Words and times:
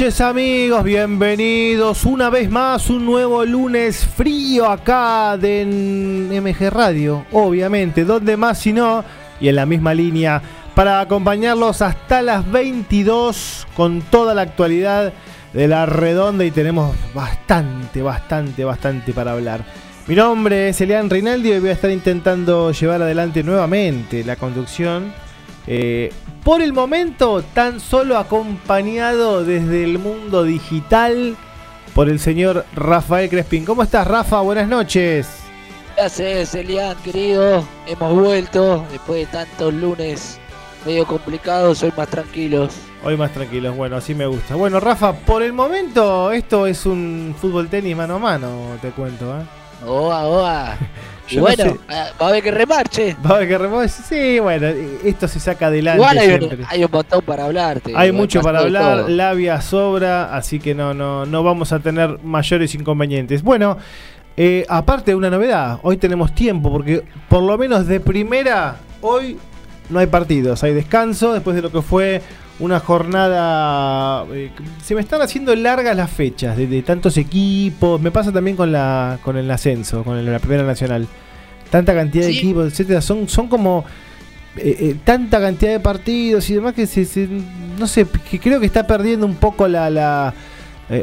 Noches 0.00 0.22
amigos, 0.22 0.82
bienvenidos 0.82 2.06
una 2.06 2.30
vez 2.30 2.48
más, 2.48 2.88
un 2.88 3.04
nuevo 3.04 3.44
lunes 3.44 3.98
frío 3.98 4.64
acá 4.64 5.36
de 5.36 5.66
MG 5.66 6.70
Radio, 6.70 7.26
obviamente, 7.32 8.06
donde 8.06 8.38
más 8.38 8.60
si 8.60 8.72
no, 8.72 9.04
y 9.42 9.48
en 9.48 9.56
la 9.56 9.66
misma 9.66 9.92
línea, 9.92 10.40
para 10.74 11.00
acompañarlos 11.00 11.82
hasta 11.82 12.22
las 12.22 12.50
22 12.50 13.66
con 13.76 14.00
toda 14.00 14.34
la 14.34 14.40
actualidad 14.40 15.12
de 15.52 15.68
la 15.68 15.84
redonda 15.84 16.46
y 16.46 16.50
tenemos 16.50 16.96
bastante, 17.12 18.00
bastante, 18.00 18.64
bastante 18.64 19.12
para 19.12 19.32
hablar. 19.32 19.66
Mi 20.06 20.14
nombre 20.14 20.70
es 20.70 20.80
Elian 20.80 21.10
Reinaldi 21.10 21.52
y 21.52 21.58
voy 21.58 21.68
a 21.68 21.72
estar 21.72 21.90
intentando 21.90 22.72
llevar 22.72 23.02
adelante 23.02 23.42
nuevamente 23.42 24.24
la 24.24 24.36
conducción. 24.36 25.12
Eh, 25.72 26.12
por 26.42 26.62
el 26.62 26.72
momento, 26.72 27.44
tan 27.54 27.78
solo 27.78 28.18
acompañado 28.18 29.44
desde 29.44 29.84
el 29.84 30.00
mundo 30.00 30.42
digital 30.42 31.36
por 31.94 32.08
el 32.08 32.18
señor 32.18 32.66
Rafael 32.74 33.30
Crespín. 33.30 33.64
¿Cómo 33.64 33.84
estás, 33.84 34.04
Rafa? 34.04 34.40
Buenas 34.40 34.66
noches. 34.66 35.28
Gracias, 35.96 36.56
Elian, 36.56 36.96
querido. 37.04 37.64
Hemos 37.86 38.14
vuelto 38.14 38.84
después 38.90 39.20
de 39.20 39.26
tantos 39.26 39.72
lunes 39.72 40.40
medio 40.84 41.06
complicados, 41.06 41.84
hoy 41.84 41.92
más 41.96 42.08
tranquilos. 42.08 42.74
Hoy 43.04 43.16
más 43.16 43.30
tranquilos, 43.32 43.76
bueno, 43.76 43.94
así 43.94 44.12
me 44.12 44.26
gusta. 44.26 44.56
Bueno, 44.56 44.80
Rafa, 44.80 45.12
por 45.12 45.44
el 45.44 45.52
momento 45.52 46.32
esto 46.32 46.66
es 46.66 46.84
un 46.84 47.32
fútbol 47.40 47.68
tenis 47.68 47.94
mano 47.96 48.16
a 48.16 48.18
mano, 48.18 48.76
te 48.82 48.90
cuento, 48.90 49.38
¿eh? 49.38 49.44
Oa, 49.86 50.26
oa. 50.26 50.76
Y 51.30 51.38
bueno, 51.38 51.78
va 51.90 52.26
a 52.26 52.28
haber 52.28 52.42
que 52.42 52.50
remarche. 52.50 53.16
Va 53.24 53.30
a 53.30 53.34
haber 53.36 53.48
que 53.48 53.58
remarche. 53.58 54.02
Sí, 54.08 54.38
bueno, 54.38 54.66
esto 55.04 55.28
se 55.28 55.40
saca 55.40 55.66
adelante. 55.66 56.00
Igual 56.00 56.18
hay, 56.18 56.30
Un, 56.30 56.66
hay 56.68 56.84
un 56.84 56.90
montón 56.90 57.22
para 57.22 57.44
hablarte. 57.44 57.92
Hay 57.94 58.12
mucho 58.12 58.40
para 58.40 58.60
hablar, 58.60 59.08
labia 59.08 59.60
sobra, 59.60 60.34
así 60.34 60.58
que 60.58 60.74
no, 60.74 60.94
no, 60.94 61.26
no 61.26 61.42
vamos 61.42 61.72
a 61.72 61.78
tener 61.78 62.18
mayores 62.22 62.74
inconvenientes. 62.74 63.42
Bueno, 63.42 63.78
eh, 64.36 64.64
aparte 64.68 65.10
de 65.10 65.14
una 65.14 65.30
novedad, 65.30 65.78
hoy 65.82 65.96
tenemos 65.96 66.34
tiempo, 66.34 66.70
porque 66.70 67.02
por 67.28 67.42
lo 67.42 67.56
menos 67.58 67.86
de 67.86 68.00
primera, 68.00 68.76
hoy 69.00 69.36
no 69.88 69.98
hay 69.98 70.06
partidos, 70.06 70.62
hay 70.62 70.72
descanso 70.72 71.32
después 71.32 71.56
de 71.56 71.62
lo 71.62 71.70
que 71.70 71.82
fue 71.82 72.22
una 72.60 72.78
jornada. 72.78 74.24
Eh, 74.32 74.50
se 74.82 74.94
me 74.94 75.00
están 75.00 75.20
haciendo 75.22 75.54
largas 75.56 75.96
las 75.96 76.10
fechas 76.10 76.56
de, 76.56 76.82
tantos 76.82 77.16
equipos. 77.16 78.00
Me 78.00 78.10
pasa 78.10 78.30
también 78.30 78.56
con 78.56 78.70
la 78.70 79.18
con 79.22 79.36
el 79.36 79.50
ascenso, 79.50 80.04
con 80.04 80.24
la 80.24 80.38
primera 80.38 80.62
nacional. 80.62 81.06
Tanta 81.70 81.94
cantidad 81.94 82.26
de 82.26 82.32
equipos, 82.32 82.66
etcétera. 82.66 83.00
Son, 83.00 83.28
son 83.28 83.48
como 83.48 83.84
eh, 84.56 84.76
eh, 84.80 84.96
tanta 85.04 85.40
cantidad 85.40 85.72
de 85.72 85.80
partidos 85.80 86.48
y 86.50 86.54
demás 86.54 86.74
que 86.74 86.86
se, 86.86 87.28
no 87.78 87.86
sé, 87.86 88.06
que 88.30 88.38
creo 88.38 88.60
que 88.60 88.66
está 88.66 88.86
perdiendo 88.86 89.26
un 89.26 89.36
poco 89.36 89.66
la, 89.66 89.88
la 89.90 90.34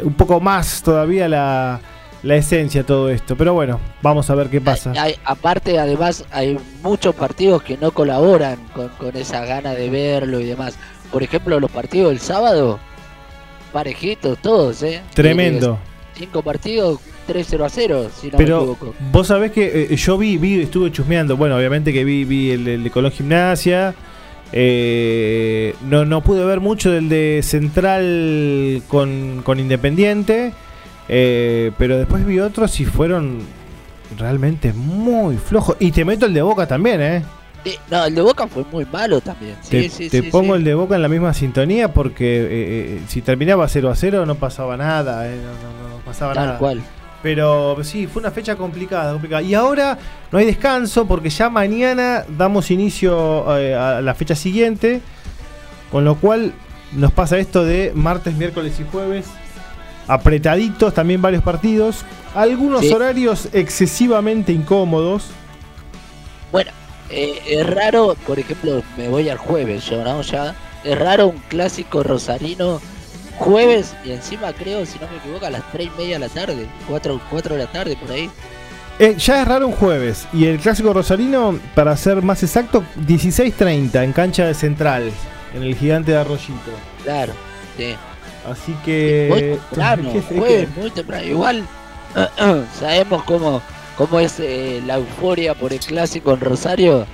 un 0.04 0.14
poco 0.16 0.42
más 0.42 0.84
todavía 0.84 1.30
la, 1.30 1.80
la 2.24 2.36
esencia 2.36 2.84
todo 2.84 3.10
esto. 3.10 3.36
Pero 3.38 3.54
bueno, 3.54 3.80
vamos 4.02 4.30
a 4.30 4.36
ver 4.36 4.50
qué 4.50 4.62
pasa. 4.62 4.94
aparte, 5.24 5.80
además, 5.80 6.26
hay 6.32 6.58
muchos 6.84 7.16
partidos 7.16 7.64
que 7.64 7.78
no 7.78 7.92
colaboran 7.92 8.60
con, 8.74 8.90
con 8.90 9.16
esa 9.16 9.46
gana 9.46 9.74
de 9.74 9.90
verlo 9.90 10.40
y 10.40 10.46
demás 10.46 10.78
por 11.12 11.24
ejemplo, 11.24 11.60
los 11.60 11.72
partidos 11.72 12.10
del 12.10 12.20
sábado, 12.20 12.80
parejitos 13.72 14.38
todos, 14.40 14.84
¿eh? 14.84 15.02
Tremendo. 15.14 15.80
Cinco 16.16 16.42
partidos, 16.42 17.00
3-0 17.28 17.66
a 17.66 17.70
0, 17.70 18.10
si 18.16 18.32
no 18.32 18.38
Pero 18.38 18.58
me 18.58 18.64
equivoco. 18.64 18.96
vos 19.12 19.28
sabés 19.28 19.52
que 19.52 19.88
eh, 19.92 19.96
yo 19.96 20.18
vi, 20.18 20.38
vi, 20.38 20.62
estuve 20.62 20.92
chusmeando, 20.92 21.38
bueno, 21.38 21.56
obviamente 21.56 21.94
que 21.94 22.04
vi, 22.04 22.26
vi 22.26 22.52
el, 22.52 22.84
de 22.84 22.90
Colón 22.90 23.12
Gimnasia, 23.12 23.94
eh, 24.52 25.76
no, 25.84 26.06
no 26.06 26.22
pude 26.22 26.44
ver 26.44 26.60
mucho 26.60 26.90
del 26.90 27.10
de 27.10 27.42
Central 27.44 28.82
con, 28.88 29.42
con 29.44 29.60
Independiente, 29.60 30.54
eh, 31.10 31.72
pero 31.78 31.98
después 31.98 32.26
vi 32.26 32.40
otros 32.40 32.80
y 32.80 32.86
fueron 32.86 33.40
realmente 34.18 34.74
muy 34.74 35.38
flojos. 35.38 35.76
Y 35.80 35.92
te 35.92 36.06
meto 36.06 36.26
el 36.26 36.34
de 36.34 36.42
Boca 36.42 36.68
también, 36.68 37.02
¿eh? 37.02 37.24
No, 37.90 38.06
el 38.06 38.16
de 38.16 38.22
Boca 38.22 38.48
fue 38.48 38.64
muy 38.72 38.86
malo 38.86 39.22
también. 39.22 39.56
te, 39.70 40.24
pongo 40.24 40.56
el 40.56 40.64
de 40.64 40.74
Boca 40.74 40.96
en 40.96 41.02
la 41.02 41.08
misma 41.08 41.34
sintonía 41.34 41.94
porque 41.94 42.42
eh, 42.42 42.48
eh, 42.50 43.02
si 43.08 43.22
terminaba 43.22 43.68
0 43.68 43.90
a 43.90 43.96
0 43.96 44.26
no 44.26 44.36
pasaba 44.36 44.78
nada, 44.78 45.28
eh, 45.28 45.38
no, 45.38 45.98
pasaba 46.06 46.34
nada. 46.34 46.58
cual. 46.58 46.82
Pero 47.24 47.78
sí, 47.84 48.08
fue 48.08 48.22
una 48.22 48.32
fecha 48.32 48.56
complicada, 48.56 49.12
complicada. 49.12 49.42
Y 49.42 49.54
ahora 49.56 49.98
no 50.32 50.38
hay 50.38 50.46
descanso 50.46 51.08
porque 51.08 51.30
ya 51.30 51.50
mañana 51.50 52.24
damos 52.38 52.70
inicio 52.70 53.50
a 53.50 54.02
la 54.02 54.14
fecha 54.14 54.36
siguiente. 54.36 55.02
Con 55.92 56.04
lo 56.06 56.16
cual 56.16 56.54
nos 56.94 57.12
pasa 57.12 57.38
esto 57.38 57.64
de 57.64 57.92
martes, 57.96 58.36
miércoles 58.36 58.80
y 58.80 58.84
jueves. 58.84 59.26
Apretaditos, 60.08 60.94
también 60.94 61.22
varios 61.22 61.44
partidos. 61.44 62.06
Algunos 62.36 62.90
horarios 62.92 63.50
excesivamente 63.52 64.52
incómodos. 64.52 65.32
Bueno, 66.52 66.72
eh, 67.10 67.42
es 67.48 67.68
raro, 67.68 68.16
por 68.26 68.40
ejemplo, 68.40 68.84
me 68.98 69.08
voy 69.08 69.30
al 69.30 69.38
jueves 69.38 69.86
yo, 69.86 70.04
¿no? 70.04 70.22
Ya, 70.22 70.56
es 70.84 70.98
raro 70.98 71.28
un 71.28 71.38
clásico 71.50 72.04
rosarino 72.04 72.82
jueves 73.38 73.96
y 74.04 74.12
encima 74.12 74.52
creo, 74.54 74.86
si 74.86 75.00
no 75.00 75.08
me 75.08 75.18
equivoco, 75.18 75.46
a 75.46 75.50
las 75.50 75.72
3 75.72 75.88
y 75.88 76.02
media 76.02 76.20
de 76.20 76.28
la 76.28 76.30
tarde, 76.30 76.68
4, 76.88 77.22
4 77.30 77.56
de 77.56 77.64
la 77.64 77.72
tarde 77.72 77.96
por 77.96 78.12
ahí. 78.12 78.30
Eh, 79.00 79.16
ya 79.18 79.42
es 79.42 79.48
raro 79.48 79.68
un 79.68 79.74
jueves 79.74 80.28
y 80.34 80.46
el 80.46 80.60
clásico 80.60 80.92
rosarino, 80.92 81.60
para 81.76 81.96
ser 81.96 82.22
más 82.22 82.42
exacto, 82.44 82.84
16.30 83.08 84.04
en 84.04 84.12
cancha 84.12 84.46
de 84.46 84.54
central, 84.54 85.12
en 85.54 85.64
el 85.64 85.76
gigante 85.76 86.12
de 86.12 86.18
Arroyito. 86.18 86.72
Claro, 87.04 87.34
sí. 87.78 87.96
Así 88.50 88.76
que... 88.84 89.28
Muy 89.30 89.42
temprano, 89.42 90.12
jueves, 90.30 90.70
muy 90.76 90.90
temprano. 90.90 91.26
Igual 91.26 91.68
sabemos 92.80 93.24
cómo 93.24 93.62
cómo 93.98 94.20
es 94.20 94.40
eh, 94.40 94.82
la 94.86 94.96
euforia 94.96 95.56
por 95.56 95.74
el 95.74 95.80
clásico 95.80 96.34
en 96.34 96.40
Rosario, 96.40 97.06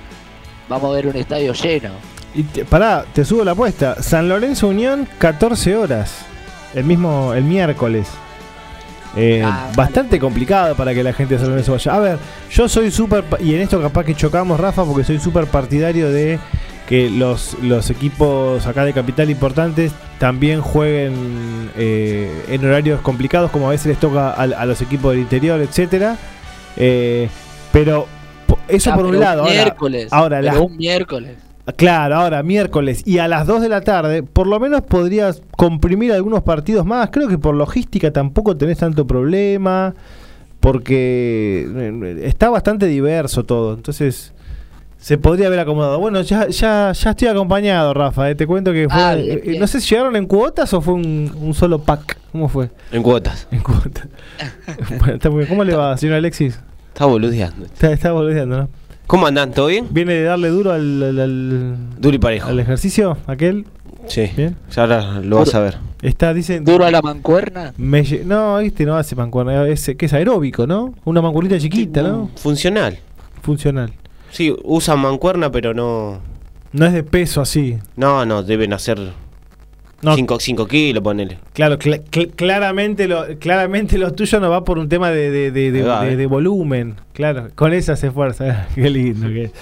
vamos 0.68 0.92
a 0.92 0.94
ver 0.94 1.06
un 1.06 1.16
estadio 1.16 1.52
lleno. 1.54 1.90
Y 2.34 2.42
pará, 2.42 3.04
te 3.12 3.24
subo 3.24 3.44
la 3.44 3.52
apuesta. 3.52 4.02
San 4.02 4.28
Lorenzo 4.28 4.68
Unión, 4.68 5.08
14 5.18 5.76
horas. 5.76 6.26
El 6.74 6.84
mismo, 6.84 7.32
el 7.32 7.44
miércoles. 7.44 8.08
Eh, 9.16 9.42
ah, 9.44 9.70
bastante 9.76 10.18
complicado 10.18 10.74
para 10.74 10.92
que 10.92 11.04
la 11.04 11.12
gente 11.12 11.34
de 11.34 11.40
San 11.40 11.50
Lorenzo 11.50 11.72
vaya. 11.72 11.94
A 11.94 12.00
ver, 12.00 12.18
yo 12.50 12.68
soy 12.68 12.90
súper. 12.90 13.24
Y 13.38 13.54
en 13.54 13.60
esto 13.60 13.80
capaz 13.80 14.04
que 14.04 14.14
chocamos, 14.14 14.58
Rafa, 14.58 14.84
porque 14.84 15.04
soy 15.04 15.20
súper 15.20 15.46
partidario 15.46 16.10
de 16.10 16.40
que 16.88 17.08
los, 17.08 17.56
los 17.62 17.88
equipos 17.88 18.66
acá 18.66 18.84
de 18.84 18.92
capital 18.92 19.30
importantes 19.30 19.92
también 20.18 20.60
jueguen 20.60 21.70
eh, 21.76 22.44
en 22.48 22.64
horarios 22.66 23.00
complicados, 23.00 23.52
como 23.52 23.68
a 23.68 23.70
veces 23.70 23.86
les 23.86 24.00
toca 24.00 24.32
a, 24.32 24.42
a 24.42 24.66
los 24.66 24.82
equipos 24.82 25.12
del 25.12 25.20
interior, 25.20 25.60
etcétera. 25.60 26.18
Eh, 26.76 27.28
pero 27.72 28.06
eso 28.68 28.94
por 28.94 29.06
un 29.06 29.20
lado. 29.20 29.44
Miércoles. 29.44 30.12
Ahora, 30.12 30.40
un 30.60 30.76
miércoles. 30.76 31.36
Claro, 31.76 32.16
ahora 32.16 32.42
miércoles 32.42 33.02
y 33.06 33.18
a 33.18 33.26
las 33.26 33.46
2 33.46 33.62
de 33.62 33.70
la 33.70 33.80
tarde, 33.80 34.22
por 34.22 34.46
lo 34.46 34.60
menos 34.60 34.82
podrías 34.82 35.40
comprimir 35.56 36.12
algunos 36.12 36.42
partidos 36.42 36.84
más. 36.84 37.08
Creo 37.10 37.26
que 37.26 37.38
por 37.38 37.54
logística 37.54 38.12
tampoco 38.12 38.54
tenés 38.54 38.78
tanto 38.78 39.06
problema, 39.06 39.94
porque 40.60 41.66
eh, 41.74 42.20
está 42.24 42.50
bastante 42.50 42.86
diverso 42.86 43.44
todo. 43.44 43.72
Entonces, 43.72 44.33
se 45.04 45.18
podría 45.18 45.48
haber 45.48 45.60
acomodado. 45.60 45.98
Bueno, 45.98 46.22
ya, 46.22 46.48
ya, 46.48 46.92
ya 46.92 47.10
estoy 47.10 47.28
acompañado, 47.28 47.92
Rafa. 47.92 48.30
Eh. 48.30 48.34
Te 48.34 48.46
cuento 48.46 48.72
que 48.72 48.88
fue. 48.88 48.98
Ah, 48.98 49.14
no 49.58 49.66
sé 49.66 49.82
si 49.82 49.90
llegaron 49.90 50.16
en 50.16 50.24
cuotas 50.24 50.72
o 50.72 50.80
fue 50.80 50.94
un, 50.94 51.52
solo 51.52 51.78
pack. 51.78 52.16
¿Cómo 52.32 52.48
fue? 52.48 52.70
En 52.90 53.02
cuotas. 53.02 53.46
En 53.50 53.60
cuotas. 53.60 54.08
¿Cómo 55.50 55.62
le 55.62 55.76
va, 55.76 55.94
señor 55.98 56.16
Alexis? 56.16 56.58
Está 56.88 57.04
boludeando. 57.04 57.66
Está, 57.66 57.92
está 57.92 58.12
boludeando, 58.12 58.56
¿no? 58.56 58.68
¿Cómo 59.06 59.26
andan? 59.26 59.52
¿Todo 59.52 59.66
bien? 59.66 59.88
¿Viene 59.90 60.14
de 60.14 60.22
darle 60.22 60.48
duro 60.48 60.72
al, 60.72 61.76
duro 61.98 62.16
y 62.16 62.18
parejo. 62.18 62.48
al 62.48 62.58
ejercicio 62.58 63.18
aquel? 63.26 63.66
Sí. 64.06 64.30
Bien. 64.34 64.56
Ya 64.74 64.84
ahora 64.84 65.20
lo 65.20 65.36
vas 65.36 65.54
a 65.54 65.60
ver. 65.60 65.76
Está, 66.00 66.32
dice. 66.32 66.60
¿Duro 66.60 66.86
a 66.86 66.90
la 66.90 67.02
mancuerna? 67.02 67.74
no, 67.76 68.58
este 68.58 68.86
no 68.86 68.96
hace 68.96 69.14
mancuerna. 69.14 69.68
Es, 69.68 69.84
que 69.98 70.06
es 70.06 70.14
aeróbico, 70.14 70.66
¿no? 70.66 70.94
Una 71.04 71.20
mancuernita 71.20 71.58
chiquita, 71.58 72.00
¿no? 72.02 72.30
Funcional. 72.36 72.98
Funcional. 73.42 73.92
Sí, 74.34 74.52
usan 74.64 74.98
mancuerna, 74.98 75.52
pero 75.52 75.74
no. 75.74 76.20
No 76.72 76.86
es 76.86 76.92
de 76.92 77.04
peso 77.04 77.40
así. 77.40 77.78
No, 77.94 78.26
no, 78.26 78.42
deben 78.42 78.72
hacer 78.72 78.98
5 80.02 80.66
kilos, 80.66 81.04
ponele. 81.04 81.38
Claro, 81.52 81.78
claramente, 82.34 83.06
lo, 83.06 83.38
claramente 83.38 83.96
lo 83.96 84.12
tuyo 84.12 84.40
no 84.40 84.50
va 84.50 84.64
por 84.64 84.78
un 84.78 84.88
tema 84.88 85.12
de, 85.12 85.30
de, 85.30 85.52
de, 85.52 86.16
de 86.16 86.26
volumen. 86.26 86.96
Claro, 87.12 87.50
con 87.54 87.72
esa 87.72 87.94
se 87.94 88.08
esfuerza. 88.08 88.66
qué 88.74 88.90
lindo, 88.90 89.28
qué, 89.28 89.52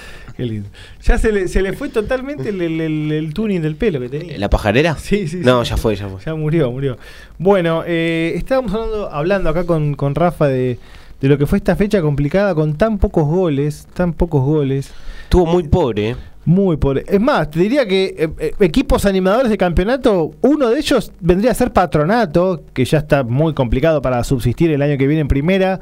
lindo. 0.43 0.71
Ya 1.03 1.19
se 1.19 1.33
le, 1.33 1.49
se 1.49 1.61
le 1.61 1.75
fue 1.75 1.91
totalmente 1.91 2.49
el, 2.49 2.63
el, 2.63 3.35
tuning 3.35 3.61
del 3.61 3.77
pelo 3.77 4.01
que 4.01 4.09
tenía. 4.09 4.39
¿La 4.39 4.49
pajarera? 4.49 4.97
Sí, 4.97 5.29
sí. 5.29 5.43
No, 5.45 5.63
ya 5.65 5.77
fue, 5.77 5.97
ya 5.97 6.09
fue. 6.09 6.19
Ya 6.25 6.35
murió, 6.35 6.73
murió. 6.73 6.97
Bueno, 7.37 7.85
eh, 7.87 8.33
estábamos 8.37 8.73
hablando, 8.73 9.11
hablando 9.13 9.51
acá 9.51 9.67
con, 9.67 9.97
con 9.97 10.15
Rafa 10.15 10.49
de, 10.49 10.79
de 11.23 11.29
lo 11.29 11.39
que 11.39 11.47
fue 11.47 11.59
esta 11.59 11.77
fecha 11.77 12.03
complicada 12.03 12.53
con 12.53 12.75
tan 12.75 12.99
pocos 12.99 13.25
goles, 13.25 13.87
tan 13.95 14.13
pocos 14.13 14.45
goles. 14.45 14.93
Estuvo 15.23 15.47
muy 15.47 15.63
pobre, 15.63 16.11
¿eh? 16.11 16.17
Muy 16.45 16.77
pobre. 16.77 17.05
Es 17.07 17.21
más, 17.21 17.49
te 17.49 17.61
diría 17.61 17.87
que 17.87 18.17
eh, 18.19 18.29
eh, 18.41 18.55
equipos 18.59 19.07
animadores 19.07 19.49
de 19.49 19.57
campeonato, 19.57 20.33
uno 20.41 20.71
de 20.71 20.81
ellos 20.81 21.13
vendría 21.21 21.53
a 21.53 21.55
ser 21.55 21.73
Patronato, 21.73 22.65
que 22.75 22.85
ya 22.85 22.99
está 22.99 23.23
muy 23.23 23.55
complicado 23.55 24.03
para 24.03 24.25
subsistir 24.25 24.73
el 24.73 24.83
año 24.83 24.99
que 24.99 25.07
viene 25.07 25.21
en 25.21 25.29
primera. 25.29 25.79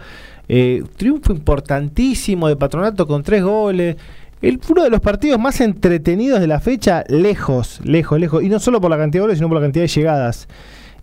Eh, 0.47 0.85
triunfo 0.99 1.33
importantísimo 1.33 2.47
de 2.47 2.57
Patronato 2.57 3.07
con 3.07 3.23
tres 3.23 3.43
goles. 3.43 3.97
El, 4.43 4.61
uno 4.69 4.85
de 4.85 4.91
los 4.91 5.01
partidos 5.01 5.41
más 5.41 5.63
entretenidos 5.63 6.41
de 6.41 6.49
la 6.49 6.61
fecha, 6.61 7.03
lejos, 7.09 7.81
lejos, 7.83 8.21
lejos. 8.21 8.43
Y 8.43 8.51
no 8.51 8.61
solo 8.61 8.79
por 8.79 8.91
la 8.91 8.99
cantidad 8.99 9.23
de 9.23 9.25
goles, 9.29 9.39
sino 9.39 9.49
por 9.49 9.57
la 9.57 9.63
cantidad 9.63 9.85
de 9.85 9.89
llegadas. 9.89 10.49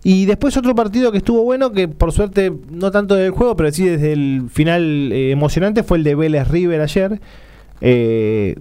Y 0.04 0.26
después 0.26 0.56
otro 0.56 0.74
partido 0.74 1.10
que 1.10 1.18
estuvo 1.18 1.42
bueno, 1.42 1.72
que 1.72 1.88
por 1.88 2.12
suerte 2.12 2.52
no 2.70 2.90
tanto 2.90 3.14
del 3.14 3.30
juego, 3.32 3.56
pero 3.56 3.72
sí 3.72 3.84
desde 3.84 4.12
el 4.12 4.48
final 4.50 5.12
emocionante, 5.12 5.82
fue 5.82 5.98
el 5.98 6.04
de 6.04 6.14
Vélez 6.14 6.48
River 6.48 6.80
ayer. 6.80 7.20
Eh, 7.80 8.56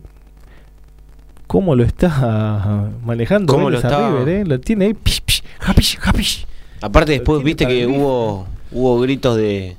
cómo 1.47 1.75
lo 1.75 1.83
está 1.83 2.89
manejando 3.05 3.53
¿Cómo 3.53 3.69
lo 3.69 3.77
está? 3.77 4.09
River, 4.09 4.29
¿eh? 4.29 4.45
Lo 4.45 4.59
tiene 4.59 4.85
ahí. 4.85 4.93
Pish, 4.93 5.21
pish, 5.21 5.43
japish, 5.59 5.97
japish. 5.97 6.47
Aparte 6.81 7.13
después 7.13 7.43
viste 7.43 7.67
que 7.67 7.87
hubo 7.87 8.47
hubo 8.71 8.99
gritos 8.99 9.37
de 9.37 9.75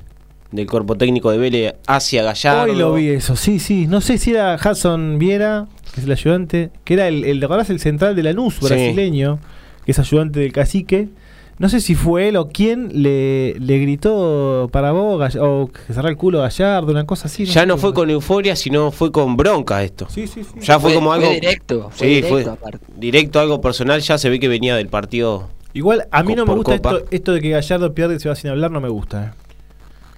del 0.51 0.67
cuerpo 0.67 0.97
técnico 0.97 1.31
de 1.31 1.39
Vélez 1.39 1.75
hacia 1.87 2.23
Gallardo. 2.23 2.73
Hoy 2.73 2.79
lo 2.79 2.95
vi 2.95 3.09
eso, 3.09 3.37
sí, 3.37 3.59
sí. 3.59 3.87
No 3.87 4.01
sé 4.01 4.19
si 4.19 4.31
era 4.31 4.57
Hudson 4.57 5.19
Viera, 5.19 5.67
que 5.93 6.01
es 6.01 6.07
el 6.07 6.13
ayudante, 6.13 6.71
que 6.85 6.95
era 6.95 7.09
el, 7.09 7.25
el, 7.25 7.43
el 7.43 7.81
central 7.81 8.17
de 8.17 8.23
la 8.23 8.33
NUS 8.33 8.61
brasileño, 8.61 9.39
que 9.85 9.93
es 9.93 9.99
ayudante 9.99 10.41
del 10.41 10.53
cacique. 10.53 11.09
No 11.59 11.69
sé 11.69 11.81
si 11.81 11.97
fue 11.97 12.29
él 12.29 12.37
o 12.37 12.49
quién 12.49 13.03
le, 13.03 13.55
le 13.59 13.79
gritó 13.79 14.69
para 14.71 14.93
vos 14.93 15.37
o 15.41 15.69
que 15.73 15.93
cerrar 15.93 16.11
el 16.13 16.17
culo 16.17 16.39
a 16.39 16.43
Gallardo, 16.45 16.93
una 16.93 17.05
cosa 17.05 17.27
así. 17.27 17.47
ya 17.47 17.67
no 17.67 17.77
fue 17.79 17.93
con 17.93 18.11
euforia, 18.11 18.55
sino 18.55 18.93
fue 18.93 19.11
con 19.11 19.37
bronca 19.37 19.83
esto. 19.83 20.07
Sí, 20.09 20.29
sí, 20.29 20.45
sí. 20.45 20.61
Ya 20.61 20.79
fue, 20.79 20.95
como 20.95 21.13
algo. 21.13 21.29
directo. 21.31 21.91
sí, 21.95 22.07
directo, 22.07 22.57
fue 22.61 22.73
directo, 22.97 23.41
algo 23.41 23.61
personal. 23.61 24.01
Ya 24.01 24.19
se 24.19 24.31
ve 24.31 24.39
que 24.39 24.47
venía 24.47 24.77
del 24.77 24.89
partido. 24.89 25.49
Igual, 25.75 26.07
a 26.13 26.23
mí 26.23 26.37
no 26.37 26.47
me 26.47 26.55
gusta 26.55 26.77
esto, 26.77 27.05
esto, 27.11 27.33
de 27.33 27.41
que 27.41 27.51
Gallardo 27.51 27.93
pierde 27.93 28.17
y 28.17 28.21
se 28.21 28.29
va 28.29 28.37
sin 28.37 28.51
hablar, 28.51 28.71
no 28.71 28.81
me 28.81 28.89
gusta. 28.89 29.25
Eh. 29.25 29.31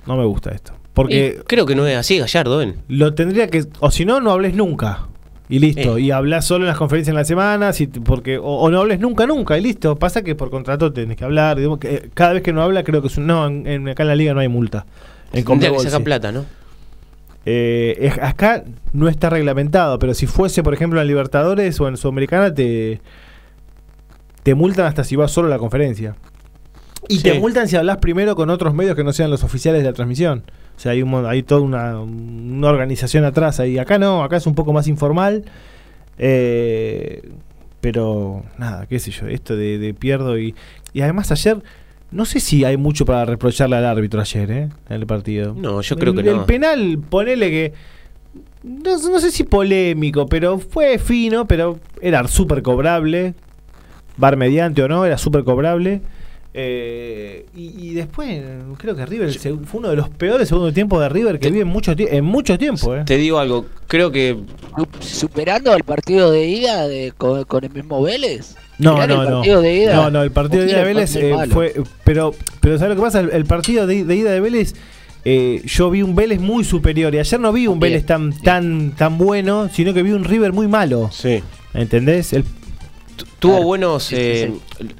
No 0.07 0.17
me 0.17 0.25
gusta 0.25 0.51
esto. 0.51 0.75
Porque. 0.93 1.41
creo 1.47 1.65
que 1.65 1.75
no 1.75 1.87
es 1.87 1.97
así, 1.97 2.19
Gallardo, 2.19 2.61
¿eh? 2.61 2.75
Lo 2.89 3.15
tendría 3.15 3.49
que. 3.49 3.65
O 3.81 3.91
si 3.91 4.05
no, 4.05 4.21
no 4.21 4.31
hables 4.31 4.55
nunca 4.55 5.10
y 5.50 5.58
listo. 5.58 5.97
Eh. 5.97 6.02
Y 6.02 6.11
hablas 6.12 6.44
solo 6.44 6.64
en 6.64 6.69
las 6.69 6.79
conferencias 6.79 7.12
en 7.12 7.17
la 7.17 7.25
semana, 7.25 7.73
si, 7.73 7.88
porque, 7.88 8.38
o, 8.41 8.70
no 8.70 8.81
hables 8.81 9.00
nunca, 9.00 9.26
nunca, 9.26 9.58
y 9.58 9.61
listo. 9.61 9.97
Pasa 9.97 10.23
que 10.23 10.37
por 10.37 10.49
contrato 10.49 10.93
tenés 10.93 11.17
que 11.17 11.25
hablar. 11.25 11.56
Digamos 11.56 11.81
que, 11.81 11.94
eh, 11.94 12.11
cada 12.14 12.35
vez 12.35 12.43
que 12.43 12.52
no 12.52 12.62
habla, 12.62 12.85
creo 12.85 13.02
que 13.02 13.08
es 13.08 13.17
un. 13.19 13.26
No, 13.26 13.47
en, 13.49 13.88
acá 13.88 14.05
en 14.05 14.08
la 14.08 14.14
liga 14.14 14.32
no 14.32 14.41
hay 14.41 14.49
multa. 14.49 14.87
En 15.32 15.44
Tendría 15.44 15.73
que 15.73 15.81
sacar 15.81 16.05
plata, 16.05 16.32
¿no? 16.32 16.47
Eh, 17.47 18.12
acá 18.23 18.64
no 18.93 19.08
está 19.08 19.29
reglamentado, 19.29 19.99
pero 19.99 20.14
si 20.14 20.26
fuese, 20.26 20.62
por 20.62 20.73
ejemplo, 20.73 21.00
en 21.00 21.06
Libertadores 21.08 21.81
o 21.81 21.88
en 21.88 21.96
Sudamericana, 21.96 22.55
te, 22.55 23.00
te 24.44 24.55
multan 24.55 24.87
hasta 24.87 25.03
si 25.03 25.17
vas 25.17 25.32
solo 25.32 25.49
a 25.49 25.50
la 25.50 25.58
conferencia. 25.58 26.14
Y 27.11 27.19
te 27.21 27.39
multan 27.39 27.69
si 27.69 27.77
hablas 27.77 27.99
primero 27.99 28.37
con 28.37 28.51
otros 28.51 28.75
medios 28.75 28.97
que 28.97 29.05
no 29.05 29.12
sean 29.12 29.31
los 29.31 29.43
oficiales 29.45 29.83
de 29.83 29.89
la 29.89 29.95
transmisión. 29.95 30.45
O 30.77 30.81
sea, 30.81 30.93
hay, 30.93 31.03
un, 31.03 31.27
hay 31.27 31.43
toda 31.43 31.61
una, 31.61 32.01
organización 32.69 33.25
atrás 33.25 33.61
ahí. 33.61 33.79
Acá 33.79 33.99
no, 33.99 34.23
acá 34.23 34.37
es 34.37 34.47
un 34.47 34.55
poco 34.55 34.73
más 34.73 34.87
informal. 34.87 35.45
Eh, 36.19 37.31
pero 37.81 38.45
nada, 38.59 38.87
qué 38.87 38.99
sé 38.99 39.11
yo, 39.11 39.27
esto 39.27 39.57
de, 39.57 39.95
pierdo 39.99 40.39
y, 40.39 40.55
y 40.93 41.01
además 41.01 41.33
ayer 41.33 41.62
no 42.11 42.25
sé 42.25 42.41
si 42.41 42.65
hay 42.65 42.77
mucho 42.77 43.05
para 43.05 43.25
reprocharle 43.25 43.77
al 43.77 43.85
árbitro 43.85 44.21
ayer, 44.21 44.51
¿eh? 44.51 44.69
En 44.89 44.97
el 44.97 45.06
partido. 45.06 45.55
No, 45.55 45.81
yo 45.81 45.97
creo 45.97 46.15
que 46.15 46.23
no. 46.23 46.41
El 46.41 46.45
penal, 46.45 46.99
ponele 47.09 47.51
que. 47.51 47.73
No, 48.63 48.99
no, 48.99 49.21
sé 49.21 49.31
si 49.31 49.45
polémico, 49.45 50.27
pero 50.27 50.59
fue 50.59 50.99
fino, 50.99 51.47
pero 51.47 51.79
era 52.03 52.27
súper 52.27 52.63
cobrable. 52.63 53.35
Bar 54.17 54.37
mediante 54.37 54.83
o 54.83 54.89
no, 54.89 55.05
era 55.05 55.19
súper 55.19 55.45
cobrable. 55.45 56.03
Eh, 56.52 57.47
y, 57.55 57.94
después 57.94 58.43
creo 58.76 58.97
que 58.97 59.06
River 59.06 59.32
fue 59.32 59.79
uno 59.79 59.91
de 59.91 59.97
los 59.97 60.08
peores 60.08 60.49
segundos 60.49 60.75
tiempos 60.75 61.00
de 61.00 61.08
River 61.08 61.38
que 61.38 61.49
vi 61.50 61.61
en 61.61 61.69
mucho, 61.69 61.94
en 61.97 62.25
mucho 62.25 62.58
tiempo. 62.58 62.97
Eh. 62.97 63.02
Te 63.06 63.17
digo 63.17 63.38
algo, 63.38 63.67
creo 63.87 64.11
que... 64.11 64.37
Superando 65.00 65.75
el 65.75 65.85
partido 65.85 66.31
de 66.31 66.49
ida 66.49 66.88
con, 67.17 67.64
el 67.64 67.70
mismo 67.70 68.02
Vélez. 68.02 68.56
No, 68.79 69.06
no, 69.06 69.25
no. 69.25 69.44
no, 69.44 70.11
no, 70.11 70.23
el 70.23 70.32
partido 70.32 70.64
de 70.64 70.70
ida 70.70 70.79
de 70.79 70.85
Vélez 70.85 71.17
eh, 71.17 71.35
fue... 71.50 71.75
Pero, 72.05 72.35
pero 72.61 72.79
¿sabes 72.79 72.96
lo 72.96 73.03
que 73.03 73.06
pasa? 73.06 73.20
El, 73.20 73.44
partido 73.44 73.87
de, 73.87 73.94
ida 73.94 74.32
de 74.32 74.41
Vélez... 74.41 74.75
yo 75.64 75.91
vi 75.91 76.03
un 76.03 76.17
Vélez 76.17 76.41
muy 76.41 76.64
superior 76.64 77.14
y 77.14 77.19
ayer 77.20 77.38
no 77.38 77.53
vi 77.53 77.69
un 77.69 77.79
Vélez 77.79 78.06
tan, 78.06 78.37
tan, 78.41 78.91
tan 78.96 79.19
bueno, 79.19 79.69
sino 79.73 79.94
que 79.94 80.03
vi 80.03 80.11
un 80.11 80.25
River 80.25 80.53
muy 80.53 80.67
malo. 80.67 81.11
Sí. 81.12 81.43
¿Entendés? 81.75 82.32
El, 82.32 82.44
Tuvo 83.41 83.63
buenos, 83.63 84.13
eh, 84.13 84.53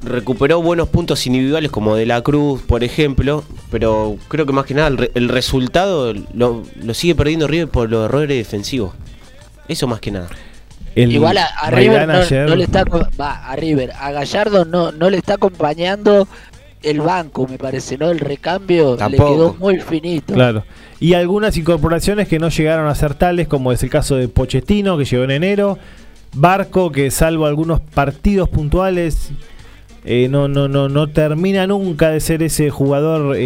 recuperó 0.03 0.63
buenos 0.63 0.89
puntos 0.89 1.27
individuales 1.27 1.70
como 1.70 1.94
de 1.94 2.06
la 2.06 2.23
Cruz, 2.23 2.63
por 2.63 2.82
ejemplo, 2.82 3.44
pero 3.70 4.17
creo 4.29 4.47
que 4.47 4.53
más 4.53 4.65
que 4.65 4.73
nada 4.73 4.89
el, 5.15 5.29
resultado 5.29 6.15
lo, 6.32 6.65
sigue 6.94 7.15
perdiendo 7.15 7.47
River 7.47 7.69
por 7.69 7.91
los 7.91 8.06
errores 8.06 8.29
defensivos. 8.29 8.94
Eso 9.69 9.87
más 9.87 10.01
que 10.01 10.11
nada. 10.11 10.29
Igual 10.94 11.37
a, 11.39 11.70
River 11.70 12.09
no, 12.09 12.56
le 12.56 12.65
está 12.65 12.85
a 13.19 13.56
River, 13.56 13.93
a 13.93 14.11
Gallardo 14.11 14.65
no, 14.65 14.91
no 14.91 15.11
le 15.11 15.19
está 15.19 15.35
acompañando 15.35 16.27
el 16.82 17.01
banco, 17.01 17.47
me 17.47 17.59
parece, 17.59 17.99
¿no? 17.99 18.11
El 18.11 18.20
recambio 18.20 18.97
le 18.97 19.17
quedó 19.17 19.55
muy 19.59 19.81
finito. 19.81 20.32
Claro. 20.32 20.65
Y 20.99 21.15
algunas 21.15 21.56
incorporaciones 21.56 22.27
que 22.27 22.39
no 22.39 22.49
llegaron 22.49 22.89
a 22.89 22.94
ser 22.94 23.15
tales, 23.15 23.49
como 23.49 23.73
es 23.73 23.82
el 23.82 23.91
caso 23.91 24.17
de 24.17 24.29
Pochettino, 24.29 24.97
que 24.97 25.05
llegó 25.05 25.25
en 25.25 25.31
enero, 25.31 25.79
Barco 26.34 26.93
que 26.93 27.10
salvo 27.10 27.46
algunos 27.46 27.81
partidos 27.81 28.49
puntuales 28.49 29.32
eh, 30.05 30.29
no, 30.31 30.49
no, 30.49 30.67
no, 30.67 30.89
no 30.89 31.08
termina 31.10 31.67
nunca 31.67 32.10
de 32.10 32.20
ser 32.20 32.43
ese 32.43 32.70
jugador 32.70 33.37
eh, 33.37 33.43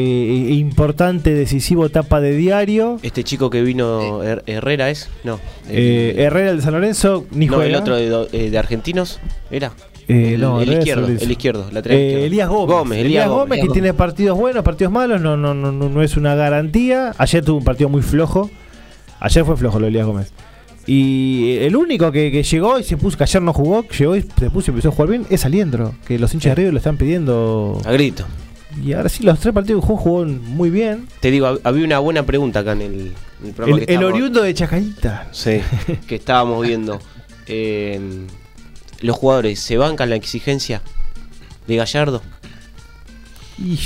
importante, 0.50 1.34
decisivo, 1.34 1.88
tapa 1.88 2.20
de 2.20 2.36
diario. 2.36 3.00
Este 3.02 3.24
chico 3.24 3.50
que 3.50 3.62
vino, 3.62 4.22
Herrera 4.22 4.90
es, 4.90 5.10
no. 5.24 5.40
Eh, 5.68 6.14
Herrera 6.16 6.50
el 6.50 6.56
de 6.58 6.62
San 6.62 6.74
Lorenzo, 6.74 7.26
ni 7.32 7.46
no, 7.46 7.60
el 7.60 7.74
otro 7.74 7.96
de, 7.96 8.58
argentinos, 8.58 9.20
era. 9.50 9.72
El, 10.06 10.40
no, 10.40 10.60
el, 10.60 10.70
izquierdo, 10.70 11.06
el 11.06 11.30
izquierdo, 11.30 11.66
la 11.72 11.80
Elías 11.80 12.48
Gómez. 12.48 13.00
Elías, 13.00 13.26
Gómez, 13.26 13.60
que 13.60 13.68
tiene 13.70 13.94
partidos 13.94 14.38
buenos, 14.38 14.62
partidos 14.62 14.92
malos, 14.92 15.20
no, 15.20 15.36
no, 15.36 15.54
no, 15.54 15.72
no, 15.72 16.02
es 16.02 16.16
una 16.16 16.34
garantía. 16.34 17.14
Ayer 17.18 17.44
tuvo 17.44 17.58
un 17.58 17.64
partido 17.64 17.88
muy 17.88 18.02
flojo. 18.02 18.50
Ayer 19.18 19.44
fue 19.44 19.56
flojo 19.56 19.78
lo 19.78 19.86
de 19.86 19.88
Elías 19.88 20.06
Gómez. 20.06 20.32
Y 20.86 21.56
el 21.60 21.76
único 21.76 22.12
que, 22.12 22.42
llegó 22.42 22.78
y 22.78 22.84
se 22.84 22.96
puso, 22.96 23.16
que 23.16 23.24
ayer 23.24 23.40
no 23.40 23.52
jugó, 23.52 23.86
llegó 23.88 24.16
y 24.16 24.22
se 24.22 24.50
puso 24.50 24.70
y 24.70 24.72
empezó 24.72 24.88
a 24.88 24.92
jugar 24.92 25.10
bien, 25.10 25.26
es 25.30 25.44
Aliendro, 25.44 25.94
que 26.06 26.18
los 26.18 26.32
hinchas 26.34 26.50
de 26.50 26.54
River 26.56 26.72
lo 26.72 26.78
están 26.78 26.98
pidiendo. 26.98 27.80
A 27.84 27.92
grito. 27.92 28.26
Y 28.82 28.92
ahora 28.92 29.08
sí, 29.08 29.22
los 29.22 29.38
tres 29.38 29.54
partidos 29.54 29.82
que 29.82 29.86
jugó, 29.86 30.00
jugó 30.00 30.24
muy 30.24 30.68
bien. 30.68 31.08
Te 31.20 31.30
digo, 31.30 31.58
había 31.62 31.84
una 31.84 32.00
buena 32.00 32.26
pregunta 32.26 32.60
acá 32.60 32.72
en 32.72 32.82
el, 32.82 33.14
programa. 33.54 33.82
El, 33.86 34.04
oriundo 34.04 34.42
de 34.42 34.52
Chacaita. 34.52 35.28
Sí, 35.32 35.60
que 36.08 36.16
estábamos 36.16 36.66
viendo. 36.66 37.00
Eh, 37.46 38.26
los 39.00 39.16
jugadores, 39.16 39.60
¿se 39.60 39.76
bancan 39.76 40.10
la 40.10 40.16
exigencia 40.16 40.82
de 41.66 41.76
Gallardo? 41.76 42.22
Y, 43.58 43.78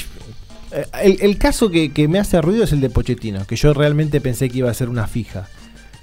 eh, 0.73 0.87
el, 1.03 1.19
el, 1.21 1.39
caso 1.39 1.71
que, 1.71 1.93
que 1.93 2.09
me 2.09 2.19
hace 2.19 2.41
ruido 2.41 2.65
es 2.65 2.73
el 2.73 2.81
de 2.81 2.89
Pochettino, 2.89 3.47
que 3.47 3.57
yo 3.57 3.75
realmente 3.75 4.21
pensé 4.21 4.49
que 4.49 4.59
iba 4.59 4.71
a 4.71 4.75
ser 4.75 4.89
una 4.89 5.07
fija. 5.07 5.49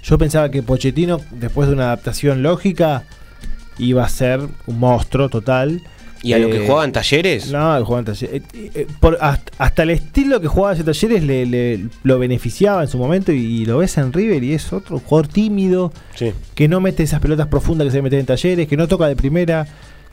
Yo 0.06 0.18
pensaba 0.18 0.50
que 0.50 0.62
Pochettino, 0.62 1.20
después 1.32 1.68
de 1.68 1.74
una 1.74 1.86
adaptación 1.86 2.42
lógica, 2.44 3.02
iba 3.76 4.04
a 4.04 4.08
ser 4.08 4.40
un 4.66 4.78
monstruo 4.78 5.28
total. 5.28 5.82
¿Y 6.22 6.32
a 6.32 6.38
lo 6.38 6.48
que 6.48 6.58
eh, 6.58 6.66
jugaba 6.66 6.84
en 6.84 6.92
talleres? 6.92 7.50
No, 7.50 7.84
jugaba 7.84 7.98
en 7.98 8.04
talleres. 8.04 8.42
Eh, 8.52 8.70
eh, 8.74 8.86
hasta, 9.58 9.82
el 9.82 9.90
estilo 9.90 10.40
que 10.40 10.46
jugaba 10.46 10.76
en 10.76 10.84
talleres 10.84 11.24
le, 11.24 11.88
lo 12.04 12.18
beneficiaba 12.20 12.82
en 12.82 12.88
su 12.88 12.98
momento 12.98 13.32
y, 13.32 13.66
lo 13.66 13.78
ves 13.78 13.98
en 13.98 14.12
River 14.12 14.44
y 14.44 14.54
es 14.54 14.72
otro 14.72 15.00
jugador 15.00 15.26
tímido, 15.26 15.92
que 16.54 16.68
no 16.68 16.80
mete 16.80 17.02
esas 17.02 17.20
pelotas 17.20 17.48
profundas 17.48 17.86
que 17.86 17.90
se 17.90 18.02
meten 18.02 18.20
en 18.20 18.26
talleres, 18.26 18.68
que 18.68 18.76
no 18.76 18.86
toca 18.86 19.08
de 19.08 19.16
primera. 19.16 19.66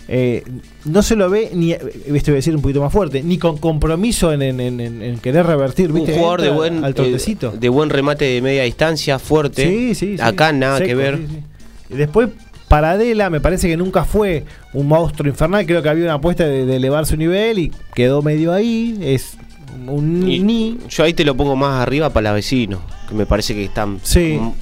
Eh, 0.07 0.43
no 0.85 1.01
se 1.01 1.15
lo 1.15 1.29
ve 1.29 1.51
ni, 1.53 1.71
esto 1.71 1.91
voy 2.07 2.17
a 2.17 2.35
decir 2.35 2.55
un 2.55 2.61
poquito 2.61 2.81
más 2.81 2.91
fuerte, 2.91 3.23
ni 3.23 3.37
con 3.37 3.57
compromiso 3.57 4.33
en, 4.33 5.19
querer 5.21 5.45
revertir. 5.45 5.91
Un 5.91 6.05
jugador 6.05 6.41
de 6.41 6.49
buen, 6.49 6.83
al 6.83 6.93
eh, 6.97 7.37
de 7.59 7.69
buen 7.69 7.89
remate 7.89 8.25
de 8.25 8.41
media 8.41 8.63
distancia, 8.63 9.19
fuerte. 9.19 9.93
Acá 10.19 10.51
nada 10.51 10.81
que 10.81 10.95
ver. 10.95 11.19
Después, 11.89 12.29
Paradela, 12.67 13.29
me 13.29 13.39
parece 13.39 13.67
que 13.67 13.77
nunca 13.77 14.03
fue 14.03 14.45
un 14.73 14.87
monstruo 14.87 15.29
infernal. 15.29 15.65
Creo 15.65 15.81
que 15.81 15.89
había 15.89 16.05
una 16.05 16.15
apuesta 16.15 16.45
de, 16.45 16.75
elevar 16.75 17.05
su 17.05 17.15
nivel 17.15 17.59
y 17.59 17.71
quedó 17.93 18.21
medio 18.21 18.51
ahí. 18.51 18.97
Es 19.01 19.37
un 19.87 20.19
ni. 20.19 20.77
Yo 20.89 21.03
ahí 21.03 21.13
te 21.13 21.23
lo 21.23 21.35
pongo 21.35 21.55
más 21.55 21.81
arriba 21.81 22.09
para 22.09 22.25
la 22.25 22.33
vecino 22.33 22.81
que 23.07 23.15
me 23.15 23.25
parece 23.25 23.53
que 23.53 23.65
están 23.65 23.99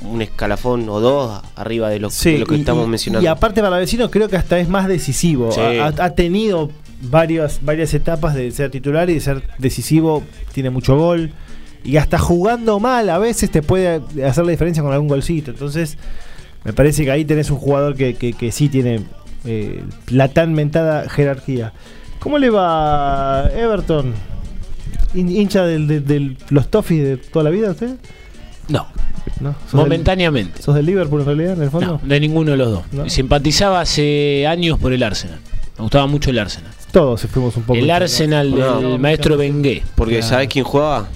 un, 0.04 0.22
escalafón 0.22 0.88
o 0.90 1.00
dos 1.00 1.42
arriba 1.56 1.90
de 1.90 2.00
lo, 2.00 2.10
lo 2.10 2.46
que 2.46 2.56
estamos 2.56 2.88
mencionando. 2.88 3.24
Y 3.24 3.28
aparte 3.28 3.62
para 3.62 3.78
vecino 3.78 4.10
creo 4.10 4.30
que 4.30 4.38
hasta 4.38 4.60
es 4.60 4.70
más 4.70 4.88
decisivo. 4.88 5.50
Ha, 5.58 6.10
tenido 6.12 6.72
varias, 7.02 7.60
varias 7.64 7.94
etapas 7.94 8.34
de 8.36 8.52
ser 8.52 8.72
titular 8.72 9.10
y 9.10 9.16
de 9.16 9.20
ser 9.20 9.44
decisivo, 9.58 10.24
tiene 10.54 10.70
mucho 10.70 10.98
gol. 10.98 11.32
Y 11.84 11.98
hasta 11.98 12.20
jugando 12.20 12.80
mal 12.80 13.10
a 13.10 13.18
veces 13.18 13.50
te 13.50 13.62
puede 13.62 14.02
hacer 14.24 14.46
la 14.46 14.52
diferencia 14.52 14.84
con 14.84 14.94
algún 14.94 15.08
golcito. 15.08 15.52
Entonces, 15.52 15.98
Me 16.64 16.74
parece 16.74 17.04
que 17.04 17.12
ahí 17.12 17.26
tenés 17.26 17.50
un 17.50 17.58
jugador 17.58 17.96
que, 17.96 18.14
que, 18.14 18.34
que 18.34 18.52
sí 18.52 18.70
tiene 18.70 19.02
eh, 19.46 19.84
la 20.10 20.28
tan 20.28 20.54
mentada 20.54 21.10
jerarquía. 21.10 21.74
¿Cómo 22.20 22.38
le 22.38 22.52
va 22.52 23.50
Everton? 23.56 24.14
¿Hin- 25.14 25.30
¿Hincha 25.30 25.64
de, 25.66 26.00
de 26.00 26.38
los 26.50 26.70
Toffees 26.70 27.04
de 27.04 27.18
toda 27.18 27.44
la 27.44 27.50
vida 27.50 27.72
usted? 27.72 27.96
No, 28.70 28.88
¿No? 29.40 29.56
¿Sos 29.66 29.74
momentáneamente. 29.74 30.54
Del, 30.54 30.62
¿Sos 30.64 30.76
del 30.76 30.86
Liverpool 30.86 31.22
en 31.22 31.26
realidad, 31.26 31.54
en 31.54 31.64
el 31.64 31.70
fondo? 31.72 32.00
No, 32.02 32.08
de 32.08 32.20
ninguno 32.20 32.52
de 32.52 32.58
los 32.58 32.72
dos. 32.72 32.84
No. 32.92 33.10
Simpatizaba 33.10 33.82
hace 33.82 34.46
años 34.48 34.80
por 34.80 34.94
el 34.94 35.04
Arsenal. 35.04 35.40
Me 35.78 35.84
gustaba 35.84 36.08
mucho 36.08 36.30
el 36.30 36.40
Arsenal. 36.40 36.72
Todos 36.92 37.22
fuimos 37.28 37.56
un 37.58 37.64
poco. 37.64 37.78
El 37.80 37.90
Arsenal 37.90 38.52
No. 38.52 38.82
del 38.82 39.00
maestro 39.00 39.38
Bengué. 39.38 39.84
Porque 39.96 40.16
Claro. 40.18 40.28
¿sabés 40.30 40.48
quién 40.50 40.64
jugaba? 40.66 41.08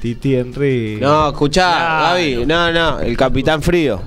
Titi 0.00 0.34
Henry. 0.34 0.98
No, 1.00 1.28
escuchá, 1.28 1.70
Claro. 1.76 2.04
Gaby. 2.14 2.46
No, 2.46 2.72
no, 2.72 3.00
el 3.00 3.16
Capitán 3.16 3.62
Frío. 3.62 4.00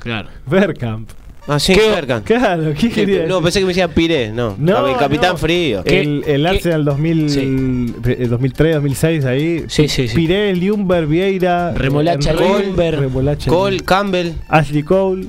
Claro. 0.00 0.28
Bergkamp. 0.46 1.08
Ah, 1.46 1.58
sí, 1.58 1.74
¿Qué? 1.74 1.90
Berkan. 1.90 2.22
Claro, 2.22 2.72
¿qué 2.78 2.88
quería 2.90 3.26
No, 3.26 3.34
decir? 3.36 3.42
pensé 3.42 3.58
que 3.60 3.64
me 3.66 3.70
decía 3.70 3.88
Piré, 3.88 4.32
no. 4.32 4.54
No, 4.58 4.86
el 4.88 4.96
Capitán 4.96 5.32
no. 5.32 5.36
Frío. 5.36 5.82
El, 5.84 6.24
el. 6.26 6.46
Arsenal 6.46 6.84
2000, 6.86 7.28
Sí. 7.30 7.94
eh, 8.06 8.26
2003, 8.28 8.74
2006, 8.76 9.24
ahí. 9.26 9.64
Sí, 9.68 9.88
sí, 9.88 10.08
sí. 10.08 10.14
Pirel, 10.16 10.58
Ljungberg, 10.58 11.06
Vieira. 11.06 11.72
Remolacha. 11.74 12.32
Remolacha, 12.32 13.50
Cole, 13.50 13.80
Campbell. 13.80 14.30
Ashley 14.48 14.82
Cole. 14.82 15.26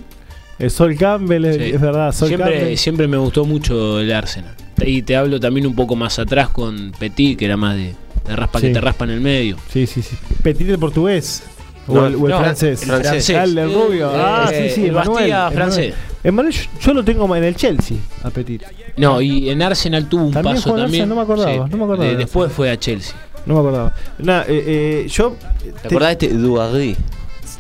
eh, 0.58 0.70
Sol 0.70 0.96
Campbell, 0.96 1.44
es- 1.46 1.58
Sí. 1.58 1.64
es 1.76 1.82
verdad. 1.82 2.14
Sol 2.14 2.30
Siempre, 2.30 2.54
Campbell. 2.60 2.78
siempre 2.78 3.08
me 3.10 3.18
gustó 3.18 3.44
mucho 3.44 4.00
el 4.00 4.12
Arsenal. 4.14 4.56
Y 4.86 5.02
te 5.02 5.18
hablo 5.18 5.38
también 5.42 5.68
un 5.68 5.76
poco 5.76 5.98
más 5.98 6.18
atrás 6.18 6.48
con 6.50 6.94
Petit, 6.98 7.38
que 7.38 7.44
era 7.46 7.58
más 7.58 7.76
de, 7.76 7.94
de 8.26 8.36
raspa 8.38 8.62
Sí. 8.62 8.68
que 8.68 8.74
te 8.74 8.80
raspa 8.80 9.04
en 9.04 9.12
el 9.12 9.20
medio. 9.22 9.58
Sí, 9.70 9.86
sí, 9.86 10.02
sí. 10.02 10.16
Petit 10.44 10.70
el 10.70 10.80
portugués. 10.80 11.44
O 11.88 11.94
No, 11.94 12.08
el, 12.08 12.16
o 12.16 12.26
el 12.26 12.32
no, 12.32 12.40
francés. 12.40 12.82
el 12.82 12.88
francés. 12.88 13.30
Ah, 13.38 13.44
el 13.44 13.56
del 13.56 13.74
rubio. 13.74 14.10
Eh, 14.12 14.18
ah, 14.18 14.50
eh, 14.52 14.70
sí, 14.70 14.76
sí. 14.76 14.82
el 14.86 14.90
Emanuel. 14.90 15.34
francés. 15.54 15.94
Emanuel, 16.24 16.54
yo, 16.54 16.62
yo 16.82 16.94
lo 16.94 17.04
tengo 17.06 17.36
en 17.36 17.44
el 17.44 17.56
Chelsea, 17.56 17.98
a 18.24 18.30
Petit. 18.32 18.64
No, 18.98 19.22
y 19.22 19.50
en 19.50 19.62
Arsenal 19.62 20.08
tuvo 20.10 20.26
un 20.26 20.32
También 20.32 20.56
paso 20.56 20.70
también. 20.70 20.86
Arsenal, 21.04 21.10
no 21.10 21.16
me 21.16 21.22
acordaba, 21.22 21.68
no 21.68 21.78
me 21.78 21.84
acordaba 21.84 22.04
De- 22.06 22.12
de 22.12 22.18
después 22.18 22.52
fue 22.52 22.72
a 22.72 22.78
Chelsea. 22.80 23.14
No 23.46 23.54
me 23.54 23.60
acordaba. 23.60 23.94
Nada, 24.18 24.46
eh, 24.48 24.64
eh, 25.06 25.08
yo. 25.10 25.36
¿Te 25.82 25.88
acordás 25.90 26.18
de 26.18 26.26
este 26.28 26.38
Duagui? 26.38 26.96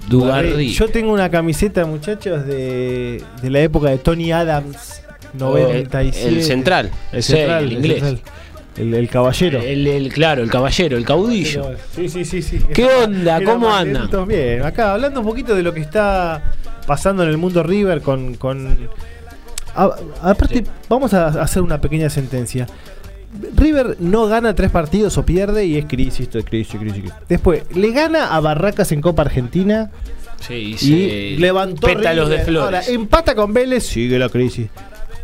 Dugarry. 0.09 0.69
Yo 0.73 0.87
tengo 0.89 1.11
una 1.13 1.29
camiseta, 1.29 1.85
muchachos, 1.85 2.45
de, 2.45 3.23
de 3.41 3.49
la 3.49 3.59
época 3.59 3.89
de 3.89 3.97
Tony 3.99 4.31
Adams, 4.31 5.01
97. 5.33 6.27
El 6.27 6.43
central. 6.43 6.91
El 7.11 7.23
Sí, 7.23 7.33
central, 7.33 7.63
el 7.65 7.73
inglés. 7.73 7.99
central. 8.03 8.21
El, 8.77 8.93
el 8.93 9.07
caballero. 9.09 9.59
El, 9.61 9.87
el- 9.87 10.11
claro, 10.13 10.43
el 10.43 10.49
caballero, 10.51 10.97
el 10.97 11.05
caudillo. 11.05 11.71
Sí, 11.95 12.09
sí, 12.09 12.25
sí, 12.25 12.41
sí. 12.41 12.59
¿Qué 12.73 12.85
onda? 12.85 13.37
Era 13.37 13.45
¿Cómo 13.45 13.73
anda? 13.73 14.07
Bien, 14.25 14.63
acá 14.63 14.93
hablando 14.93 15.21
un 15.21 15.25
poquito 15.25 15.55
de 15.55 15.63
lo 15.63 15.73
que 15.73 15.79
está 15.81 16.53
pasando 16.85 17.23
en 17.23 17.29
el 17.29 17.37
mundo 17.37 17.63
River 17.63 18.01
con... 18.01 18.35
con 18.35 18.89
a- 19.75 19.95
aparte, 20.21 20.57
Sí. 20.59 20.63
vamos 20.89 21.13
a 21.13 21.27
hacer 21.41 21.61
una 21.61 21.79
pequeña 21.79 22.09
sentencia. 22.09 22.67
River 23.55 23.97
no 23.99 24.27
gana 24.27 24.55
tres 24.55 24.71
partidos 24.71 25.17
o 25.17 25.25
pierde 25.25 25.65
y 25.65 25.77
es 25.77 25.85
crisis, 25.85 26.21
esto 26.21 26.39
es 26.39 26.45
crisis, 26.45 26.79
crisis, 26.79 27.01
crisis. 27.01 27.13
Después, 27.27 27.63
le 27.75 27.91
gana 27.91 28.33
a 28.35 28.39
Barracas 28.39 28.91
en 28.93 29.01
Copa 29.01 29.23
Argentina 29.23 29.89
Sí, 30.39 30.75
y 30.81 30.91
y 30.91 31.37
levantó 31.37 31.87
pétalos 31.87 32.29
de 32.29 32.39
flores. 32.39 32.63
Ahora, 32.63 32.83
empata 32.87 33.35
con 33.35 33.53
Vélez, 33.53 33.83
sigue 33.85 34.19
la 34.19 34.29
crisis. 34.29 34.67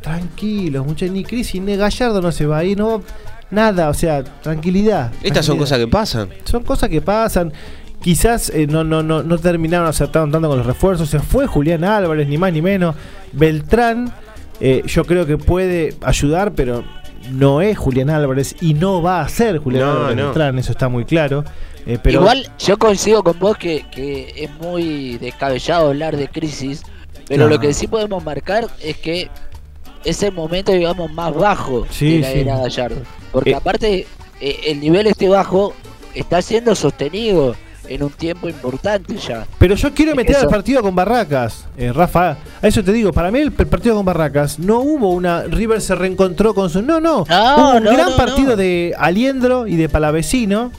Tranquilos, 0.02 0.86
muchachos, 0.86 1.14
ni 1.14 1.24
crisis, 1.24 1.62
ni 1.62 1.76
Gallardo 1.76 2.22
no 2.22 2.32
se 2.32 2.46
va 2.46 2.58
ahí, 2.60 2.76
no 2.76 3.02
nada, 3.52 3.90
o 3.90 3.94
sea, 3.94 4.24
tranquilidad. 4.24 5.12
Estas 5.22 5.46
son 5.46 5.58
cosas 5.58 5.78
que 5.78 5.88
pasan. 5.88 6.30
Son 6.46 6.64
cosas 6.64 6.90
que 6.90 7.02
pasan. 7.02 7.54
Quizás 8.02 8.50
eh, 8.50 8.66
no, 8.68 8.84
no, 8.84 9.04
no, 9.04 9.22
no 9.22 9.38
terminaron 9.38 9.88
acertando 9.88 10.32
tanto 10.32 10.48
con 10.48 10.58
los 10.58 10.66
refuerzos. 10.66 11.10
Se 11.10 11.20
fue 11.20 11.46
Julián 11.46 11.84
Álvarez, 11.84 12.28
ni 12.28 12.38
más 12.38 12.52
ni 12.52 12.62
menos. 12.62 12.96
Beltrán, 13.32 14.12
eh, 14.60 14.82
yo 14.88 15.06
creo 15.06 15.26
que 15.26 15.38
puede 15.38 15.96
ayudar, 16.02 16.54
pero 16.54 16.84
no 17.32 17.62
es 17.62 17.78
Julián 17.78 18.10
Álvarez 18.10 18.56
y 18.62 18.74
no 18.74 19.02
va 19.02 19.22
a 19.22 19.30
ser 19.30 19.60
Julián 19.60 19.84
No, 19.86 19.92
Álvarez 19.92 20.18
no. 20.18 20.24
Beltrán, 20.26 20.58
eso 20.58 20.72
está 20.72 20.90
muy 20.90 21.06
claro. 21.06 21.44
Eh, 21.86 22.00
pero 22.02 22.22
Igual 22.22 22.50
yo 22.60 22.78
coincido 22.78 23.24
con 23.24 23.38
vos 23.40 23.58
que, 23.58 23.86
que 23.92 24.34
es 24.36 24.52
muy 24.60 25.18
descabellado 25.18 25.90
hablar 25.90 26.16
de 26.16 26.28
crisis, 26.28 26.84
pero 27.28 27.48
lo 27.48 27.60
que 27.60 27.74
sí 27.74 27.88
podemos 27.88 28.24
marcar 28.24 28.68
es 28.82 28.98
que 28.98 29.30
es 30.06 30.24
el 30.24 30.32
momento, 30.34 30.72
digamos, 30.72 31.12
más 31.12 31.34
bajo 31.34 31.86
Sí, 31.90 32.16
de 32.18 32.20
la 32.22 32.32
sí. 32.32 32.40
era 32.40 32.58
Gallardo. 32.58 33.02
Porque 33.32 33.52
Eh. 33.52 33.56
aparte, 33.56 34.08
eh, 34.40 34.60
el 34.68 34.80
nivel 34.80 35.08
este 35.08 35.30
bajo 35.30 35.74
está 36.14 36.42
siendo 36.42 36.76
sostenido 36.76 37.56
en 37.88 38.04
un 38.04 38.10
tiempo 38.12 38.48
importante 38.48 39.16
ya. 39.18 39.46
Pero 39.58 39.76
yo 39.76 39.94
quiero 39.94 40.16
meter 40.16 40.36
Eso. 40.36 40.46
al 40.46 40.50
partido 40.50 40.82
con 40.82 40.96
Barracas, 40.96 41.66
eh, 41.78 41.92
Rafa. 41.92 42.38
A 42.62 42.68
eso 42.68 42.84
te 42.84 42.94
digo, 42.94 43.12
para 43.12 43.32
mí 43.32 43.40
el, 43.40 43.52
partido 43.52 43.96
con 43.96 44.06
Barracas 44.06 44.60
no 44.60 44.80
hubo 44.80 45.10
una. 45.10 45.44
River 45.44 45.82
se 45.82 45.96
reencontró 45.96 46.54
con 46.54 46.70
su. 46.70 46.82
No, 46.82 47.00
no. 47.02 47.26
No, 47.28 47.56
hubo 47.58 47.78
un 47.78 47.84
no, 47.84 47.92
gran 47.92 48.12
no, 48.12 48.18
partido 48.18 48.56
de 48.56 48.94
Aliendro 48.98 49.68
y 49.68 49.76
de 49.76 49.90
Palavecino. 49.90 50.72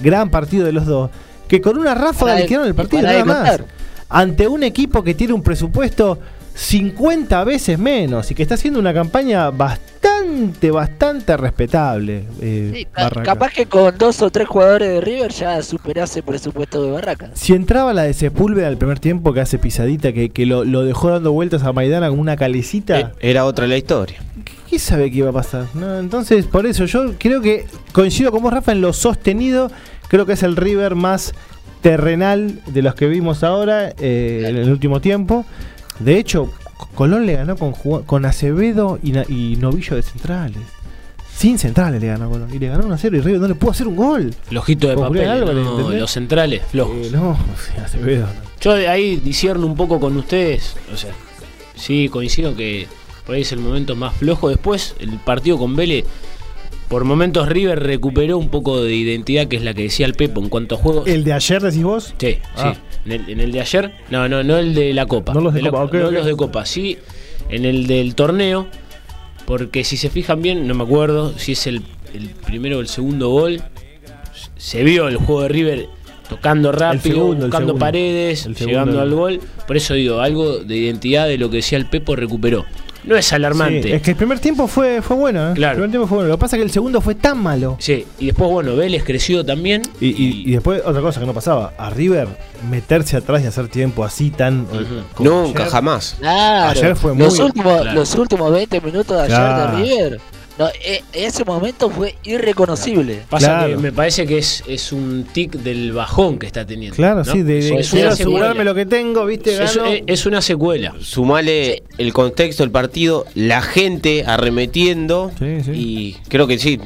Gran 0.00 0.30
partido 0.30 0.64
de 0.66 0.72
los 0.72 0.84
dos. 0.86 1.10
Que 1.48 1.60
con 1.62 1.78
una 1.78 1.94
ráfaga 1.94 2.34
le 2.34 2.46
quedaron 2.46 2.68
el 2.68 2.74
partido, 2.74 3.02
nada 3.02 3.24
más. 3.24 3.60
Ante 4.10 4.46
un 4.46 4.62
equipo 4.62 5.02
que 5.02 5.14
tiene 5.14 5.32
un 5.32 5.42
presupuesto 5.42 6.18
50 6.58 7.44
veces 7.44 7.78
menos 7.78 8.30
y 8.32 8.34
que 8.34 8.42
está 8.42 8.56
haciendo 8.56 8.80
una 8.80 8.92
campaña 8.92 9.48
bastante, 9.50 10.72
bastante 10.72 11.36
respetable. 11.36 12.24
eh, 12.40 12.72
Sí, 12.74 12.86
capaz 13.22 13.52
que 13.52 13.66
con 13.66 13.96
dos 13.96 14.20
o 14.22 14.30
tres 14.30 14.48
jugadores 14.48 14.88
de 14.88 15.00
River 15.00 15.30
ya 15.30 15.62
superase 15.62 16.18
el 16.18 16.24
presupuesto 16.24 16.82
de 16.82 16.90
Barracas. 16.90 17.30
Si 17.34 17.52
entraba 17.54 17.94
la 17.94 18.02
de 18.02 18.12
Sepúlveda 18.12 18.66
al 18.66 18.76
primer 18.76 18.98
tiempo 18.98 19.32
que 19.32 19.40
hace 19.40 19.56
pisadita, 19.58 20.12
que, 20.12 20.30
que 20.30 20.46
lo, 20.46 20.64
lo 20.64 20.82
dejó 20.84 21.10
dando 21.10 21.30
vueltas 21.30 21.62
a 21.62 21.72
Maidana 21.72 22.08
como 22.08 22.20
una 22.20 22.36
calecita, 22.36 22.98
Eh, 22.98 23.06
Era 23.20 23.44
otra 23.44 23.68
la 23.68 23.76
historia. 23.76 24.18
¿qué 24.68 24.80
sabe 24.80 25.12
qué 25.12 25.18
iba 25.18 25.30
a 25.30 25.32
pasar? 25.32 25.66
No, 25.74 25.98
entonces, 26.00 26.44
por 26.46 26.66
eso 26.66 26.86
yo 26.86 27.14
creo 27.18 27.40
que 27.40 27.66
coincido 27.92 28.32
con 28.32 28.42
vos, 28.42 28.52
Rafa, 28.52 28.72
en 28.72 28.80
lo 28.80 28.92
sostenido. 28.92 29.70
Creo 30.08 30.26
que 30.26 30.32
es 30.32 30.42
el 30.42 30.56
River 30.56 30.96
más 30.96 31.34
terrenal 31.82 32.60
de 32.66 32.82
los 32.82 32.94
que 32.96 33.06
vimos 33.06 33.44
ahora 33.44 33.90
eh, 34.00 34.44
en 34.48 34.56
el 34.56 34.68
último 34.70 35.00
tiempo. 35.00 35.46
De 35.98 36.18
hecho, 36.18 36.50
Colón 36.94 37.26
le 37.26 37.34
ganó 37.34 37.56
con, 37.56 37.72
con 38.04 38.24
Acevedo 38.24 38.98
y, 39.02 39.16
y 39.32 39.56
Novillo 39.56 39.96
de 39.96 40.02
centrales. 40.02 40.62
Sin 41.34 41.58
centrales 41.58 42.00
le 42.00 42.08
ganó 42.08 42.26
a 42.26 42.28
Colón. 42.30 42.48
Y 42.52 42.58
le 42.58 42.68
ganó 42.68 42.84
1 42.84 42.94
a 42.94 42.98
0 42.98 43.16
y 43.16 43.20
River 43.20 43.40
no 43.40 43.48
le 43.48 43.54
pudo 43.54 43.70
hacer 43.70 43.86
un 43.86 43.96
gol. 43.96 44.34
El 44.50 44.56
ojito 44.56 44.88
de 44.88 44.96
papel, 44.96 45.26
no, 45.26 45.50
¿entendés? 45.50 46.00
los 46.00 46.10
centrales 46.10 46.62
flojos. 46.70 46.96
Eh, 46.96 47.10
no, 47.12 47.36
Acevedo. 47.84 48.26
no. 48.26 48.48
Yo 48.60 48.74
de 48.74 48.88
ahí 48.88 49.16
disierno 49.16 49.66
un 49.66 49.76
poco 49.76 50.00
con 50.00 50.16
ustedes. 50.16 50.74
O 50.92 50.96
sea, 50.96 51.12
sí, 51.76 52.08
coincido 52.08 52.56
que 52.56 52.88
por 53.24 53.36
ahí 53.36 53.42
es 53.42 53.52
el 53.52 53.60
momento 53.60 53.94
más 53.94 54.16
flojo. 54.16 54.48
Después, 54.48 54.96
el 54.98 55.10
partido 55.18 55.58
con 55.58 55.76
Vélez, 55.76 56.04
por 56.88 57.04
momentos 57.04 57.48
River 57.48 57.80
recuperó 57.82 58.38
un 58.38 58.48
poco 58.48 58.82
de 58.82 58.94
identidad, 58.94 59.46
que 59.46 59.56
es 59.56 59.62
la 59.62 59.74
que 59.74 59.82
decía 59.82 60.06
el 60.06 60.14
Pepo 60.14 60.40
en 60.40 60.48
cuanto 60.48 60.74
a 60.76 60.78
juegos. 60.78 61.06
¿El 61.06 61.24
de 61.24 61.32
ayer 61.34 61.60
decís 61.62 61.82
vos? 61.82 62.14
Sí, 62.18 62.38
Ah. 62.56 62.74
sí. 62.74 62.80
En 63.06 63.12
el, 63.12 63.30
en 63.30 63.40
el 63.40 63.52
de 63.52 63.60
ayer, 63.60 63.92
no, 64.10 64.28
no, 64.28 64.42
no 64.42 64.56
el 64.58 64.74
de 64.74 64.92
la 64.94 65.06
Copa. 65.06 65.32
No 65.34 65.40
los 65.40 65.54
de 65.54 65.62
la- 65.62 65.70
Copa, 65.70 65.84
ok, 65.84 65.94
no 65.94 66.10
los 66.10 66.26
de 66.26 66.36
Copa, 66.36 66.64
sí. 66.66 66.98
En 67.48 67.64
el 67.64 67.86
del 67.86 68.14
torneo, 68.14 68.66
porque 69.46 69.84
si 69.84 69.96
se 69.96 70.10
fijan 70.10 70.42
bien, 70.42 70.66
no 70.66 70.74
me 70.74 70.84
acuerdo 70.84 71.32
si 71.38 71.52
es 71.52 71.66
el, 71.66 71.82
el 72.14 72.28
primero 72.30 72.78
o 72.78 72.80
el 72.80 72.88
segundo 72.88 73.28
gol. 73.30 73.62
Se 74.56 74.82
vio 74.82 75.08
el 75.08 75.16
juego 75.16 75.42
de 75.42 75.48
River 75.48 75.88
tocando 76.28 76.72
rápido, 76.72 77.14
segundo, 77.14 77.34
buscando 77.46 77.58
segundo. 77.68 77.78
paredes, 77.78 78.46
llegando 78.60 79.00
al 79.00 79.14
gol. 79.14 79.40
Por 79.66 79.76
eso 79.76 79.94
digo, 79.94 80.20
algo 80.20 80.58
de 80.58 80.76
identidad 80.76 81.26
de 81.28 81.38
lo 81.38 81.48
que 81.48 81.56
decía 81.56 81.78
el 81.78 81.86
Pepo 81.86 82.16
recuperó. 82.16 82.66
No 83.08 83.16
es 83.16 83.32
alarmante. 83.32 83.82
Sí, 83.82 83.92
es 83.92 84.02
que 84.02 84.10
el 84.12 84.16
primer 84.16 84.38
tiempo 84.38 84.66
fue, 84.68 85.02
fue 85.02 85.16
bueno, 85.16 85.50
¿eh? 85.50 85.54
Claro. 85.54 85.72
El 85.72 85.76
primer 85.78 85.90
tiempo 85.90 86.06
fue 86.06 86.16
bueno. 86.18 86.28
Lo 86.30 86.36
que 86.36 86.40
pasa 86.40 86.56
es 86.56 86.60
que 86.60 86.64
el 86.64 86.70
segundo 86.70 87.00
fue 87.00 87.14
tan 87.14 87.42
malo. 87.42 87.76
Sí, 87.80 88.06
y 88.18 88.26
después, 88.26 88.50
bueno, 88.50 88.76
Vélez 88.76 89.02
creció 89.04 89.44
también. 89.44 89.82
Y, 90.00 90.08
y- 90.08 90.42
y 90.46 90.52
después, 90.52 90.82
otra 90.84 91.00
cosa 91.02 91.20
que 91.20 91.26
no 91.26 91.34
pasaba, 91.34 91.72
a 91.78 91.90
River 91.90 92.28
meterse 92.70 93.16
atrás 93.16 93.42
y 93.42 93.46
hacer 93.46 93.68
tiempo 93.68 94.04
así 94.04 94.30
tan. 94.30 94.62
Ujú. 94.62 94.84
como 95.14 95.30
Nunca, 95.30 95.62
ayer. 95.62 95.72
jamás. 95.72 96.16
Claro. 96.18 96.70
Ayer 96.70 96.96
fue 96.96 97.14
los, 97.16 97.34
muy- 97.38 97.44
últimos, 97.46 97.80
Claro. 97.82 97.98
los 97.98 98.14
últimos 98.14 98.52
20 98.52 98.80
minutos 98.80 99.16
de 99.16 99.22
ayer 99.34 99.56
de 99.56 99.76
River, 99.82 100.20
no, 100.58 100.68
e- 100.68 101.02
ese 101.12 101.44
momento 101.44 101.88
fue 101.90 102.16
irreconocible. 102.24 103.22
Pasa 103.28 103.46
Claro. 103.46 103.76
que 103.76 103.82
me 103.82 103.92
parece 103.92 104.26
que 104.26 104.38
es, 104.38 104.64
es 104.66 104.92
un 104.92 105.24
tic 105.32 105.52
del 105.52 105.92
bajón 105.92 106.38
que 106.38 106.46
está 106.46 106.66
teniendo. 106.66 106.96
Claro, 106.96 107.22
¿no? 107.24 107.32
sí, 107.32 107.42
de, 107.42 107.60
de 107.62 107.78
Es 107.80 107.90
quiero 107.90 108.10
asegurarme 108.10 108.48
secuela. 108.54 108.64
lo 108.64 108.74
que 108.74 108.86
tengo, 108.86 109.24
¿viste? 109.26 109.62
Es, 109.62 109.76
Gano. 109.76 109.88
es- 109.90 110.02
es 110.06 110.26
una 110.26 110.42
secuela. 110.42 110.94
Sumale 111.00 111.82
el 111.98 112.12
contexto 112.12 112.62
del 112.62 112.70
partido, 112.70 113.24
la 113.34 113.62
gente 113.62 114.24
arremetiendo 114.26 115.30
Sí, 115.38 115.62
sí. 115.64 115.70
y 115.74 116.16
creo 116.28 116.46
que 116.46 116.58
sí, 116.58 116.80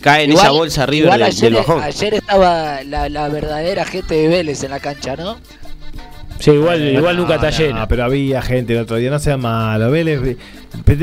cae 0.00 0.24
en 0.24 0.30
Igual- 0.30 0.44
esa 0.44 0.50
bolsa 0.52 0.86
igual 0.94 1.18
del, 1.20 1.22
ayer, 1.28 1.40
del 1.42 1.54
bajón. 1.54 1.82
ayer 1.82 2.14
estaba 2.14 2.82
la, 2.84 3.08
la 3.08 3.28
verdadera 3.28 3.84
gente 3.84 4.14
de 4.14 4.28
Vélez 4.28 4.62
en 4.64 4.70
la 4.70 4.80
cancha, 4.80 5.16
¿no? 5.16 5.38
Sí, 6.38 6.50
igual, 6.52 6.80
igual 6.82 7.16
No, 7.16 7.22
nunca 7.22 7.34
está 7.36 7.50
no, 7.50 7.56
llena. 7.58 7.88
pero 7.88 8.04
había 8.04 8.40
gente 8.42 8.72
el 8.74 8.80
otro 8.80 8.96
día, 8.96 9.10
no 9.10 9.18
sea 9.18 9.36
malo. 9.36 9.90
Vélez, 9.90 10.36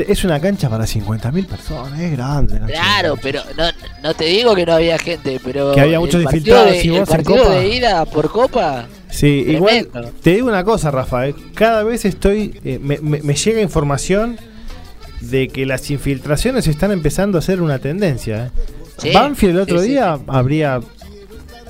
es 0.08 0.24
una 0.24 0.40
cancha 0.40 0.68
para 0.70 0.84
50.000 0.84 1.46
personas, 1.46 2.00
es 2.00 2.12
grande. 2.12 2.60
Claro, 2.66 3.16
pero 3.20 3.42
no, 3.56 3.64
no 4.02 4.14
te 4.14 4.24
digo 4.24 4.54
que 4.54 4.64
no 4.64 4.72
había 4.74 4.98
gente, 4.98 5.40
pero 5.44 5.72
Que 5.72 5.80
había 5.80 6.00
muchos 6.00 6.22
infiltrados, 6.22 6.70
de, 6.70 6.84
y 6.84 6.88
el 6.88 7.00
vos 7.00 7.10
en 7.10 7.16
partido 7.16 7.38
Copa. 7.44 7.54
de 7.54 7.68
ida 7.68 8.04
por 8.06 8.30
Copa 8.30 8.86
Sí, 9.10 9.44
igual 9.48 9.88
te 10.22 10.30
digo 10.30 10.48
una 10.48 10.64
cosa, 10.64 10.90
Rafa, 10.90 11.24
cada 11.54 11.82
vez 11.84 12.04
estoy, 12.04 12.58
eh, 12.64 12.78
me, 12.82 12.98
me, 12.98 13.34
llega 13.34 13.60
información 13.60 14.36
de 15.20 15.48
que 15.48 15.64
las 15.64 15.90
infiltraciones 15.90 16.66
están 16.66 16.90
empezando 16.92 17.38
a 17.38 17.42
ser 17.42 17.62
una 17.62 17.78
tendencia. 17.78 18.50
¿eh? 19.02 19.12
Banfield 19.14 19.56
el 19.56 19.60
otro 19.62 19.80
día 19.80 20.18
habría 20.26 20.80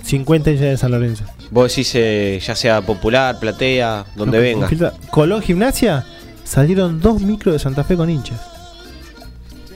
50 0.03 0.51
hinchas 0.51 0.67
de 0.67 0.77
San 0.77 0.91
Lorenzo. 0.93 1.25
Vos 1.51 1.71
decís 1.71 1.93
eh, 1.95 2.41
ya 2.45 2.55
sea 2.55 2.81
popular, 2.83 3.39
platea, 3.39 4.05
donde 4.15 4.39
venga. 4.39 4.69
Colón 5.11 5.43
Gimnasia 5.43 6.05
salieron 6.45 7.01
dos 7.01 7.21
micros 7.21 7.55
de 7.55 7.59
Santa 7.59 7.85
Fe 7.85 7.97
con 7.97 8.11
hinchas. 8.11 8.41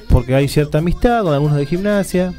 Porque 0.08 0.34
hay 0.34 0.48
cierta 0.48 0.78
amistad 0.78 1.22
con 1.22 1.32
algunos 1.32 1.56
de 1.56 1.66
gimnasia. 1.66 2.32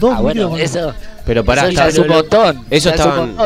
Dos 0.00 0.14
ah, 0.16 0.20
bueno, 0.20 0.56
eso. 0.56 0.92
Pero 1.24 1.44
para 1.44 1.68
eso 1.68 1.84
es 1.84 1.98
un 1.98 2.08
montón. 2.08 2.64
¿Eso 2.70 2.90
estaban, 2.90 3.36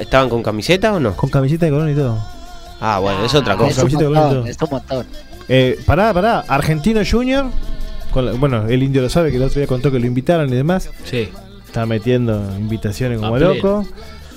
estaban 0.00 0.28
con 0.28 0.42
camiseta 0.42 0.94
o 0.94 1.00
no? 1.00 1.14
Con 1.14 1.28
camiseta 1.28 1.66
de 1.66 1.72
Colón 1.72 1.90
y 1.90 1.94
todo. 1.94 2.18
Ah, 2.80 2.98
bueno, 3.00 3.24
es 3.24 3.34
otra 3.34 3.56
cosa. 3.56 3.82
Es 3.86 3.94
un 3.94 4.12
montón, 4.12 4.46
es 4.46 4.56
un 4.60 4.70
montón. 4.70 5.06
Eh, 5.48 5.78
pará, 5.84 6.12
pará. 6.14 6.44
Argentino 6.46 7.00
Junior. 7.08 7.46
bueno, 8.38 8.66
el 8.68 8.82
indio 8.82 9.02
lo 9.02 9.10
sabe 9.10 9.30
que 9.30 9.36
el 9.36 9.42
otro 9.42 9.60
día 9.60 9.66
contó 9.66 9.90
que 9.90 9.98
lo 9.98 10.06
invitaron 10.06 10.48
y 10.52 10.56
demás. 10.56 10.90
Sí. 11.04 11.28
Está 11.66 11.84
metiendo 11.84 12.42
invitaciones 12.58 13.18
como 13.18 13.38
loco. 13.38 13.86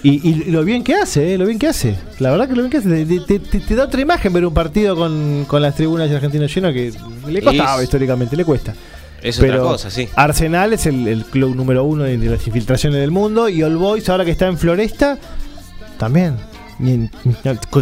Y, 0.04 0.46
lo 0.46 0.64
bien 0.64 0.84
que 0.84 0.96
hace, 0.96 1.34
eh, 1.34 1.38
lo 1.38 1.46
bien 1.46 1.60
que 1.60 1.68
hace. 1.68 1.96
La 2.20 2.32
verdad 2.32 2.48
que 2.48 2.56
lo 2.56 2.64
bien 2.64 2.72
que 2.72 2.78
hace. 2.78 3.06
Te, 3.06 3.76
da 3.76 3.84
otra 3.84 4.02
imagen 4.02 4.34
ver 4.34 4.46
un 4.46 4.54
partido 4.54 4.96
con, 4.96 5.62
las 5.62 5.76
tribunas 5.76 6.10
de 6.10 6.16
Argentino 6.16 6.48
lleno 6.48 6.74
que 6.74 6.92
le 7.28 7.42
costaba 7.42 7.84
históricamente, 7.84 8.36
le 8.36 8.44
cuesta. 8.44 8.74
Es 9.22 9.38
Pero 9.38 9.60
otra 9.60 9.72
cosa, 9.74 9.92
sí. 9.92 10.10
Arsenal 10.16 10.74
es 10.74 10.88
el, 10.88 11.24
club 11.30 11.56
número 11.56 11.84
uno 11.84 12.04
de, 12.04 12.18
las 12.18 12.46
infiltraciones 12.48 13.00
del 13.00 13.12
mundo. 13.12 13.48
Y 13.48 13.62
All 13.62 13.78
Boys, 13.78 14.10
ahora 14.10 14.26
que 14.26 14.32
está 14.32 14.48
en 14.48 14.58
Floresta, 14.58 15.20
también. 16.00 16.36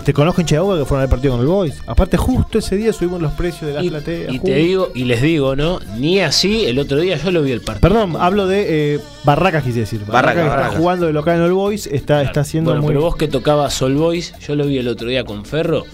Te 0.03 0.13
conozco 0.13 0.41
en 0.41 0.47
Chihuahua 0.47 0.79
que 0.79 0.85
fueron 0.85 1.03
al 1.03 1.09
partido 1.09 1.33
con 1.33 1.41
el 1.41 1.47
Boys. 1.47 1.81
Aparte, 1.87 2.17
justo 2.17 2.59
ese 2.59 2.75
día 2.75 2.93
subimos 2.93 3.21
los 3.21 3.31
precios 3.33 3.67
de 3.67 3.73
las 3.73 3.83
y, 3.83 3.89
plateas. 3.89 4.33
Y 4.33 4.39
te 4.39 4.55
digo, 4.55 4.91
y 4.93 5.05
les 5.05 5.21
digo, 5.21 5.55
¿no? 5.55 5.79
Ni 5.97 6.19
así, 6.19 6.65
el 6.65 6.79
otro 6.79 6.99
día 6.99 7.17
yo 7.17 7.31
lo 7.31 7.41
vi 7.41 7.51
el 7.51 7.61
partido. 7.61 7.81
Perdón, 7.81 8.15
hablo 8.19 8.47
de 8.47 8.95
eh, 8.95 8.99
Barracas, 9.23 9.63
quise 9.63 9.81
decir. 9.81 10.01
Barracas, 10.05 10.45
está 10.45 10.77
jugando 10.77 11.05
de 11.05 11.13
local 11.13 11.37
en 11.37 11.43
All 11.43 11.53
Boys, 11.53 11.87
está, 11.87 12.21
está 12.21 12.41
haciendo 12.41 12.71
bueno, 12.71 12.87
Pero 12.87 13.01
vos 13.01 13.15
que 13.15 13.27
tocabas 13.27 13.81
All 13.81 13.95
Boys, 13.95 14.33
yo 14.39 14.55
lo 14.55 14.65
vi 14.65 14.77
el 14.77 14.87
otro 14.87 15.07
día 15.07 15.23
con 15.23 15.45
Ferro. 15.45 15.85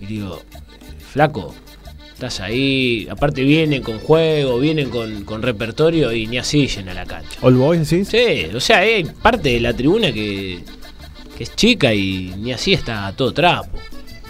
Y 0.00 0.06
digo, 0.06 0.40
flaco, 1.12 1.54
Estás 2.16 2.40
ahí, 2.40 3.06
aparte 3.10 3.42
vienen 3.42 3.82
con 3.82 3.98
juego, 3.98 4.58
vienen 4.58 4.88
con, 4.88 5.42
repertorio 5.42 6.14
y 6.14 6.26
ni 6.26 6.38
así 6.38 6.66
llena 6.66 6.94
la 6.94 7.04
cancha. 7.04 7.38
¿All 7.42 7.56
Boys 7.56 7.86
sí? 7.86 8.06
Sí, 8.06 8.46
o 8.54 8.58
sea, 8.58 8.78
hay 8.78 9.04
parte 9.04 9.50
de 9.50 9.60
la 9.60 9.74
tribuna 9.74 10.10
que, 11.36 11.44
es 11.44 11.54
chica 11.54 11.92
y 11.92 12.34
ni 12.38 12.52
así 12.52 12.72
está 12.72 13.12
todo 13.16 13.32
trapo. 13.32 13.68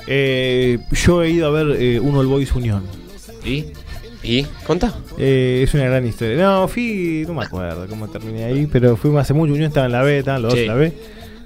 Eh, 0.07 0.79
yo 0.93 1.23
he 1.23 1.31
ido 1.31 1.49
a 1.49 1.51
ver 1.51 1.81
eh, 1.81 2.01
un 2.01 2.17
All 2.17 2.27
Boys 2.27 2.53
Unión. 2.55 2.83
¿Y? 3.45 3.67
¿Y? 4.23 4.45
¿Cuánta? 4.67 4.95
Eh, 5.19 5.63
es 5.65 5.75
una 5.75 5.85
gran 5.85 6.07
historia. 6.07 6.37
No, 6.37 6.69
fui, 6.69 7.25
no 7.27 7.35
me 7.35 7.45
acuerdo 7.45 7.87
cómo 7.89 8.09
terminé 8.09 8.45
ahí, 8.45 8.67
pero 8.67 8.97
fuimos 8.97 9.21
hace 9.23 9.35
mucho. 9.35 9.53
Unión 9.53 9.69
estaba 9.69 9.87
en 9.87 9.93
la 9.93 10.03
B, 10.03 10.19
estaban 10.19 10.43
los 10.43 10.53
dos 10.53 10.61
en 10.61 10.67
la 10.67 10.75
B. 10.75 10.93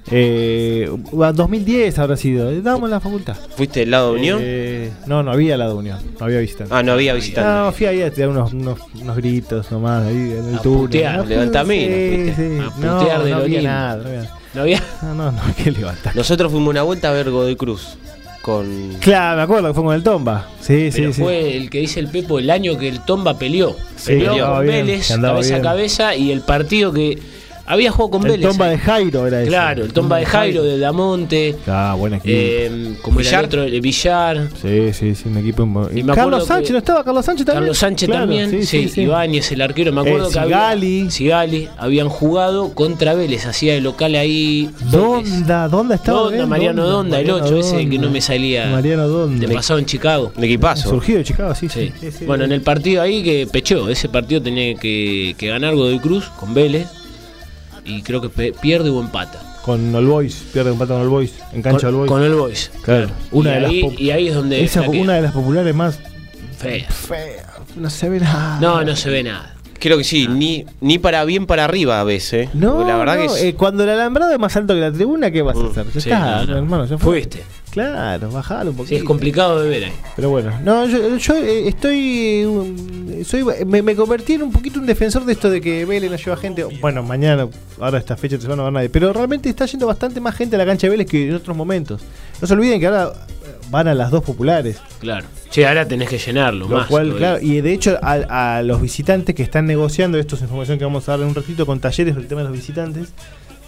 Eh, 0.09 0.89
2010 1.11 1.99
habrá 1.99 2.17
sido. 2.17 2.49
Estábamos 2.49 2.87
en 2.87 2.91
la 2.91 2.99
facultad. 2.99 3.35
¿Fuiste 3.55 3.81
del 3.81 3.91
lado 3.91 4.13
de 4.13 4.19
Unión? 4.19 4.39
Eh, 4.41 4.91
no, 5.05 5.21
no 5.23 5.31
había 5.31 5.57
lado 5.57 5.73
de 5.73 5.79
Unión. 5.79 5.99
No 6.19 6.25
había 6.25 6.39
visitante. 6.39 6.73
Ah, 6.73 6.81
no 6.83 6.93
había 6.93 7.13
visitante. 7.13 7.49
No, 7.49 7.71
fui 7.71 7.85
ahí 7.85 8.01
a 8.01 8.11
tirar 8.11 8.29
unos, 8.29 8.51
unos, 8.53 8.79
unos 8.99 9.15
gritos 9.17 9.71
nomás 9.71 10.07
ahí 10.07 10.15
en 10.15 10.53
el 10.53 10.59
turno. 10.61 10.79
Putear, 10.81 11.27
levantamina. 11.27 12.35
Sí, 12.35 12.57
No, 12.79 13.03
no, 13.03 13.35
había 13.37 13.61
nada. 13.61 14.27
No 14.53 14.61
había. 14.61 14.83
No, 15.01 15.13
no, 15.13 15.31
no, 15.31 15.41
que 15.55 15.71
levantar. 15.71 16.15
Nosotros 16.15 16.51
fuimos 16.51 16.69
una 16.69 16.81
vuelta 16.81 17.09
a 17.09 17.13
ver 17.13 17.29
Godoy 17.29 17.55
Cruz. 17.55 17.97
Con... 18.41 18.95
Claro, 18.99 19.37
me 19.37 19.43
acuerdo 19.43 19.67
que 19.67 19.73
fue 19.75 19.83
con 19.83 19.95
el 19.95 20.01
Tomba. 20.01 20.47
Sí, 20.61 20.89
Pero 20.91 21.13
sí, 21.13 21.21
fue 21.21 21.55
el 21.55 21.69
que 21.69 21.77
dice 21.77 21.99
el 21.99 22.07
Pepo 22.07 22.39
el 22.39 22.49
año 22.49 22.75
que 22.75 22.87
el 22.89 23.01
Tomba 23.01 23.37
peleó. 23.37 23.75
peleó 24.03 24.55
con 24.55 24.65
Vélez, 24.65 25.15
cabeza 25.21 25.57
a 25.57 25.61
cabeza, 25.61 26.15
y 26.15 26.31
el 26.31 26.41
partido 26.41 26.91
que 26.91 27.19
había 27.71 27.89
jugado 27.89 28.11
con 28.11 28.21
Vélez. 28.23 28.45
El 28.45 28.51
Tomba 28.51 28.67
de 28.67 28.77
Jairo 28.77 29.27
era 29.27 29.43
Claro, 29.43 29.83
el 29.85 29.93
Tomba 29.93 30.17
de 30.17 30.25
Jairo, 30.25 30.63
de 30.63 30.77
Damonte. 30.77 31.55
Ah, 31.67 31.95
buen 31.97 32.15
equipo. 32.15 32.29
Eh, 32.35 32.95
como 33.01 33.21
el 33.21 33.35
otro, 33.35 33.63
el 33.63 33.79
Villar. 33.79 34.49
Sí, 34.61 34.91
sí, 34.93 35.15
sí, 35.15 35.29
un 35.29 35.37
equipo. 35.37 35.89
Y 35.93 36.03
Carlos 36.03 36.47
Sánchez, 36.47 36.71
¿no 36.71 36.77
estaba 36.79 37.03
Carlos 37.03 37.25
Sánchez 37.25 37.45
también? 37.45 37.61
Carlos 37.61 37.77
Sánchez 37.77 38.09
también. 38.09 38.65
Sí, 38.65 38.89
sí, 38.89 39.01
Ibáñez, 39.01 39.51
el 39.53 39.61
arquero. 39.61 39.93
Me 39.93 40.01
acuerdo 40.01 40.29
eh, 40.29 40.33
que 40.33 40.39
Sigali. 40.39 41.11
Sigali. 41.11 41.69
Habían 41.77 42.09
jugado 42.09 42.73
contra 42.73 43.13
Vélez, 43.13 43.45
hacía 43.45 43.73
de 43.73 43.81
local 43.81 44.15
ahí. 44.15 44.69
Donda, 44.89 45.69
¿dónde 45.69 45.95
estaba? 45.95 46.19
Donda, 46.19 46.45
Mariano 46.45 46.85
Donda, 46.85 47.19
el 47.21 47.31
8, 47.31 47.57
ese 47.57 47.89
que 47.89 47.97
no 47.97 48.09
me 48.09 48.19
salía. 48.19 48.67
Mariano 48.67 49.07
Donda. 49.07 49.47
De 49.47 49.53
pasado 49.53 49.79
en 49.79 49.85
Chicago. 49.85 50.33
De 50.35 50.45
equipazo. 50.45 50.89
Surgido 50.89 51.19
de 51.19 51.23
Chicago, 51.23 51.55
sí, 51.55 51.69
sí. 51.69 51.93
Bueno, 52.25 52.43
en 52.43 52.51
el 52.51 52.61
partido 52.61 53.01
ahí 53.01 53.23
que 53.23 53.47
pechó, 53.49 53.87
ese 53.87 54.09
partido 54.09 54.41
tenía 54.41 54.75
que, 54.75 55.35
que 55.37 55.47
ganar 55.47 55.73
Godoy 55.73 55.99
Cruz 55.99 56.25
con 56.37 56.53
Vélez 56.53 57.00
y 57.85 58.01
creo 58.01 58.21
que 58.21 58.53
pierde 58.53 58.89
o 58.89 59.01
empata. 59.01 59.41
Con 59.63 59.95
el 59.95 60.05
Boys, 60.05 60.43
pierde 60.51 60.71
o 60.71 60.73
empata 60.73 60.93
con 60.93 61.03
el 61.03 61.09
Boys, 61.09 61.33
en 61.53 61.61
cancha 61.61 61.87
del 61.87 61.95
Boys. 61.97 62.09
Con 62.09 62.23
el 62.23 62.33
Boys, 62.33 62.71
claro. 62.81 63.09
Una 63.31 63.49
y, 63.49 63.59
de 63.59 63.65
ahí, 63.65 63.81
las 63.81 63.99
y 63.99 64.11
ahí 64.11 64.27
es 64.27 64.35
donde. 64.35 64.63
Esa, 64.63 64.81
una 64.81 65.13
de 65.13 65.21
las 65.21 65.33
populares 65.33 65.75
más. 65.75 65.99
Fea. 66.57 66.89
Fea. 66.89 67.53
No 67.75 67.89
se 67.89 68.09
ve 68.09 68.19
nada. 68.19 68.59
No, 68.59 68.83
no 68.83 68.95
se 68.95 69.09
ve 69.09 69.23
nada. 69.23 69.55
Creo 69.79 69.97
que 69.97 70.03
sí, 70.03 70.27
ni, 70.27 70.65
ni 70.79 70.99
para 70.99 71.25
bien 71.25 71.47
para 71.47 71.65
arriba 71.65 71.99
a 71.99 72.03
veces. 72.03 72.53
No, 72.53 72.87
la 72.87 72.97
verdad 72.97 73.17
que 73.17 73.49
eh, 73.49 73.55
cuando 73.55 73.83
el 73.83 73.89
alambrado 73.89 74.31
es 74.31 74.37
más 74.37 74.55
alto 74.55 74.75
que 74.75 74.79
la 74.79 74.91
tribuna, 74.91 75.31
¿qué 75.31 75.41
vas 75.41 75.57
a 75.57 75.59
mm, 75.59 75.65
hacer? 75.71 75.85
Ya 75.93 75.99
está, 76.41 76.41
hermano, 76.43 76.85
ya 76.85 76.99
Fuiste. 76.99 77.43
Claro, 77.71 78.29
bajalo 78.29 78.71
un 78.71 78.77
poquito. 78.77 78.95
Sí, 78.95 78.95
es 78.95 79.03
complicado 79.03 79.61
de 79.61 79.69
ver 79.69 79.85
ahí. 79.85 79.93
Pero 80.15 80.29
bueno, 80.29 80.59
no, 80.61 80.85
yo, 80.87 81.15
yo 81.15 81.35
eh, 81.37 81.69
estoy. 81.69 82.45
soy 83.25 83.45
me, 83.65 83.95
convertí 83.95 84.33
en 84.33 84.43
un 84.43 84.51
poquito 84.51 84.79
un 84.79 84.85
defensor 84.85 85.23
de 85.23 85.33
esto 85.33 85.49
de 85.49 85.61
que 85.61 85.85
Vélez 85.85 86.11
no 86.11 86.17
lleva 86.17 86.35
gente. 86.35 86.65
Bueno, 86.81 87.01
mañana, 87.01 87.47
ahora 87.79 87.97
esta 87.97 88.17
fecha 88.17 88.39
se 88.39 88.47
van 88.47 88.59
a 88.59 88.63
ver 88.63 88.73
nadie. 88.73 88.89
Pero 88.89 89.13
realmente 89.13 89.49
está 89.49 89.65
yendo 89.65 89.87
bastante 89.87 90.19
más 90.19 90.35
gente 90.35 90.57
a 90.57 90.59
la 90.59 90.65
cancha 90.65 90.87
de 90.87 90.91
Vélez 90.91 91.07
que 91.07 91.29
en 91.29 91.35
otros 91.35 91.55
momentos. 91.55 92.01
No 92.41 92.47
se 92.47 92.53
olviden 92.53 92.79
que 92.79 92.87
ahora 92.87 93.13
van 93.69 93.87
a 93.87 93.95
las 93.95 94.11
dos 94.11 94.23
populares. 94.23 94.77
Claro. 94.99 95.25
Che, 95.49 95.65
ahora 95.65 95.85
tenés 95.85 96.07
que 96.07 96.17
llenarlo 96.17 96.67
Lo 96.67 96.87
Cual, 96.87 97.13
claro, 97.15 97.39
y 97.41 97.59
de 97.59 97.73
hecho, 97.73 97.97
a, 98.01 98.61
los 98.63 98.81
visitantes 98.81 99.35
que 99.35 99.43
están 99.43 99.65
negociando, 99.65 100.17
esto 100.17 100.35
es 100.35 100.41
información 100.41 100.77
que 100.77 100.85
vamos 100.85 101.07
a 101.07 101.13
dar 101.13 101.21
en 101.21 101.27
un 101.27 101.35
ratito 101.35 101.65
con 101.65 101.79
talleres 101.79 102.15
del 102.15 102.27
tema 102.27 102.41
de 102.41 102.47
los 102.47 102.57
visitantes 102.57 103.13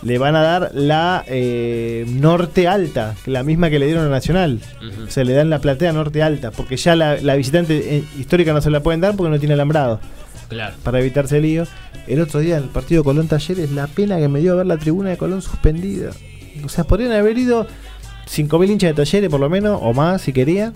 le 0.03 0.17
van 0.17 0.35
a 0.35 0.41
dar 0.41 0.71
la 0.73 1.23
eh, 1.27 2.05
norte 2.07 2.67
alta, 2.67 3.15
la 3.25 3.43
misma 3.43 3.69
que 3.69 3.79
le 3.79 3.85
dieron 3.85 4.05
a 4.05 4.09
Nacional. 4.09 4.59
Se 5.07 5.23
le 5.25 5.33
dan 5.33 5.49
la 5.49 5.59
platea 5.59 5.91
norte 5.93 6.21
alta, 6.21 6.51
porque 6.51 6.77
ya 6.77 6.95
la, 6.95 7.35
visitante 7.35 7.97
eh, 7.97 8.03
histórica 8.17 8.53
no 8.53 8.61
se 8.61 8.69
la 8.69 8.81
pueden 8.81 9.01
dar 9.01 9.15
porque 9.15 9.29
no 9.29 9.39
tiene 9.39 9.53
alambrado. 9.53 9.99
Claro. 10.49 10.75
Para 10.83 10.99
evitarse 10.99 11.37
el 11.37 11.43
lío. 11.43 11.67
El 12.07 12.19
otro 12.19 12.41
día, 12.41 12.57
el 12.57 12.65
partido 12.65 13.03
Colón 13.03 13.27
Talleres, 13.27 13.71
la 13.71 13.87
pena 13.87 14.17
que 14.17 14.27
me 14.27 14.41
dio 14.41 14.57
ver 14.57 14.65
la 14.65 14.77
tribuna 14.77 15.09
de 15.09 15.17
Colón 15.17 15.41
suspendida. 15.41 16.11
O 16.63 16.69
sea, 16.69 16.83
podrían 16.83 17.13
haber 17.13 17.37
ido 17.37 17.65
5.000 18.29 18.71
hinchas 18.71 18.89
de 18.89 18.93
Talleres, 18.93 19.29
por 19.29 19.39
lo 19.39 19.49
menos, 19.49 19.79
o 19.81 19.93
más, 19.93 20.21
si 20.21 20.33
querían. 20.33 20.73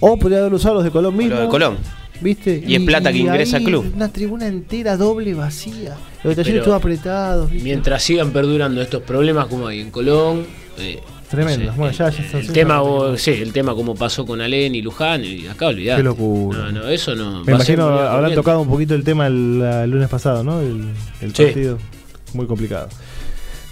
O 0.00 0.18
podrían 0.18 0.42
haber 0.42 0.54
usado 0.54 0.74
los 0.74 0.84
de 0.84 0.90
Colón 0.90 1.16
mismo. 1.16 1.38
de 1.38 1.48
Colón. 1.48 1.76
¿Viste? 2.20 2.62
Y, 2.66 2.76
es 2.76 2.82
plata 2.82 3.12
que 3.12 3.18
ingresa 3.18 3.56
al 3.58 3.64
club. 3.64 3.92
Una 3.94 4.08
tribuna 4.08 4.46
entera 4.46 4.96
doble 4.96 5.34
vacía. 5.34 5.96
Los 6.22 6.36
detalles 6.36 6.58
estuvo 6.58 6.74
apretado. 6.74 7.48
Mientras 7.50 8.02
sigan 8.02 8.30
perdurando 8.30 8.80
estos 8.80 9.02
problemas 9.02 9.46
como 9.46 9.66
hay 9.66 9.80
en 9.80 9.90
Colón. 9.90 10.46
Eh, 10.78 11.00
Tremendo. 11.28 11.72
bueno, 11.72 11.92
ya, 11.92 12.10
ya 12.10 12.38
el 12.38 12.52
tema, 12.52 12.80
sí, 13.16 13.30
el 13.30 13.52
tema 13.52 13.74
como 13.74 13.94
pasó 13.94 14.24
con 14.24 14.40
Alén 14.40 14.74
y 14.74 14.82
Luján, 14.82 15.24
y 15.24 15.46
acá 15.48 15.68
olvidar. 15.68 15.96
Qué 15.96 16.02
locura. 16.04 16.58
No, 16.58 16.72
no, 16.72 16.88
eso 16.88 17.14
no. 17.14 17.44
Me 17.44 17.52
imagino 17.52 17.88
habrán 17.88 18.34
tocado 18.34 18.60
un 18.60 18.68
poquito 18.68 18.94
el 18.94 19.02
tema 19.02 19.26
el, 19.26 19.90
lunes 19.90 20.08
pasado, 20.08 20.44
¿no? 20.44 20.60
El, 20.60 20.92
el 21.20 21.32
partido. 21.32 21.78
Muy 22.34 22.46
complicado. 22.46 22.88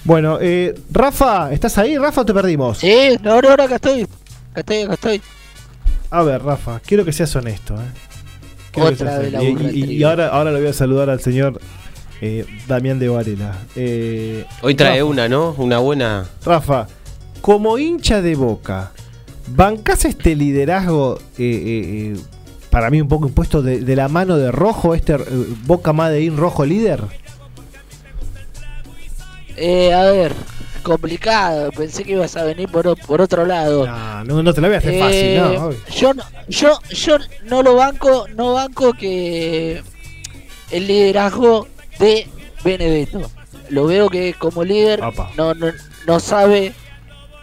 Bueno, 0.04 0.38
eh, 0.40 0.74
Rafa, 0.90 1.52
¿estás 1.52 1.78
ahí? 1.78 1.96
Rafa, 1.96 2.24
te 2.24 2.34
perdimos? 2.34 2.78
Sí, 2.78 3.16
no, 3.22 3.40
no, 3.40 3.50
acá 3.50 3.76
estoy. 3.76 4.02
Acá 4.02 4.60
estoy, 4.60 4.82
acá 4.82 4.94
estoy. 4.94 5.22
A 6.10 6.22
ver, 6.22 6.42
Rafa, 6.42 6.80
quiero 6.84 7.04
que 7.04 7.12
seas 7.12 7.34
honesto, 7.36 7.74
¿eh? 7.74 8.11
Otra 8.76 9.18
de 9.18 9.30
la 9.30 9.42
y, 9.42 10.02
ahora, 10.02 10.28
ahora 10.28 10.50
le 10.52 10.60
voy 10.60 10.68
a 10.68 10.72
saludar 10.72 11.10
al 11.10 11.20
señor 11.20 11.60
eh, 12.20 12.46
Damián 12.68 12.98
de 12.98 13.08
Varela. 13.08 13.58
Eh, 13.76 14.46
Hoy 14.62 14.74
trae 14.74 15.02
una, 15.02 15.28
¿no? 15.28 15.54
Una 15.58 15.78
buena. 15.78 16.26
Rafa, 16.44 16.86
como 17.40 17.78
hincha 17.78 18.22
de 18.22 18.36
boca, 18.36 18.92
¿bancás 19.48 20.04
este 20.04 20.36
liderazgo 20.36 21.18
eh, 21.36 22.16
para 22.70 22.90
mí 22.90 23.00
un 23.00 23.08
poco 23.08 23.26
impuesto 23.26 23.60
de, 23.60 23.96
la 23.96 24.08
mano 24.08 24.38
de 24.38 24.52
Rojo, 24.52 24.94
este 24.94 25.16
Boca 25.66 25.92
Madein 25.92 26.36
Rojo 26.36 26.64
líder? 26.64 27.00
a 29.58 30.04
ver, 30.10 30.32
complicado. 30.82 31.70
Pensé 31.72 32.04
que 32.04 32.12
ibas 32.12 32.36
a 32.36 32.44
venir 32.44 32.68
por, 32.68 32.96
por 33.06 33.20
otro 33.20 33.46
lado. 33.46 33.86
No, 34.24 34.42
no, 34.42 34.52
te 34.54 34.60
la 34.60 34.68
voy 34.68 34.74
a 34.76 34.78
hacer 34.78 34.98
fácil, 34.98 35.36
no. 35.36 35.70
Eh, 35.70 35.78
yo 35.94 36.14
no, 36.14 36.22
yo, 36.48 36.78
yo 36.90 37.16
no 37.44 37.62
lo 37.62 37.76
banco, 37.76 38.26
no 38.34 38.54
banco 38.54 38.92
que 38.92 39.82
el 40.70 40.86
liderazgo 40.86 41.68
de 41.98 42.28
Benedetto. 42.64 43.30
Lo 43.68 43.86
veo 43.86 44.10
que 44.10 44.34
como 44.34 44.64
líder 44.64 45.00
no, 45.36 45.54
no, 45.54 45.72
no 46.06 46.20
sabe 46.20 46.74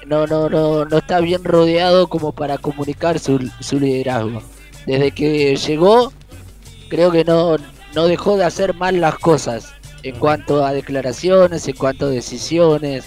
no, 0.09 0.25
no, 0.25 0.49
no, 0.49 0.85
no 0.85 0.97
está 0.97 1.19
bien 1.19 1.43
rodeado 1.43 2.07
como 2.07 2.31
para 2.31 2.57
comunicar 2.57 3.19
su, 3.19 3.49
su 3.59 3.79
liderazgo. 3.79 4.41
Desde 4.85 5.11
que 5.11 5.55
llegó, 5.55 6.11
creo 6.89 7.11
que 7.11 7.23
no, 7.23 7.57
no 7.93 8.07
dejó 8.07 8.35
de 8.35 8.43
hacer 8.43 8.73
mal 8.73 8.99
las 8.99 9.19
cosas 9.19 9.71
en 10.01 10.17
cuanto 10.17 10.65
a 10.65 10.73
declaraciones, 10.73 11.67
en 11.67 11.75
cuanto 11.75 12.07
a 12.07 12.09
decisiones, 12.09 13.05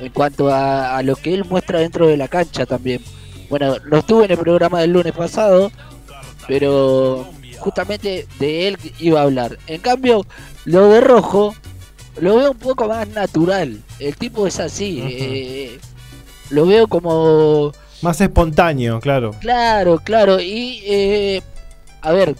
en 0.00 0.12
cuanto 0.12 0.48
a, 0.52 1.02
lo 1.02 1.16
que 1.16 1.34
él 1.34 1.44
muestra 1.44 1.80
dentro 1.80 2.06
de 2.06 2.16
la 2.16 2.28
cancha 2.28 2.66
también. 2.66 3.02
Bueno, 3.48 3.76
lo 3.84 3.98
estuve 3.98 4.26
en 4.26 4.32
el 4.32 4.38
programa 4.38 4.80
del 4.80 4.92
lunes 4.92 5.12
pasado, 5.12 5.70
pero 6.46 7.26
justamente 7.58 8.26
de 8.38 8.68
él 8.68 8.78
iba 8.98 9.20
a 9.20 9.24
hablar. 9.24 9.58
En 9.66 9.80
cambio, 9.80 10.24
lo 10.64 10.88
de 10.88 11.00
Rojo 11.00 11.54
lo 12.20 12.36
veo 12.36 12.50
un 12.52 12.58
poco 12.58 12.88
más 12.88 13.08
natural. 13.08 13.80
El 13.98 14.16
tipo 14.16 14.46
es 14.46 14.60
así. 14.60 15.00
Eh, 15.02 15.78
lo 16.50 16.66
veo 16.66 16.86
como... 16.86 17.72
Más 18.02 18.20
espontáneo, 18.20 19.00
claro. 19.00 19.34
Claro, 19.40 19.98
claro. 19.98 20.40
Y, 20.40 20.82
eh, 20.86 21.42
a 22.00 22.12
ver, 22.12 22.36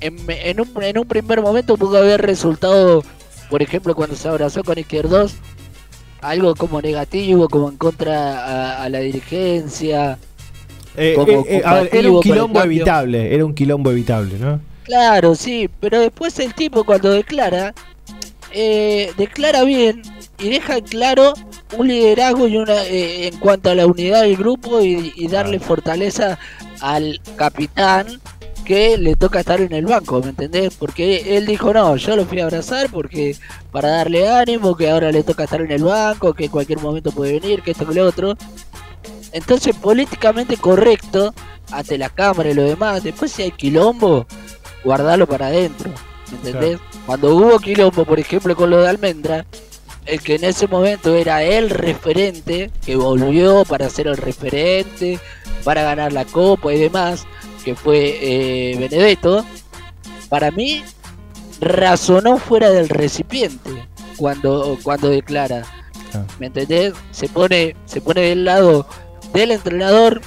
en, 0.00 0.60
un, 0.60 0.82
en 0.82 0.98
un 0.98 1.08
primer 1.08 1.40
momento 1.40 1.76
pudo 1.76 1.98
haber 1.98 2.20
resultado, 2.22 3.02
por 3.48 3.62
ejemplo, 3.62 3.94
cuando 3.94 4.14
se 4.14 4.28
abrazó 4.28 4.62
con 4.62 4.78
Izquierdos, 4.78 5.34
algo 6.20 6.54
como 6.54 6.80
negativo, 6.80 7.48
como 7.48 7.68
en 7.68 7.76
contra 7.76 8.82
a, 8.82 8.88
la 8.88 9.00
dirigencia. 9.00 10.18
Eh, 10.96 11.16
eh, 11.16 11.44
eh, 11.48 11.88
era 11.92 12.10
un 12.10 12.20
quilombo 12.20 12.62
evitable, 12.62 13.34
era 13.34 13.44
un 13.44 13.54
quilombo 13.54 13.90
evitable, 13.90 14.38
¿no? 14.38 14.60
Claro, 14.84 15.34
sí, 15.34 15.68
pero 15.80 16.00
después 16.00 16.38
el 16.38 16.54
tipo 16.54 16.84
cuando 16.84 17.10
declara, 17.12 17.74
declara 18.50 19.62
bien 19.64 20.02
y 20.38 20.48
deja 20.48 20.80
claro 20.80 21.34
un 21.76 21.88
liderazgo 21.88 22.48
y 22.48 22.56
una 22.56 22.84
en 22.86 23.36
cuanto 23.38 23.70
a 23.70 23.74
la 23.74 23.86
unidad 23.86 24.22
del 24.22 24.36
grupo 24.36 24.80
y, 24.80 25.28
darle 25.28 25.60
fortaleza 25.60 26.38
al 26.80 27.20
capitán 27.36 28.06
que 28.68 28.98
le 28.98 29.16
toca 29.16 29.40
estar 29.40 29.62
en 29.62 29.72
el 29.72 29.86
banco, 29.86 30.20
¿me 30.20 30.28
entendés? 30.28 30.74
Porque 30.74 31.38
él 31.38 31.46
dijo, 31.46 31.72
no, 31.72 31.96
yo 31.96 32.16
lo 32.16 32.26
fui 32.26 32.38
a 32.40 32.44
abrazar 32.44 32.90
porque 32.90 33.34
para 33.72 33.88
darle 33.88 34.28
ánimo, 34.28 34.76
que 34.76 34.90
ahora 34.90 35.10
le 35.10 35.22
toca 35.22 35.44
estar 35.44 35.62
en 35.62 35.72
el 35.72 35.84
banco, 35.84 36.34
que 36.34 36.44
en 36.44 36.50
cualquier 36.50 36.78
momento 36.78 37.10
puede 37.10 37.40
venir, 37.40 37.62
que 37.62 37.70
esto 37.70 37.86
que 37.86 37.94
lo 37.94 38.06
otro. 38.06 38.36
Entonces, 39.32 39.74
políticamente 39.74 40.58
correcto, 40.58 41.32
ante 41.72 41.96
la 41.96 42.10
cámara 42.10 42.50
y 42.50 42.54
lo 42.54 42.62
demás, 42.62 43.02
después 43.02 43.32
si 43.32 43.40
hay 43.40 43.52
quilombo, 43.52 44.26
guardalo 44.84 45.26
para 45.26 45.46
adentro, 45.46 45.90
¿me 46.30 46.36
entendés? 46.36 46.78
Cuando 47.06 47.34
hubo 47.36 47.58
quilombo, 47.60 48.04
por 48.04 48.20
ejemplo, 48.20 48.54
con 48.54 48.68
lo 48.68 48.82
de 48.82 48.88
Almendra, 48.90 49.46
el 50.04 50.20
que 50.20 50.34
en 50.34 50.44
ese 50.44 50.66
momento 50.66 51.14
era 51.14 51.42
el 51.42 51.70
referente, 51.70 52.70
que 52.84 52.96
volvió 52.96 53.64
para 53.64 53.88
ser 53.88 54.08
el 54.08 54.18
referente, 54.18 55.18
para 55.64 55.84
ganar 55.84 56.12
la 56.12 56.26
copa 56.26 56.70
y 56.74 56.78
demás, 56.78 57.26
que 57.68 57.74
fue 57.74 58.18
eh, 58.22 58.76
Benedetto, 58.78 59.44
para 60.30 60.50
mí 60.50 60.82
razonó 61.60 62.38
fuera 62.38 62.70
del 62.70 62.88
recipiente 62.88 63.70
cuando, 64.16 64.78
cuando 64.82 65.10
declara. 65.10 65.64
Ah. 66.14 66.24
¿Me 66.38 66.46
entendés? 66.46 66.94
Se 67.10 67.28
pone, 67.28 67.76
se 67.84 68.00
pone 68.00 68.22
del 68.22 68.46
lado 68.46 68.86
del 69.34 69.50
entrenador 69.50 70.22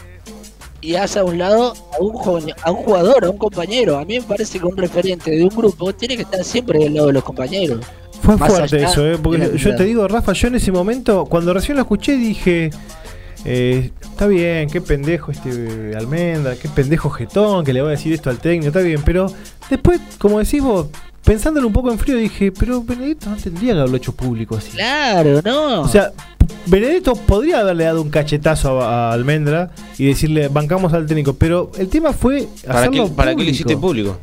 y 0.82 0.94
hace 0.94 1.18
a 1.18 1.24
un 1.24 1.40
lado 1.40 1.74
a 1.94 2.04
un, 2.04 2.54
a 2.62 2.72
un 2.72 2.78
jugador, 2.78 3.26
a 3.26 3.32
un 3.32 3.40
compañero. 3.40 3.98
A 3.98 4.06
mí 4.06 4.20
me 4.20 4.26
parece 4.26 4.60
que 4.60 4.66
un 4.68 4.78
referente 4.78 5.32
de 5.32 5.42
un 5.42 5.50
grupo 5.50 5.96
tiene 5.96 6.18
que 6.18 6.22
estar 6.22 6.44
siempre 6.44 6.78
del 6.78 6.94
lado 6.94 7.08
de 7.08 7.14
los 7.14 7.24
compañeros. 7.24 7.84
Fue 8.22 8.38
fuerte 8.38 8.84
eso, 8.84 9.08
¿eh? 9.08 9.18
porque 9.18 9.58
yo 9.58 9.76
te 9.76 9.84
digo, 9.84 10.08
Rafa, 10.08 10.34
yo 10.34 10.48
en 10.50 10.56
ese 10.56 10.72
momento, 10.72 11.26
cuando 11.26 11.56
recién 11.56 11.76
lo 11.76 11.82
escuché, 11.82 12.18
dije, 12.18 12.70
eh, 13.46 13.90
está 14.22 14.30
bien, 14.30 14.70
qué 14.70 14.82
pendejo 14.82 15.32
este 15.32 15.96
Almendra, 15.98 16.56
qué 16.56 16.70
pendejo 16.70 17.10
Getón 17.10 17.66
que 17.66 17.74
le 17.74 17.82
va 17.82 17.88
a 17.88 17.92
decir 17.92 18.14
esto 18.14 18.30
al 18.30 18.38
técnico, 18.38 18.68
está 18.68 18.82
bien, 18.82 19.02
pero 19.04 19.26
después, 19.68 20.00
como 20.20 20.38
decís 20.38 20.62
vos, 20.62 20.90
pensándolo 21.24 21.66
un 21.66 21.74
poco 21.74 21.92
en 21.92 21.98
frío, 21.98 22.18
dije, 22.18 22.52
pero 22.52 22.84
Benedetto 22.84 23.32
no 23.32 23.36
tendría 23.38 23.74
que 23.74 23.80
haberlo 23.80 23.98
hecho 23.98 24.14
público 24.14 24.56
así. 24.56 24.74
Claro, 24.74 25.42
no. 25.44 25.82
O 25.82 25.88
sea, 25.88 26.12
Benedetto 26.68 27.16
podría 27.16 27.62
haberle 27.62 27.86
dado 27.86 28.04
un 28.04 28.12
cachetazo 28.12 28.80
a, 28.84 29.12
Almendra 29.12 29.72
y 29.98 30.06
decirle, 30.06 30.50
bancamos 30.50 30.94
al 30.94 31.08
técnico, 31.08 31.34
pero 31.34 31.72
el 31.80 31.88
tema 31.88 32.14
fue 32.14 32.48
¿Para 32.68 32.90
qué, 32.90 33.02
¿Para 33.16 33.36
qué 33.36 33.44
lo 33.44 33.50
hiciste 33.50 33.76
público? 33.76 34.20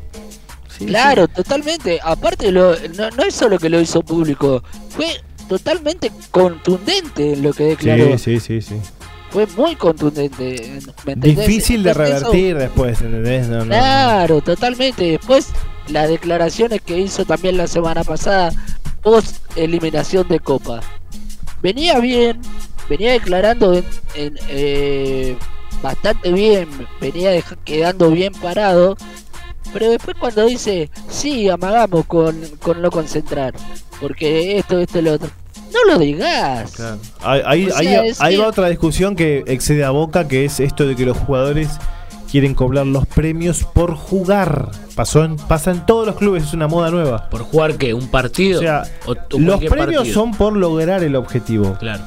claro, 0.77 1.27
totalmente. 1.27 1.99
Aparte, 2.01 2.53
lo, 2.53 2.73
no, 2.95 3.09
no 3.09 3.23
es 3.23 3.35
solo 3.35 3.59
que 3.59 3.67
lo 3.67 3.81
hizo 3.81 4.01
público, 4.01 4.63
fue 4.87 5.07
totalmente 5.49 6.09
contundente 6.31 7.33
en 7.33 7.43
lo 7.43 7.51
que 7.51 7.63
declaró. 7.65 8.17
Sí, 8.17 8.39
sí, 8.39 8.61
sí, 8.61 8.61
sí 8.61 8.75
fue 9.29 9.45
muy 9.57 9.75
contundente. 9.75 10.79
Difícil 11.15 11.83
de 11.83 11.93
revertir 11.93 12.57
después, 12.57 13.01
¿entendés? 13.01 13.47
claro, 13.47 14.41
totalmente. 14.41 15.11
Después, 15.11 15.49
las 15.87 16.09
declaraciones 16.09 16.81
que 16.81 16.97
hizo 16.97 17.25
también 17.25 17.57
la 17.57 17.67
semana 17.67 18.03
pasada, 18.03 18.51
post 19.01 19.37
eliminación 19.55 20.27
de 20.27 20.39
Copa. 20.39 20.81
Venía 21.61 21.99
bien, 21.99 22.41
venía 22.89 23.11
declarando 23.11 23.75
en, 24.15 24.39
eh, 24.47 25.37
bastante 25.81 26.31
bien, 26.31 26.67
venía 26.99 27.41
quedando 27.63 28.11
bien 28.11 28.33
parado. 28.33 28.97
Pero 29.71 29.91
después 29.91 30.17
cuando 30.19 30.47
dice, 30.47 30.89
sí, 31.09 31.47
amagamos 31.47 32.05
con, 32.05 32.41
con 32.59 32.81
no 32.81 32.89
concentrar, 32.89 33.53
porque 34.01 34.57
esto, 34.57 34.79
esto 34.79 34.97
y 34.97 35.01
lo 35.03 35.13
otro 35.13 35.29
no 35.73 35.93
lo 35.93 35.99
digas. 35.99 36.73
Ahí, 37.21 37.67
va 38.37 38.47
otra 38.47 38.69
discusión 38.69 39.15
que 39.15 39.43
excede 39.47 39.83
a 39.83 39.91
boca, 39.91 40.27
que 40.27 40.45
es 40.45 40.59
esto 40.59 40.85
de 40.85 40.95
que 40.95 41.05
los 41.05 41.17
jugadores 41.17 41.69
quieren 42.31 42.53
cobrar 42.53 42.85
los 42.85 43.05
premios 43.07 43.63
por 43.63 43.95
jugar. 43.95 44.71
Pasó 44.99 45.23
en, 45.23 45.37
pasa 45.37 45.71
en 45.71 45.85
todos 45.85 46.05
los 46.05 46.17
clubes, 46.17 46.43
es 46.43 46.53
una 46.53 46.67
moda 46.67 46.91
nueva. 46.91 47.29
¿Por 47.29 47.43
jugar 47.43 47.77
qué? 47.77 47.93
¿Un 47.93 48.09
partido? 48.09 48.59
O 48.59 48.61
sea, 48.61 48.83
los 49.29 49.63
premios 49.63 50.09
son 50.09 50.31
por 50.31 50.57
lograr 50.57 51.03
el 51.03 51.15
objetivo. 51.15 51.77
Claro. 51.79 52.03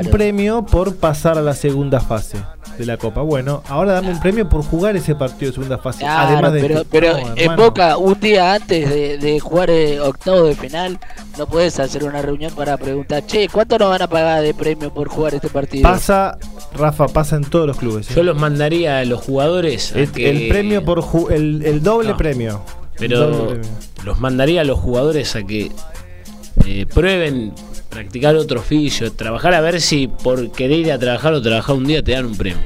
un 0.00 0.10
premio 0.10 0.66
por 0.66 0.96
pasar 0.96 1.38
a 1.38 1.40
la 1.40 1.54
segunda 1.54 2.00
fase 2.00 2.38
de 2.78 2.86
la 2.86 2.96
Copa. 2.96 3.22
Bueno, 3.22 3.62
ahora 3.68 3.92
dame 3.92 4.10
un 4.10 4.20
premio 4.20 4.48
por 4.48 4.64
jugar 4.64 4.96
ese 4.96 5.14
partido 5.14 5.50
de 5.50 5.54
segunda 5.54 5.78
fase. 5.78 6.04
Además 6.06 6.52
de 6.52 6.60
pero, 6.60 6.82
pero 6.90 7.16
en 7.36 7.56
Boca, 7.56 7.96
un 7.96 8.18
día 8.18 8.54
antes 8.54 9.20
de, 9.20 9.40
jugar 9.40 9.70
el 9.70 10.00
octavo 10.00 10.44
de 10.44 10.54
final, 10.54 10.98
no 11.38 11.46
puedes 11.46 11.78
hacer 11.80 12.04
una 12.04 12.22
reunión 12.22 12.52
para 12.54 12.76
preguntar, 12.76 13.24
che, 13.26 13.48
¿cuánto 13.48 13.78
nos 13.78 13.88
van 13.90 14.02
a 14.02 14.06
pagar 14.06 14.42
de 14.42 14.54
premio 14.54 14.92
por 14.92 15.08
jugar 15.08 15.34
este 15.34 15.48
partido? 15.48 15.82
Pasa, 15.82 16.38
Rafa, 16.74 17.08
pasa 17.08 17.36
en 17.36 17.44
todos 17.44 17.66
los 17.66 17.76
clubes. 17.76 18.10
¿eh? 18.10 18.14
Yo 18.16 18.22
los 18.22 18.38
mandaría 18.38 18.98
a 18.98 19.04
los 19.04 19.20
jugadores. 19.20 19.92
el, 19.94 20.08
premio 20.48 20.84
por 20.84 21.02
el, 21.30 21.82
doble 21.82 22.14
premio. 22.14 22.31
Pero 22.98 23.56
los 24.04 24.20
mandaría 24.20 24.60
a 24.60 24.64
los 24.64 24.78
jugadores 24.78 25.34
a 25.36 25.42
que 25.42 25.70
eh, 26.66 26.86
prueben 26.86 27.52
practicar 27.88 28.36
otro 28.36 28.60
oficio, 28.60 29.12
trabajar 29.12 29.54
a 29.54 29.60
ver 29.60 29.80
si 29.80 30.08
por 30.08 30.52
querer 30.52 30.78
ir 30.78 30.92
a 30.92 30.98
trabajar 30.98 31.32
o 31.34 31.42
trabajar 31.42 31.76
un 31.76 31.84
día 31.84 32.02
te 32.02 32.12
dan 32.12 32.26
un 32.26 32.36
premio. 32.36 32.62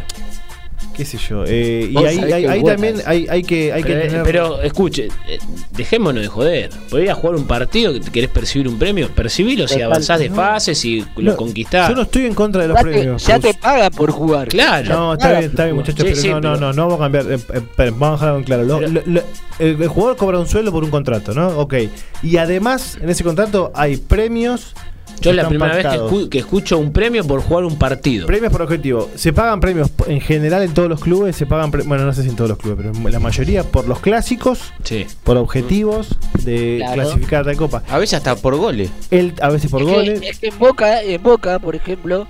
Qué 0.96 1.04
sé 1.04 1.18
yo. 1.18 1.44
Eh, 1.46 1.90
y 1.90 1.96
ahí, 1.98 2.62
también 2.64 2.96
hay, 3.04 3.42
que, 3.42 3.70
hay 3.72 3.82
pero, 3.82 4.00
que 4.00 4.08
tener. 4.08 4.22
Pero 4.22 4.62
escuche, 4.62 5.08
eh, 5.28 5.38
dejémonos 5.72 6.22
de 6.22 6.28
joder. 6.28 6.70
Podrías 6.88 7.18
jugar 7.18 7.36
un 7.36 7.46
partido 7.46 7.92
que 7.92 8.00
querés 8.00 8.30
percibir 8.30 8.66
un 8.66 8.78
premio, 8.78 9.10
percibilo 9.10 9.68
si 9.68 9.82
avanzás 9.82 10.20
de 10.20 10.30
fases 10.30 10.82
y 10.86 11.04
lo 11.16 11.36
conquistás. 11.36 11.90
Yo 11.90 11.94
no 11.94 12.02
estoy 12.02 12.24
en 12.24 12.34
contra 12.34 12.62
de 12.62 12.68
los 12.68 12.80
premios. 12.80 13.26
ya 13.26 13.38
te 13.38 13.52
paga 13.52 13.90
por 13.90 14.10
jugar. 14.10 14.48
Claro. 14.48 14.88
No, 14.88 15.12
está 15.12 15.32
bien, 15.32 15.50
está 15.50 15.64
bien, 15.64 15.76
muchachos. 15.76 16.18
pero 16.22 16.40
no, 16.40 16.56
no, 16.56 16.56
no, 16.56 16.72
no 16.72 16.88
vamos 16.88 17.00
a 17.00 17.04
cambiar. 17.04 17.26
Eh, 17.30 17.92
vamos 17.96 18.22
a 18.22 18.38
dejarlo 18.38 18.38
en 18.38 18.44
claro. 18.44 19.24
el 19.58 19.88
jugador 19.88 20.16
cobra 20.16 20.38
un 20.38 20.46
sueldo 20.46 20.72
por 20.72 20.82
un 20.82 20.90
contrato, 20.90 21.34
¿no? 21.34 21.48
Ok. 21.58 21.74
Y 22.22 22.38
además, 22.38 22.98
en 23.02 23.10
ese 23.10 23.22
contrato 23.22 23.70
hay 23.74 23.98
premios 23.98 24.74
yo 25.20 25.30
es 25.30 25.36
la 25.36 25.48
primera 25.48 25.74
vez 25.74 25.86
que, 26.30 26.38
escucho 26.38 26.78
un 26.78 26.92
premio 26.92 27.24
por 27.26 27.40
jugar 27.40 27.64
un 27.64 27.78
partido. 27.78 28.26
Premios 28.26 28.52
por 28.52 28.62
objetivo. 28.62 29.10
Se 29.14 29.32
pagan 29.32 29.60
premios 29.60 29.90
en 30.06 30.20
general 30.20 30.62
en 30.62 30.74
todos 30.74 30.88
los 30.88 31.00
clubes. 31.00 31.36
Se 31.36 31.46
pagan, 31.46 31.70
bueno, 31.70 32.04
no 32.04 32.12
sé 32.12 32.22
si 32.22 32.28
en 32.28 32.36
todos 32.36 32.50
los 32.50 32.58
clubes, 32.58 32.86
pero 32.92 33.10
la 33.10 33.20
mayoría 33.20 33.64
por 33.64 33.88
los 33.88 34.00
clásicos, 34.00 34.72
sí. 34.84 35.06
por 35.24 35.36
objetivos 35.36 36.08
de 36.44 36.84
clasificar 36.92 37.44
de 37.44 37.56
copa. 37.56 37.82
A 37.88 37.98
veces 37.98 38.14
hasta 38.18 38.36
por 38.36 38.56
goles. 38.56 38.90
El, 39.10 39.34
a 39.40 39.48
veces 39.48 39.70
por 39.70 39.84
goles. 39.84 40.20
es 40.22 40.38
que 40.38 40.48
en 40.48 40.58
Boca, 40.58 41.02
en 41.02 41.22
Boca, 41.22 41.58
por 41.58 41.74
ejemplo, 41.74 42.26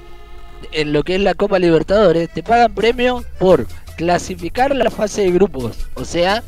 en 0.72 0.92
lo 0.92 1.02
que 1.02 1.16
es 1.16 1.20
la 1.20 1.34
Copa 1.34 1.58
Libertadores, 1.58 2.28
te 2.30 2.42
pagan 2.42 2.74
premios 2.74 3.24
por 3.38 3.66
clasificar 3.96 4.74
la 4.74 4.90
fase 4.90 5.22
de 5.22 5.32
grupos. 5.32 5.76
O 5.94 6.04
sea, 6.04 6.42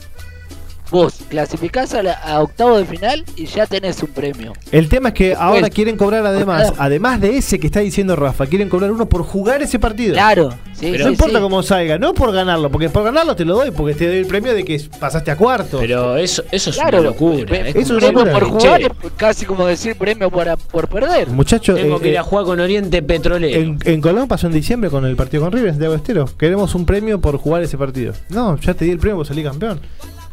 vos 0.90 1.14
clasificás 1.28 1.94
a, 1.94 2.02
la, 2.02 2.12
a 2.12 2.40
octavo 2.40 2.78
de 2.78 2.84
final 2.84 3.24
y 3.36 3.46
ya 3.46 3.66
tenés 3.66 4.02
un 4.02 4.10
premio. 4.10 4.52
El 4.72 4.88
tema 4.88 5.08
es 5.10 5.14
que 5.14 5.34
ahora 5.34 5.70
quieren 5.70 5.96
cobrar 5.96 6.24
además, 6.26 6.72
además 6.78 7.20
de 7.20 7.36
ese 7.36 7.58
que 7.58 7.66
está 7.66 7.80
diciendo 7.80 8.16
Rafa, 8.16 8.46
quieren 8.46 8.68
cobrar 8.68 8.90
uno 8.90 9.08
por 9.08 9.22
jugar 9.22 9.62
ese 9.62 9.78
partido. 9.78 10.14
Claro, 10.14 10.50
sí, 10.72 10.88
Pero 10.92 11.04
no 11.04 11.10
importa 11.10 11.40
cómo 11.40 11.62
salga, 11.62 11.98
no 11.98 12.14
por 12.14 12.32
ganarlo, 12.32 12.70
porque 12.70 12.88
por 12.88 13.04
ganarlo 13.04 13.36
te 13.36 13.44
lo 13.44 13.56
doy, 13.56 13.70
porque 13.70 13.94
te 13.94 14.06
doy 14.06 14.18
el 14.18 14.26
premio 14.26 14.54
de 14.54 14.64
que 14.64 14.80
pasaste 14.98 15.30
a 15.30 15.36
cuarto. 15.36 15.78
Pero 15.78 16.16
eso, 16.16 16.42
eso 16.50 16.70
es 16.70 16.78
una 16.78 17.00
locura. 17.00 17.56
eso 17.58 17.78
es 17.78 17.90
un 17.90 17.98
premio 17.98 18.32
por 18.32 18.44
jugar 18.44 18.80
es 18.82 18.90
casi 19.16 19.46
como 19.46 19.66
decir 19.66 19.96
premio 19.96 20.30
por, 20.30 20.56
por 20.58 20.88
perder. 20.88 21.28
Muchachos, 21.28 21.76
tengo 21.76 22.00
que 22.00 22.10
ir 22.10 22.18
a 22.18 22.20
eh, 22.20 22.24
jugar 22.24 22.44
con 22.44 22.60
Oriente 22.60 23.02
Petrolero. 23.02 23.60
En, 23.60 23.78
en, 23.84 24.00
Colón 24.00 24.28
pasó 24.28 24.46
en 24.46 24.52
diciembre 24.52 24.90
con 24.90 25.04
el 25.04 25.16
partido 25.16 25.42
con 25.42 25.52
River, 25.52 25.70
Santiago 25.70 25.94
Estero. 25.94 26.28
Queremos 26.38 26.74
un 26.74 26.86
premio 26.86 27.20
por 27.20 27.36
jugar 27.36 27.62
ese 27.62 27.76
partido. 27.76 28.12
No, 28.30 28.58
ya 28.58 28.74
te 28.74 28.84
di 28.84 28.90
el 28.90 28.98
premio 28.98 29.18
por 29.18 29.26
salir 29.26 29.44
campeón. 29.44 29.80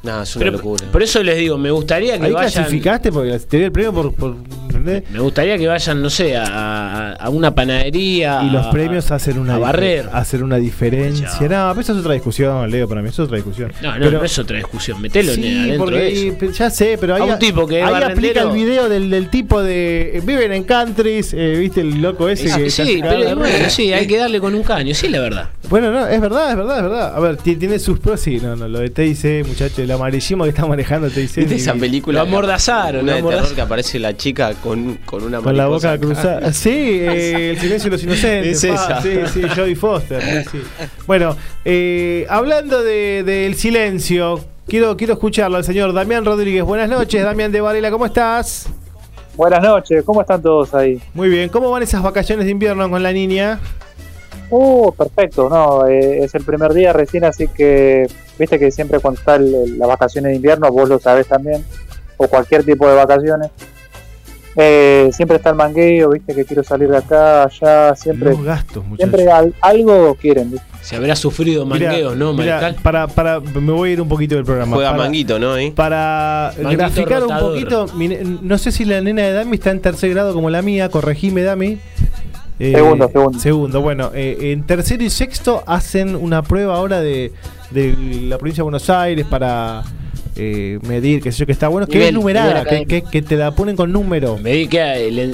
No, 0.05 0.21
es 0.21 0.35
una 0.35 0.51
locura. 0.51 0.85
Por 0.91 1.01
eso 1.03 1.21
les 1.23 1.37
digo, 1.37 1.57
me 1.57 1.71
gustaría 1.71 2.19
que 2.19 2.27
Ahí 2.27 2.31
vayan. 2.31 2.51
clasificaste 2.51 3.11
porque 3.11 3.39
te 3.39 3.57
di 3.57 3.63
el 3.63 3.71
premio 3.71 3.91
por. 3.91 4.13
por 4.13 4.35
me 4.83 5.19
gustaría 5.19 5.57
que 5.57 5.67
vayan, 5.67 6.01
no 6.01 6.09
sé, 6.09 6.35
a, 6.35 7.13
a 7.13 7.29
una 7.29 7.53
panadería. 7.53 8.41
Y 8.43 8.49
los 8.49 8.67
premios 8.67 9.11
hacen 9.11 9.39
una. 9.39 9.55
A 9.55 9.59
barrer. 9.59 10.09
Hacen 10.11 10.43
una 10.43 10.57
diferencia. 10.57 11.27
No, 11.27 11.37
pero 11.39 11.81
eso 11.81 11.93
es 11.93 11.99
otra 11.99 12.13
discusión, 12.13 12.69
Leo, 12.69 12.87
para 12.87 13.01
mí. 13.01 13.09
Eso 13.09 13.23
es 13.23 13.27
otra 13.27 13.37
discusión. 13.37 13.71
No, 13.81 13.97
no, 13.97 14.11
no 14.11 14.23
es 14.23 14.39
otra 14.39 14.57
discusión. 14.57 15.01
Metelo 15.01 15.33
sí, 15.33 15.57
adentro 15.57 15.85
porque, 15.85 15.99
de 15.99 16.27
eso. 16.27 16.51
Ya 16.51 16.69
sé, 16.69 16.97
pero 16.99 17.15
ahí. 17.15 17.21
A 17.21 17.25
un 17.25 17.39
tipo 17.39 17.67
que 17.67 17.83
ahí 17.83 18.03
aplica 18.03 18.41
el 18.41 18.51
video 18.51 18.89
del, 18.89 19.09
del 19.09 19.29
tipo 19.29 19.61
de. 19.61 20.21
Viven 20.25 20.51
en 20.51 20.63
countries, 20.63 21.33
eh, 21.33 21.55
¿viste 21.59 21.81
el 21.81 22.01
loco 22.01 22.29
ese? 22.29 22.49
Sí, 22.49 22.63
que 22.63 22.69
sí 22.69 23.01
pero 23.01 23.35
bueno, 23.35 23.69
sí, 23.69 23.93
hay 23.93 24.07
que 24.07 24.17
darle 24.17 24.39
con 24.39 24.55
un 24.55 24.63
caño, 24.63 24.93
sí, 24.93 25.07
la 25.07 25.19
verdad. 25.19 25.49
Bueno, 25.69 25.91
no, 25.91 26.07
es 26.07 26.21
verdad, 26.21 26.51
es 26.51 26.57
verdad, 26.57 26.77
es 26.77 26.83
verdad. 26.83 27.15
A 27.15 27.19
ver, 27.19 27.37
tiene 27.37 27.79
sus 27.79 27.99
pros, 27.99 28.19
sí, 28.19 28.39
no, 28.41 28.55
no, 28.55 28.67
lo 28.67 28.79
de 28.79 28.89
TIC, 28.89 29.45
muchachos, 29.47 29.79
el 29.79 29.91
amarillismo 29.91 30.43
que 30.43 30.49
estamos 30.49 30.69
manejando 30.69 31.09
te 31.09 31.21
dice. 31.21 31.41
esa 31.41 31.73
película? 31.73 32.21
Lo 32.21 32.27
amordazaron. 32.27 33.03
Una 33.03 33.15
de 33.15 33.23
terror 33.23 33.55
que 33.55 33.61
aparece 33.61 33.99
la 33.99 34.15
chica 34.15 34.53
con, 34.65 34.95
con 35.05 35.23
una 35.23 35.39
Con 35.41 35.55
la 35.55 35.67
boca 35.67 35.97
cruzada. 35.97 36.51
Sí, 36.53 36.99
eh, 37.01 37.51
El 37.51 37.59
silencio 37.59 37.89
de 37.89 37.97
los 37.97 38.03
inocentes. 38.03 38.63
Es 38.63 38.63
esa. 38.63 39.01
sí, 39.01 39.19
sí, 39.31 39.41
Jodie 39.55 39.75
Foster. 39.75 40.45
Sí, 40.51 40.61
Bueno, 41.05 41.37
eh, 41.63 42.25
hablando 42.29 42.81
del 42.83 43.25
de, 43.25 43.53
silencio, 43.55 44.43
quiero, 44.67 44.97
quiero 44.97 45.13
escucharlo 45.13 45.57
al 45.57 45.63
señor 45.63 45.93
Damián 45.93 46.25
Rodríguez. 46.25 46.63
Buenas 46.63 46.89
noches, 46.89 47.23
Damián 47.23 47.51
de 47.51 47.61
Varela, 47.61 47.91
¿cómo 47.91 48.07
estás? 48.07 48.67
Buenas 49.35 49.61
noches, 49.61 50.03
¿cómo 50.03 50.21
están 50.21 50.41
todos 50.41 50.73
ahí? 50.73 50.99
Muy 51.13 51.29
bien, 51.29 51.49
¿cómo 51.49 51.69
van 51.69 51.83
esas 51.83 52.01
vacaciones 52.01 52.45
de 52.45 52.51
invierno 52.51 52.89
con 52.89 53.03
la 53.03 53.11
niña? 53.11 53.59
Uh, 54.49 54.91
perfecto, 54.93 55.49
no, 55.49 55.85
eh, 55.87 56.23
es 56.23 56.33
el 56.35 56.43
primer 56.43 56.73
día 56.73 56.93
recién, 56.93 57.25
así 57.25 57.47
que 57.47 58.07
viste 58.39 58.57
que 58.57 58.71
siempre 58.71 58.99
cuando 58.99 59.19
está 59.19 59.37
las 59.37 59.87
vacaciones 59.87 60.31
de 60.31 60.35
invierno, 60.37 60.71
vos 60.71 60.87
lo 60.87 60.99
sabés 60.99 61.27
también, 61.27 61.65
o 62.17 62.27
cualquier 62.27 62.63
tipo 62.63 62.87
de 62.87 62.95
vacaciones, 62.95 63.51
eh, 64.57 65.09
siempre 65.11 65.37
está 65.37 65.49
el 65.49 65.55
mangueo, 65.55 66.11
viste 66.11 66.33
que 66.33 66.45
quiero 66.45 66.63
salir 66.63 66.89
de 66.89 66.97
acá, 66.97 67.43
allá, 67.43 67.93
siempre, 67.95 68.31
Los 68.31 68.43
gastos, 68.43 68.83
siempre 68.95 69.27
algo 69.61 70.15
quieren. 70.15 70.51
¿viste? 70.51 70.65
Se 70.81 70.95
habrá 70.95 71.15
sufrido 71.15 71.65
mangueo, 71.65 72.15
¿no, 72.15 72.35
para, 72.81 73.07
para, 73.07 73.39
me 73.41 73.71
voy 73.71 73.89
a 73.89 73.93
ir 73.93 74.01
un 74.01 74.07
poquito 74.07 74.35
del 74.35 74.45
programa. 74.45 74.75
Juega 74.75 74.91
para, 74.91 75.03
manguito, 75.03 75.39
¿no? 75.39 75.55
Para 75.73 76.53
graficar 76.57 77.23
un 77.23 77.37
poquito, 77.37 77.87
no 78.41 78.57
sé 78.57 78.71
si 78.71 78.85
la 78.85 79.01
nena 79.01 79.23
de 79.23 79.33
Dami 79.33 79.55
está 79.55 79.71
en 79.71 79.81
tercer 79.81 80.11
grado 80.11 80.33
como 80.33 80.49
la 80.49 80.61
mía, 80.61 80.89
corregime 80.89 81.41
Dami. 81.41 81.79
Eh, 82.57 82.71
segundo, 82.73 83.09
segundo. 83.09 83.39
Segundo, 83.39 83.81
bueno, 83.81 84.11
eh, 84.13 84.53
en 84.53 84.63
tercero 84.63 85.03
y 85.03 85.09
sexto 85.09 85.63
hacen 85.67 86.15
una 86.15 86.41
prueba 86.41 86.77
ahora 86.77 87.01
de, 87.01 87.33
de 87.71 87.93
la 88.29 88.37
provincia 88.37 88.61
de 88.61 88.63
Buenos 88.63 88.89
Aires 88.89 89.25
para 89.25 89.83
eh, 90.35 90.79
medir, 90.83 91.21
que 91.21 91.31
sé 91.31 91.39
yo, 91.39 91.45
que 91.45 91.51
está 91.51 91.67
bueno, 91.67 91.87
que 91.87 92.07
es 92.07 92.13
numerada, 92.13 92.65
que, 92.65 92.85
que, 92.85 93.03
que, 93.03 93.21
te 93.21 93.35
la 93.35 93.51
ponen 93.51 93.75
con 93.75 93.91
número. 93.91 94.37
Medir 94.37 94.69
que 94.69 94.81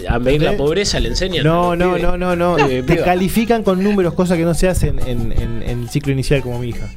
a 0.07 0.19
medir 0.19 0.41
la 0.43 0.57
pobreza 0.57 0.99
le 0.99 1.09
enseñan. 1.09 1.43
No, 1.43 1.75
no, 1.75 1.97
no, 1.97 2.17
no, 2.17 2.35
no, 2.35 2.55
te 2.85 2.97
califican 2.97 3.63
con 3.63 3.83
números, 3.83 4.13
cosas 4.13 4.37
que 4.37 4.43
no 4.43 4.53
se 4.53 4.67
hacen 4.67 4.99
en, 4.99 5.31
en, 5.31 5.63
en, 5.63 5.81
el 5.81 5.89
ciclo 5.89 6.11
inicial 6.13 6.41
como 6.41 6.59
mi 6.59 6.69
hija. 6.69 6.87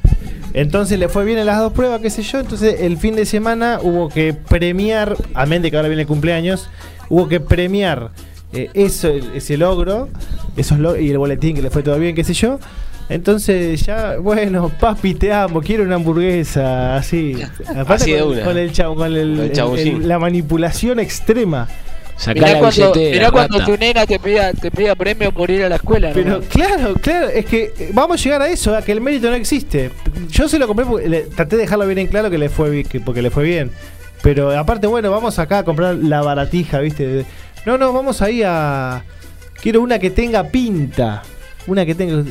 Entonces 0.53 0.97
le 0.99 1.09
fue 1.09 1.25
bien 1.25 1.37
en 1.37 1.47
las 1.47 1.59
dos 1.59 1.73
pruebas, 1.73 1.99
qué 1.99 2.09
sé 2.09 2.23
yo. 2.23 2.39
Entonces 2.39 2.81
el 2.81 2.97
fin 2.97 3.15
de 3.15 3.25
semana 3.25 3.79
hubo 3.81 4.07
que 4.07 4.33
premiar, 4.33 5.17
amén 5.33 5.61
de 5.61 5.71
que 5.71 5.77
ahora 5.77 5.89
viene 5.89 6.03
el 6.03 6.07
cumpleaños, 6.07 6.69
hubo 7.09 7.27
que 7.27 7.39
premiar 7.39 8.11
eh, 8.53 8.69
eso, 8.73 9.09
ese 9.09 9.57
logro, 9.57 10.07
esos 10.55 10.79
log 10.79 10.97
y 10.97 11.09
el 11.09 11.17
boletín 11.17 11.55
que 11.55 11.61
le 11.61 11.69
fue 11.69 11.83
todo 11.83 11.99
bien, 11.99 12.15
qué 12.15 12.23
sé 12.23 12.33
yo. 12.33 12.59
Entonces 13.07 13.85
ya, 13.85 14.17
bueno, 14.17 14.69
papi, 14.69 15.13
te 15.13 15.31
amo, 15.31 15.61
quiero 15.61 15.83
una 15.83 15.95
hamburguesa, 15.95 16.95
así. 16.95 17.35
Aparte 17.75 18.17
con, 18.17 18.29
de 18.29 18.39
una. 18.39 18.43
con 18.43 18.57
el 18.57 18.71
chavo, 18.71 18.95
con 18.95 19.07
el, 19.07 19.39
el, 19.39 19.79
el, 19.79 20.07
la 20.07 20.19
manipulación 20.19 20.99
extrema. 20.99 21.67
Mirá 22.33 22.59
cuando, 22.59 22.93
mirá 22.95 23.31
cuando 23.31 23.63
tu 23.65 23.77
nena 23.77 24.05
te 24.05 24.19
pida, 24.19 24.53
te 24.53 24.71
pida 24.71 24.95
premio 24.95 25.31
por 25.33 25.51
ir 25.51 25.63
a 25.63 25.69
la 25.69 25.75
escuela. 25.75 26.11
Pero 26.13 26.41
claro, 26.41 26.93
claro, 26.95 27.27
es 27.27 27.45
que 27.45 27.73
eh, 27.77 27.91
vamos 27.93 28.19
a 28.19 28.23
llegar 28.23 28.41
a 28.41 28.47
eso, 28.47 28.73
a 28.73 28.81
que 28.81 28.93
el 28.93 29.01
mérito 29.01 29.29
no 29.29 29.35
existe. 29.35 29.91
Yo 30.29 30.47
se 30.47 30.57
lo 30.57 30.65
compré 30.65 30.85
porque 30.85 31.09
le, 31.09 31.21
traté 31.23 31.57
de 31.57 31.63
dejarlo 31.63 31.85
bien 31.85 31.99
en 31.99 32.07
claro 32.07 32.29
que 32.29 32.37
le 32.37 32.47
fue 32.47 32.83
que, 32.85 33.01
porque 33.01 33.21
le 33.21 33.31
fue 33.31 33.43
bien. 33.43 33.69
Pero 34.21 34.57
aparte, 34.57 34.87
bueno, 34.87 35.11
vamos 35.11 35.37
acá 35.39 35.59
a 35.59 35.63
comprar 35.63 35.95
la 35.95 36.21
baratija, 36.21 36.79
¿viste? 36.79 37.25
No, 37.65 37.77
no, 37.77 37.91
vamos 37.91 38.21
ahí 38.21 38.43
a. 38.43 39.03
Quiero 39.61 39.81
una 39.81 39.99
que 39.99 40.09
tenga 40.09 40.45
pinta. 40.45 41.21
Una 41.67 41.85
que 41.85 41.95
tenga. 41.95 42.23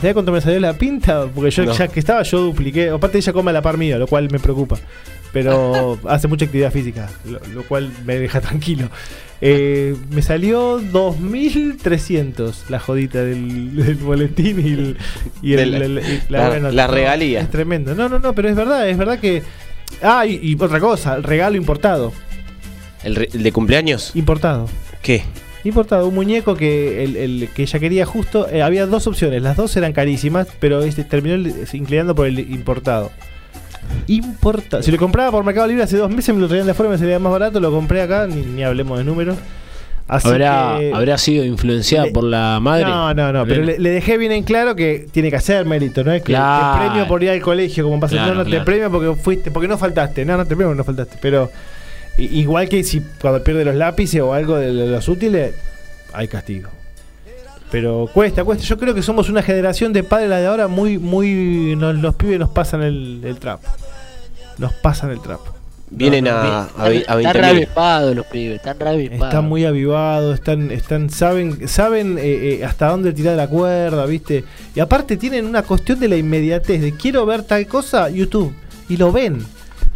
¿Te 0.00 0.14
cuánto 0.14 0.32
me 0.32 0.40
salió 0.40 0.58
la 0.60 0.74
pinta? 0.74 1.26
Porque 1.32 1.50
yo 1.50 1.72
ya 1.72 1.88
que 1.88 2.00
estaba, 2.00 2.22
yo 2.22 2.40
dupliqué. 2.40 2.90
Aparte, 2.90 3.18
ella 3.18 3.32
come 3.32 3.50
a 3.50 3.54
la 3.54 3.62
par 3.62 3.78
mía, 3.78 3.98
lo 3.98 4.06
cual 4.06 4.28
me 4.30 4.38
preocupa. 4.38 4.78
Pero 5.32 5.98
hace 6.08 6.28
mucha 6.28 6.44
actividad 6.44 6.72
física, 6.72 7.08
lo, 7.24 7.40
lo 7.52 7.62
cual 7.64 7.92
me 8.04 8.18
deja 8.18 8.40
tranquilo. 8.40 8.88
Eh, 9.40 9.94
me 10.10 10.22
salió 10.22 10.78
2300 10.78 12.70
la 12.70 12.78
jodita 12.78 13.22
del, 13.22 13.76
del 13.76 13.96
boletín 13.96 14.58
y, 14.58 14.72
el, 14.72 14.96
y 15.42 15.52
el, 15.52 16.02
la, 16.30 16.86
regalía. 16.86 17.40
Es 17.40 17.50
tremendo. 17.50 17.94
No, 17.94 18.08
no, 18.08 18.18
no, 18.18 18.34
pero 18.34 18.48
es 18.48 18.56
verdad, 18.56 18.88
es 18.88 18.96
verdad 18.96 19.18
que. 19.18 19.42
Ah, 20.02 20.24
y, 20.26 20.40
y 20.42 20.56
otra 20.58 20.80
cosa, 20.80 21.14
el 21.14 21.22
regalo 21.22 21.56
importado. 21.56 22.12
¿El, 23.02 23.16
re, 23.16 23.28
¿El, 23.32 23.42
de 23.42 23.52
cumpleaños? 23.52 24.12
Importado. 24.14 24.68
¿Qué? 25.02 25.24
Importado, 25.64 26.06
un 26.06 26.14
muñeco 26.14 26.54
que 26.54 27.04
el, 27.04 27.16
el 27.16 27.48
que 27.54 27.62
ella 27.62 27.78
quería 27.78 28.06
justo. 28.06 28.48
Eh, 28.50 28.62
había 28.62 28.86
dos 28.86 29.06
opciones, 29.06 29.42
las 29.42 29.56
dos 29.56 29.74
eran 29.76 29.92
carísimas, 29.92 30.48
pero 30.60 30.82
este 30.82 31.04
terminó 31.04 31.36
inclinando 31.72 32.14
por 32.14 32.26
el 32.26 32.38
importado. 32.38 33.10
Importa. 34.06 34.82
Si 34.82 34.90
lo 34.90 34.98
compraba 34.98 35.30
por 35.30 35.44
Mercado 35.44 35.66
Libre 35.66 35.82
hace 35.82 35.96
dos 35.96 36.10
meses, 36.10 36.34
me 36.34 36.40
lo 36.40 36.48
traían 36.48 36.66
de 36.66 36.72
afuera, 36.72 36.90
me 36.90 36.98
salía 36.98 37.18
más 37.18 37.32
barato. 37.32 37.60
Lo 37.60 37.70
compré 37.70 38.02
acá, 38.02 38.26
ni, 38.26 38.42
ni 38.42 38.62
hablemos 38.62 38.98
de 38.98 39.04
números. 39.04 39.38
Así 40.06 40.28
¿Habrá, 40.28 40.76
que, 40.78 40.92
¿Habrá 40.92 41.16
sido 41.16 41.46
influenciada 41.46 42.06
le, 42.06 42.12
por 42.12 42.24
la 42.24 42.60
madre? 42.60 42.84
No, 42.84 43.14
no, 43.14 43.32
no, 43.32 43.46
pero 43.46 43.64
le, 43.64 43.78
le, 43.78 43.88
dejé 43.88 44.18
bien 44.18 44.32
en 44.32 44.42
claro 44.42 44.76
que 44.76 45.06
tiene 45.10 45.30
que 45.30 45.36
hacer 45.36 45.64
mérito, 45.64 46.04
no 46.04 46.12
es 46.12 46.20
que 46.20 46.34
claro. 46.34 46.74
te 46.74 46.86
premio 46.86 47.08
por 47.08 47.22
ir 47.22 47.30
al 47.30 47.40
colegio, 47.40 47.84
como 47.84 47.98
pasa, 48.00 48.16
claro, 48.16 48.34
no, 48.34 48.40
no 48.40 48.44
claro. 48.44 48.58
te 48.58 48.64
premio 48.66 48.90
porque 48.90 49.14
fuiste, 49.18 49.50
porque 49.50 49.66
no 49.66 49.78
faltaste, 49.78 50.26
no, 50.26 50.36
no 50.36 50.44
te 50.44 50.56
premio 50.56 50.66
porque 50.66 50.76
no 50.76 50.84
faltaste, 50.84 51.16
pero 51.22 51.50
igual 52.18 52.68
que 52.68 52.84
si 52.84 53.00
cuando 53.20 53.42
pierde 53.42 53.64
los 53.64 53.74
lápices 53.74 54.20
o 54.20 54.32
algo 54.32 54.56
de 54.56 54.72
los 54.72 55.08
útiles, 55.08 55.54
hay 56.12 56.28
castigo. 56.28 56.70
Pero 57.70 58.08
cuesta, 58.12 58.44
cuesta. 58.44 58.64
Yo 58.64 58.78
creo 58.78 58.94
que 58.94 59.02
somos 59.02 59.28
una 59.28 59.42
generación 59.42 59.92
de 59.92 60.04
padres 60.04 60.28
la 60.28 60.38
de 60.38 60.46
ahora 60.46 60.68
muy, 60.68 60.98
muy. 60.98 61.74
Nos, 61.76 61.96
los 61.96 62.14
pibes 62.14 62.38
nos 62.38 62.50
pasan 62.50 62.82
el, 62.82 63.20
el 63.24 63.38
trapo. 63.38 63.68
Nos 64.58 64.72
pasan 64.74 65.10
el 65.10 65.20
trapo. 65.20 65.54
Vienen 65.90 66.24
no, 66.24 66.30
no, 66.30 66.36
a, 66.36 66.62
a, 66.62 66.84
a, 66.84 66.88
20 66.88 67.08
Están 67.08 67.34
reavivados 67.34 68.16
los 68.16 68.26
pibes, 68.26 68.56
están 68.56 68.80
reavivados. 68.80 69.26
Están 69.26 69.48
muy 69.48 69.64
avivados, 69.64 70.34
están, 70.34 70.70
están, 70.70 71.10
saben, 71.10 71.68
saben 71.68 72.18
eh, 72.18 72.58
eh, 72.60 72.64
hasta 72.64 72.88
dónde 72.88 73.12
tirar 73.12 73.36
la 73.36 73.48
cuerda, 73.48 74.04
¿viste? 74.06 74.44
Y 74.74 74.80
aparte 74.80 75.16
tienen 75.16 75.44
una 75.44 75.62
cuestión 75.62 76.00
de 76.00 76.08
la 76.08 76.16
inmediatez, 76.16 76.80
de 76.80 76.92
quiero 76.92 77.26
ver 77.26 77.42
tal 77.42 77.66
cosa, 77.66 78.08
YouTube. 78.08 78.52
Y 78.88 78.96
lo 78.96 79.12
ven. 79.12 79.44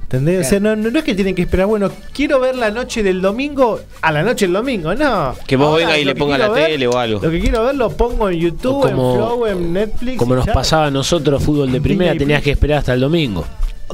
¿Entendés? 0.08 0.36
Claro. 0.36 0.46
O 0.46 0.50
sea, 0.50 0.60
no, 0.60 0.74
no, 0.74 0.90
no, 0.90 0.98
es 1.00 1.04
que 1.04 1.14
tienen 1.14 1.34
que 1.34 1.42
esperar, 1.42 1.66
bueno, 1.66 1.92
quiero 2.14 2.40
ver 2.40 2.56
la 2.56 2.70
noche 2.70 3.02
del 3.02 3.20
domingo 3.20 3.78
a 4.00 4.10
la 4.10 4.22
noche 4.22 4.46
del 4.46 4.54
domingo, 4.54 4.94
no. 4.94 5.34
Que 5.46 5.54
vos 5.56 5.76
venga 5.76 5.98
y 5.98 6.04
le 6.06 6.14
ponga 6.14 6.38
la 6.38 6.48
ver, 6.48 6.68
tele 6.68 6.86
o 6.88 6.96
algo. 6.96 7.20
Lo 7.22 7.30
que 7.30 7.38
quiero 7.38 7.64
ver 7.66 7.74
lo 7.74 7.90
pongo 7.90 8.30
en 8.30 8.38
YouTube, 8.38 8.80
como, 8.80 8.88
en 8.88 9.18
Flow, 9.18 9.46
en 9.46 9.72
Netflix. 9.74 10.16
Como 10.16 10.34
nos 10.34 10.46
ya. 10.46 10.54
pasaba 10.54 10.86
a 10.86 10.90
nosotros 10.90 11.42
fútbol 11.42 11.70
de 11.70 11.82
primera, 11.82 12.16
tenías 12.16 12.42
que 12.42 12.52
esperar 12.52 12.78
hasta 12.78 12.94
el 12.94 13.00
domingo. 13.00 13.44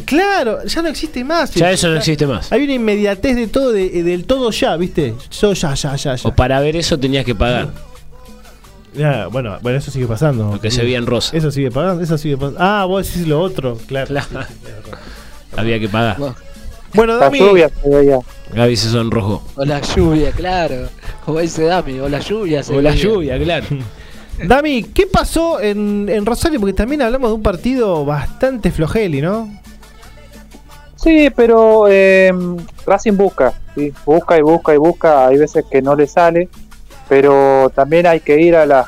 Claro, 0.04 0.64
ya 0.64 0.82
no 0.82 0.88
existe 0.88 1.24
más. 1.24 1.52
Ya 1.52 1.72
eso 1.72 1.88
no 1.88 1.96
existe 1.96 2.28
más. 2.28 2.52
Hay 2.52 2.62
una 2.62 2.74
inmediatez 2.74 3.34
de 3.34 3.48
todo, 3.48 3.72
de, 3.72 4.04
del 4.04 4.24
todo 4.24 4.52
ya, 4.52 4.76
¿viste? 4.76 5.14
Yo 5.40 5.52
ya, 5.52 5.74
ya, 5.74 5.96
ya, 5.96 6.14
ya. 6.14 6.28
O 6.28 6.32
para 6.32 6.60
ver 6.60 6.76
eso 6.76 6.96
tenías 6.96 7.24
que 7.24 7.34
pagar. 7.34 7.70
Ya, 8.94 9.26
bueno, 9.26 9.58
bueno, 9.62 9.78
eso 9.78 9.90
sigue 9.90 10.06
pasando. 10.06 10.52
Lo 10.52 10.60
que 10.60 10.70
se 10.70 10.82
veía 10.82 10.98
en 10.98 11.06
rosa. 11.06 11.36
Eso 11.36 11.50
sigue 11.50 11.72
pagando, 11.72 12.04
eso 12.04 12.16
sigue 12.18 12.36
pasando. 12.36 12.60
Ah, 12.60 12.84
vos 12.84 13.04
decís 13.04 13.26
lo 13.26 13.40
otro, 13.40 13.76
claro. 13.88 14.06
claro. 14.06 14.28
Había 15.56 15.78
que 15.78 15.88
pagar. 15.88 16.16
Bueno, 16.94 17.16
Dami. 17.16 17.40
La 17.40 17.46
lluvia 17.46 17.68
se 17.68 17.88
veía. 17.88 18.18
Gaby 18.54 18.76
se 18.76 18.88
sonrojó. 18.90 19.42
O 19.56 19.64
la 19.64 19.80
lluvia, 19.80 20.30
claro. 20.32 20.88
Como 21.24 21.40
dice 21.40 21.64
Dami, 21.64 21.98
o 22.00 22.08
la 22.08 22.20
lluvia 22.20 22.62
se 22.62 22.72
O 22.72 22.76
veía. 22.76 22.90
la 22.90 22.96
lluvia, 22.96 23.38
claro. 23.38 23.66
Dami, 24.44 24.82
¿qué 24.82 25.06
pasó 25.06 25.60
en, 25.60 26.08
en, 26.08 26.26
Rosario? 26.26 26.58
Porque 26.60 26.72
también 26.72 27.02
hablamos 27.02 27.30
de 27.30 27.34
un 27.34 27.42
partido 27.42 28.04
bastante 28.04 28.70
flojeli, 28.70 29.20
¿no? 29.20 29.48
Sí, 30.96 31.28
pero 31.36 31.84
eh, 31.88 32.32
Racing 32.86 33.16
busca, 33.16 33.52
¿sí? 33.74 33.92
busca 34.06 34.38
y 34.38 34.42
busca 34.42 34.74
y 34.74 34.78
busca, 34.78 35.26
hay 35.26 35.36
veces 35.36 35.64
que 35.70 35.82
no 35.82 35.94
le 35.94 36.06
sale, 36.06 36.48
pero 37.08 37.70
también 37.74 38.06
hay 38.06 38.20
que 38.20 38.40
ir 38.40 38.56
a 38.56 38.64
la 38.64 38.86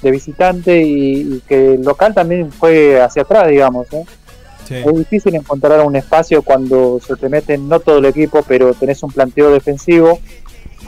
de 0.00 0.10
visitante 0.10 0.80
y, 0.80 1.42
que 1.48 1.74
el 1.74 1.82
local 1.82 2.14
también 2.14 2.50
fue 2.52 3.00
hacia 3.00 3.22
atrás, 3.22 3.48
digamos. 3.48 3.92
¿eh? 3.92 4.04
Es 4.70 4.94
difícil 4.94 5.34
encontrar 5.34 5.84
un 5.84 5.96
espacio 5.96 6.42
cuando 6.42 7.00
se 7.04 7.16
te 7.16 7.28
meten, 7.28 7.68
no 7.68 7.80
todo 7.80 7.98
el 7.98 8.04
equipo, 8.04 8.44
pero 8.46 8.72
tenés 8.74 9.02
un 9.02 9.10
planteo 9.10 9.50
defensivo, 9.50 10.18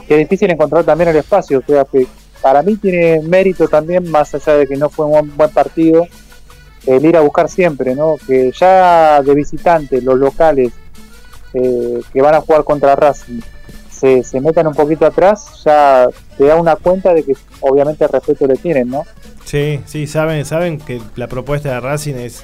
que 0.07 0.15
es 0.15 0.19
difícil 0.19 0.49
encontrar 0.51 0.83
también 0.83 1.09
el 1.09 1.17
espacio. 1.17 1.59
O 1.59 1.63
sea, 1.65 1.85
que 1.85 2.07
para 2.41 2.61
mí 2.61 2.75
tiene 2.75 3.21
mérito 3.21 3.67
también, 3.67 4.09
más 4.09 4.33
allá 4.33 4.57
de 4.57 4.67
que 4.67 4.75
no 4.75 4.89
fue 4.89 5.05
un 5.05 5.35
buen 5.35 5.49
partido, 5.51 6.07
el 6.85 7.05
ir 7.05 7.17
a 7.17 7.21
buscar 7.21 7.49
siempre, 7.49 7.95
¿no? 7.95 8.15
Que 8.27 8.51
ya 8.51 9.21
de 9.21 9.33
visitante, 9.33 10.01
los 10.01 10.17
locales 10.17 10.71
eh, 11.53 12.01
que 12.11 12.21
van 12.21 12.35
a 12.35 12.41
jugar 12.41 12.63
contra 12.63 12.95
Racing 12.95 13.41
se, 14.03 14.23
se 14.23 14.41
metan 14.41 14.67
un 14.67 14.73
poquito 14.73 15.05
atrás, 15.05 15.63
ya 15.63 16.07
te 16.37 16.45
da 16.45 16.57
una 16.57 16.75
cuenta 16.75 17.13
de 17.13 17.23
que 17.23 17.37
obviamente 17.61 18.03
el 18.03 18.09
respeto 18.09 18.45
le 18.47 18.55
tienen, 18.57 18.89
¿no? 18.89 19.05
Sí, 19.45 19.79
sí, 19.85 20.07
saben, 20.07 20.43
saben 20.45 20.77
que 20.77 21.01
la 21.15 21.27
propuesta 21.27 21.69
de 21.69 21.79
Racing 21.79 22.15
es, 22.15 22.43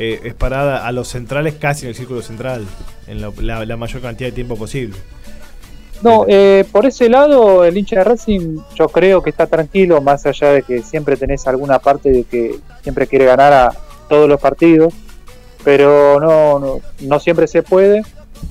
eh, 0.00 0.20
es 0.22 0.34
parada 0.34 0.86
a 0.86 0.92
los 0.92 1.08
centrales 1.08 1.56
casi 1.56 1.84
en 1.84 1.88
el 1.88 1.94
círculo 1.96 2.22
central, 2.22 2.64
en 3.08 3.20
la, 3.20 3.76
mayor 3.76 4.00
cantidad 4.00 4.28
de 4.28 4.32
tiempo 4.32 4.56
posible. 4.56 4.96
No, 6.02 6.24
eh, 6.28 6.64
por 6.70 6.86
ese 6.86 7.08
lado, 7.08 7.64
el 7.64 7.76
hincha 7.76 7.96
de 7.96 8.04
Racing 8.04 8.58
yo 8.76 8.88
creo 8.88 9.20
que 9.20 9.30
está 9.30 9.48
tranquilo, 9.48 10.00
más 10.00 10.24
allá 10.24 10.52
de 10.52 10.62
que 10.62 10.82
siempre 10.82 11.16
tenés 11.16 11.48
alguna 11.48 11.80
parte 11.80 12.12
de 12.12 12.22
que 12.22 12.60
siempre 12.82 13.08
quiere 13.08 13.24
ganar 13.24 13.52
a 13.52 13.72
todos 14.08 14.28
los 14.28 14.40
partidos, 14.40 14.94
pero 15.64 16.20
no, 16.20 16.80
no, 17.00 17.18
siempre 17.18 17.48
se 17.48 17.64
puede, 17.64 18.02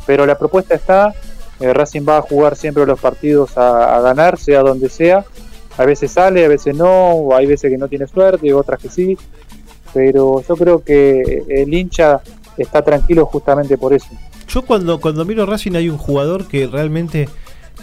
pero 0.05 0.25
la 0.25 0.37
propuesta 0.37 0.75
está, 0.75 1.13
eh, 1.61 1.73
Racing 1.73 2.05
va 2.05 2.17
a 2.17 2.21
jugar 2.23 2.57
siempre 2.57 2.85
los 2.85 2.99
partidos 2.99 3.57
a, 3.57 4.01
ganar, 4.01 4.37
sea 4.37 4.59
donde 4.59 4.89
sea. 4.89 5.23
A 5.77 5.85
veces 5.85 6.11
sale, 6.11 6.43
a 6.43 6.49
veces 6.49 6.75
no, 6.75 7.29
hay 7.33 7.45
veces 7.45 7.71
que 7.71 7.77
no 7.77 7.87
tiene 7.87 8.05
suerte, 8.05 8.53
otras 8.53 8.81
que 8.81 8.89
sí. 8.89 9.17
Pero 9.97 10.43
yo 10.47 10.55
creo 10.55 10.83
que 10.83 11.43
el 11.49 11.73
hincha 11.73 12.21
está 12.55 12.83
tranquilo 12.83 13.25
justamente 13.25 13.79
por 13.79 13.95
eso. 13.95 14.09
Yo 14.47 14.61
cuando, 14.61 15.01
cuando 15.01 15.25
miro 15.25 15.47
Racing 15.47 15.71
hay 15.71 15.89
un 15.89 15.97
jugador 15.97 16.47
que 16.47 16.67
realmente 16.67 17.27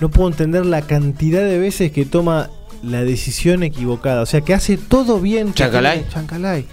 no 0.01 0.13
puedo 0.13 0.29
entender 0.29 0.65
la 0.65 0.83
cantidad 0.83 1.43
de 1.43 1.59
veces 1.59 1.91
que 1.91 2.05
toma 2.05 2.51
la 2.85 3.03
decisión 3.03 3.65
equivocada. 3.65 4.23
O 4.23 4.27
sea, 4.27 4.43
que 4.43 4.55
hace 4.55 4.77
todo 4.77 5.19
bien. 5.19 5.55
Chancalay. 5.55 6.07
Chancalay. 6.09 6.67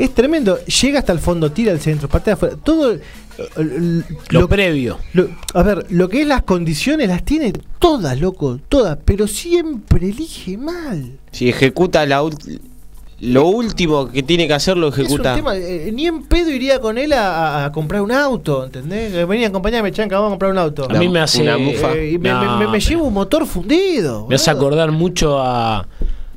Es 0.00 0.12
tremendo. 0.14 0.58
Llega 0.64 0.98
hasta 0.98 1.12
el 1.12 1.20
fondo, 1.20 1.52
tira 1.52 1.70
el 1.70 1.78
centro, 1.78 2.08
patea 2.08 2.34
afuera. 2.34 2.56
Todo 2.56 2.98
lo, 4.30 4.48
previo. 4.48 4.98
a 5.54 5.62
ver, 5.62 5.86
lo 5.90 6.08
que 6.08 6.22
es 6.22 6.26
las 6.26 6.42
condiciones 6.42 7.06
las 7.06 7.24
tiene 7.24 7.52
todas, 7.78 8.20
loco, 8.20 8.58
todas, 8.68 8.98
pero 9.04 9.28
siempre 9.28 10.08
elige 10.08 10.58
mal. 10.58 11.20
Si 11.30 11.48
ejecuta 11.48 12.04
la 12.04 12.24
lo 13.20 13.46
último 13.46 14.10
que 14.10 14.22
tiene 14.22 14.46
que 14.46 14.54
hacer 14.54 14.76
lo 14.76 14.88
ejecuta. 14.88 15.36
Eh, 15.54 15.90
ni 15.92 16.06
en 16.06 16.22
pedo 16.22 16.50
iría 16.50 16.80
con 16.80 16.98
él 16.98 17.12
a, 17.12 17.70
comprar 17.72 18.02
un 18.02 18.12
auto, 18.12 18.64
¿entendés? 18.64 19.26
Venía 19.26 19.46
a 19.46 19.50
acompañarme, 19.50 19.90
chanca, 19.92 20.16
vamos 20.16 20.28
a 20.28 20.32
comprar 20.32 20.52
un 20.52 20.58
auto. 20.58 20.86
A 20.88 20.94
mí 20.94 21.08
me 21.08 21.20
hace 21.20 21.42
una 21.42 21.58
mufa. 21.58 21.92
Eh, 21.94 22.18
me, 22.18 22.80
llevo 22.80 23.04
un 23.04 23.14
motor 23.14 23.46
fundido. 23.46 24.26
Me 24.28 24.36
hace 24.36 24.50
acordar 24.50 24.92
mucho 24.92 25.40
a, 25.40 25.86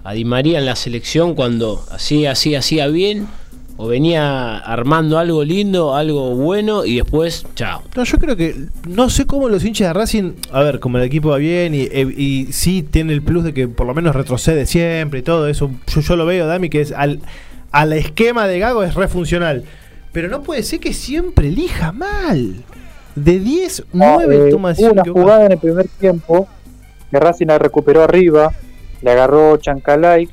a 0.03 0.13
Di 0.13 0.25
María 0.25 0.57
en 0.57 0.65
la 0.65 0.75
selección 0.75 1.35
cuando 1.35 1.83
hacía 1.91 2.31
así, 2.31 2.55
hacía 2.55 2.87
bien 2.87 3.27
o 3.81 3.87
venía 3.87 4.59
armando 4.59 5.17
algo 5.17 5.43
lindo, 5.43 5.95
algo 5.95 6.35
bueno 6.35 6.85
y 6.85 6.97
después, 6.97 7.47
chao. 7.55 7.81
No, 7.95 8.03
yo 8.03 8.19
creo 8.19 8.37
que 8.37 8.55
no 8.87 9.09
sé 9.09 9.25
cómo 9.25 9.49
los 9.49 9.65
hinchas 9.65 9.87
de 9.87 9.93
Racing, 9.93 10.33
a 10.51 10.61
ver, 10.61 10.79
como 10.79 10.99
el 10.99 11.03
equipo 11.03 11.29
va 11.29 11.37
bien 11.37 11.73
y, 11.73 11.85
y, 11.85 12.53
sí 12.53 12.83
tiene 12.83 13.11
el 13.13 13.23
plus 13.23 13.43
de 13.43 13.55
que 13.55 13.67
por 13.67 13.87
lo 13.87 13.95
menos 13.95 14.15
retrocede 14.15 14.67
siempre 14.67 15.21
y 15.21 15.23
todo 15.23 15.47
eso, 15.47 15.71
yo, 15.87 16.01
yo 16.01 16.15
lo 16.15 16.27
veo, 16.27 16.45
Dami, 16.45 16.69
que 16.69 16.81
es 16.81 16.91
al, 16.91 17.21
al 17.71 17.93
esquema 17.93 18.47
de 18.47 18.59
Gago 18.59 18.83
es 18.83 18.93
refuncional. 18.93 19.63
Pero 20.11 20.27
no 20.27 20.43
puede 20.43 20.61
ser 20.61 20.79
que 20.79 20.93
siempre 20.93 21.47
elija 21.47 21.91
mal. 21.91 22.63
De 23.15 23.39
10, 23.39 23.85
9 23.93 24.51
toma 24.51 24.73
Hubo 24.77 24.91
una 24.91 25.03
jugada 25.03 25.45
en 25.47 25.53
el 25.53 25.57
primer 25.57 25.87
tiempo 25.87 26.47
que 27.09 27.19
Racing 27.19 27.47
la 27.47 27.57
recuperó 27.57 28.03
arriba, 28.03 28.51
le 29.01 29.09
agarró 29.09 29.57
Chancalay 29.57 30.29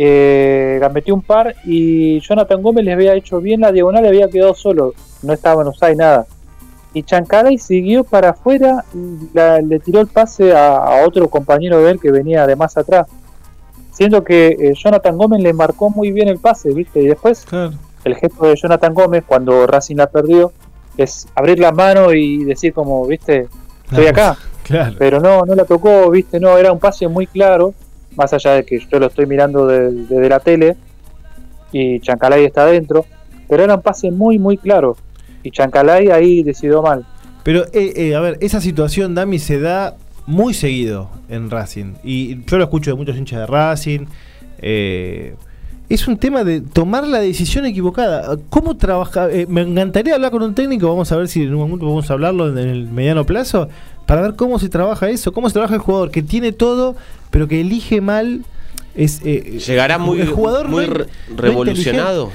eh, 0.00 0.80
metió 0.94 1.12
un 1.12 1.22
par 1.22 1.56
y 1.64 2.20
Jonathan 2.20 2.62
Gómez 2.62 2.84
le 2.84 2.92
había 2.92 3.14
hecho 3.14 3.40
bien 3.40 3.60
la 3.60 3.72
diagonal, 3.72 4.02
le 4.02 4.08
había 4.08 4.28
quedado 4.28 4.54
solo, 4.54 4.94
no 5.22 5.32
estaba 5.32 5.62
en 5.62 5.72
hay 5.80 5.96
nada. 5.96 6.26
Y 6.94 7.02
Chancalay 7.02 7.58
siguió 7.58 8.04
para 8.04 8.30
afuera, 8.30 8.84
le 9.34 9.78
tiró 9.80 10.00
el 10.00 10.06
pase 10.06 10.56
a, 10.56 11.04
otro 11.04 11.28
compañero 11.28 11.82
de 11.82 11.90
él 11.90 12.00
que 12.00 12.12
venía 12.12 12.46
de 12.46 12.56
más 12.56 12.76
atrás. 12.76 13.08
Siendo 13.92 14.22
que 14.22 14.48
eh, 14.48 14.72
Jonathan 14.74 15.16
Gómez 15.16 15.42
le 15.42 15.52
marcó 15.52 15.90
muy 15.90 16.12
bien 16.12 16.28
el 16.28 16.38
pase, 16.38 16.72
¿viste? 16.72 17.02
Y 17.02 17.08
después 17.08 17.44
el 18.04 18.14
gesto 18.14 18.46
de 18.46 18.56
Jonathan 18.56 18.94
Gómez 18.94 19.24
cuando 19.26 19.66
Racing 19.66 19.96
la 19.96 20.06
perdió 20.06 20.52
es 20.96 21.26
abrir 21.34 21.58
la 21.58 21.72
mano 21.72 22.12
y 22.12 22.44
decir 22.44 22.72
como, 22.72 23.04
¿viste? 23.06 23.48
Estoy 23.90 24.06
acá. 24.06 24.36
Pero 24.98 25.18
no, 25.18 25.42
no 25.44 25.54
la 25.54 25.64
tocó, 25.64 26.10
¿viste? 26.10 26.38
No, 26.38 26.56
era 26.56 26.72
un 26.72 26.78
pase 26.78 27.08
muy 27.08 27.26
claro 27.26 27.74
más 28.16 28.32
allá 28.32 28.52
de 28.52 28.64
que 28.64 28.78
yo 28.78 28.98
lo 28.98 29.06
estoy 29.06 29.26
mirando 29.26 29.66
desde 29.66 30.28
la 30.28 30.40
tele 30.40 30.76
y 31.72 32.00
Chancalay 32.00 32.44
está 32.44 32.62
adentro, 32.62 33.06
pero 33.48 33.64
era 33.64 33.74
un 33.74 33.82
pase 33.82 34.10
muy, 34.10 34.38
muy 34.38 34.56
claro. 34.56 34.96
Y 35.42 35.50
Chancalay 35.50 36.08
ahí 36.08 36.42
decidió 36.42 36.82
mal. 36.82 37.04
Pero, 37.42 37.64
eh, 37.72 37.92
eh, 37.96 38.14
a 38.14 38.20
ver, 38.20 38.38
esa 38.40 38.60
situación, 38.60 39.14
Dami, 39.14 39.38
se 39.38 39.60
da 39.60 39.96
muy 40.26 40.52
seguido 40.54 41.08
en 41.28 41.50
Racing. 41.50 41.94
Y 42.02 42.44
yo 42.44 42.58
lo 42.58 42.64
escucho 42.64 42.90
de 42.90 42.96
muchos 42.96 43.16
hinchas 43.16 43.40
de 43.40 43.46
Racing. 43.46 44.06
Eh, 44.60 45.34
es 45.88 46.06
un 46.06 46.18
tema 46.18 46.44
de 46.44 46.60
tomar 46.60 47.06
la 47.06 47.20
decisión 47.20 47.64
equivocada. 47.64 48.36
¿Cómo 48.50 48.76
trabajar? 48.76 49.30
me 49.48 49.62
encantaría 49.62 50.14
hablar 50.14 50.30
con 50.30 50.42
un 50.42 50.54
técnico, 50.54 50.88
vamos 50.88 51.10
a 51.12 51.16
ver 51.16 51.28
si 51.28 51.44
en 51.44 51.54
un 51.54 51.60
momento 51.60 51.86
podemos 51.86 52.10
hablarlo 52.10 52.48
en 52.48 52.58
el 52.58 52.88
mediano 52.88 53.24
plazo, 53.24 53.70
para 54.04 54.20
ver 54.20 54.36
cómo 54.36 54.58
se 54.58 54.68
trabaja 54.68 55.08
eso, 55.08 55.32
cómo 55.32 55.48
se 55.48 55.54
trabaja 55.54 55.74
el 55.74 55.80
jugador 55.80 56.10
que 56.10 56.22
tiene 56.22 56.52
todo, 56.52 56.96
pero 57.30 57.48
que 57.48 57.60
elige 57.60 58.00
mal. 58.00 58.44
Es, 58.94 59.20
eh, 59.24 59.58
Llegará 59.64 59.98
muy, 59.98 60.24
jugador 60.26 60.68
muy 60.68 60.88
revolucionado. 61.34 62.30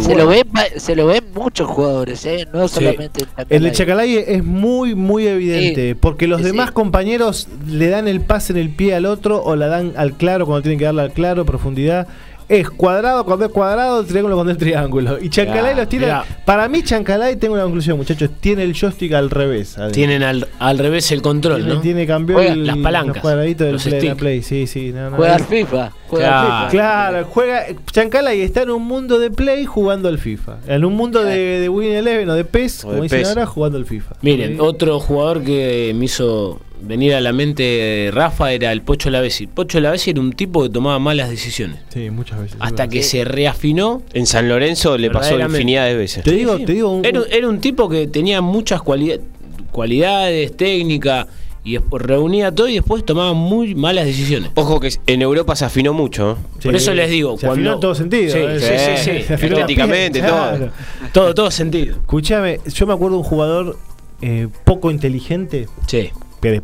se, 0.00 0.14
lo 0.14 0.26
ven, 0.26 0.48
se 0.76 0.96
lo 0.96 1.06
ven 1.06 1.24
muchos 1.34 1.68
jugadores, 1.68 2.24
¿eh? 2.26 2.46
no 2.52 2.66
solamente 2.66 3.24
el 3.48 3.62
de 3.62 3.72
Chacalay 3.72 4.16
es 4.16 4.44
muy, 4.44 4.94
muy 4.94 5.26
evidente, 5.26 5.94
porque 5.94 6.26
los 6.26 6.42
demás 6.42 6.72
compañeros 6.72 7.48
le 7.68 7.88
dan 7.88 8.08
el 8.08 8.20
pase 8.20 8.52
en 8.52 8.58
el 8.58 8.70
pie 8.70 8.94
al 8.94 9.06
otro 9.06 9.42
o 9.42 9.54
la 9.54 9.68
dan 9.68 9.92
al 9.96 10.14
claro 10.16 10.46
cuando 10.46 10.62
tienen 10.62 10.78
que 10.78 10.84
darle 10.84 11.02
al 11.02 11.12
claro, 11.12 11.44
profundidad 11.44 12.08
es 12.52 12.68
cuadrado 12.68 13.24
cuando 13.24 13.46
es 13.46 13.50
cuadrado, 13.50 14.04
triángulo 14.04 14.34
cuando 14.34 14.52
es 14.52 14.58
triángulo. 14.58 15.18
Y 15.18 15.30
Chancalay 15.30 15.74
los 15.74 15.88
tiene. 15.88 16.12
Para 16.44 16.68
mí, 16.68 16.82
Chancalay, 16.82 17.36
tengo 17.36 17.54
una 17.54 17.62
conclusión, 17.62 17.96
muchachos, 17.96 18.28
tiene 18.40 18.62
el 18.62 18.74
joystick 18.74 19.14
al 19.14 19.30
revés. 19.30 19.76
Tienen 19.92 20.22
al, 20.22 20.46
al 20.58 20.78
revés 20.78 21.10
el 21.12 21.22
control, 21.22 21.60
tiene, 21.60 21.74
¿no? 21.74 21.80
Tiene 21.80 22.06
cambió 22.06 22.38
las 22.54 22.76
palancas. 22.76 23.16
Los 23.16 23.22
cuadraditos 23.22 23.66
del 23.66 23.92
play, 23.92 24.08
la 24.08 24.14
play. 24.14 24.42
Sí, 24.42 24.66
sí. 24.66 24.92
juega 25.16 25.34
al 25.34 25.44
FIFA. 25.44 25.92
Juega 26.08 26.26
claro, 26.28 26.52
al 26.52 26.70
FIFA. 26.70 26.70
Claro, 26.70 27.26
juega. 27.30 27.66
Chancalay 27.90 28.40
está 28.42 28.62
en 28.62 28.70
un 28.70 28.82
mundo 28.82 29.18
de 29.18 29.30
play 29.30 29.64
jugando 29.64 30.10
al 30.10 30.18
FIFA. 30.18 30.58
En 30.66 30.84
un 30.84 30.94
mundo 30.94 31.24
de, 31.24 31.58
de 31.58 31.68
Win 31.70 31.92
Eleven 31.92 32.28
o 32.28 32.34
de 32.34 32.44
PES, 32.44 32.82
como 32.82 33.02
dicen 33.02 33.24
ahora, 33.24 33.46
jugando 33.46 33.78
al 33.78 33.86
FIFA. 33.86 34.16
Miren, 34.20 34.60
otro 34.60 35.00
jugador 35.00 35.42
que 35.42 35.94
me 35.96 36.04
hizo 36.04 36.60
venir 36.82 37.14
a 37.14 37.20
la 37.20 37.32
mente 37.32 38.10
Rafa 38.12 38.52
era 38.52 38.72
el 38.72 38.82
Pocho 38.82 39.10
Lavesi. 39.10 39.46
Pocho 39.46 39.80
Lavesi 39.80 40.10
era 40.10 40.20
un 40.20 40.32
tipo 40.32 40.62
que 40.62 40.68
tomaba 40.68 40.98
malas 40.98 41.30
decisiones. 41.30 41.78
Sí, 41.88 42.10
muchas 42.10 42.40
veces. 42.40 42.56
Hasta 42.60 42.88
que 42.88 43.02
se 43.02 43.24
reafinó. 43.24 44.02
En 44.12 44.26
San 44.26 44.48
Lorenzo 44.48 44.98
le 44.98 45.10
pasó 45.10 45.38
infinidad 45.38 45.86
de 45.86 45.96
veces. 45.96 46.24
Te 46.24 46.32
digo, 46.32 46.58
te 46.58 46.72
digo. 46.72 47.00
era, 47.04 47.48
un 47.48 47.60
tipo 47.60 47.88
que 47.88 48.06
tenía 48.06 48.40
muchas 48.40 48.82
cualidades, 48.82 50.56
técnica 50.56 51.26
y 51.64 51.78
reunía 51.78 52.52
todo 52.52 52.66
y 52.66 52.74
después 52.74 53.04
tomaba 53.04 53.34
muy 53.34 53.74
malas 53.76 54.04
decisiones. 54.04 54.50
Ojo 54.56 54.80
que 54.80 54.90
en 55.06 55.22
Europa 55.22 55.54
se 55.54 55.64
afinó 55.64 55.92
mucho. 55.92 56.36
Por 56.62 56.74
eso 56.74 56.92
les 56.92 57.08
digo, 57.08 57.38
se 57.38 57.46
afinó 57.46 57.74
en 57.74 57.80
todo 57.80 57.94
sentido. 57.94 58.32
Sí, 58.32 58.38
¿eh? 58.38 58.96
sí, 58.96 59.10
sí, 59.26 59.32
Estéticamente, 59.32 60.20
todo. 60.20 60.70
todo. 61.12 61.34
Todo 61.34 61.50
sentido. 61.50 61.96
Escúchame, 61.96 62.58
yo 62.66 62.86
me 62.86 62.94
acuerdo 62.94 63.16
de 63.16 63.22
un 63.22 63.28
jugador 63.28 63.78
eh, 64.22 64.48
poco 64.64 64.90
inteligente. 64.90 65.68
Sí 65.86 66.10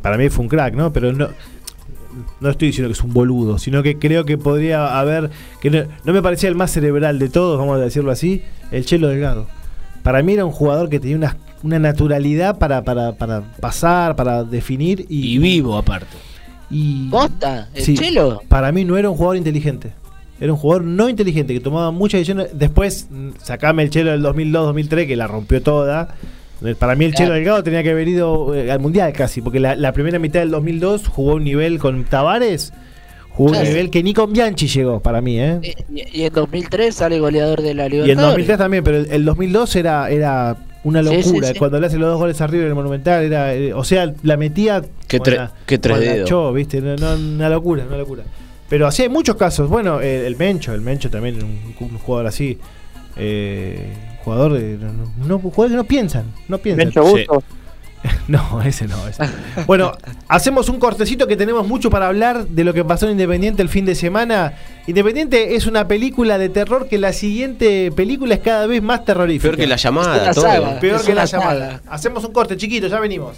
para 0.00 0.16
mí 0.16 0.28
fue 0.28 0.42
un 0.44 0.48
crack, 0.48 0.74
¿no? 0.74 0.92
Pero 0.92 1.12
no, 1.12 1.28
no 2.40 2.50
estoy 2.50 2.68
diciendo 2.68 2.88
que 2.88 2.92
es 2.92 3.02
un 3.02 3.12
boludo, 3.12 3.58
sino 3.58 3.82
que 3.82 3.98
creo 3.98 4.24
que 4.24 4.38
podría 4.38 4.98
haber, 4.98 5.30
que 5.60 5.70
no, 5.70 6.12
me 6.12 6.22
parecía 6.22 6.48
el 6.48 6.54
más 6.54 6.70
cerebral 6.70 7.18
de 7.18 7.28
todos, 7.28 7.58
vamos 7.58 7.78
a 7.78 7.80
decirlo 7.80 8.10
así, 8.10 8.42
el 8.70 8.84
Chelo 8.84 9.08
Delgado. 9.08 9.46
Para 10.02 10.22
mí 10.22 10.34
era 10.34 10.44
un 10.44 10.52
jugador 10.52 10.88
que 10.88 11.00
tenía 11.00 11.16
una, 11.16 11.36
una 11.62 11.78
naturalidad 11.78 12.58
para, 12.58 12.82
para, 12.82 13.12
para, 13.12 13.42
pasar, 13.60 14.16
para 14.16 14.44
definir. 14.44 15.06
Y, 15.08 15.38
vivo 15.38 15.76
aparte. 15.76 16.16
Y, 16.70 17.10
¿El 17.74 17.96
Chelo? 17.96 18.42
Para 18.48 18.72
mí 18.72 18.84
no 18.84 18.96
era 18.96 19.10
un 19.10 19.16
jugador 19.16 19.36
inteligente. 19.36 19.92
Era 20.40 20.52
un 20.52 20.58
jugador 20.58 20.84
no 20.84 21.08
inteligente, 21.08 21.52
que 21.52 21.60
tomaba 21.60 21.90
muchas 21.90 22.20
decisiones. 22.20 22.50
Después, 22.52 23.08
sacame 23.42 23.82
el 23.82 23.90
Chelo 23.90 24.12
del 24.12 24.22
2002-2003, 24.22 25.06
que 25.06 25.16
la 25.16 25.26
rompió 25.26 25.60
toda 25.62 26.14
Para 26.78 26.96
mí 26.96 27.04
el 27.04 27.14
Chelo 27.14 27.34
Delgado 27.34 27.62
tenía 27.62 27.82
que 27.82 27.90
haber 27.90 28.08
ido 28.08 28.54
eh, 28.54 28.70
al 28.70 28.80
Mundial 28.80 29.12
casi, 29.12 29.40
porque 29.40 29.60
la, 29.60 29.92
primera 29.92 30.18
mitad 30.18 30.40
del 30.40 30.50
2002 30.50 31.06
jugó 31.06 31.34
un 31.34 31.44
nivel 31.44 31.78
con 31.78 32.04
Tavares, 32.04 32.72
jugó 33.30 33.52
un 33.52 33.62
nivel 33.62 33.90
que 33.90 34.02
ni 34.02 34.12
con 34.12 34.32
Bianchi 34.32 34.66
llegó 34.66 35.00
para 35.00 35.20
mí. 35.20 35.38
¿eh? 35.38 35.60
Y, 35.88 36.22
en 36.22 36.32
2003 36.32 36.94
sale 36.94 37.20
goleador 37.20 37.62
de 37.62 37.74
la 37.74 37.88
Libertadores. 37.88 38.08
Y 38.08 38.10
en 38.10 38.18
2003 38.18 38.58
también, 38.58 38.82
pero 38.82 38.98
el, 38.98 39.24
2002 39.24 39.76
era, 39.76 40.10
era 40.10 40.56
una 40.82 41.00
locura. 41.00 41.52
Cuando 41.56 41.78
le 41.78 41.86
hace 41.86 41.96
los 41.96 42.10
dos 42.10 42.18
goles 42.18 42.40
arriba 42.40 42.64
en 42.64 42.70
el 42.70 42.74
Monumental, 42.74 43.22
era, 43.22 43.54
eh, 43.54 43.72
o 43.72 43.84
sea, 43.84 44.12
la 44.24 44.36
metía. 44.36 44.82
Qué, 45.06 45.20
tres 45.20 45.40
¿viste? 46.54 46.80
una 46.80 47.48
locura, 47.48 47.84
una 47.86 47.98
locura. 47.98 48.24
Pero 48.68 48.88
así 48.88 49.02
hay 49.02 49.08
muchos 49.08 49.36
casos. 49.36 49.68
Bueno, 49.68 50.00
el, 50.00 50.34
Mencho, 50.36 50.74
el 50.74 50.80
Mencho 50.80 51.08
también, 51.08 51.36
un, 51.36 51.74
un 51.78 51.98
jugador 51.98 52.26
así. 52.26 52.58
Eh, 53.16 53.92
jugador 54.28 54.52
de. 54.52 54.78
No, 55.26 55.38
jugadores 55.38 55.72
que 55.72 55.76
no 55.76 55.84
piensan, 55.84 56.24
no 56.48 56.58
piensan. 56.58 56.92
No, 58.28 58.62
ese 58.62 58.86
no. 58.86 58.96
Bueno, 59.66 59.90
hacemos 60.28 60.68
un 60.68 60.78
cortecito 60.78 61.26
que 61.26 61.34
tenemos 61.34 61.66
mucho 61.66 61.90
para 61.90 62.06
hablar 62.06 62.46
de 62.46 62.62
lo 62.62 62.72
que 62.72 62.84
pasó 62.84 63.06
en 63.06 63.12
Independiente 63.12 63.60
el 63.60 63.68
fin 63.68 63.84
de 63.86 63.96
semana. 63.96 64.52
Independiente 64.86 65.56
es 65.56 65.66
una 65.66 65.88
película 65.88 66.38
de 66.38 66.48
terror 66.48 66.86
que 66.88 66.98
la 66.98 67.12
siguiente 67.12 67.90
película 67.90 68.34
es 68.34 68.40
cada 68.40 68.68
vez 68.68 68.82
más 68.82 69.04
terrorífica. 69.04 69.48
Peor 69.48 69.56
que 69.56 69.66
la 69.66 69.76
llamada, 69.76 70.32
todo. 70.32 70.78
Peor 70.80 71.04
que 71.04 71.14
la 71.14 71.24
llamada. 71.24 71.80
Hacemos 71.88 72.24
un 72.24 72.32
corte, 72.32 72.56
chiquito, 72.56 72.86
ya 72.86 73.00
venimos. 73.00 73.36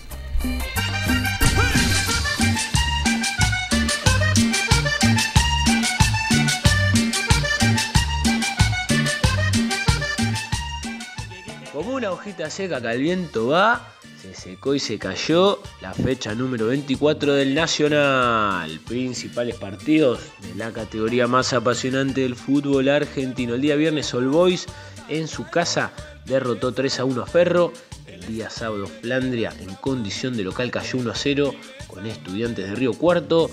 Una 12.00 12.12
hojita 12.12 12.48
seca 12.48 12.80
que 12.80 12.88
al 12.88 12.98
viento 12.98 13.48
va, 13.48 13.92
se 14.22 14.32
secó 14.32 14.74
y 14.74 14.80
se 14.80 14.98
cayó 14.98 15.62
la 15.82 15.92
fecha 15.92 16.34
número 16.34 16.68
24 16.68 17.34
del 17.34 17.54
Nacional. 17.54 18.80
Principales 18.88 19.56
partidos 19.56 20.20
de 20.40 20.54
la 20.54 20.72
categoría 20.72 21.26
más 21.26 21.52
apasionante 21.52 22.22
del 22.22 22.36
fútbol 22.36 22.88
argentino. 22.88 23.54
El 23.54 23.60
día 23.60 23.76
viernes 23.76 24.14
All 24.14 24.28
Boys 24.28 24.64
en 25.10 25.28
su 25.28 25.44
casa 25.50 25.92
derrotó 26.24 26.72
3 26.72 27.00
a 27.00 27.04
1 27.04 27.20
a 27.20 27.26
Ferro. 27.26 27.70
El 28.06 28.24
día 28.26 28.48
sábado 28.48 28.86
Flandria 28.86 29.52
en 29.60 29.74
condición 29.74 30.38
de 30.38 30.44
local 30.44 30.70
cayó 30.70 31.00
1 31.00 31.10
a 31.10 31.14
0 31.14 31.54
con 31.86 32.06
estudiantes 32.06 32.66
de 32.66 32.76
Río 32.76 32.94
Cuarto. 32.94 33.50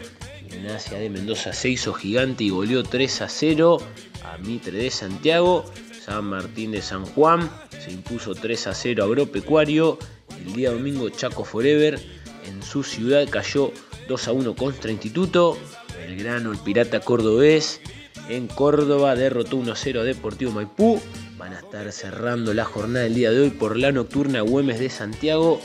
Gimnasia 0.49 0.99
de 0.99 1.09
Mendoza 1.09 1.51
se 1.51 1.67
hizo 1.67 1.93
gigante 1.93 2.45
y 2.45 2.49
goleó 2.51 2.83
3 2.83 3.23
a 3.23 3.27
0 3.27 3.79
a 4.23 4.37
Mitre 4.37 4.77
de 4.77 4.89
Santiago. 4.89 5.65
San 6.07 6.23
Martín 6.23 6.71
de 6.71 6.81
San 6.81 7.05
Juan 7.05 7.49
se 7.83 7.91
impuso 7.91 8.33
3 8.33 8.67
a 8.67 8.73
0 8.73 9.03
a 9.03 9.05
Agropecuario 9.07 9.99
el 10.39 10.53
día 10.53 10.71
domingo 10.71 11.09
Chaco 11.09 11.43
Forever 11.43 11.99
en 12.45 12.63
su 12.63 12.83
ciudad 12.83 13.27
cayó 13.29 13.73
2 14.07 14.27
a 14.29 14.31
1 14.31 14.55
contra 14.55 14.89
Instituto. 14.89 15.57
Belgrano, 15.97 16.53
el 16.53 16.59
Pirata 16.59 17.01
Cordobés 17.01 17.81
en 18.29 18.47
Córdoba 18.47 19.15
derrotó 19.15 19.57
1 19.57 19.73
a 19.73 19.75
0 19.75 19.99
a 19.99 20.03
Deportivo 20.05 20.53
Maipú. 20.53 21.01
Van 21.37 21.51
a 21.51 21.59
estar 21.59 21.91
cerrando 21.91 22.53
la 22.53 22.63
jornada 22.63 23.03
del 23.03 23.15
día 23.15 23.31
de 23.31 23.41
hoy 23.41 23.49
por 23.49 23.75
la 23.75 23.91
nocturna 23.91 24.39
Güemes 24.39 24.79
de 24.79 24.89
Santiago 24.89 25.59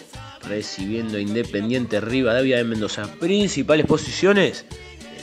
recibiendo 0.48 1.18
a 1.18 1.20
Independiente 1.20 2.00
Rivadavia 2.00 2.56
de 2.56 2.64
Mendoza. 2.64 3.14
Principales 3.20 3.86
posiciones. 3.86 4.64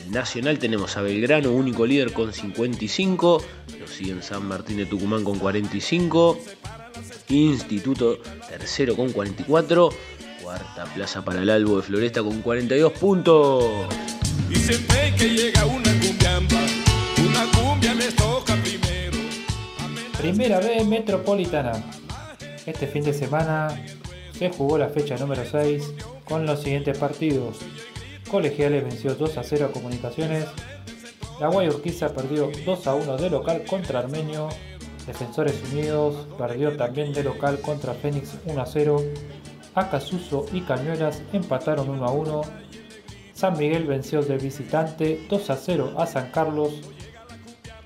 Nacional 0.10 0.58
tenemos 0.58 0.98
a 0.98 1.02
Belgrano, 1.02 1.52
único 1.52 1.86
líder 1.86 2.14
con 2.14 2.34
55. 2.34 3.44
Lo 3.80 3.88
siguen 3.88 4.24
San 4.24 4.48
Martín 4.48 4.78
de 4.78 4.88
Tucumán 4.88 5.24
con 5.24 5.38
45. 5.38 6.40
Instituto 7.30 8.18
tercero 8.50 8.96
con 8.96 9.12
44. 9.12 9.90
Cuarta 10.42 10.86
plaza 10.96 11.24
para 11.24 11.44
el 11.44 11.50
Albo 11.52 11.78
de 11.78 11.84
Floresta 11.84 12.24
con 12.24 12.42
42 12.42 12.92
puntos. 12.94 13.88
Primera 20.18 20.60
vez 20.60 20.88
Metropolitana. 20.88 21.84
Este 22.66 22.88
fin 22.88 23.04
de 23.04 23.14
semana 23.14 23.80
se 24.38 24.50
jugó 24.50 24.80
la 24.80 24.90
fecha 24.90 25.18
número 25.18 25.44
6 25.50 25.94
con 26.26 26.48
los 26.48 26.64
siguientes 26.64 26.98
partidos. 26.98 27.58
Colegiales 28.30 28.84
venció 28.84 29.16
2 29.16 29.38
a 29.38 29.44
0 29.44 29.66
a 29.66 29.72
Comunicaciones. 29.72 30.46
La 31.40 31.48
Guayurquiza 31.48 32.14
perdió 32.14 32.50
2 32.66 32.88
a 32.88 32.96
1 32.96 33.18
de 33.18 33.30
local 33.30 33.64
contra 33.66 34.00
Armenio 34.00 34.50
Defensores 35.10 35.60
Unidos 35.72 36.28
perdió 36.38 36.78
también 36.78 37.14
de 37.14 37.24
local 37.24 37.60
contra 37.62 37.96
Fénix 37.96 38.36
1 38.46 38.62
a 38.62 38.66
0. 38.68 39.02
Acasuso 39.74 40.46
y 40.54 40.62
Cañuelas 40.62 41.24
empataron 41.34 41.90
1 41.90 42.06
a 42.06 42.12
1. 42.12 42.42
San 43.34 43.58
Miguel 43.58 43.86
venció 43.86 44.22
de 44.22 44.38
visitante 44.38 45.26
2 45.28 45.50
a 45.50 45.56
0 45.56 45.94
a 45.98 46.06
San 46.06 46.30
Carlos. 46.30 46.74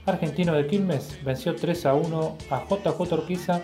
Argentino 0.06 0.52
de 0.52 0.68
Quilmes 0.68 1.18
venció 1.24 1.56
3 1.56 1.86
a 1.86 1.94
1 1.94 2.38
a 2.50 2.66
JJ 2.66 3.14
Orquiza, 3.14 3.62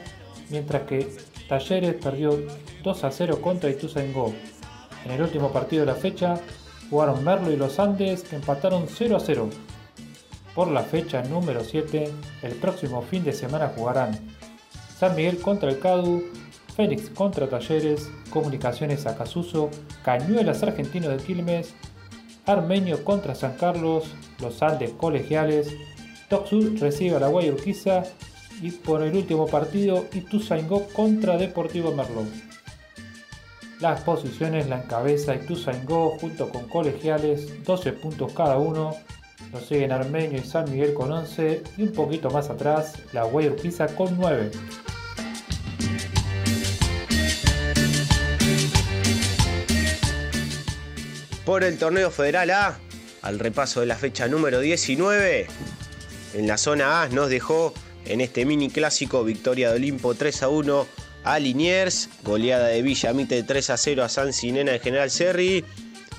mientras 0.50 0.84
que 0.84 1.12
Talleres 1.50 1.96
perdió 1.96 2.40
2 2.82 3.04
a 3.04 3.12
0 3.12 3.42
contra 3.42 3.70
Ituzaingó. 3.70 4.34
En 5.04 5.12
el 5.12 5.22
último 5.22 5.52
partido 5.52 5.82
de 5.82 5.92
la 5.92 5.96
fecha 5.96 6.40
jugaron 6.90 7.24
Merlo 7.24 7.52
y 7.52 7.58
los 7.58 7.80
Andes 7.80 8.24
que 8.24 8.36
empataron 8.36 8.86
0 8.88 9.18
a 9.18 9.20
0 9.20 9.50
por 10.56 10.68
la 10.70 10.84
fecha 10.84 11.22
número 11.24 11.64
7, 11.64 12.12
el 12.42 12.54
próximo 12.54 13.02
fin 13.02 13.24
de 13.24 13.34
semana 13.34 13.72
jugarán 13.76 14.20
San 14.98 15.16
Miguel 15.16 15.40
contra 15.40 15.70
el 15.70 15.80
Cadu, 15.80 16.24
Félix 16.76 17.10
contra 17.10 17.48
Talleres, 17.48 18.10
Comunicaciones 18.30 19.06
Acasuso, 19.06 19.70
Cañuelas 20.04 20.64
Argentino 20.64 21.10
de 21.10 21.18
Quilmes, 21.18 21.74
Armenio 22.46 23.04
contra 23.04 23.36
San 23.36 23.56
Carlos, 23.56 24.06
Los 24.42 24.62
Andes 24.62 24.92
Colegiales, 24.92 25.74
Toxur 26.30 26.80
recibe 26.80 27.16
a 27.16 27.20
la 27.20 27.28
Guayurquiza 27.28 28.04
y 28.62 28.72
por 28.72 29.04
el 29.04 29.16
último 29.16 29.48
partido 29.48 30.06
Ituzaingó 30.14 30.88
contra 30.90 31.38
Deportivo 31.38 31.94
Merlo. 31.94 32.24
Las 33.80 34.02
posiciones 34.02 34.68
la 34.68 34.84
encabeza 34.84 35.36
Ituzaingó 35.36 36.18
junto 36.20 36.50
con 36.50 36.68
Colegiales, 36.68 37.64
12 37.64 37.94
puntos 37.94 38.34
cada 38.34 38.58
uno, 38.58 38.94
nos 39.54 39.68
siguen 39.68 39.94
Armenio 39.94 40.38
y 40.38 40.44
San 40.44 40.70
Miguel 40.70 40.94
con 40.94 41.10
11 41.10 41.64
y 41.78 41.84
un 41.84 41.94
poquito 41.94 42.30
más 42.30 42.50
atrás 42.50 42.96
la 43.14 43.24
Guay 43.24 43.56
con 43.96 44.18
9. 44.18 44.52
Por 51.46 51.64
el 51.64 51.78
torneo 51.78 52.12
federal 52.12 52.50
A, 52.52 52.78
al 53.22 53.40
repaso 53.40 53.80
de 53.80 53.86
la 53.86 53.96
fecha 53.96 54.28
número 54.28 54.60
19, 54.60 55.48
en 56.34 56.48
la 56.48 56.58
zona 56.58 57.02
A 57.02 57.08
nos 57.08 57.30
dejó 57.30 57.74
en 58.06 58.20
este 58.20 58.44
mini 58.44 58.70
clásico 58.70 59.24
victoria 59.24 59.70
de 59.70 59.78
Olimpo 59.78 60.16
3 60.16 60.44
a 60.44 60.50
1 60.50 60.99
a 61.30 61.38
Liniers, 61.38 62.10
goleada 62.24 62.70
de 62.70 62.82
Villamite 62.82 63.44
3 63.44 63.70
a 63.70 63.78
0 63.78 64.04
a 64.04 64.10
San 64.10 64.34
Sinena 64.34 64.72
de 64.72 64.80
General 64.80 65.12
Serri 65.12 65.64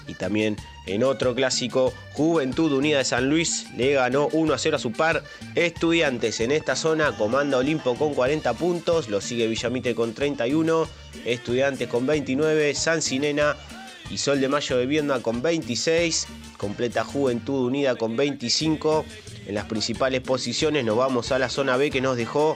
y 0.07 0.15
también 0.15 0.57
en 0.87 1.03
otro 1.03 1.35
clásico, 1.35 1.93
Juventud 2.13 2.71
Unida 2.73 2.99
de 2.99 3.05
San 3.05 3.29
Luis 3.29 3.67
le 3.77 3.95
ganó 3.95 4.29
1 4.29 4.55
a 4.55 4.59
0 4.59 4.77
a 4.77 4.79
su 4.79 4.93
par. 4.93 5.25
Estudiantes 5.57 6.39
en 6.39 6.53
esta 6.53 6.77
zona 6.77 7.17
comanda 7.17 7.59
Olimpo 7.59 7.97
con 7.97 8.15
40 8.15 8.55
puntos, 8.55 9.09
lo 9.09 9.21
sigue 9.21 9.49
Villamite 9.49 9.97
con 9.97 10.15
31, 10.15 10.89
Estudiantes 11.25 11.89
con 11.89 12.07
29, 12.07 12.73
San 12.77 13.03
Sinena 13.03 13.57
y 14.11 14.19
Sol 14.19 14.41
de 14.41 14.49
Mayo 14.49 14.77
de 14.77 14.87
Viedma 14.87 15.21
con 15.21 15.43
26, 15.43 16.29
completa 16.57 17.03
Juventud 17.03 17.67
Unida 17.67 17.97
con 17.97 18.17
25. 18.17 19.05
En 19.49 19.57
las 19.57 19.65
principales 19.65 20.21
posiciones 20.21 20.85
nos 20.85 20.97
vamos 20.97 21.33
a 21.33 21.41
la 21.41 21.49
zona 21.49 21.77
B 21.77 21.91
que 21.91 22.01
nos 22.01 22.17
dejó 22.17 22.55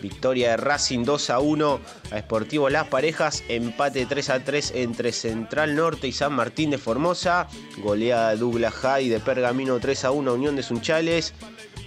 Victoria 0.00 0.50
de 0.50 0.56
Racing 0.56 1.04
2 1.04 1.30
a 1.30 1.40
1 1.40 1.80
a 2.10 2.18
Sportivo 2.18 2.70
Las 2.70 2.88
Parejas. 2.88 3.42
Empate 3.48 4.06
3 4.06 4.30
a 4.30 4.44
3 4.44 4.72
entre 4.76 5.12
Central 5.12 5.74
Norte 5.76 6.08
y 6.08 6.12
San 6.12 6.32
Martín 6.32 6.70
de 6.70 6.78
Formosa. 6.78 7.48
Goleada 7.78 8.36
Douglas 8.36 8.74
High 8.74 9.08
de 9.08 9.20
Pergamino 9.20 9.78
3 9.78 10.04
a 10.04 10.10
1 10.10 10.30
a 10.30 10.34
Unión 10.34 10.56
de 10.56 10.62
Sunchales. 10.62 11.34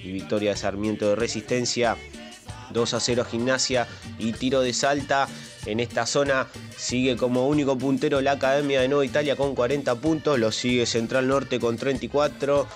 Y 0.04 0.12
victoria 0.12 0.52
de 0.52 0.58
Sarmiento 0.58 1.10
de 1.10 1.16
Resistencia 1.16 1.98
2 2.72 2.94
a 2.94 3.00
0 3.00 3.22
a 3.22 3.26
Gimnasia 3.26 3.88
y 4.18 4.34
tiro 4.34 4.62
de 4.62 4.74
Salta. 4.74 5.28
En 5.66 5.80
esta 5.80 6.06
zona 6.06 6.48
sigue 6.76 7.16
como 7.16 7.48
único 7.48 7.78
puntero 7.78 8.20
la 8.20 8.34
Academia 8.34 8.82
de 8.82 8.90
Nueva 8.90 9.06
Italia 9.06 9.36
con 9.36 9.56
40 9.56 9.96
puntos. 9.96 10.38
Lo 10.38 10.52
sigue 10.52 10.86
Central 10.86 11.28
Norte 11.28 11.60
con 11.60 11.78
34 11.78 12.68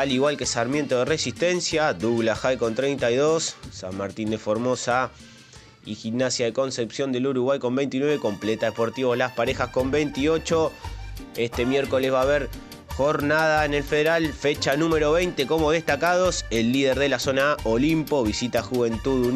al 0.00 0.10
igual 0.10 0.36
que 0.36 0.44
Sarmiento 0.44 0.98
de 0.98 1.04
Resistencia, 1.04 1.92
Douglas 1.92 2.40
High 2.40 2.58
con 2.58 2.74
32, 2.74 3.54
San 3.70 3.96
Martín 3.96 4.30
de 4.30 4.38
Formosa 4.38 5.10
y 5.86 5.94
Gimnasia 5.94 6.46
de 6.46 6.52
Concepción 6.52 7.12
del 7.12 7.28
Uruguay 7.28 7.60
con 7.60 7.76
29, 7.76 8.18
completa 8.18 8.66
Deportivo 8.66 9.14
Las 9.14 9.32
Parejas 9.32 9.68
con 9.68 9.92
28. 9.92 10.72
Este 11.36 11.64
miércoles 11.64 12.12
va 12.12 12.20
a 12.20 12.22
haber 12.22 12.48
jornada 12.96 13.64
en 13.64 13.72
el 13.72 13.84
Federal, 13.84 14.32
fecha 14.32 14.76
número 14.76 15.12
20 15.12 15.46
como 15.46 15.70
destacados, 15.70 16.44
el 16.50 16.72
líder 16.72 16.98
de 16.98 17.08
la 17.08 17.20
zona 17.20 17.52
A, 17.52 17.56
Olimpo, 17.62 18.24
visita 18.24 18.62
Juventud 18.62 19.32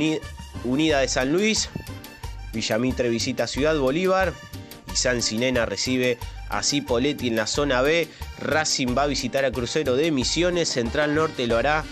Unida 0.65 0.99
de 0.99 1.09
San 1.09 1.33
Luis, 1.33 1.71
Villamitre 2.53 3.09
visita 3.11 3.47
Ciudad 3.47 3.79
Bolívar 3.79 4.33
y 4.93 4.97
San 4.97 5.23
Sinena 5.23 5.67
recibe 5.67 6.19
a 6.49 6.63
Cipoletti 6.63 7.29
en 7.29 7.37
la 7.37 7.47
zona 7.47 7.83
B. 7.83 8.09
Racing 8.41 8.97
va 8.97 9.03
a 9.03 9.07
visitar 9.07 9.45
a 9.45 9.53
Crucero 9.53 9.97
de 9.97 10.11
Misiones. 10.11 10.69
Central 10.69 11.15
Norte 11.15 11.47
lo 11.47 11.57
hará 11.57 11.85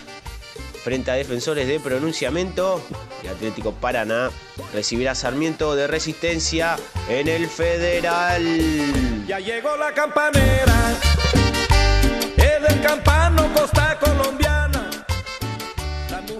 frente 0.85 1.11
a 1.11 1.15
defensores 1.15 1.67
de 1.67 1.81
pronunciamiento. 1.81 2.81
Y 3.23 3.27
Atlético 3.27 3.73
Paraná 3.73 4.31
recibirá 4.73 5.15
Sarmiento 5.15 5.75
de 5.75 5.87
Resistencia 5.87 6.77
en 7.09 7.29
el 7.29 7.49
Federal. 7.49 8.45
Ya 9.27 9.41
llegó 9.41 9.77
la 9.77 9.93
campanera. 9.93 10.95
Es 12.37 12.63
del 12.63 12.81
campano 12.83 13.53
Costa 13.53 13.99
Colombiana. 13.99 14.46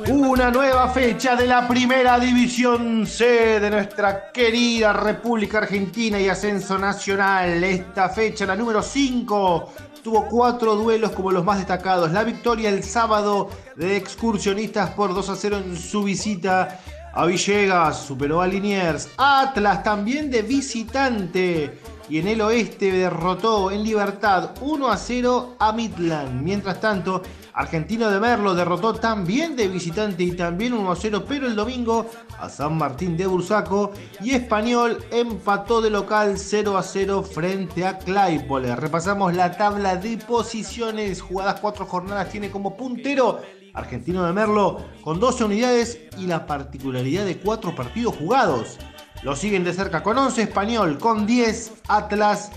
Una 0.05 0.51
nueva 0.51 0.89
fecha 0.91 1.35
de 1.37 1.47
la 1.47 1.67
primera 1.67 2.19
división 2.19 3.07
C 3.07 3.59
de 3.59 3.71
nuestra 3.71 4.31
querida 4.31 4.93
República 4.93 5.59
Argentina 5.59 6.21
y 6.21 6.29
Ascenso 6.29 6.77
Nacional. 6.77 7.65
Esta 7.65 8.11
fecha, 8.11 8.45
la 8.45 8.55
número 8.55 8.83
5, 8.83 9.73
tuvo 10.05 10.27
cuatro 10.27 10.77
duelos 10.77 11.13
como 11.13 11.33
los 11.33 11.45
más 11.45 11.57
destacados. 11.57 12.13
La 12.13 12.25
victoria 12.25 12.69
el 12.69 12.85
sábado 12.85 13.49
de 13.75 13.97
excursionistas 13.97 14.91
por 14.91 15.15
2 15.15 15.31
a 15.31 15.37
0 15.37 15.57
en 15.65 15.77
su 15.79 16.05
visita 16.05 16.79
a 17.15 17.25
Villegas, 17.25 17.99
superó 17.99 18.43
a 18.43 18.47
Liniers. 18.47 19.09
Atlas 19.17 19.83
también 19.83 20.31
de 20.31 20.43
visitante. 20.43 21.81
Y 22.09 22.19
en 22.19 22.29
el 22.29 22.41
oeste 22.43 22.93
derrotó 22.93 23.71
en 23.71 23.83
libertad 23.83 24.51
1 24.61 24.89
a 24.89 24.97
0 24.97 25.57
a 25.59 25.73
Midland. 25.73 26.43
Mientras 26.43 26.81
tanto, 26.81 27.23
Argentino 27.57 28.11
de 28.11 28.21
Merlo 28.21 28.55
derrotó 28.55 28.93
también 28.93 29.57
de 29.57 29.69
visitante 29.69 30.23
y 30.23 30.33
también 30.33 30.75
1 30.75 30.93
a 30.93 30.95
0, 30.95 31.25
pero 31.27 31.47
el 31.47 31.57
domingo 31.57 32.05
a 32.39 32.51
San 32.51 32.77
Martín 32.77 33.17
de 33.17 33.27
Bursaco 33.27 33.93
y 34.21 34.33
Español 34.33 34.99
empató 35.11 35.81
de 35.81 35.89
local 35.89 36.35
0 36.37 36.77
a 36.77 36.83
0 36.83 37.23
frente 37.23 37.87
a 37.87 37.97
Claypole. 37.97 38.77
Repasamos 38.77 39.35
la 39.35 39.57
tabla 39.57 39.97
de 39.97 40.19
posiciones, 40.19 41.23
jugadas 41.23 41.61
cuatro 41.61 41.87
jornadas, 41.87 42.29
tiene 42.29 42.51
como 42.51 42.77
puntero 42.77 43.41
Argentino 43.73 44.27
de 44.27 44.35
Merlo 44.35 44.85
con 45.03 45.19
12 45.19 45.45
unidades 45.45 45.99
y 46.19 46.27
la 46.27 46.45
particularidad 46.45 47.25
de 47.25 47.39
cuatro 47.39 47.75
partidos 47.75 48.17
jugados. 48.17 48.77
Lo 49.23 49.35
siguen 49.35 49.65
de 49.65 49.73
cerca 49.73 50.03
con 50.03 50.19
11 50.19 50.43
Español, 50.43 50.99
con 50.99 51.27
10 51.27 51.73
Atlas, 51.89 52.53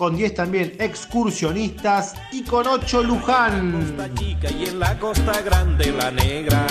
con 0.00 0.16
10 0.16 0.32
también 0.32 0.72
Excursionistas 0.78 2.14
y 2.32 2.42
con 2.42 2.66
8 2.66 3.02
Luján. 3.02 3.98
y 4.18 4.64
en 4.64 4.78
la 4.78 4.98
costa 4.98 5.42
grande 5.42 5.92
la 5.92 6.10
negra. 6.10 6.66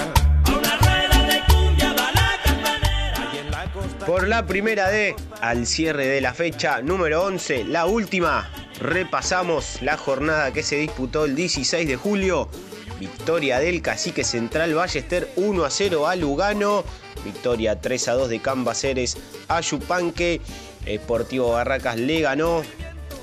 Por 4.08 4.28
la 4.28 4.48
primera 4.48 4.90
D, 4.90 5.16
al 5.42 5.68
cierre 5.68 6.08
de 6.08 6.22
la 6.22 6.34
fecha 6.34 6.82
número 6.82 7.24
11, 7.24 7.66
la 7.66 7.86
última, 7.86 8.50
repasamos 8.80 9.80
la 9.84 9.96
jornada 9.96 10.52
que 10.52 10.64
se 10.64 10.78
disputó 10.78 11.26
el 11.26 11.36
16 11.36 11.88
de 11.88 11.96
julio. 11.98 12.50
Victoria 13.00 13.60
del 13.60 13.84
Cacique 13.84 14.24
Central 14.24 14.74
Ballester 14.74 15.32
1 15.36 15.66
a 15.66 15.70
0 15.70 16.08
a 16.08 16.16
Lugano. 16.16 16.84
Victoria 17.24 17.80
3 17.80 18.08
a 18.08 18.14
2 18.14 18.30
de 18.30 18.40
Cambaceres 18.40 19.18
a 19.50 19.62
Yupanque. 19.62 20.42
Sportivo 20.98 21.52
Barracas 21.52 21.98
le 21.98 22.22
ganó 22.22 22.64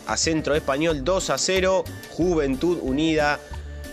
a 0.06 0.16
Centro 0.16 0.54
Español 0.54 1.04
2 1.04 1.30
a 1.30 1.38
0. 1.38 1.84
Juventud 2.10 2.78
Unida 2.82 3.38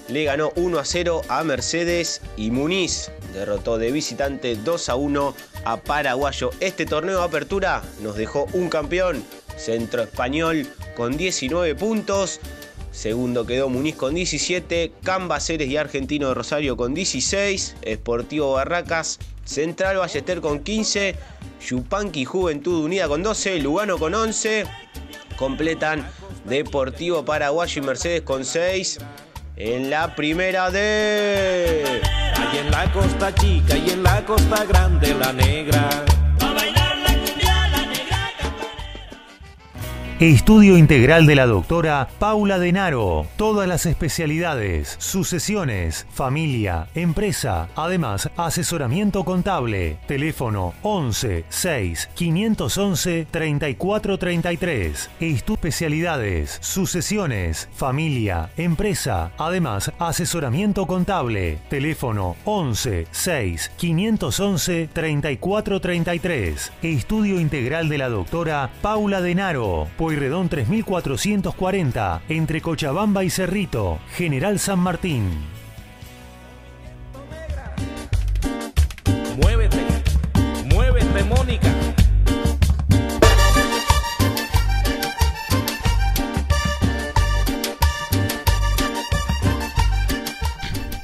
le 0.08 0.24
ganó 0.26 0.52
1 0.56 0.80
a 0.80 0.86
0 0.86 1.22
a 1.30 1.44
Mercedes 1.44 2.22
y 2.38 2.52
Muniz 2.52 3.12
derrotó 3.34 3.78
de 3.78 3.92
visitante 3.92 4.56
2 4.56 4.90
a 4.90 4.96
1 4.96 5.36
a 5.66 5.78
Paraguayo. 5.78 6.52
Este 6.60 6.86
torneo 6.86 7.20
de 7.20 7.26
apertura 7.26 7.82
nos 8.02 8.16
dejó 8.16 8.48
un 8.54 8.70
campeón, 8.70 9.24
Centro 9.58 10.04
Español 10.04 10.68
con 10.96 11.18
19 11.18 11.76
puntos. 11.76 12.40
Segundo 12.92 13.46
quedó 13.48 13.70
Muniz 13.70 13.96
con 13.96 14.14
17, 14.14 14.92
Cambaceres 15.04 15.68
y 15.68 15.78
Argentino 15.78 16.28
de 16.28 16.36
Rosario 16.36 16.78
con 16.78 16.94
16, 16.94 17.76
Sportivo 17.96 18.54
Barracas, 18.54 19.18
Central 19.46 19.98
Ballester 19.98 20.42
con 20.42 20.60
15, 20.60 21.16
Yupanqui 21.68 22.24
Juventud 22.24 22.86
Unida 22.86 23.08
con 23.08 23.24
12, 23.24 23.60
Lugano 23.60 23.98
con 23.98 24.14
11, 24.14 24.66
completan 25.34 26.08
Deportivo 26.46 27.24
Paraguayo 27.26 27.82
y 27.82 27.86
Mercedes 27.86 28.22
con 28.22 28.46
6 28.46 29.00
en 29.56 29.90
la 29.90 30.16
primera 30.16 30.72
de... 30.72 32.02
Ahí 32.36 32.58
en 32.58 32.72
la 32.72 32.92
costa 32.92 33.34
chica 33.36 33.78
y 33.78 33.92
en 33.92 34.04
la 34.04 34.26
costa 34.26 34.66
grande 34.66 35.14
la 35.14 35.32
negra. 35.32 36.23
Estudio 40.20 40.78
integral 40.78 41.26
de 41.26 41.36
la 41.36 41.48
doctora 41.48 42.08
Paula 42.20 42.60
Denaro. 42.60 43.26
Todas 43.36 43.68
las 43.68 43.88
especialidades, 43.88 44.96
sucesiones, 45.00 46.06
familia, 46.12 46.88
empresa. 46.94 47.68
Además, 47.76 48.30
asesoramiento 48.38 49.24
contable. 49.24 49.98
Teléfono 50.08 50.76
11 50.84 51.46
6 51.50 52.10
511 52.14 53.28
3433. 53.32 55.10
Estudio 55.20 55.54
especialidades, 55.56 56.58
sucesiones, 56.62 57.68
familia, 57.74 58.50
empresa. 58.56 59.32
Además, 59.38 59.92
asesoramiento 59.98 60.86
contable. 60.86 61.58
Teléfono 61.70 62.36
11 62.46 63.08
6 63.10 63.72
511 63.78 64.90
3433. 64.94 66.72
Estudio 66.84 67.40
integral 67.40 67.90
de 67.90 67.98
la 67.98 68.10
doctora 68.10 68.70
Paula 68.82 69.20
Denaro. 69.20 69.88
Pueyrredón 70.14 70.48
3440, 70.48 72.22
entre 72.30 72.62
Cochabamba 72.62 73.24
y 73.24 73.32
Cerrito, 73.32 73.98
General 74.16 74.60
San 74.60 74.78
Martín. 74.78 75.24
Muévete, 79.42 79.84
muévete, 80.72 81.24
Mónica. 81.24 81.74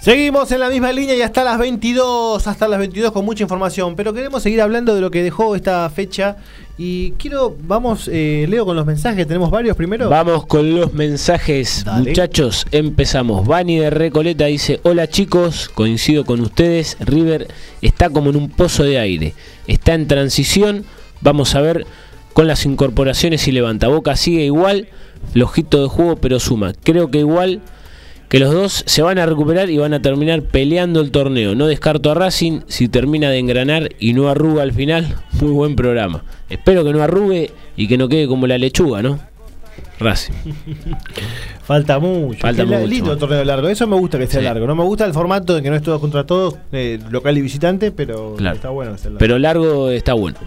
Seguimos 0.01 0.51
en 0.51 0.60
la 0.60 0.70
misma 0.70 0.91
línea 0.91 1.16
y 1.16 1.24
hasta 1.24 1.43
las 1.43 1.57
22, 1.57 2.45
hasta 2.45 2.68
las 2.68 2.78
22 2.78 3.12
con 3.12 3.26
mucha 3.26 3.41
información, 3.41 3.95
pero 3.95 4.14
queremos 4.14 4.43
seguir 4.43 4.62
hablando 4.62 4.93
de 4.93 5.01
lo 5.01 5.10
que 5.10 5.24
dejó 5.24 5.55
esta 5.55 5.89
fecha 5.89 6.38
y 6.82 7.11
quiero, 7.17 7.57
vamos, 7.67 8.09
eh, 8.09 8.45
Leo, 8.47 8.65
con 8.65 8.73
los 8.77 8.86
mensajes, 8.86 9.27
tenemos 9.27 9.51
varios 9.51 9.75
primero. 9.75 10.07
Vamos 10.07 10.45
con 10.45 10.73
los 10.73 10.93
mensajes, 10.93 11.84
Dale. 11.84 12.07
muchachos, 12.07 12.65
empezamos. 12.71 13.45
Bani 13.45 13.80
de 13.80 13.89
Recoleta 13.89 14.45
dice, 14.45 14.80
hola 14.84 15.09
chicos, 15.09 15.67
coincido 15.67 16.23
con 16.23 16.39
ustedes, 16.39 16.95
River 17.01 17.49
está 17.82 18.09
como 18.09 18.30
en 18.30 18.38
un 18.38 18.49
pozo 18.49 18.84
de 18.84 18.97
aire, 18.97 19.34
está 19.67 19.93
en 19.93 20.07
transición, 20.07 20.86
vamos 21.19 21.53
a 21.53 21.59
ver 21.59 21.86
con 22.32 22.47
las 22.47 22.65
incorporaciones 22.65 23.45
y 23.49 23.51
levanta. 23.51 23.89
Boca 23.89 24.15
sigue 24.15 24.45
igual, 24.45 24.88
flojito 25.34 25.82
de 25.82 25.89
juego, 25.89 26.15
pero 26.15 26.39
suma. 26.39 26.71
Creo 26.82 27.11
que 27.11 27.19
igual 27.19 27.59
que 28.30 28.39
los 28.39 28.53
dos 28.53 28.84
se 28.86 29.01
van 29.01 29.17
a 29.19 29.25
recuperar 29.25 29.69
y 29.69 29.77
van 29.77 29.93
a 29.93 30.01
terminar 30.01 30.41
peleando 30.43 31.01
el 31.01 31.11
torneo. 31.11 31.55
No 31.55 31.67
descarto 31.67 32.11
a 32.11 32.13
Racing 32.13 32.61
si 32.67 32.88
termina 32.88 33.30
de 33.30 33.39
engranar 33.39 33.89
y 33.99 34.13
no 34.13 34.30
arruga 34.30 34.63
al 34.63 34.71
final. 34.71 35.15
Muy 35.41 35.51
buen 35.51 35.75
programa. 35.75 36.23
Espero 36.49 36.84
que 36.86 36.93
no 36.93 37.01
arrugue 37.03 37.51
y 37.75 37.88
que 37.88 37.97
no 37.97 38.07
quede 38.07 38.27
como 38.27 38.47
la 38.47 38.57
lechuga, 38.57 39.01
¿no? 39.01 39.19
Racing. 39.99 40.34
Falta 41.63 41.99
mucho. 41.99 42.39
Falta 42.39 42.63
la- 42.65 42.77
mucho. 42.80 42.88
Lindo 42.89 43.13
el 43.13 43.19
torneo 43.19 43.43
largo. 43.43 43.67
Eso 43.67 43.86
me 43.88 43.95
gusta 43.95 44.17
que 44.17 44.27
sea 44.27 44.39
Sí. 44.41 44.45
largo. 44.45 44.65
No 44.65 44.75
me 44.75 44.84
gusta 44.84 45.05
el 45.05 45.13
formato 45.13 45.55
de 45.55 45.61
que 45.61 45.69
no 45.69 45.75
es 45.75 45.82
todos 45.84 45.99
contra 45.99 46.25
todos, 46.25 46.55
eh, 46.71 46.99
local 47.09 47.38
y 47.38 47.41
visitante, 47.41 47.91
pero 47.91 48.36
Claro. 48.38 48.55
está 48.55 48.69
bueno 48.69 48.91
que 48.93 48.97
sea 48.97 49.05
largo. 49.11 49.19
Pero 49.19 49.39
largo 49.39 49.89
está 49.89 50.13
bueno. 50.13 50.38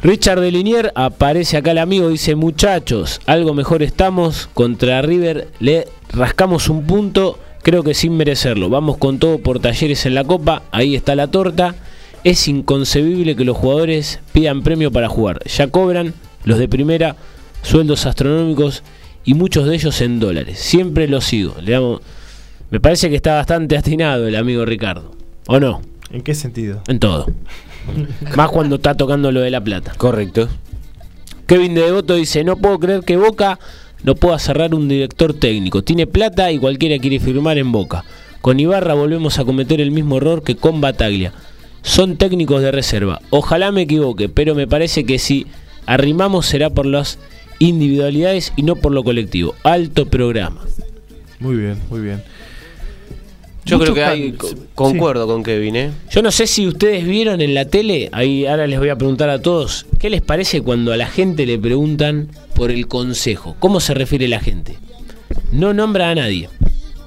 Richard 0.00 0.40
de 0.40 0.52
Linier 0.52 0.92
aparece 0.94 1.56
acá 1.56 1.72
el 1.72 1.78
amigo, 1.78 2.08
dice 2.08 2.36
muchachos, 2.36 3.20
algo 3.26 3.52
mejor 3.52 3.82
estamos, 3.82 4.48
contra 4.54 5.02
River 5.02 5.48
le 5.58 5.88
rascamos 6.12 6.68
un 6.68 6.86
punto, 6.86 7.36
creo 7.62 7.82
que 7.82 7.94
sin 7.94 8.16
merecerlo, 8.16 8.70
vamos 8.70 8.96
con 8.96 9.18
todo 9.18 9.38
por 9.38 9.58
talleres 9.58 10.06
en 10.06 10.14
la 10.14 10.22
copa, 10.22 10.62
ahí 10.70 10.94
está 10.94 11.16
la 11.16 11.26
torta, 11.26 11.74
es 12.22 12.46
inconcebible 12.46 13.34
que 13.34 13.44
los 13.44 13.56
jugadores 13.56 14.20
pidan 14.30 14.62
premio 14.62 14.92
para 14.92 15.08
jugar, 15.08 15.40
ya 15.46 15.66
cobran 15.66 16.14
los 16.44 16.60
de 16.60 16.68
primera 16.68 17.16
sueldos 17.62 18.06
astronómicos 18.06 18.84
y 19.24 19.34
muchos 19.34 19.66
de 19.66 19.74
ellos 19.74 20.00
en 20.00 20.20
dólares, 20.20 20.60
siempre 20.60 21.08
los 21.08 21.24
sigo, 21.24 21.56
le 21.60 21.72
damos, 21.72 22.02
me 22.70 22.78
parece 22.78 23.10
que 23.10 23.16
está 23.16 23.34
bastante 23.34 23.76
atinado 23.76 24.28
el 24.28 24.36
amigo 24.36 24.64
Ricardo, 24.64 25.10
¿o 25.48 25.58
no? 25.58 25.82
¿En 26.12 26.22
qué 26.22 26.36
sentido? 26.36 26.82
En 26.86 27.00
todo. 27.00 27.26
Más 28.36 28.50
cuando 28.50 28.76
está 28.76 28.94
tocando 28.94 29.32
lo 29.32 29.40
de 29.40 29.50
la 29.50 29.60
plata. 29.60 29.92
Correcto. 29.96 30.48
Kevin 31.46 31.74
de 31.74 31.82
Devoto 31.82 32.14
dice, 32.14 32.44
no 32.44 32.56
puedo 32.56 32.78
creer 32.78 33.00
que 33.02 33.16
Boca 33.16 33.58
no 34.02 34.14
pueda 34.14 34.38
cerrar 34.38 34.74
un 34.74 34.88
director 34.88 35.34
técnico. 35.34 35.82
Tiene 35.82 36.06
plata 36.06 36.52
y 36.52 36.58
cualquiera 36.58 36.98
quiere 36.98 37.20
firmar 37.20 37.58
en 37.58 37.72
Boca. 37.72 38.04
Con 38.40 38.60
Ibarra 38.60 38.94
volvemos 38.94 39.38
a 39.38 39.44
cometer 39.44 39.80
el 39.80 39.90
mismo 39.90 40.18
error 40.18 40.42
que 40.42 40.56
con 40.56 40.80
Bataglia. 40.80 41.32
son 41.82 42.16
técnicos 42.16 42.60
de 42.60 42.70
reserva. 42.70 43.20
Ojalá 43.30 43.72
me 43.72 43.82
equivoque, 43.82 44.28
pero 44.28 44.54
me 44.54 44.66
parece 44.66 45.04
que 45.04 45.18
si 45.18 45.46
arrimamos 45.86 46.46
será 46.46 46.70
por 46.70 46.86
las 46.86 47.18
individualidades 47.58 48.52
y 48.56 48.62
no 48.62 48.76
por 48.76 48.92
lo 48.92 49.02
colectivo. 49.02 49.54
Alto 49.62 50.06
programa. 50.06 50.60
Muy 51.40 51.56
bien, 51.56 51.78
muy 51.88 52.00
bien. 52.00 52.22
Yo 53.68 53.78
creo 53.78 53.94
que 53.94 54.04
hay, 54.04 54.34
concuerdo 54.74 55.26
con 55.26 55.42
Kevin, 55.42 55.76
¿eh? 55.76 55.90
Yo 56.10 56.22
no 56.22 56.30
sé 56.30 56.46
si 56.46 56.66
ustedes 56.66 57.04
vieron 57.06 57.40
en 57.40 57.54
la 57.54 57.66
tele, 57.66 58.08
ahí 58.12 58.46
ahora 58.46 58.66
les 58.66 58.78
voy 58.78 58.88
a 58.88 58.96
preguntar 58.96 59.28
a 59.28 59.42
todos, 59.42 59.86
¿qué 59.98 60.08
les 60.08 60.22
parece 60.22 60.62
cuando 60.62 60.92
a 60.92 60.96
la 60.96 61.06
gente 61.06 61.44
le 61.44 61.58
preguntan 61.58 62.28
por 62.54 62.70
el 62.70 62.88
consejo? 62.88 63.56
¿Cómo 63.58 63.80
se 63.80 63.94
refiere 63.94 64.26
la 64.26 64.40
gente? 64.40 64.78
No 65.52 65.74
nombra 65.74 66.10
a 66.10 66.14
nadie. 66.14 66.48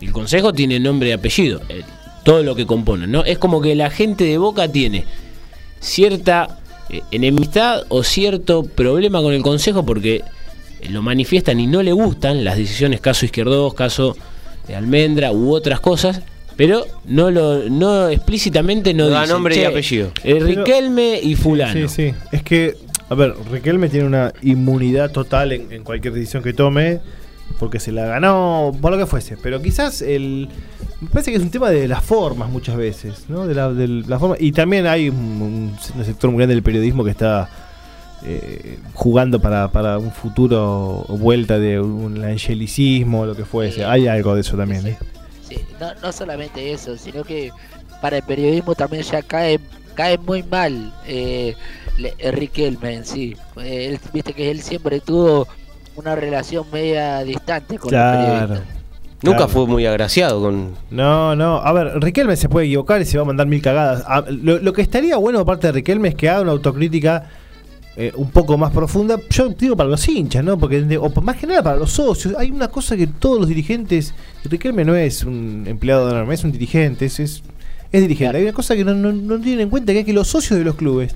El 0.02 0.12
consejo 0.12 0.54
tiene 0.54 0.80
nombre 0.80 1.10
y 1.10 1.12
apellido, 1.12 1.62
eh, 1.70 1.82
todo 2.24 2.44
lo 2.44 2.56
que 2.56 2.66
componen, 2.66 3.12
¿no? 3.12 3.24
Es 3.24 3.38
como 3.38 3.62
que 3.62 3.76
la 3.76 3.90
gente 3.90 4.24
de 4.24 4.38
Boca 4.38 4.68
tiene 4.68 5.06
cierta 5.80 6.60
eh, 6.90 7.02
enemistad 7.12 7.84
o 7.90 8.04
cierto 8.04 8.64
problema 8.64 9.22
con 9.22 9.34
el 9.34 9.42
consejo 9.42 9.86
porque 9.86 10.24
lo 10.90 11.02
manifiestan 11.02 11.60
y 11.60 11.68
no 11.68 11.84
le 11.84 11.94
gustan 11.94 12.44
las 12.44 12.58
decisiones 12.58 13.02
caso 13.02 13.26
Izquierdos, 13.26 13.74
caso 13.74 14.16
de 14.68 14.76
Almendra 14.76 15.32
u 15.32 15.54
otras 15.54 15.80
cosas, 15.80 16.22
pero 16.68 16.86
no 17.06 17.32
lo 17.32 17.70
no 17.70 18.08
explícitamente 18.10 18.94
no, 18.94 19.06
No 19.06 19.10
da 19.12 19.26
nombre 19.26 19.56
y 19.56 19.58
"Che, 19.60 19.66
apellido". 19.66 20.08
eh, 20.24 20.36
Pero- 20.40 20.46
Riquelme 20.46 21.20
y 21.22 21.36
fulano. 21.36 21.74
Sí, 21.74 21.88
sí. 22.12 22.14
Es 22.32 22.44
que, 22.44 22.76
a 23.10 23.16
ver, 23.16 23.34
Riquelme 23.52 23.90
tiene 23.90 24.06
una 24.06 24.32
inmunidad 24.44 25.12
total 25.12 25.52
en, 25.54 25.72
en 25.72 25.84
cualquier 25.84 26.14
decisión 26.14 26.44
que 26.44 26.54
tome, 26.54 27.00
porque 27.60 27.80
se 27.80 27.92
la 27.92 28.06
ganó, 28.06 28.72
por 28.82 28.92
lo 28.92 28.98
que 28.98 29.06
fuese. 29.06 29.38
Pero 29.38 29.62
quizás 29.62 30.02
el. 30.02 30.50
Me 31.02 31.10
parece 31.10 31.32
que 31.32 31.38
es 31.38 31.44
un 31.44 31.50
tema 31.50 31.70
de 31.72 31.88
las 31.88 32.04
formas 32.04 32.50
muchas 32.50 32.76
veces, 32.78 33.26
¿no? 33.28 33.48
De 33.48 33.56
la, 33.56 33.74
de 33.74 33.88
la 33.88 34.20
forma. 34.20 34.36
Y 34.40 34.52
también 34.52 34.86
hay 34.86 35.10
un, 35.10 35.16
un- 35.18 35.78
un 35.98 36.06
sector 36.06 36.30
muy 36.30 36.38
grande 36.38 36.54
del 36.54 36.64
periodismo 36.64 37.04
que 37.04 37.10
está 37.12 37.50
eh, 38.24 38.78
jugando 38.94 39.40
para, 39.42 39.72
para 39.72 39.98
un 39.98 40.12
futuro 40.12 41.04
vuelta 41.10 41.58
de 41.58 41.80
un 41.80 42.24
angelicismo 42.24 43.22
o 43.22 43.26
lo 43.26 43.36
que 43.36 43.46
fuese. 43.46 43.84
Hay 43.84 44.06
algo 44.08 44.36
de 44.36 44.42
eso 44.42 44.56
también, 44.56 44.86
¿eh? 44.86 44.98
Sí, 45.56 45.66
no, 45.80 45.88
no 46.02 46.12
solamente 46.12 46.72
eso, 46.72 46.98
sino 46.98 47.24
que 47.24 47.52
para 48.02 48.18
el 48.18 48.24
periodismo 48.24 48.74
también 48.76 49.04
ya 49.04 49.22
cae, 49.22 49.60
cae 49.96 50.18
muy 50.18 50.44
mal 50.44 50.94
eh, 51.06 51.56
le- 51.98 52.14
eh, 52.18 52.32
Riquelme 52.32 52.94
en 52.96 53.06
sí. 53.06 53.36
Eh, 53.58 53.88
él- 53.90 54.00
Viste 54.14 54.34
que 54.34 54.50
él 54.50 54.62
siempre 54.62 55.00
tuvo 55.02 55.48
una 55.96 56.16
relación 56.16 56.66
media 56.72 57.24
distante 57.24 57.78
con 57.78 57.92
los 57.92 58.00
Claro. 58.00 58.20
periodistas. 58.48 58.76
Nunca 59.24 59.38
Claro. 59.38 59.52
fue 59.52 59.68
muy 59.68 59.86
agraciado 59.86 60.42
con. 60.42 60.74
No, 60.90 61.36
no. 61.36 61.58
A 61.58 61.72
ver, 61.74 62.00
Riquelme 62.02 62.36
se 62.38 62.50
puede 62.50 62.66
equivocar 62.66 63.02
y 63.02 63.06
se 63.06 63.18
va 63.18 63.24
a 63.24 63.28
mandar 63.28 63.46
mil 63.46 63.62
cagadas. 63.62 64.04
A- 64.08 64.24
lo, 64.30 64.58
lo 64.58 64.74
que 64.74 64.82
estaría 64.82 65.16
bueno 65.18 65.40
por 65.40 65.46
parte 65.48 65.68
de 65.68 65.74
Riquelme 65.74 66.08
es 66.10 66.16
que 66.16 66.28
haga 66.30 66.42
una 66.42 66.52
autocrítica 66.52 67.30
eh, 67.98 68.12
un 68.16 68.32
poco 68.32 68.58
más 68.58 68.72
profunda. 68.72 69.20
Yo 69.30 69.50
digo 69.50 69.76
para 69.76 69.90
los 69.90 70.08
hinchas, 70.08 70.44
¿no? 70.44 70.58
Porque 70.58 70.82
de- 70.82 70.98
o 70.98 71.10
más 71.22 71.38
que 71.38 71.48
nada 71.48 71.62
para 71.64 71.78
los 71.78 71.92
socios. 71.92 72.36
Hay 72.38 72.50
una 72.52 72.68
cosa 72.70 72.96
que 72.96 73.08
todos 73.08 73.40
los 73.40 73.48
dirigentes. 73.50 74.14
Riquelme 74.46 74.86
no 74.86 74.96
es 74.96 75.24
un 75.24 75.66
empleado 75.68 76.08
de 76.08 76.14
norma, 76.14 76.34
es 76.34 76.44
un 76.44 76.52
dirigente, 76.52 77.06
es, 77.06 77.20
es, 77.20 77.44
es 77.92 78.02
dirigente. 78.02 78.38
Hay 78.38 78.44
una 78.44 78.54
cosa 78.54 78.76
que 78.76 78.86
no, 78.86 78.94
no, 78.94 79.12
no 79.12 79.40
tienen 79.40 79.62
en 79.62 79.70
cuenta 79.70 79.92
que 79.94 80.00
es 80.00 80.06
que 80.06 80.14
los 80.14 80.28
socios 80.28 80.58
de 80.58 80.66
los 80.66 80.76
clubes 80.76 81.16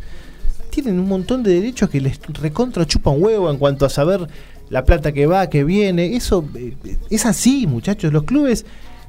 tienen 0.70 1.00
un 1.00 1.08
montón 1.08 1.42
de 1.44 1.54
derechos 1.54 1.90
que 1.90 2.02
les 2.02 2.20
recontra 2.42 2.86
chupan 2.86 3.16
huevo 3.18 3.50
en 3.50 3.58
cuanto 3.58 3.86
a 3.86 3.90
saber 3.90 4.28
la 4.70 4.84
plata 4.84 5.14
que 5.14 5.26
va, 5.26 5.50
que 5.50 5.64
viene. 5.64 6.16
Eso 6.18 6.44
eh, 6.56 6.76
es 7.10 7.26
así, 7.26 7.66
muchachos. 7.68 8.12
Los 8.12 8.24
clubes, 8.24 8.66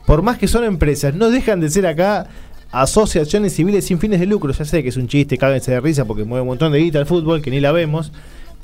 por 0.07 0.23
más 0.23 0.39
que 0.39 0.47
son 0.47 0.63
empresas, 0.63 1.15
no 1.15 1.31
dejan 1.31 1.59
de 1.61 1.69
ser 1.69 1.87
acá 1.89 2.29
asociaciones 2.73 3.55
civiles 3.55 3.85
sin 3.85 3.99
fines 3.99 4.21
de 4.21 4.27
lucro. 4.27 4.53
Ya 4.53 4.65
sé 4.65 4.83
que 4.83 4.89
es 4.91 4.97
un 4.97 5.09
chiste, 5.09 5.39
cáguense 5.39 5.71
de 5.73 5.81
risa 5.81 6.05
porque 6.05 6.25
mueve 6.25 6.43
un 6.43 6.49
montón 6.49 6.73
de 6.73 6.79
guita 6.79 6.99
al 6.99 7.07
fútbol, 7.07 7.43
que 7.43 7.51
ni 7.51 7.61
la 7.61 7.73
vemos. 7.73 8.13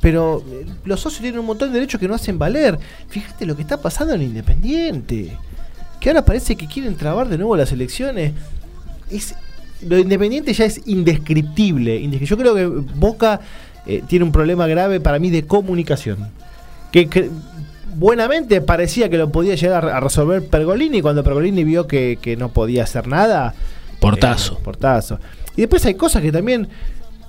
Pero 0.01 0.43
eh, 0.51 0.67
los 0.85 1.01
socios 1.01 1.23
tienen 1.23 1.39
un 1.41 1.47
montón 1.47 1.69
de 1.69 1.75
derechos 1.75 2.01
que 2.01 2.09
no 2.09 2.15
hacen 2.15 2.39
valer. 2.39 2.79
Fíjate 3.09 3.47
lo 3.47 3.55
que 3.55 3.63
está 3.63 3.81
pasando 3.81 4.15
en 4.15 4.23
Independiente. 4.23 5.37
Que 6.01 6.11
ahora 6.11 6.25
parece 6.25 6.57
que 6.57 6.67
quieren 6.67 6.97
trabar 6.97 7.29
de 7.29 7.39
nuevo 7.39 7.57
las 7.57 7.71
elecciones. 7.71 8.33
Es, 9.11 9.35
lo 9.87 9.95
de 9.95 10.03
Independiente 10.03 10.53
ya 10.53 10.65
es 10.65 10.81
indescriptible. 10.87 12.01
Indescri- 12.01 12.27
Yo 12.27 12.37
creo 12.37 12.55
que 12.57 12.67
Boca 12.67 13.41
eh, 13.87 14.03
tiene 14.09 14.25
un 14.25 14.33
problema 14.33 14.67
grave 14.67 14.99
para 14.99 15.21
mí 15.21 15.31
de 15.31 15.47
comunicación. 15.47 16.19
Que, 16.91 17.09
que 17.09 17.31
buenamente 17.95 18.61
parecía 18.61 19.09
que 19.09 19.19
lo 19.19 19.31
podía 19.31 19.55
llegar 19.55 19.87
a 19.89 20.01
resolver 20.01 20.45
Pergolini 20.45 21.01
cuando 21.01 21.23
Pergolini 21.23 21.63
vio 21.63 21.87
que 21.87 22.37
no 22.37 22.49
podía 22.49 22.83
hacer 22.83 23.07
nada. 23.07 23.55
Portazo. 24.03 24.55
Eh, 24.55 24.65
portazo. 24.65 25.19
Y 25.57 25.63
después 25.63 25.85
hay 25.87 25.95
cosas 25.95 26.23
que 26.23 26.31
también, 26.33 26.69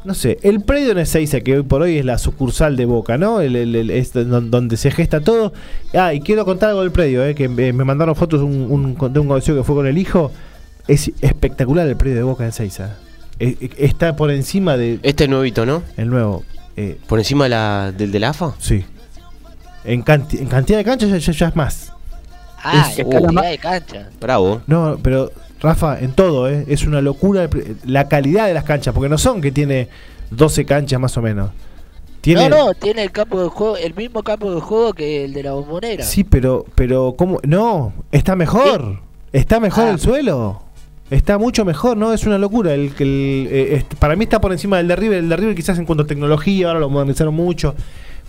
no 0.06 0.14
sé, 0.14 0.38
el 0.44 0.62
predio 0.62 0.92
en 0.92 0.98
Ezeiza, 1.00 1.40
que 1.42 1.58
hoy 1.58 1.64
por 1.64 1.82
hoy 1.82 1.98
es 1.98 2.06
la 2.06 2.18
sucursal 2.18 2.76
de 2.76 2.86
Boca, 2.86 3.18
¿no? 3.18 3.40
El, 3.42 3.56
el- 3.56 3.76
el- 3.76 3.90
es 3.92 4.12
don- 4.14 4.52
donde 4.52 4.76
se 4.78 4.92
gesta 4.92 5.22
todo. 5.22 5.54
Ah, 5.94 6.14
y 6.14 6.20
quiero 6.22 6.44
contar 6.46 6.70
algo 6.70 6.82
del 6.82 6.92
predio, 6.92 7.24
¿eh? 7.26 7.36
que 7.36 7.48
me 7.48 7.72
mandaron 7.74 8.16
fotos 8.16 8.42
un, 8.42 8.68
un- 9.00 9.14
de 9.14 9.20
un 9.20 9.28
conocido 9.28 9.58
que 9.58 9.64
fue 9.64 9.76
con 9.76 9.88
el 9.88 9.98
hijo. 9.98 10.32
Es 10.88 11.12
espectacular 11.22 11.88
el 11.88 11.96
predio 11.96 12.18
de 12.18 12.24
Boca 12.24 12.44
en 12.44 12.50
Ezeiza. 12.50 12.98
Eh, 13.40 13.56
eh, 13.62 13.70
está 13.78 14.16
por 14.18 14.30
encima 14.32 14.76
de 14.76 15.00
Este 15.04 15.28
nuevito, 15.30 15.66
¿no? 15.66 15.82
el 15.96 16.10
nuevo. 16.10 16.44
eh, 16.76 16.98
Por 17.08 17.20
encima 17.20 17.46
de 17.46 17.50
la, 17.52 17.94
del 17.96 18.12
del 18.12 18.24
AFA. 18.26 18.54
sí. 18.60 18.84
En, 19.86 20.04
canti- 20.04 20.40
en 20.40 20.48
cantidad 20.48 20.78
de 20.78 20.84
canchas 20.86 21.10
ya, 21.10 21.18
ya- 21.18 21.32
ya 21.34 21.48
es 21.48 21.56
más. 21.56 21.93
Ah, 22.64 22.88
Es- 22.92 23.00
en 23.00 23.08
uh. 23.08 23.10
calidad 23.10 23.50
de 23.50 23.58
cancha. 23.58 24.10
Bravo. 24.20 24.62
No, 24.68 24.98
pero 25.02 25.32
Rafa, 25.62 26.00
en 26.00 26.12
todo, 26.14 26.50
¿eh? 26.50 26.66
es 26.68 26.86
una 26.86 27.02
locura 27.02 27.50
la 27.86 28.08
calidad 28.08 28.48
de 28.48 28.54
las 28.54 28.64
canchas, 28.64 28.94
porque 28.94 29.10
no 29.10 29.18
son 29.18 29.42
que 29.42 29.52
tiene 29.52 29.88
12 30.32 30.66
canchas 30.66 31.00
más 31.00 31.16
o 31.18 31.22
menos. 31.22 31.52
Tiene, 32.22 32.48
No, 32.48 32.68
no, 32.68 32.74
tiene 32.74 33.04
el 33.04 33.12
campo 33.12 33.42
de 33.44 33.50
juego, 33.50 33.76
el 33.76 33.94
mismo 33.96 34.24
campo 34.24 34.54
de 34.56 34.62
juego 34.62 34.94
que 34.94 35.26
el 35.26 35.34
de 35.34 35.44
la 35.44 35.52
bombonera. 35.54 36.04
Sí, 36.06 36.24
pero, 36.24 36.66
pero 36.76 37.16
¿cómo? 37.18 37.40
No, 37.44 37.92
está 38.14 38.36
mejor. 38.38 39.00
Está 39.34 39.60
mejor 39.60 39.86
Ah. 39.88 39.92
el 39.92 40.00
suelo. 40.00 40.62
Está 41.10 41.38
mucho 41.38 41.66
mejor, 41.66 41.98
¿no? 41.98 42.14
Es 42.14 42.26
una 42.26 42.38
locura. 42.38 42.74
El, 42.74 42.94
que 42.96 43.04
el, 43.04 43.48
eh, 43.52 43.86
para 44.00 44.16
mí 44.16 44.24
está 44.24 44.40
por 44.40 44.54
encima 44.54 44.78
del 44.78 44.88
de 44.88 44.96
River. 44.96 45.18
El 45.20 45.30
de 45.30 45.36
River 45.36 45.54
quizás 45.56 45.78
en 45.78 45.86
cuanto 45.86 46.04
a 46.04 46.08
tecnología, 46.08 46.68
ahora 46.68 46.80
lo 46.80 46.90
modernizaron 46.90 47.34
mucho. 47.36 47.76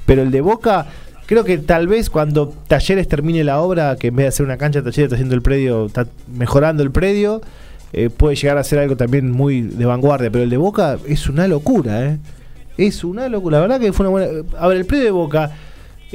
Pero 0.07 0.22
el 0.22 0.30
de 0.32 0.41
Boca, 0.41 0.87
creo 1.27 1.45
que 1.45 1.59
tal 1.59 1.89
vez 1.89 2.11
cuando 2.11 2.53
Talleres 2.68 3.09
termine 3.09 3.45
la 3.45 3.61
obra, 3.61 3.97
que 3.97 4.09
en 4.09 4.16
vez 4.16 4.25
de 4.25 4.29
hacer 4.29 4.47
una 4.47 4.57
cancha, 4.57 4.81
Talleres 4.83 5.05
está 5.05 5.16
haciendo 5.16 5.35
el 5.35 5.43
predio, 5.43 5.87
está 5.87 6.07
mejorando 6.37 6.83
el 6.83 6.91
predio, 6.91 7.41
eh, 7.93 8.11
puede 8.11 8.37
llegar 8.37 8.59
a 8.59 8.64
ser 8.64 8.79
algo 8.81 8.97
también 8.97 9.31
muy 9.31 9.61
de 9.62 9.85
vanguardia. 9.85 10.31
Pero 10.31 10.45
el 10.45 10.51
de 10.51 10.57
Boca 10.57 10.99
es 11.07 11.29
una 11.29 11.47
locura, 11.49 12.07
¿eh? 12.07 12.18
Es 12.77 13.05
una 13.05 13.29
locura. 13.29 13.59
La 13.59 13.62
verdad 13.62 13.81
que 13.81 13.93
fue 13.93 14.07
una 14.09 14.11
buena... 14.11 14.43
A 14.59 14.66
ver, 14.68 14.79
el 14.79 14.85
predio 14.85 15.05
de 15.05 15.11
Boca... 15.12 15.51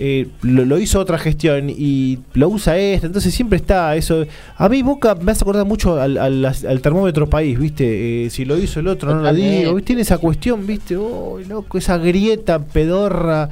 eh, 0.01 0.27
lo, 0.43 0.63
lo 0.63 0.77
hizo 0.77 0.97
otra 0.99 1.17
gestión 1.17 1.69
y 1.69 2.19
lo 2.33 2.47
usa 2.47 2.77
esta, 2.77 3.07
entonces 3.07 3.33
siempre 3.33 3.57
está 3.57 3.95
eso. 3.97 4.25
A 4.55 4.69
mí 4.69 4.81
Boca 4.81 5.15
me 5.15 5.31
hace 5.33 5.43
acordar 5.43 5.65
mucho 5.65 5.99
al, 5.99 6.17
al- 6.17 6.45
al 6.45 6.81
termómetro 6.81 7.29
país, 7.29 7.59
¿viste? 7.59 8.25
Eh, 8.25 8.29
si 8.29 8.45
lo 8.45 8.57
hizo 8.57 8.79
el 8.79 8.87
otro, 8.87 9.13
no 9.13 9.21
lo 9.23 9.33
digo. 9.33 9.73
¿viste? 9.75 9.87
Tiene 9.87 10.01
esa 10.03 10.17
cuestión, 10.17 10.65
¿viste? 10.65 10.95
Oh, 10.95 11.37
loco, 11.47 11.77
esa 11.77 11.97
grieta 11.97 12.59
pedorra. 12.59 13.49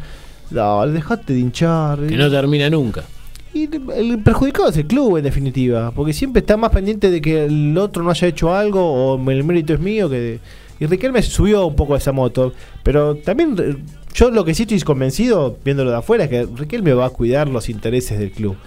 No, 0.51 0.87
dejate 0.87 1.33
de 1.33 1.39
hinchar. 1.39 1.99
Que 1.99 2.15
no 2.15 2.29
termina 2.29 2.69
nunca. 2.69 3.03
Y 3.53 3.69
el 3.95 4.19
perjudicado 4.19 4.69
es 4.69 4.77
el 4.77 4.85
club, 4.85 5.17
en 5.17 5.23
definitiva, 5.23 5.91
porque 5.91 6.13
siempre 6.13 6.41
está 6.41 6.57
más 6.57 6.71
pendiente 6.71 7.09
de 7.09 7.21
que 7.21 7.45
el 7.45 7.77
otro 7.77 8.03
no 8.03 8.11
haya 8.11 8.27
hecho 8.27 8.53
algo 8.53 8.81
o 9.13 9.31
el 9.31 9.43
mérito 9.43 9.73
es 9.73 9.79
mío. 9.79 10.09
que 10.09 10.39
Y 10.79 10.85
Riquelme 10.85 11.21
subió 11.21 11.65
un 11.65 11.75
poco 11.75 11.95
a 11.95 11.97
esa 11.97 12.11
moto, 12.11 12.53
pero 12.83 13.15
también 13.15 13.55
eh, 13.59 13.75
yo 14.13 14.29
lo 14.29 14.45
que 14.45 14.53
sí 14.53 14.63
estoy 14.63 14.79
convencido, 14.81 15.57
viéndolo 15.63 15.91
de 15.91 15.97
afuera, 15.97 16.25
es 16.25 16.29
que 16.29 16.47
Riquelme 16.55 16.93
va 16.93 17.07
a 17.07 17.09
cuidar 17.09 17.47
los 17.49 17.69
intereses 17.69 18.19
del 18.19 18.31
club. 18.31 18.57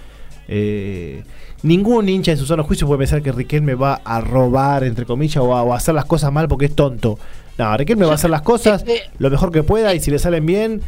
Eh, 0.48 1.22
ningún 1.62 2.08
hincha 2.08 2.32
en 2.32 2.38
su 2.38 2.46
sano 2.46 2.64
juicio 2.64 2.86
puede 2.86 2.98
pensar 2.98 3.22
que 3.22 3.30
Riquelme 3.30 3.76
va 3.76 4.00
a 4.04 4.20
robar, 4.20 4.82
entre 4.82 5.04
comillas, 5.04 5.36
o 5.36 5.54
a, 5.54 5.62
o 5.62 5.72
a 5.72 5.76
hacer 5.76 5.94
las 5.94 6.06
cosas 6.06 6.32
mal 6.32 6.48
porque 6.48 6.64
es 6.66 6.74
tonto. 6.74 7.18
No, 7.58 7.76
Riquelme 7.76 8.06
va 8.06 8.12
a 8.12 8.14
hacer 8.16 8.30
las 8.30 8.42
cosas 8.42 8.84
lo 9.18 9.30
mejor 9.30 9.52
que 9.52 9.62
pueda 9.62 9.94
y 9.94 10.00
si 10.00 10.10
le 10.10 10.18
salen 10.18 10.46
bien, 10.46 10.80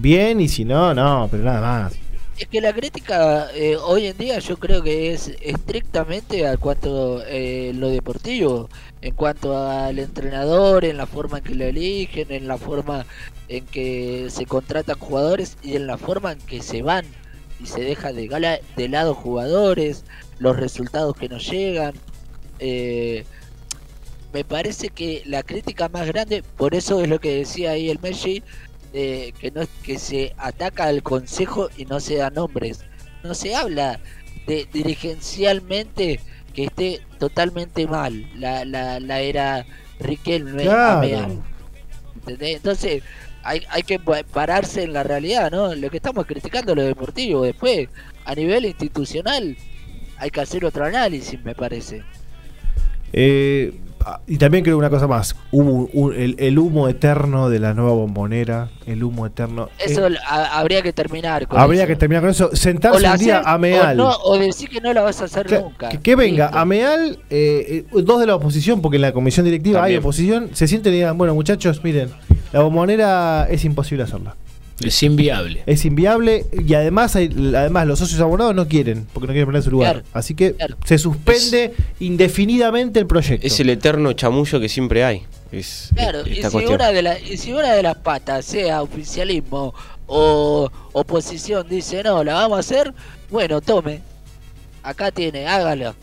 bien, 0.00 0.40
y 0.40 0.48
si 0.48 0.64
no, 0.64 0.94
no, 0.94 1.28
pero 1.30 1.44
nada 1.44 1.60
más. 1.60 1.94
Es 2.36 2.48
que 2.48 2.60
la 2.60 2.72
crítica 2.72 3.48
eh, 3.54 3.76
hoy 3.76 4.06
en 4.06 4.18
día 4.18 4.40
yo 4.40 4.56
creo 4.58 4.82
que 4.82 5.12
es 5.12 5.28
estrictamente 5.40 6.48
a 6.48 6.56
cuanto 6.56 7.22
eh, 7.26 7.72
lo 7.76 7.88
deportivo, 7.90 8.68
en 9.02 9.14
cuanto 9.14 9.56
al 9.56 10.00
entrenador, 10.00 10.84
en 10.84 10.96
la 10.96 11.06
forma 11.06 11.38
en 11.38 11.44
que 11.44 11.54
lo 11.54 11.64
eligen, 11.64 12.32
en 12.32 12.48
la 12.48 12.58
forma 12.58 13.06
en 13.48 13.64
que 13.66 14.26
se 14.30 14.46
contratan 14.46 14.98
jugadores 14.98 15.56
y 15.62 15.76
en 15.76 15.86
la 15.86 15.96
forma 15.96 16.32
en 16.32 16.38
que 16.40 16.60
se 16.60 16.82
van 16.82 17.04
y 17.62 17.66
se 17.66 17.82
deja 17.82 18.12
de, 18.12 18.26
gala- 18.26 18.60
de 18.76 18.88
lado 18.88 19.14
jugadores, 19.14 20.04
los 20.38 20.56
resultados 20.56 21.16
que 21.16 21.28
nos 21.28 21.48
llegan. 21.48 21.94
eh, 22.58 23.24
me 24.32 24.42
parece 24.42 24.88
que 24.88 25.22
la 25.26 25.44
crítica 25.44 25.88
más 25.88 26.08
grande, 26.08 26.42
por 26.56 26.74
eso 26.74 27.00
es 27.00 27.08
lo 27.08 27.20
que 27.20 27.36
decía 27.36 27.70
ahí 27.70 27.88
el 27.90 28.00
Messi, 28.00 28.42
eh, 28.94 29.32
que 29.40 29.50
no 29.50 29.62
es 29.62 29.68
que 29.82 29.98
se 29.98 30.32
ataca 30.38 30.84
al 30.84 31.02
consejo 31.02 31.68
y 31.76 31.84
no 31.84 32.00
se 32.00 32.16
da 32.16 32.30
nombres. 32.30 32.80
No 33.22 33.34
se 33.34 33.54
habla 33.54 34.00
de 34.46 34.66
dirigencialmente 34.72 36.20
que 36.54 36.64
esté 36.64 37.00
totalmente 37.18 37.86
mal 37.86 38.26
la, 38.38 38.64
la, 38.64 39.00
la 39.00 39.20
era 39.20 39.66
Riquelme 39.98 40.62
Claro. 40.62 41.42
Entonces, 42.26 43.02
hay, 43.42 43.62
hay 43.68 43.82
que 43.82 43.98
pa- 43.98 44.22
pararse 44.22 44.84
en 44.84 44.92
la 44.92 45.02
realidad, 45.02 45.50
¿no? 45.50 45.74
Lo 45.74 45.90
que 45.90 45.96
estamos 45.98 46.24
criticando 46.26 46.74
lo 46.74 46.82
deportivo. 46.82 47.42
Después, 47.42 47.88
a 48.24 48.34
nivel 48.34 48.64
institucional, 48.64 49.56
hay 50.16 50.30
que 50.30 50.40
hacer 50.40 50.64
otro 50.64 50.84
análisis, 50.84 51.42
me 51.44 51.54
parece. 51.54 52.02
Eh, 53.12 53.72
y 54.26 54.36
también 54.38 54.64
creo 54.64 54.76
una 54.78 54.90
cosa 54.90 55.06
más. 55.06 55.34
Hubo 55.50 55.88
un- 55.92 56.14
el, 56.14 56.36
el 56.38 56.58
humo 56.58 56.88
eterno 56.88 57.48
de 57.48 57.58
la 57.58 57.74
nueva 57.74 57.92
bombonera. 57.92 58.68
El 58.86 59.02
humo 59.02 59.24
eterno. 59.26 59.68
Eso 59.78 60.06
Eh, 60.08 60.16
a- 60.28 60.58
habría 60.58 60.82
que 60.82 60.92
terminar 60.92 61.46
con 61.48 61.58
habría 61.58 61.82
eso. 61.82 61.88
que 61.88 61.96
terminar 61.96 62.22
con 62.22 62.30
eso. 62.30 62.50
Sentarse 62.54 63.08
un 63.08 63.18
día 63.18 63.42
a 63.44 63.56
Meal. 63.58 63.98
O, 64.00 64.04
no, 64.04 64.16
o 64.24 64.38
decir 64.38 64.68
que 64.68 64.80
no 64.80 64.92
la 64.92 65.02
vas 65.02 65.20
a 65.20 65.24
hacer 65.24 65.46
Que, 65.46 65.58
nunca. 65.60 65.88
que- 65.88 65.98
que 66.00 66.16
venga 66.16 66.48
a 66.52 66.64
Meal, 66.64 67.18
eh, 67.30 67.86
eh, 67.90 68.02
dos 68.02 68.20
de 68.20 68.26
la 68.26 68.34
oposición, 68.36 68.82
porque 68.82 68.96
en 68.96 69.02
la 69.02 69.12
comisión 69.12 69.44
directiva 69.44 69.80
También. 69.80 69.96
hay 69.98 70.00
oposición, 70.00 70.50
se 70.52 70.68
sienten 70.68 70.92
y 70.92 70.96
digan, 70.96 71.16
bueno 71.16 71.34
muchachos, 71.34 71.82
miren, 71.82 72.10
la 72.52 72.60
bombonera 72.60 73.46
es 73.50 73.64
imposible 73.64 74.04
hacerla. 74.04 74.36
Es 74.82 75.02
inviable. 75.04 75.62
Es 75.66 75.84
inviable 75.84 76.46
y 76.66 76.74
además 76.74 77.14
hay, 77.14 77.26
además 77.54 77.86
los 77.86 77.98
socios 78.00 78.20
abonados 78.20 78.54
no 78.56 78.66
quieren, 78.66 79.06
porque 79.12 79.28
no 79.28 79.32
quieren 79.32 79.46
poner 79.46 79.62
su 79.62 79.70
lugar. 79.70 79.92
Claro, 80.02 80.08
Así 80.12 80.34
que 80.34 80.54
claro. 80.54 80.76
se 80.84 80.98
suspende 80.98 81.74
indefinidamente 82.00 82.98
el 83.00 83.06
proyecto. 83.06 83.46
Es 83.46 83.58
el 83.60 83.70
eterno 83.70 84.12
chamullo 84.14 84.58
que 84.60 84.68
siempre 84.68 85.04
hay. 85.04 85.22
Es 85.52 85.90
Claro, 85.94 86.22
y 86.26 86.36
si, 86.36 86.40
cuestión. 86.42 86.74
una 86.74 86.90
de 86.90 87.02
la- 87.02 87.18
y 87.20 87.36
si 87.36 87.52
una 87.52 87.72
de 87.72 87.82
las 87.82 87.96
patas, 87.98 88.44
sea 88.44 88.82
oficialismo 88.82 89.72
o 90.06 90.68
oposición, 90.92 91.66
dice 91.68 92.02
no, 92.02 92.24
la 92.24 92.34
vamos 92.34 92.56
a 92.56 92.60
hacer, 92.60 92.92
bueno, 93.30 93.60
tome. 93.60 94.00
Acá 94.82 95.10
tiene, 95.12 95.46
hágalo. 95.46 95.94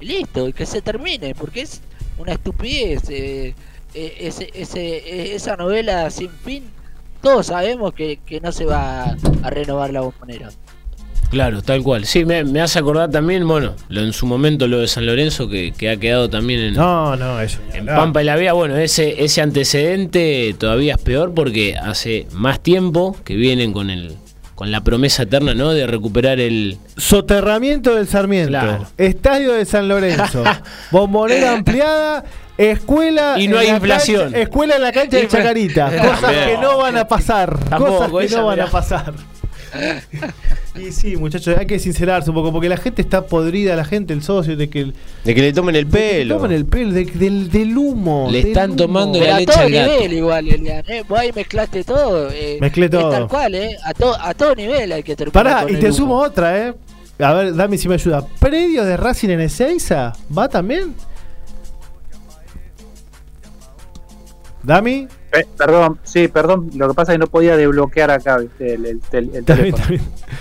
Y 0.00 0.06
listo, 0.06 0.48
y 0.48 0.52
que 0.54 0.64
se 0.66 0.80
termine, 0.80 1.34
porque 1.34 1.60
es 1.62 1.80
una 2.18 2.32
estupidez. 2.32 3.02
eh, 3.10 3.54
eh, 3.92 4.14
ese, 4.20 4.50
ese, 4.54 4.80
eh, 4.98 5.34
esa 5.34 5.56
novela 5.56 6.08
sin 6.10 6.30
fin, 6.30 6.64
todos 7.22 7.46
sabemos 7.46 7.92
que, 7.94 8.18
que 8.24 8.40
no 8.40 8.52
se 8.52 8.64
va 8.64 9.16
a 9.42 9.50
renovar 9.50 9.92
la 9.92 10.00
bombonera. 10.00 10.48
Claro, 11.30 11.62
tal 11.62 11.82
cual. 11.84 12.06
Sí, 12.06 12.24
me, 12.24 12.42
me 12.42 12.60
hace 12.60 12.80
acordar 12.80 13.08
también, 13.10 13.46
bueno, 13.46 13.74
lo, 13.88 14.00
en 14.00 14.12
su 14.12 14.26
momento 14.26 14.66
lo 14.66 14.80
de 14.80 14.88
San 14.88 15.06
Lorenzo, 15.06 15.48
que, 15.48 15.72
que 15.72 15.88
ha 15.88 15.96
quedado 15.96 16.28
también 16.28 16.58
en, 16.60 16.74
No, 16.74 17.14
no, 17.14 17.40
eso. 17.40 17.60
en 17.72 17.86
no. 17.86 17.94
Pampa 17.94 18.20
y 18.22 18.24
la 18.24 18.34
Vía. 18.36 18.52
Bueno, 18.52 18.76
ese, 18.76 19.22
ese 19.22 19.40
antecedente 19.40 20.52
todavía 20.58 20.94
es 20.94 21.00
peor 21.00 21.32
porque 21.32 21.76
hace 21.76 22.26
más 22.32 22.60
tiempo 22.60 23.16
que 23.24 23.36
vienen 23.36 23.72
con 23.72 23.90
el 23.90 24.16
con 24.60 24.70
la 24.70 24.82
promesa 24.82 25.22
eterna, 25.22 25.54
¿no? 25.54 25.70
De 25.72 25.86
recuperar 25.86 26.38
el. 26.38 26.76
Soterramiento 26.98 27.94
del 27.94 28.06
Sarmiento, 28.06 28.50
Claro. 28.50 28.86
Estadio 28.98 29.54
de 29.54 29.64
San 29.64 29.88
Lorenzo, 29.88 30.44
bombonera 30.90 31.52
ampliada, 31.54 32.24
escuela 32.58 33.36
Y 33.38 33.48
no 33.48 33.56
hay 33.58 33.68
la 33.68 33.76
inflación. 33.76 34.24
cancha- 34.24 34.38
escuela 34.40 34.76
en 34.76 34.82
la 34.82 34.92
cancha 34.92 35.16
de 35.16 35.28
Chacarita, 35.28 35.86
cosas 35.96 36.32
que 36.44 36.58
no 36.60 36.76
van 36.76 36.98
a 36.98 37.08
pasar, 37.08 37.58
Tampoco, 37.70 38.10
cosas 38.10 38.28
que 38.30 38.36
no 38.36 38.44
van 38.44 38.60
a 38.60 38.66
pasar. 38.66 39.14
Y 40.78 40.92
sí, 40.92 41.16
muchachos, 41.16 41.56
hay 41.58 41.66
que 41.66 41.78
sincerarse 41.80 42.30
un 42.30 42.36
poco 42.36 42.52
porque 42.52 42.68
la 42.68 42.76
gente 42.76 43.02
está 43.02 43.26
podrida, 43.26 43.74
la 43.74 43.84
gente, 43.84 44.12
el 44.12 44.22
socio 44.22 44.56
de 44.56 44.70
que 44.70 44.80
el- 44.80 44.94
De 45.24 45.34
que 45.34 45.40
le 45.42 45.52
tomen 45.52 45.74
el 45.74 45.86
pelo. 45.86 46.36
toman 46.36 46.52
el 46.52 46.64
pelo 46.64 46.92
de- 46.92 47.06
del, 47.06 47.50
del 47.50 47.76
humo. 47.76 48.28
Le 48.30 48.38
del 48.38 48.46
están 48.48 48.70
humo. 48.70 48.76
tomando 48.76 49.18
Pero 49.18 49.30
la 49.30 49.36
a 49.36 49.40
leche 49.40 49.52
todo 49.52 49.62
al 49.64 49.72
gato. 49.72 49.92
nivel 49.94 50.12
igual, 50.12 50.48
Elian, 50.48 50.84
¿eh? 50.88 51.02
Vos 51.08 51.18
ahí 51.18 51.32
mezclaste 51.34 51.82
todo. 51.84 52.30
eh, 52.30 52.58
Mezclé 52.60 52.84
es 52.84 52.90
todo. 52.92 53.10
tal 53.10 53.26
cual, 53.28 53.54
¿eh? 53.56 53.76
A, 53.84 53.92
to- 53.94 54.16
a 54.20 54.32
todo 54.34 54.54
nivel 54.54 54.92
hay 54.92 55.02
que 55.02 55.16
terminar 55.16 55.32
Pará, 55.44 55.62
con 55.62 55.70
y 55.72 55.74
el 55.74 55.80
te 55.80 55.86
humo. 55.86 55.96
sumo 55.96 56.18
otra, 56.18 56.68
¿eh? 56.68 56.74
A 57.18 57.34
ver, 57.34 57.54
dame 57.54 57.76
si 57.76 57.88
me 57.88 57.94
ayuda. 57.94 58.24
¿Predio 58.38 58.84
de 58.84 58.96
Racing 58.96 59.28
en 59.30 59.40
Ezeiza? 59.40 60.12
¿Va 60.36 60.48
también? 60.48 60.94
¿Dami? 64.62 65.08
Eh, 65.32 65.46
perdón, 65.56 65.98
sí, 66.02 66.26
perdón, 66.28 66.70
lo 66.74 66.88
que 66.88 66.94
pasa 66.94 67.12
es 67.12 67.14
que 67.14 67.20
no 67.20 67.28
podía 67.28 67.56
desbloquear 67.56 68.10
acá 68.10 68.38
¿viste? 68.38 68.74
el, 68.74 68.86
el 68.86 69.00
el 69.12 69.44
teléfono. 69.44 69.84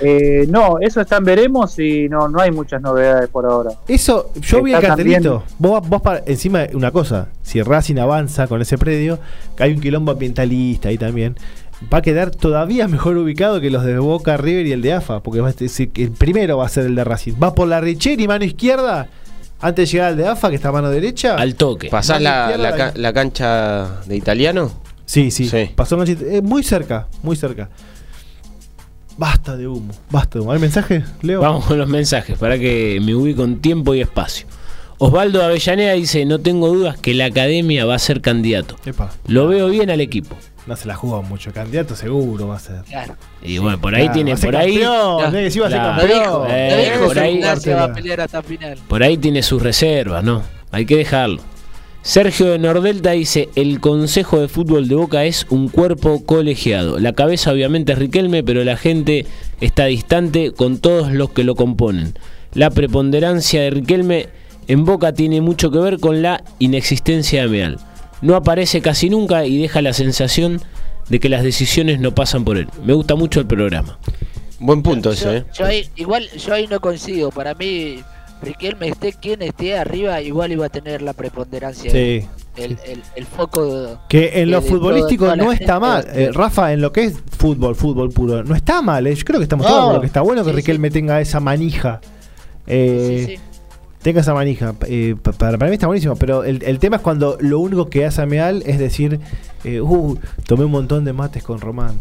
Eh, 0.01 0.45
no, 0.49 0.79
eso 0.79 0.99
está 1.01 1.17
en 1.17 1.25
veremos 1.25 1.77
y 1.79 2.09
no, 2.09 2.27
no 2.27 2.39
hay 2.41 2.51
muchas 2.51 2.81
novedades 2.81 3.29
por 3.29 3.45
ahora. 3.45 3.71
Eso, 3.87 4.31
yo 4.41 4.63
vi 4.63 4.73
el 4.73 4.81
cartelito. 4.81 5.43
Vos, 5.59 5.87
vos 5.87 6.01
para, 6.01 6.23
encima, 6.25 6.65
una 6.73 6.91
cosa, 6.91 7.27
si 7.43 7.61
Racing 7.61 7.97
avanza 7.97 8.47
con 8.47 8.61
ese 8.61 8.77
predio, 8.77 9.19
que 9.55 9.63
hay 9.63 9.73
un 9.73 9.79
quilombo 9.79 10.11
ambientalista 10.11 10.89
ahí 10.89 10.97
también, 10.97 11.35
va 11.93 11.99
a 11.99 12.01
quedar 12.01 12.31
todavía 12.31 12.87
mejor 12.89 13.15
ubicado 13.17 13.61
que 13.61 13.69
los 13.69 13.83
de 13.85 13.99
Boca, 13.99 14.37
River 14.37 14.65
y 14.65 14.71
el 14.71 14.81
de 14.81 14.93
AFA, 14.93 15.21
porque 15.21 15.39
va 15.39 15.49
a 15.49 15.53
ser- 15.53 15.89
el 15.95 16.11
primero 16.11 16.57
va 16.57 16.65
a 16.65 16.69
ser 16.69 16.85
el 16.87 16.95
de 16.95 17.03
Racing. 17.03 17.33
Va 17.41 17.53
por 17.53 17.67
la 17.67 17.79
Richeri, 17.79 18.27
mano 18.27 18.43
izquierda, 18.43 19.07
antes 19.61 19.87
de 19.89 19.91
llegar 19.93 20.09
al 20.09 20.17
de 20.17 20.27
AFA, 20.27 20.49
que 20.49 20.55
está 20.55 20.69
a 20.69 20.71
mano 20.71 20.89
derecha. 20.89 21.35
Al 21.35 21.55
toque. 21.55 21.89
¿Pasás 21.89 22.21
la, 22.21 22.55
la 22.57 22.75
ca- 22.75 22.93
la 22.95 23.13
cancha 23.13 24.01
de 24.05 24.15
italiano? 24.15 24.71
Sí, 25.05 25.31
sí, 25.31 25.49
Sí. 25.49 25.71
pasó 25.75 25.97
Manchester- 25.97 26.33
eh, 26.35 26.41
muy 26.41 26.63
cerca, 26.63 27.07
muy 27.23 27.35
cerca. 27.35 27.69
Basta 29.17 29.57
de 29.57 29.67
humo, 29.67 29.93
basta 30.09 30.39
de 30.39 30.43
humo. 30.43 30.53
¿Hay 30.53 30.59
mensaje, 30.59 31.03
Leo? 31.21 31.41
Vamos 31.41 31.65
con 31.65 31.77
los 31.77 31.89
mensajes 31.89 32.37
para 32.37 32.57
que 32.57 32.99
me 33.03 33.13
ubique 33.15 33.35
con 33.35 33.57
tiempo 33.59 33.93
y 33.93 34.01
espacio. 34.01 34.47
Osvaldo 34.97 35.43
Avellaneda 35.43 35.93
dice: 35.93 36.25
No 36.25 36.39
tengo 36.39 36.69
dudas 36.73 36.97
que 36.97 37.13
la 37.13 37.25
academia 37.25 37.85
va 37.85 37.95
a 37.95 37.99
ser 37.99 38.21
candidato. 38.21 38.75
Epa, 38.85 39.11
Lo 39.27 39.47
veo 39.47 39.67
bien 39.69 39.89
al 39.89 39.99
equipo. 39.99 40.35
No 40.69 40.75
se 40.77 40.87
la 40.87 40.95
jugó 40.95 41.21
mucho. 41.23 41.51
Candidato 41.51 41.95
seguro 41.95 42.47
va 42.47 42.55
a 42.55 42.59
ser. 42.59 42.81
Claro. 42.87 43.15
Y 43.43 43.57
bueno, 43.57 43.79
por 43.81 43.93
ahí 43.95 44.03
Claro, 44.03 44.13
tiene, 44.13 44.37
por 44.37 44.55
ahí, 44.55 44.79
campeón, 44.79 45.51
sí 45.51 45.59
va 45.59 45.67
a 45.67 45.69
ser 45.69 45.79
Claro. 45.79 45.93
Lo 45.95 45.99
campeón. 45.99 46.19
dijo, 46.23 46.45
Eh, 46.49 46.69
lo 46.71 46.93
dijo 46.93 47.05
por 47.07 47.19
ahí- 47.19 47.33
Gimnasia 47.33 47.75
va 47.75 47.79
a 47.81 47.85
Cartela. 47.87 47.95
pelear 47.95 48.21
hasta 48.21 48.41
final. 48.43 48.77
por 48.87 49.03
ahí 49.03 49.17
tiene 49.17 49.43
sus 49.43 49.61
reservas, 49.61 50.23
¿no? 50.23 50.41
Hay 50.71 50.85
que 50.85 50.95
dejarlo. 50.95 51.41
Sergio 52.01 52.45
de 52.45 52.59
Nordelta 52.59 53.11
dice, 53.11 53.49
el 53.55 53.81
Consejo 53.81 54.39
de 54.39 54.47
Fútbol 54.47 54.87
de 54.87 54.95
Boca 54.95 55.25
es 55.25 55.45
un 55.49 55.67
cuerpo 55.67 56.23
colegiado. 56.25 56.97
La 56.97 57.11
cabeza 57.13 57.51
obviamente 57.51 57.91
es 57.91 57.99
Riquelme, 57.99 58.41
pero 58.41 58.63
la 58.63 58.77
gente 58.77 59.25
está 59.59 59.85
distante 59.85 60.51
con 60.53 60.77
todos 60.77 61.11
los 61.11 61.31
que 61.31 61.43
lo 61.43 61.55
componen. 61.55 62.13
La 62.53 62.69
preponderancia 62.69 63.61
de 63.61 63.69
Riquelme 63.71 64.29
en 64.67 64.85
Boca 64.85 65.13
tiene 65.13 65.41
mucho 65.41 65.71
que 65.71 65.79
ver 65.79 65.99
con 65.99 66.21
la 66.21 66.41
inexistencia 66.59 67.41
de 67.41 67.47
Meal. 67.49 67.79
No 68.21 68.35
aparece 68.35 68.81
casi 68.81 69.09
nunca 69.09 69.45
y 69.45 69.61
deja 69.61 69.81
la 69.81 69.93
sensación 69.93 70.61
de 71.09 71.19
que 71.19 71.29
las 71.29 71.43
decisiones 71.43 71.99
no 71.99 72.13
pasan 72.13 72.43
por 72.43 72.57
él. 72.57 72.67
Me 72.85 72.93
gusta 72.93 73.15
mucho 73.15 73.39
el 73.39 73.47
programa. 73.47 73.97
Buen 74.59 74.83
punto 74.83 75.09
Yo, 75.09 75.13
ese, 75.13 75.37
¿eh? 75.37 75.45
yo 75.57 75.65
ahí, 75.65 75.89
igual, 75.95 76.27
yo 76.31 76.53
ahí 76.53 76.67
no 76.67 76.79
coincido. 76.81 77.29
Para 77.31 77.53
mí, 77.55 78.03
Riquelme 78.41 78.89
esté 78.89 79.13
quien 79.13 79.41
esté 79.41 79.77
arriba, 79.77 80.21
igual 80.21 80.51
iba 80.51 80.65
a 80.65 80.69
tener 80.69 81.01
la 81.01 81.13
preponderancia. 81.13 81.89
Sí. 81.91 82.25
El, 82.57 82.77
el, 82.85 83.01
el 83.15 83.25
foco. 83.25 83.99
Que 84.09 84.41
en 84.41 84.51
lo 84.51 84.61
futbolístico 84.61 85.33
no 85.37 85.51
está 85.53 85.73
gente. 85.75 85.79
mal. 85.79 86.07
Eh, 86.13 86.29
Rafa, 86.33 86.73
en 86.73 86.81
lo 86.81 86.91
que 86.91 87.05
es 87.05 87.13
fútbol, 87.37 87.73
fútbol 87.75 88.09
puro, 88.11 88.43
no 88.43 88.53
está 88.53 88.81
mal. 88.81 89.07
eh. 89.07 89.15
Yo 89.15 89.23
creo 89.23 89.39
que 89.39 89.43
estamos 89.43 89.65
No. 89.65 89.69
todos 89.71 89.83
acuerdo 89.83 90.01
que 90.01 90.07
está 90.07 90.21
bueno 90.21 90.43
que 90.43 90.49
Sí, 90.51 90.55
Riquelme 90.57 90.91
tenga 90.91 91.21
esa 91.21 91.39
manija. 91.39 92.01
Eh, 92.67 93.25
Sí, 93.27 93.35
sí. 93.35 93.41
Tenga 94.01 94.21
esa 94.21 94.33
manija. 94.33 94.73
Eh, 94.87 95.15
pa- 95.21 95.33
para, 95.33 95.57
para 95.57 95.69
mí 95.69 95.73
está 95.75 95.87
buenísimo. 95.87 96.15
Pero 96.15 96.43
el, 96.43 96.63
el 96.63 96.79
tema 96.79 96.97
es 96.97 97.01
cuando 97.01 97.37
lo 97.41 97.59
único 97.59 97.89
que 97.89 98.05
hace 98.05 98.25
Meal 98.25 98.63
es 98.65 98.79
decir, 98.79 99.19
eh, 99.63 99.81
uh, 99.81 100.17
tomé 100.45 100.65
un 100.65 100.71
montón 100.71 101.03
de 101.05 101.13
mates 101.13 101.43
con 101.43 101.59
Román. 101.59 101.99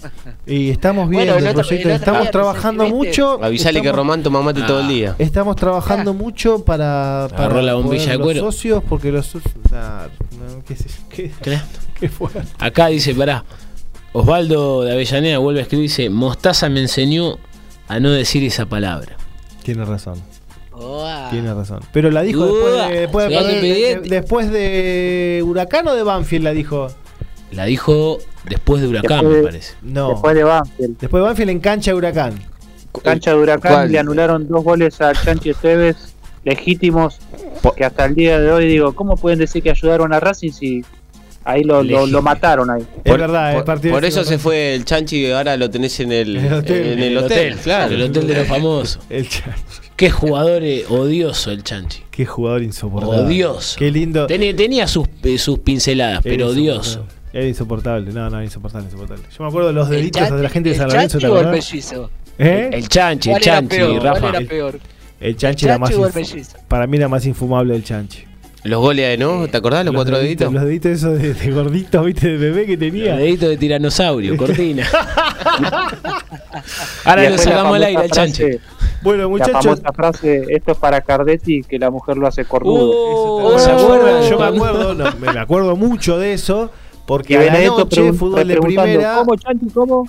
Y 0.46 0.70
estamos 0.70 1.06
Bueno, 1.08 1.18
viendo 1.34 1.34
el 1.38 1.44
el 1.44 1.50
otro- 1.50 1.62
proyecto, 1.66 1.88
el 1.90 1.94
estamos 1.96 2.22
día 2.22 2.30
trabajando 2.30 2.86
mucho. 2.88 3.42
Avisale 3.42 3.82
que 3.82 3.92
Román 3.92 4.22
toma 4.22 4.40
mate 4.40 4.62
todo 4.62 4.80
el 4.80 4.88
día. 4.88 5.14
Estamos 5.18 5.56
trabajando 5.56 6.14
mucho 6.14 6.64
para, 6.64 7.28
para 7.36 7.60
la 7.62 7.74
bombilla 7.74 8.12
de 8.12 8.18
los 8.18 8.24
cuero. 8.24 8.40
socios, 8.52 8.82
porque 8.88 9.10
los 9.12 9.26
socios. 9.26 9.52
nah, 9.70 10.04
no, 10.06 10.64
¿qué, 10.66 10.76
sé- 10.76 10.88
qué, 11.10 11.30
Claro. 11.40 11.64
qué? 12.00 12.10
Acá 12.58 12.86
dice, 12.86 13.14
pará, 13.14 13.44
Osvaldo 14.12 14.84
de 14.84 14.92
Avellaneda 14.92 15.38
vuelve 15.38 15.60
a 15.60 15.62
escribir, 15.64 15.88
dice, 15.88 16.08
Mostaza 16.08 16.68
me 16.68 16.80
enseñó 16.80 17.36
a 17.88 18.00
no 18.00 18.10
decir 18.10 18.42
esa 18.44 18.66
palabra. 18.66 19.16
Tiene 19.64 19.84
razón, 19.84 20.22
Tiene 21.30 21.54
razón. 21.54 21.80
Pero 21.92 22.10
la 22.10 22.22
dijo 22.22 22.46
después 22.46 22.88
de, 22.88 23.00
después, 23.00 23.28
de 23.28 24.00
después 24.04 24.50
de 24.50 25.42
Huracán 25.44 25.88
o 25.88 25.94
de 25.94 26.02
Banfield 26.02 26.44
la 26.44 26.52
dijo. 26.52 26.88
La 27.50 27.64
dijo 27.64 28.18
después 28.48 28.82
de 28.82 28.88
Huracán, 28.88 29.20
Después 29.20 29.38
me 29.38 29.42
parece. 29.42 29.74
No. 29.82 30.10
Después 30.10 30.34
de 30.34 30.44
Banfield. 30.44 30.98
Después 30.98 31.22
de 31.22 31.26
Banfield 31.26 31.50
en 31.50 31.60
cancha 31.60 31.90
de 31.90 31.96
Huracán. 31.96 32.34
Cancha 33.02 33.30
de 33.32 33.36
Huracán 33.38 33.72
¿Cuál? 33.72 33.92
le 33.92 33.98
anularon 33.98 34.48
dos 34.48 34.64
goles 34.64 35.00
a 35.00 35.12
Chanchi 35.12 35.50
Esteves 35.50 36.14
legítimos 36.44 37.18
que 37.76 37.84
hasta 37.84 38.06
el 38.06 38.14
día 38.14 38.40
de 38.40 38.50
hoy 38.50 38.66
digo, 38.66 38.94
¿cómo 38.94 39.16
pueden 39.16 39.38
decir 39.38 39.62
que 39.62 39.70
ayudaron 39.70 40.12
a 40.12 40.20
Racing 40.20 40.52
si 40.52 40.84
ahí 41.44 41.62
lo, 41.64 41.82
lo, 41.82 42.22
mataron 42.22 42.70
ahí? 42.70 42.86
Es 43.04 43.12
verdad, 43.18 43.52
por, 43.52 43.58
el 43.58 43.64
partido 43.64 43.94
por 43.94 44.02
de 44.02 44.08
eso 44.08 44.24
se 44.24 44.38
fue 44.38 44.74
el 44.74 44.84
Chanchi 44.84 45.26
y 45.26 45.30
ahora 45.30 45.56
lo 45.56 45.68
tenés 45.70 46.00
en 46.00 46.12
el, 46.12 46.36
El 46.38 46.52
hotel. 46.52 46.86
en 46.86 46.98
el 47.00 47.18
hotel, 47.18 47.56
claro. 47.56 47.94
El 47.94 48.02
hotel 48.02 48.26
de 48.26 48.34
los 48.34 48.46
famosos. 48.48 49.00
El 49.10 49.28
Chanchi. 49.28 49.87
Qué 49.98 50.10
jugador 50.10 50.62
eh, 50.62 50.84
odioso 50.88 51.50
el 51.50 51.62
Chanchi. 51.64 52.02
Qué 52.10 52.24
jugador 52.24 52.62
insoportable. 52.62 53.18
Odioso. 53.26 53.76
Qué 53.78 53.90
lindo. 53.90 54.26
Tenía, 54.26 54.54
tenía 54.56 54.86
sus, 54.86 55.06
eh, 55.24 55.36
sus 55.38 55.58
pinceladas, 55.58 56.24
Era 56.24 56.36
pero 56.36 56.46
odioso. 56.48 57.04
Era 57.32 57.44
insoportable. 57.46 58.12
No, 58.12 58.30
no, 58.30 58.42
insoportable, 58.42 58.86
insoportable. 58.86 59.24
Yo 59.36 59.42
me 59.44 59.48
acuerdo 59.48 59.66
de 59.68 59.74
los 59.74 59.88
¿El 59.90 59.96
deditos 59.96 60.22
de 60.22 60.30
la 60.30 60.48
Chanchi- 60.48 60.52
gente 60.52 60.68
de 60.70 60.74
el 60.76 60.80
San 60.80 60.88
Lorenzo, 60.88 61.18
¿te 61.18 61.22
Chanchi 61.22 61.26
o 61.26 61.40
el 61.40 61.46
acordás? 61.46 61.72
mellizo? 61.72 62.10
¿Eh? 62.38 62.70
El 62.72 62.88
Chanchi, 62.88 63.28
el 63.30 63.34
¿Cuál 63.34 63.42
era 63.42 63.54
Chanchi, 63.54 63.76
peor? 63.76 63.90
¿Cuál 64.00 64.02
Rafa. 64.14 64.28
era 64.28 64.38
El- 64.38 64.46
peor? 64.46 64.80
El 65.20 65.36
Chanchi 65.36 65.64
era 65.66 65.78
más. 65.78 65.90
Chanchi 65.90 66.02
el 66.04 66.08
inf- 66.10 66.14
mellizo? 66.32 66.56
Para 66.68 66.86
mí 66.86 66.96
era 66.96 67.08
más 67.08 67.26
infumable 67.26 67.74
el 67.74 67.82
Chanchi. 67.82 68.24
Los 68.68 68.80
goles, 68.80 69.18
¿no? 69.18 69.48
¿Te 69.48 69.56
acordás 69.56 69.84
los, 69.84 69.94
cuatro 69.94 70.18
deditos? 70.18 70.52
Los 70.52 70.62
deditos 70.64 70.92
esos 70.92 71.20
de, 71.20 71.32
de 71.34 71.50
gordito, 71.50 72.02
viste, 72.02 72.28
de 72.28 72.36
bebé 72.36 72.66
que 72.66 72.76
tenía. 72.76 73.12
Los 73.12 73.20
deditos 73.20 73.48
de 73.48 73.56
tiranosaurio, 73.56 74.36
cortina. 74.38 74.86
Ahora 77.04 77.30
lo 77.30 77.38
sacamos 77.38 77.76
al 77.76 77.82
aire 77.84 78.02
al 78.02 78.10
chanche. 78.10 78.60
Bueno, 79.02 79.22
La 79.22 79.28
muchachos. 79.28 79.80
famosa 79.80 79.92
frase, 79.92 80.44
esto 80.48 80.72
es 80.72 80.78
para 80.78 81.00
Cardetti, 81.00 81.62
que 81.62 81.78
la 81.78 81.90
mujer 81.90 82.16
lo 82.16 82.26
hace 82.26 82.44
cornudo. 82.44 82.90
Oh, 82.94 83.58
¿Se 83.58 83.70
oh, 83.72 83.78
acuerdan? 83.78 84.28
Yo 84.28 84.38
me 84.38 84.44
acuerdo, 84.46 84.94
no, 84.94 85.04
me 85.18 85.40
acuerdo 85.40 85.76
mucho 85.76 86.18
de 86.18 86.32
eso. 86.32 86.70
Porque 87.06 87.34
Y 87.34 87.36
a 87.36 87.52
la 87.52 87.64
noche, 87.64 88.12
fútbol 88.12 88.46
de 88.46 88.56
primera. 88.60 89.14
¿Cómo, 89.14 89.34
Chanti, 89.36 89.66
cómo? 89.70 90.06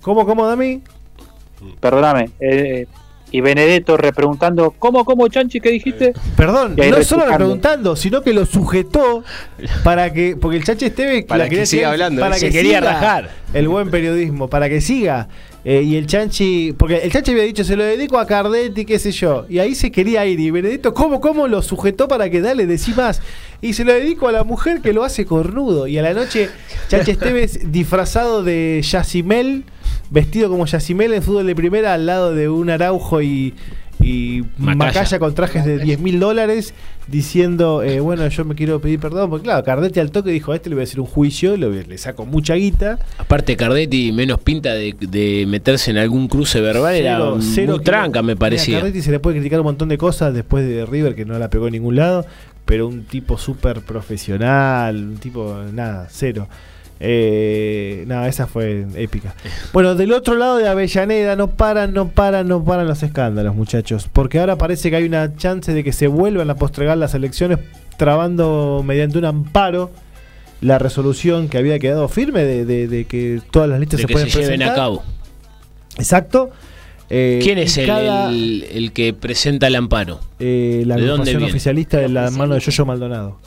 ¿Cómo, 0.00 0.24
cómo, 0.24 0.46
Dami? 0.46 0.80
Perdóname. 1.80 2.30
eh, 2.40 2.86
y 3.34 3.40
Benedetto 3.40 3.96
repreguntando, 3.96 4.70
¿cómo, 4.78 5.04
cómo, 5.04 5.26
Chanchi, 5.26 5.60
qué 5.60 5.70
dijiste? 5.70 6.12
Perdón, 6.36 6.74
Y 6.76 6.82
ahí 6.82 6.90
no 6.92 7.02
solo 7.02 7.22
refutando. 7.22 7.36
preguntando, 7.36 7.96
sino 7.96 8.22
que 8.22 8.32
lo 8.32 8.46
sujetó 8.46 9.24
para 9.82 10.12
que. 10.12 10.36
Porque 10.40 10.58
el 10.58 10.62
Chache 10.62 10.86
Esteve 10.86 11.24
Para 11.24 11.42
la 11.42 11.50
que 11.50 11.66
siga 11.66 11.90
hablando, 11.90 12.20
Para 12.20 12.36
se 12.36 12.46
que 12.46 12.52
quería 12.52 12.78
siga 12.78 12.92
rajar. 12.92 13.30
El 13.52 13.66
buen 13.66 13.90
periodismo, 13.90 14.48
para 14.48 14.68
que 14.68 14.80
siga. 14.80 15.26
Eh, 15.64 15.82
y 15.82 15.96
el 15.96 16.06
Chanchi. 16.06 16.74
Porque 16.78 16.98
el 16.98 17.10
Chanchi 17.10 17.32
había 17.32 17.42
dicho, 17.42 17.64
se 17.64 17.74
lo 17.74 17.82
dedico 17.82 18.20
a 18.20 18.26
Cardetti, 18.28 18.84
qué 18.84 19.00
sé 19.00 19.10
yo. 19.10 19.46
Y 19.48 19.58
ahí 19.58 19.74
se 19.74 19.90
quería 19.90 20.24
ir. 20.26 20.38
Y 20.38 20.52
Benedetto, 20.52 20.94
¿cómo, 20.94 21.20
cómo 21.20 21.48
lo 21.48 21.60
sujetó 21.60 22.06
para 22.06 22.30
que 22.30 22.40
dale, 22.40 22.66
decí 22.68 22.92
más? 22.92 23.20
Y 23.60 23.72
se 23.72 23.84
lo 23.84 23.92
dedico 23.92 24.28
a 24.28 24.32
la 24.32 24.44
mujer 24.44 24.80
que 24.80 24.92
lo 24.92 25.02
hace 25.02 25.26
cornudo. 25.26 25.88
Y 25.88 25.98
a 25.98 26.02
la 26.02 26.14
noche, 26.14 26.50
Chache 26.86 27.10
Esteves 27.10 27.58
disfrazado 27.72 28.44
de 28.44 28.80
Yacimel, 28.80 29.64
vestido 30.14 30.48
como 30.48 30.64
Yacimel 30.64 31.12
en 31.12 31.22
fútbol 31.22 31.46
de 31.46 31.54
primera, 31.54 31.92
al 31.92 32.06
lado 32.06 32.32
de 32.34 32.48
un 32.48 32.70
Araujo 32.70 33.20
y. 33.20 33.52
Y 34.02 34.42
Macaya. 34.58 34.76
Macaya 34.76 35.18
con 35.18 35.34
trajes 35.34 35.64
de 35.64 35.78
10 35.78 36.00
mil 36.00 36.18
dólares 36.20 36.74
diciendo, 37.06 37.82
eh, 37.82 38.00
bueno, 38.00 38.26
yo 38.28 38.44
me 38.44 38.54
quiero 38.54 38.80
pedir 38.80 38.98
perdón, 38.98 39.30
porque 39.30 39.44
claro, 39.44 39.64
Cardetti 39.64 40.00
al 40.00 40.10
toque 40.10 40.30
dijo, 40.30 40.52
a 40.52 40.56
este 40.56 40.68
le 40.68 40.74
voy 40.74 40.82
a 40.82 40.84
hacer 40.84 41.00
un 41.00 41.06
juicio, 41.06 41.56
le, 41.56 41.84
le 41.84 41.96
saco 41.96 42.26
mucha 42.26 42.54
guita. 42.54 42.98
Aparte, 43.18 43.56
Cardetti 43.56 44.12
menos 44.12 44.40
pinta 44.40 44.74
de, 44.74 44.94
de 44.98 45.46
meterse 45.46 45.90
en 45.92 45.98
algún 45.98 46.26
cruce 46.28 46.60
verbal. 46.60 46.96
Era 46.96 47.16
Cero- 47.18 47.36
muy 47.36 47.44
cero 47.44 47.80
tranca, 47.80 48.20
me 48.22 48.36
parecía. 48.36 48.78
Cardetti 48.80 49.00
se 49.00 49.10
le 49.12 49.20
puede 49.20 49.36
criticar 49.36 49.60
un 49.60 49.66
montón 49.66 49.88
de 49.88 49.96
cosas 49.96 50.34
después 50.34 50.66
de 50.66 50.84
River, 50.84 51.14
que 51.14 51.24
no 51.24 51.38
la 51.38 51.48
pegó 51.48 51.68
en 51.68 51.72
ningún 51.74 51.96
lado, 51.96 52.26
pero 52.66 52.88
un 52.88 53.04
tipo 53.04 53.38
súper 53.38 53.80
profesional, 53.80 54.96
un 54.96 55.16
tipo, 55.18 55.56
nada, 55.72 56.08
cero. 56.10 56.48
Eh, 57.00 58.04
nada, 58.06 58.28
esa 58.28 58.46
fue 58.46 58.86
épica. 58.96 59.34
Bueno, 59.72 59.94
del 59.94 60.12
otro 60.12 60.36
lado 60.36 60.56
de 60.58 60.68
Avellaneda 60.68 61.36
no 61.36 61.50
paran, 61.50 61.92
no 61.92 62.08
paran, 62.08 62.48
no 62.48 62.64
paran 62.64 62.86
los 62.86 63.02
escándalos, 63.02 63.54
muchachos. 63.54 64.08
Porque 64.12 64.38
ahora 64.38 64.56
parece 64.56 64.90
que 64.90 64.96
hay 64.96 65.04
una 65.04 65.36
chance 65.36 65.72
de 65.74 65.84
que 65.84 65.92
se 65.92 66.06
vuelvan 66.06 66.50
a 66.50 66.54
postregar 66.56 66.96
las 66.96 67.14
elecciones, 67.14 67.58
trabando 67.96 68.82
mediante 68.86 69.18
un 69.18 69.24
amparo 69.24 69.90
la 70.60 70.78
resolución 70.78 71.48
que 71.48 71.58
había 71.58 71.78
quedado 71.78 72.08
firme 72.08 72.44
de, 72.44 72.64
de- 72.64 72.88
de 72.88 73.04
que 73.04 73.40
todas 73.50 73.68
las 73.68 73.80
listas 73.80 73.98
de 73.98 74.02
se 74.02 74.06
que 74.06 74.12
pueden 74.14 74.30
se 74.30 74.38
lleven 74.38 74.62
a 74.62 74.66
presentar. 74.66 74.76
cabo. 74.76 75.02
Exacto. 75.98 76.50
Eh, 77.10 77.38
¿Quién 77.42 77.58
es 77.58 77.76
el, 77.76 77.86
cada- 77.86 78.30
el- 78.30 78.64
el 78.72 78.92
que 78.92 79.12
presenta 79.12 79.66
el 79.66 79.76
amparo? 79.76 80.20
eh, 80.38 80.84
la 80.86 80.96
¿De 80.96 81.02
dónde 81.02 81.30
agrupación 81.30 81.42
oficialista 81.50 81.98
de 81.98 82.08
la 82.08 82.30
mano 82.30 82.54
de 82.54 82.60
Yoyo 82.60 82.86
Maldonado. 82.86 83.38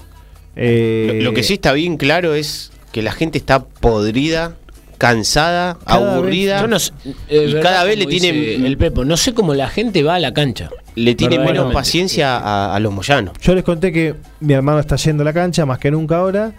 Eh, 0.55 1.13
Lo, 1.23 1.31
lo 1.31 1.33
que 1.33 1.43
sí 1.43 1.55
está 1.55 1.73
bien 1.73 1.97
claro 1.97 2.35
es 2.35 2.71
que 2.91 3.01
la 3.01 3.11
gente 3.11 3.37
está 3.37 3.63
podrida, 3.65 4.53
cansada, 4.97 5.77
Cada 5.85 6.15
aburrida. 6.15 6.61
vez- 6.61 6.69
no 6.69 6.79
sé, 6.79 6.91
Y 7.29 7.37
verdad, 7.53 7.61
cada 7.61 7.83
vez 7.83 7.97
le 7.99 8.05
tienen- 8.07 8.35
dice 8.35 8.55
el 8.67 8.77
Pepo. 8.77 9.05
No 9.05 9.15
sé 9.17 9.33
cómo 9.33 9.53
la 9.53 9.69
gente 9.69 10.03
va 10.03 10.15
a 10.15 10.19
la 10.19 10.33
cancha. 10.33 10.69
Le 10.95 11.13
tienen 11.15 11.43
menos 11.45 11.71
paciencia 11.73 12.37
a, 12.37 12.75
a 12.75 12.79
los 12.79 12.91
moyanos. 12.91 13.33
Yo 13.41 13.53
les 13.53 13.63
conté 13.63 13.91
que 13.93 14.15
mi 14.39 14.53
hermano 14.53 14.79
está 14.79 14.95
yendo 14.95 15.21
a 15.21 15.25
la 15.25 15.33
cancha 15.33 15.65
más 15.65 15.77
que 15.79 15.91
nunca 15.91 16.17
ahora. 16.17 16.53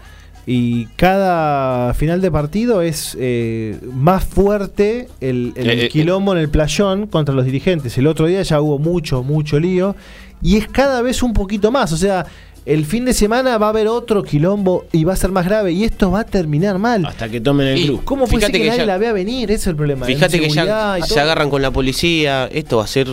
Y 0.45 0.85
cada 0.95 1.93
final 1.93 2.21
de 2.21 2.31
partido 2.31 2.81
es 2.81 3.15
eh, 3.19 3.77
más 3.93 4.23
fuerte 4.23 5.07
el, 5.19 5.51
el 5.55 5.69
Eh, 5.69 5.85
eh, 5.85 5.89
quilombo 5.89 6.31
en 6.31 6.39
el 6.39 6.49
playón 6.49 7.05
contra 7.07 7.35
los 7.35 7.45
dirigentes. 7.45 7.95
El 7.97 8.07
otro 8.07 8.25
día 8.25 8.41
ya 8.41 8.59
hubo 8.61 8.79
mucho, 8.79 9.21
mucho 9.21 9.59
lío. 9.59 9.95
Y 10.41 10.55
es 10.57 10.67
cada 10.67 11.01
vez 11.01 11.21
un 11.21 11.33
poquito 11.33 11.69
más. 11.71 11.91
O 11.91 11.97
sea, 11.97 12.25
el 12.65 12.85
fin 12.85 13.05
de 13.05 13.13
semana 13.13 13.57
va 13.57 13.67
a 13.67 13.69
haber 13.69 13.87
otro 13.87 14.23
quilombo 14.23 14.85
y 14.91 15.03
va 15.03 15.13
a 15.13 15.15
ser 15.15 15.31
más 15.31 15.45
grave. 15.45 15.71
Y 15.71 15.83
esto 15.83 16.11
va 16.11 16.21
a 16.21 16.25
terminar 16.25 16.77
mal. 16.79 17.05
Hasta 17.05 17.29
que 17.29 17.41
tomen 17.41 17.67
el 17.67 17.85
club. 17.85 18.03
¿Cómo 18.03 18.27
puede 18.27 18.45
ser 18.45 18.51
que, 18.51 18.59
que 18.61 18.67
nadie 18.67 18.79
ya- 18.79 18.85
la 18.85 18.97
vea 18.97 19.13
venir? 19.13 19.49
Ese 19.51 19.61
es 19.61 19.67
el 19.67 19.75
problema. 19.75 20.01
la 20.01 20.13
Fíjate 20.13 20.39
que 20.39 20.49
ya 20.49 20.97
se 21.05 21.19
agarran 21.19 21.49
con 21.49 21.61
la 21.61 21.71
policía. 21.71 22.47
Esto 22.51 22.77
va 22.77 22.83
a 22.83 22.87
ser 22.87 23.07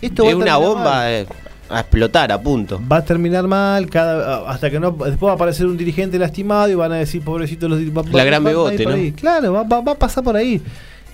Esto 0.00 0.24
va 0.24 0.34
una 0.34 0.56
bomba 0.56 1.12
eh, 1.12 1.26
a 1.68 1.80
explotar, 1.80 2.30
a 2.32 2.40
punto. 2.40 2.80
va 2.90 2.98
a 2.98 3.04
terminar 3.04 3.46
mal 3.48 3.90
cada 3.90 4.48
hasta 4.48 4.70
que 4.70 4.78
no 4.78 4.92
después 4.92 5.28
va 5.28 5.32
a 5.32 5.34
aparecer 5.34 5.66
un 5.66 5.76
dirigente 5.76 6.18
lastimado 6.18 6.68
y 6.70 6.74
van 6.76 6.92
a 6.92 6.96
decir 6.96 7.22
pobrecito 7.22 7.68
los 7.68 7.80
va- 7.80 8.02
La 8.04 8.18
va- 8.18 8.24
gran 8.24 8.44
Bebote, 8.44 8.84
¿no? 8.84 8.92
ahí. 8.92 9.10
claro 9.12 9.52
va, 9.52 9.64
va- 9.64 9.80
va 9.80 9.92
a 9.92 9.98
pasar 9.98 10.22
por 10.22 10.36
ahí 10.36 10.62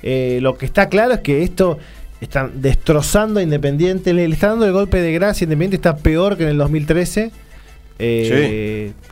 Eh, 0.02 0.40
lo 0.42 0.58
que 0.58 0.66
está 0.66 0.88
claro 0.90 1.14
es 1.14 1.20
que 1.20 1.42
esto 1.42 1.78
están 2.20 2.60
destrozando 2.60 3.40
a 3.40 3.42
Independiente 3.42 4.12
le, 4.12 4.28
le 4.28 4.34
está 4.34 4.48
dando 4.48 4.66
el 4.66 4.72
golpe 4.72 5.00
de 5.00 5.12
gracia 5.12 5.44
Independiente 5.44 5.76
está 5.76 5.96
peor 5.96 6.36
que 6.36 6.42
en 6.42 6.50
el 6.50 6.58
2013 6.58 7.30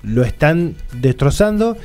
Lo 0.03 0.23
están 0.25 0.75
destrozando 1.01 1.77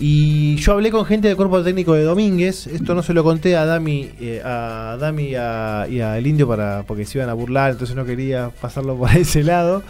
y 0.00 0.56
yo 0.56 0.72
hablé 0.74 0.90
con 0.92 1.04
gente 1.04 1.26
del 1.28 1.36
cuerpo 1.36 1.62
técnico 1.62 1.94
de 1.94 2.02
Domínguez. 2.04 2.66
Esto 2.68 2.94
no 2.94 3.02
se 3.02 3.14
lo 3.14 3.24
conté 3.24 3.56
a 3.56 3.64
Dami, 3.64 4.10
eh, 4.20 4.40
a 4.44 4.96
Dami 5.00 5.34
a- 5.34 5.86
y 5.90 6.00
al 6.00 6.24
Indio 6.26 6.46
para 6.46 6.84
porque 6.86 7.04
se 7.04 7.18
iban 7.18 7.28
a 7.30 7.34
burlar, 7.34 7.72
entonces 7.72 7.96
no 7.96 8.04
quería 8.04 8.50
pasarlo 8.60 8.96
por 8.96 9.10
ese 9.16 9.42
lado. 9.42 9.82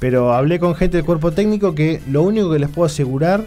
Pero 0.00 0.34
hablé 0.34 0.58
con 0.58 0.74
gente 0.74 0.96
del 0.96 1.06
cuerpo 1.06 1.30
técnico 1.30 1.74
que 1.74 2.00
lo 2.10 2.22
único 2.22 2.50
que 2.50 2.58
les 2.58 2.68
puedo 2.68 2.86
asegurar 2.86 3.44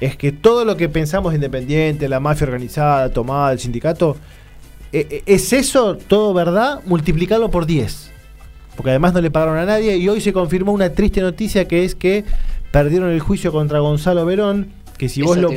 es 0.00 0.16
que 0.16 0.32
todo 0.32 0.64
lo 0.64 0.76
que 0.76 0.88
pensamos 0.88 1.32
de 1.32 1.36
Independiente, 1.36 2.08
la 2.08 2.18
mafia 2.20 2.46
organizada, 2.46 3.10
tomada, 3.12 3.52
el 3.52 3.58
sindicato, 3.60 4.16
eh, 4.92 5.06
eh, 5.10 5.22
es 5.26 5.52
eso, 5.52 5.96
todo 5.96 6.34
verdad, 6.34 6.80
multiplicarlo 6.84 7.50
por 7.50 7.64
10. 7.66 8.10
Porque 8.78 8.90
además 8.90 9.12
no 9.12 9.20
le 9.20 9.32
pagaron 9.32 9.58
a 9.58 9.64
nadie 9.64 9.96
y 9.96 10.08
hoy 10.08 10.20
se 10.20 10.32
confirmó 10.32 10.70
una 10.70 10.92
triste 10.92 11.20
noticia 11.20 11.66
que 11.66 11.84
es 11.84 11.96
que 11.96 12.24
perdieron 12.70 13.10
el 13.10 13.18
juicio 13.18 13.50
contra 13.50 13.80
Gonzalo 13.80 14.24
Verón, 14.24 14.68
que 14.96 15.08
si 15.08 15.20
vos 15.20 15.36
lo, 15.36 15.50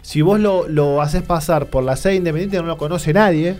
si 0.00 0.22
vos 0.22 0.40
lo, 0.40 0.66
lo 0.66 1.02
haces 1.02 1.20
pasar 1.20 1.66
por 1.66 1.84
la 1.84 1.96
sede 1.96 2.14
independiente 2.14 2.56
no 2.56 2.62
lo 2.62 2.78
conoce 2.78 3.12
nadie 3.12 3.56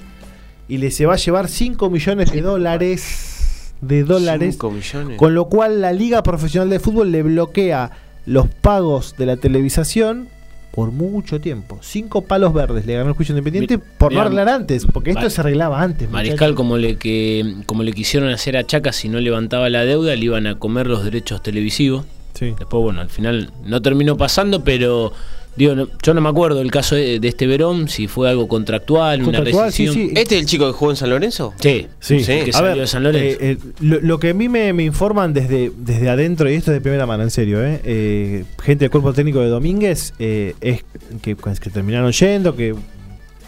y 0.69 0.79
le 0.79 0.91
se 0.91 1.05
va 1.05 1.13
a 1.13 1.17
llevar 1.19 1.49
5 1.49 1.91
millones 1.91 2.33
de 2.33 2.41
dólares 2.41 3.75
de 3.83 4.05
dólares 4.05 4.57
con 4.57 5.35
lo 5.35 5.51
cual 5.51 5.83
la 5.83 5.93
Liga 5.93 6.23
Profesional 6.23 6.71
de 6.71 6.81
Fútbol 6.81 7.13
le 7.13 7.23
bloquea 7.23 7.91
los 8.25 8.49
pagos 8.49 9.17
de 9.19 9.27
la 9.27 9.37
televisación 9.37 10.29
por 10.75 10.91
mucho 10.91 11.41
tiempo. 11.41 11.79
Cinco 11.83 12.23
palos 12.23 12.53
verdes 12.53 12.85
le 12.85 12.95
ganó 12.95 13.11
el 13.11 13.15
juicio 13.15 13.33
independiente 13.33 13.79
por 13.79 14.13
no 14.13 14.21
arreglar 14.23 14.49
antes, 14.49 14.87
porque 14.93 15.11
esto 15.11 15.31
se 15.31 15.41
arreglaba 15.41 15.81
antes. 15.81 16.11
Mariscal, 16.11 16.57
como 16.57 16.79
le, 16.79 16.97
que, 16.97 17.59
como 17.67 17.85
le 17.85 17.93
quisieron 17.93 18.29
hacer 18.31 18.57
a 18.57 18.67
Chaca 18.67 18.93
si 18.93 19.09
no 19.09 19.21
levantaba 19.21 19.71
la 19.71 19.85
deuda, 19.85 20.17
le 20.17 20.25
iban 20.25 20.49
a 20.49 20.59
comer 20.59 20.89
los 20.89 21.05
derechos 21.05 21.45
televisivos. 21.45 22.05
Sí. 22.35 22.55
Después, 22.59 22.83
bueno, 22.83 23.01
al 23.03 23.09
final 23.09 23.53
no 23.65 23.81
terminó 23.83 24.17
pasando, 24.17 24.65
pero 24.65 25.13
digo, 25.57 25.75
no- 25.75 25.89
yo 26.03 26.15
no 26.15 26.21
me 26.21 26.29
acuerdo 26.29 26.61
el 26.61 26.71
caso 26.71 26.95
de, 26.97 27.21
de 27.21 27.29
este 27.29 27.47
Verón, 27.47 27.89
si 27.89 28.09
fue 28.09 28.29
algo 28.29 28.49
contractual, 28.49 29.23
Contractual, 29.23 29.65
una 29.65 29.71
sí, 29.73 29.87
rescisión. 29.87 30.09
sí. 30.09 30.15
¿Este 30.21 30.35
es 30.37 30.41
el 30.43 30.47
chico 30.47 30.67
que 30.67 30.73
jugó 30.73 30.91
en 30.91 30.97
San 30.97 31.11
Lorenzo? 31.11 31.55
Sí, 31.61 31.87
Sí, 32.01 32.21
sí, 32.21 32.27
que 32.45 32.51
a 32.51 32.53
salió 32.53 32.69
ver, 32.71 32.79
de 32.81 32.87
San 32.87 33.03
Lorenzo. 33.03 33.39
eh, 33.41 33.51
eh, 33.53 33.59
lo, 33.81 34.01
lo 34.01 34.19
que 34.19 34.31
a 34.31 34.35
mí 34.35 34.49
me, 34.49 34.73
me 34.73 34.85
informan 34.85 35.33
desde, 35.33 35.71
desde 35.77 36.09
adentro, 36.11 36.51
y 36.51 36.55
esto 36.55 36.71
es 36.73 36.77
de 36.77 36.81
primera 36.81 37.07
mano, 37.07 37.23
en 37.23 37.31
serio, 37.31 37.65
eh, 37.65 37.81
eh, 37.85 38.45
gente 38.63 38.85
del 38.85 38.91
cuerpo 38.91 39.13
técnico 39.13 39.41
de 39.41 39.49
Domínguez, 39.49 40.13
eh, 40.19 40.55
es 40.61 40.85
que, 41.23 41.37
que 41.37 41.71
terminaron 41.71 42.11
yendo, 42.13 42.55
que 42.57 42.75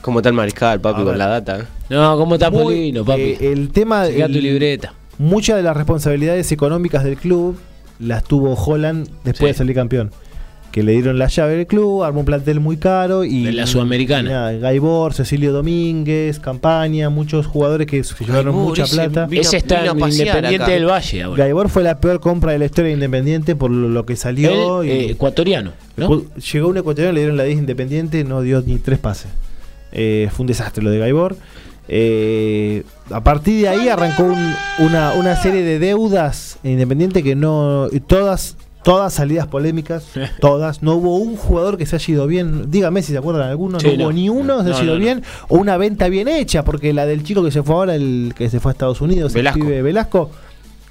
¿Cómo 0.03 0.21
está 0.21 0.29
el 0.29 0.35
mariscal, 0.37 0.81
papi, 0.81 1.03
con 1.03 1.19
la 1.19 1.27
data? 1.27 1.67
no, 1.91 2.17
¿cómo 2.17 2.35
está 2.37 2.49
muy- 2.51 2.63
Polino, 2.63 3.05
papi? 3.05 3.23
eh, 3.23 3.39
el 3.53 3.71
tema, 3.71 4.07
Llega 4.07 4.27
tu 4.29 4.35
el- 4.35 4.43
libreta. 4.45 4.95
muchas 5.19 5.57
de 5.57 5.65
las 5.65 5.77
responsabilidades 5.77 6.53
económicas 6.53 7.03
del 7.03 7.17
club 7.17 7.59
las 7.99 8.23
tuvo 8.23 8.55
Holland 8.55 9.09
después 9.25 9.39
Sí. 9.39 9.47
de 9.47 9.55
salir 9.55 9.75
campeón. 9.75 10.13
Que 10.73 10.83
le 10.83 10.93
dieron 10.93 11.19
la 11.19 11.29
llave 11.29 11.57
del 11.57 11.67
club, 11.67 12.03
armó 12.05 12.21
un 12.21 12.27
plantel 12.27 12.61
muy 12.61 12.77
caro 12.77 13.25
y. 13.25 13.45
De 13.45 13.53
la 13.53 13.67
Sudamericana. 13.67 14.29
y 14.29 14.33
nada, 14.33 14.53
Gaibor, 14.53 15.15
Cecilio 15.15 15.53
Domínguez, 15.53 16.39
Campaña, 16.39 17.09
muchos 17.09 17.47
jugadores 17.47 17.87
que 17.87 18.05
se 18.05 18.15
llevaron 18.25 18.53
Gaibor, 18.53 18.69
mucha 18.69 18.83
ese 18.83 18.95
plata. 18.97 19.27
vino- 19.27 19.41
Ese 19.41 19.57
está 19.57 19.81
en 19.87 19.87
Independiente 19.99 20.59
acá. 20.65 20.71
del 20.71 20.85
Valle 20.87 21.23
ahora. 21.23 21.45
Gaibor 21.45 21.69
fue 21.71 21.83
la 21.83 21.99
peor 21.99 22.21
compra 22.21 22.53
de 22.53 22.59
la 22.59 22.67
historia 22.67 22.89
de 22.89 22.95
Independiente 22.95 23.57
por 23.57 23.71
lo, 23.71 23.89
lo 23.89 24.05
que 24.05 24.17
salió. 24.17 24.85
Y- 24.85 24.91
eh, 24.91 25.11
ecuatoriano, 25.13 25.73
¿no? 25.97 26.25
Llegó 26.53 26.69
un 26.69 26.77
ecuatoriano, 26.77 27.15
le 27.15 27.21
dieron 27.21 27.39
la 27.39 27.45
10 27.45 27.59
Independiente, 27.59 28.23
no 28.25 28.43
dio 28.43 28.61
ni 28.61 28.77
tres 28.77 28.99
pases. 28.99 29.29
Eh, 29.93 30.29
fue 30.31 30.43
un 30.43 30.49
desastre 30.49 30.85
lo 30.85 30.91
de 30.91 30.99
Gaibor. 30.99 31.37
Eh, 31.89 32.83
a 33.11 33.23
partir 33.23 33.63
de 33.63 33.69
ahí 33.69 33.89
arrancó 33.89 34.25
un- 34.25 34.55
una, 34.85 35.13
una 35.15 35.37
serie 35.41 35.63
de 35.63 35.79
deudas 35.79 36.59
en 36.65 36.73
Independiente 36.73 37.23
que 37.23 37.35
no. 37.35 37.89
todas, 38.09 38.57
todas 38.87 39.13
salidas 39.15 39.49
polémicas, 39.49 40.05
todas. 40.41 40.81
No 40.81 40.95
hubo 40.95 41.17
un 41.17 41.37
jugador 41.37 41.77
que 41.77 41.87
se 41.87 41.97
haya 41.97 42.13
ido 42.15 42.27
bien. 42.29 42.71
Dígame 42.71 43.03
si 43.03 43.11
se 43.11 43.19
acuerdan 43.19 43.49
alguno. 43.49 43.81
Sí, 43.81 43.97
no 43.97 44.05
hubo 44.05 44.13
ni 44.13 44.29
uno 44.29 44.59
que 44.59 44.63
se 44.63 44.71
haya 44.71 44.85
ido 44.85 44.93
no, 44.95 44.99
no. 45.01 45.05
bien. 45.05 45.23
O 45.49 45.57
una 45.59 45.77
venta 45.77 46.09
bien 46.09 46.29
hecha, 46.29 46.65
porque 46.65 46.93
la 46.93 47.05
del 47.05 47.25
chico 47.25 47.43
que 47.43 47.51
se 47.51 47.65
fue 47.65 47.75
ahora, 47.75 47.97
el 47.97 48.33
que 48.37 48.49
se 48.49 48.61
fue 48.61 48.71
a 48.71 48.75
Estados 48.75 49.01
Unidos, 49.01 49.33
Velasco. 49.33 49.59
el 49.59 49.65
pibe 49.67 49.83
Velasco. 49.83 50.31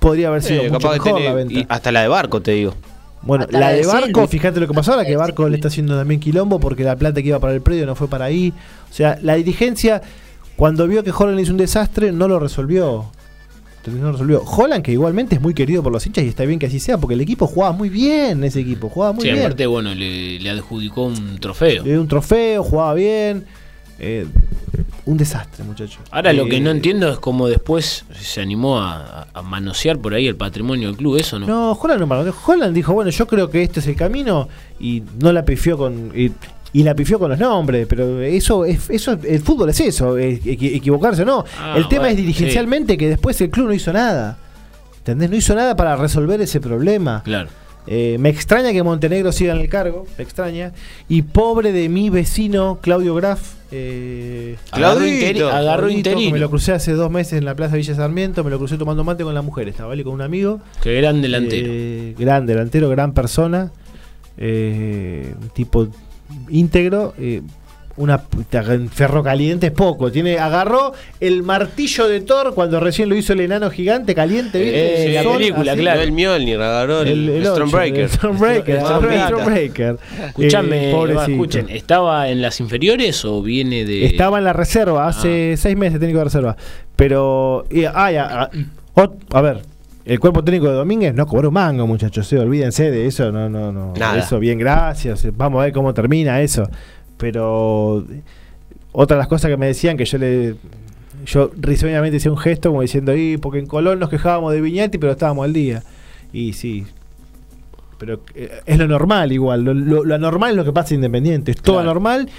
podría 0.01 0.27
haber 0.27 0.41
sido 0.43 0.63
Eh, 0.63 0.69
mucho 0.69 0.89
mejor 0.91 1.21
la 1.21 1.33
venta. 1.33 1.53
y 1.53 1.65
hasta 1.69 1.91
la 1.93 2.01
de 2.01 2.07
barco, 2.09 2.41
te 2.41 2.51
digo. 2.51 2.73
Bueno, 3.21 3.45
Hasta 3.45 3.59
la 3.59 3.69
de 3.69 3.77
de 3.79 3.87
Barco, 3.87 4.19
Silvi. 4.21 4.27
fíjate 4.27 4.59
lo 4.59 4.67
que 4.67 4.73
pasó 4.73 4.91
ahora, 4.91 5.05
que 5.05 5.15
Barco 5.15 5.47
le 5.49 5.55
está 5.55 5.69
haciendo 5.69 5.97
también 5.97 6.19
quilombo 6.19 6.59
porque 6.59 6.83
la 6.83 6.95
plata 6.95 7.21
que 7.23 7.29
iba 7.29 7.39
para 7.39 7.53
el 7.53 7.61
predio 7.61 7.85
no 7.87 7.95
fue 7.95 8.07
para 8.09 8.25
ahí. 8.25 8.53
O 8.91 8.93
sea, 8.93 9.17
la 9.23 9.33
dirigencia, 9.35 10.01
cuando 10.57 10.85
vio 10.87 11.03
que 11.03 11.11
Holland 11.17 11.39
hizo 11.39 11.51
un 11.51 11.57
desastre, 11.57 12.11
no 12.11 12.27
lo 12.27 12.39
resolvió. 12.39 13.05
No 13.91 14.11
resolvió. 14.11 14.43
Holland, 14.43 14.83
que 14.83 14.91
igualmente 14.91 15.35
es 15.35 15.41
muy 15.41 15.53
querido 15.53 15.81
por 15.83 15.91
los 15.91 16.05
hinchas 16.05 16.23
y 16.23 16.27
está 16.27 16.43
bien 16.45 16.59
que 16.59 16.65
así 16.67 16.79
sea, 16.79 16.97
porque 16.97 17.13
el 17.15 17.21
equipo 17.21 17.47
jugaba 17.47 17.73
muy 17.73 17.89
bien, 17.89 18.43
ese 18.43 18.59
equipo, 18.61 18.89
jugaba 18.89 19.13
muy 19.13 19.23
Sí, 19.23 19.29
bien. 19.29 19.39
aparte, 19.41 19.65
bueno, 19.67 19.93
le, 19.93 20.39
le 20.39 20.49
adjudicó 20.49 21.03
un 21.05 21.39
trofeo. 21.39 21.83
Le 21.83 21.91
dio 21.91 22.01
un 22.01 22.07
trofeo, 22.07 22.63
jugaba 22.63 22.93
bien. 22.93 23.45
eh, 23.99 24.25
un 25.05 25.17
desastre, 25.17 25.63
muchacho. 25.63 25.99
Ahora 26.09 26.33
lo 26.33 26.45
que 26.47 26.57
Eh, 26.57 26.59
no 26.61 26.71
entiendo 26.71 27.07
es 27.11 27.19
cómo 27.19 27.47
después 27.47 28.05
se 28.19 28.41
animó 28.41 28.79
a, 28.79 29.27
a 29.33 29.41
manosear 29.43 29.99
por 29.99 30.15
ahí 30.15 30.25
el 30.27 30.35
patrimonio 30.35 30.87
del 30.87 30.97
club, 30.97 31.17
eso 31.17 31.37
no. 31.37 31.45
No, 31.45 31.71
Holland 31.73 32.01
no 32.01 32.07
paró. 32.07 32.33
Holland 32.45 32.73
dijo, 32.73 32.91
bueno, 32.93 33.11
yo 33.11 33.27
creo 33.27 33.49
que 33.51 33.61
este 33.61 33.79
es 33.81 33.87
el 33.87 33.95
camino 33.95 34.49
y 34.79 35.03
no 35.19 35.31
la 35.31 35.45
pifió 35.45 35.77
con... 35.77 36.11
Y, 36.15 36.31
y 36.79 36.83
la 36.83 36.93
pifió 36.93 37.17
con 37.19 37.29
los 37.29 37.39
nombres, 37.39 37.87
pero 37.87 38.21
eso 38.21 38.65
es 38.65 38.89
eso 38.89 39.17
el 39.23 39.39
fútbol 39.39 39.69
es 39.69 39.79
eso, 39.79 40.17
es 40.17 40.43
equi- 40.43 40.75
equivocarse 40.75 41.21
o 41.21 41.25
no. 41.25 41.45
Ah, 41.59 41.75
el 41.77 41.87
tema 41.87 42.01
bueno, 42.03 42.11
es 42.11 42.17
dirigencialmente 42.17 42.97
que 42.97 43.07
después 43.09 43.39
el 43.41 43.49
club 43.49 43.67
no 43.67 43.73
hizo 43.73 43.93
nada. 43.93 44.37
¿Entendés? 44.97 45.29
No 45.29 45.35
hizo 45.37 45.53
nada 45.55 45.75
para 45.75 45.95
resolver 45.95 46.41
ese 46.41 46.59
problema. 46.59 47.21
Claro. 47.23 47.49
Eh, 47.87 48.17
me 48.19 48.29
extraña 48.29 48.71
que 48.73 48.81
Montenegro 48.81 49.31
siga 49.31 49.53
en 49.53 49.61
el 49.61 49.69
cargo, 49.69 50.07
me 50.17 50.23
extraña. 50.23 50.73
Y 51.07 51.21
pobre 51.21 51.71
de 51.71 51.87
mi 51.87 52.09
vecino 52.09 52.79
Claudio 52.81 53.13
Graf. 53.13 53.53
Eh, 53.71 54.55
Agarró, 54.71 54.97
Claudito, 54.97 55.25
interi- 55.25 55.51
agarró 55.51 55.89
interino. 55.89 56.31
Me 56.31 56.39
lo 56.39 56.49
crucé 56.49 56.71
hace 56.71 56.93
dos 56.93 57.11
meses 57.11 57.33
en 57.33 57.45
la 57.45 57.55
Plaza 57.55 57.75
Villa 57.75 57.93
Sarmiento, 57.93 58.43
me 58.43 58.49
lo 58.49 58.57
crucé 58.57 58.77
tomando 58.77 59.03
mate 59.03 59.23
con 59.23 59.33
la 59.35 59.41
mujer, 59.43 59.67
estaba 59.69 59.89
¿vale? 59.89 60.03
con 60.03 60.13
un 60.13 60.21
amigo. 60.21 60.59
Qué 60.81 60.95
gran 60.95 61.21
delantero. 61.21 61.67
Eh, 61.69 62.15
gran 62.17 62.45
delantero, 62.47 62.89
gran 62.89 63.13
persona. 63.13 63.71
eh, 64.37 65.33
un 65.41 65.49
tipo 65.49 65.87
íntegro. 66.49 67.13
eh, 67.19 67.41
una 67.97 68.17
ferro 68.91 69.23
caliente 69.23 69.67
es 69.67 69.71
poco. 69.71 70.11
Tiene, 70.11 70.37
agarró 70.37 70.91
el 71.21 71.43
martillo 71.43 72.09
de 72.09 72.19
Thor 72.19 72.53
cuando 72.53 72.81
recién 72.81 73.07
lo 73.07 73.15
hizo 73.15 73.31
el 73.31 73.39
enano 73.39 73.69
gigante 73.71 74.13
caliente, 74.13 74.61
¿viste? 74.61 75.11
Eh, 75.11 75.13
la 75.13 75.23
Sol, 75.23 75.37
película, 75.37 75.71
así. 75.71 75.79
claro. 75.81 76.01
El 76.01 76.11
Mjolnir, 76.11 76.59
agarró 76.59 77.03
el, 77.03 77.29
El, 77.29 77.45
Stormbreaker. 77.45 77.99
el 78.01 78.09
Stormbreaker. 78.09 78.79
Stormbreaker. 78.81 79.27
Stormbreaker. 79.29 79.97
Escuchame, 80.27 80.91
Eh, 80.91 81.15
escuchen, 81.29 81.69
¿estaba 81.69 82.27
en 82.27 82.41
las 82.41 82.59
inferiores 82.59 83.23
o 83.23 83.41
viene 83.41 83.85
de.? 83.85 84.03
Estaba 84.07 84.39
en 84.39 84.43
la 84.43 84.51
reserva 84.51 85.07
hace 85.07 85.55
seis 85.55 85.77
meses 85.77 85.97
técnico 85.97 86.19
de 86.19 86.25
reserva. 86.25 86.57
Pero, 86.97 87.65
y, 87.71 87.85
ah, 87.85 88.11
ya, 88.11 88.27
ah, 88.41 88.49
ot- 88.95 89.15
a 89.31 89.39
ver, 89.39 89.61
el 90.05 90.19
cuerpo 90.19 90.43
técnico 90.43 90.67
de 90.67 90.73
Domínguez 90.75 91.13
no 91.15 91.25
cobró 91.25 91.47
un 91.49 91.53
mango, 91.55 91.87
muchachos. 91.87 92.31
eh, 92.33 92.39
olvídense 92.39 92.91
de 92.91 93.07
eso, 93.07 93.31
no, 93.31 93.49
no, 93.49 93.71
no. 93.71 93.93
Nada. 93.97 94.19
Eso, 94.19 94.39
bien, 94.39 94.57
gracias. 94.59 95.27
Vamos 95.35 95.59
a 95.61 95.63
ver 95.65 95.73
cómo 95.73 95.93
termina 95.93 96.41
eso. 96.41 96.69
Pero, 97.17 98.05
otra 98.91 99.15
de 99.17 99.19
las 99.19 99.27
cosas 99.27 99.49
que 99.49 99.57
me 99.57 99.67
decían 99.67 99.97
que 99.97 100.05
yo 100.05 100.17
le. 100.17 100.55
Yo 101.25 101.49
risueñamente 101.59 102.17
hacía 102.17 102.31
un 102.31 102.37
gesto 102.37 102.69
como 102.69 102.81
diciendo, 102.83 103.15
y 103.15 103.37
porque 103.37 103.57
en 103.59 103.65
Colón 103.65 103.99
nos 103.99 104.09
quejábamos 104.09 104.53
de 104.53 104.61
Viñati, 104.61 104.97
pero 104.99 105.11
estábamos 105.13 105.43
al 105.45 105.53
día. 105.53 105.81
Y 106.31 106.53
sí. 106.53 106.85
Pero 107.97 108.19
eh, 108.35 108.51
es 108.65 108.77
lo 108.77 108.87
normal 108.87 109.31
igual. 109.31 109.63
Lo, 109.63 109.73
lo- 109.73 110.03
lo 110.03 110.15
anormal 110.15 110.51
es 110.51 110.57
lo 110.57 110.65
que 110.65 110.71
pasa 110.73 110.93
en 110.93 110.99
Independiente. 110.99 111.51
Es 111.51 111.57
todo 111.61 111.77
Claro. 111.77 111.89
anormal. 111.91 112.29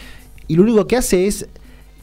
Y 0.46 0.54
lo 0.56 0.62
único 0.62 0.86
que 0.86 0.96
hace 0.96 1.26
es 1.26 1.48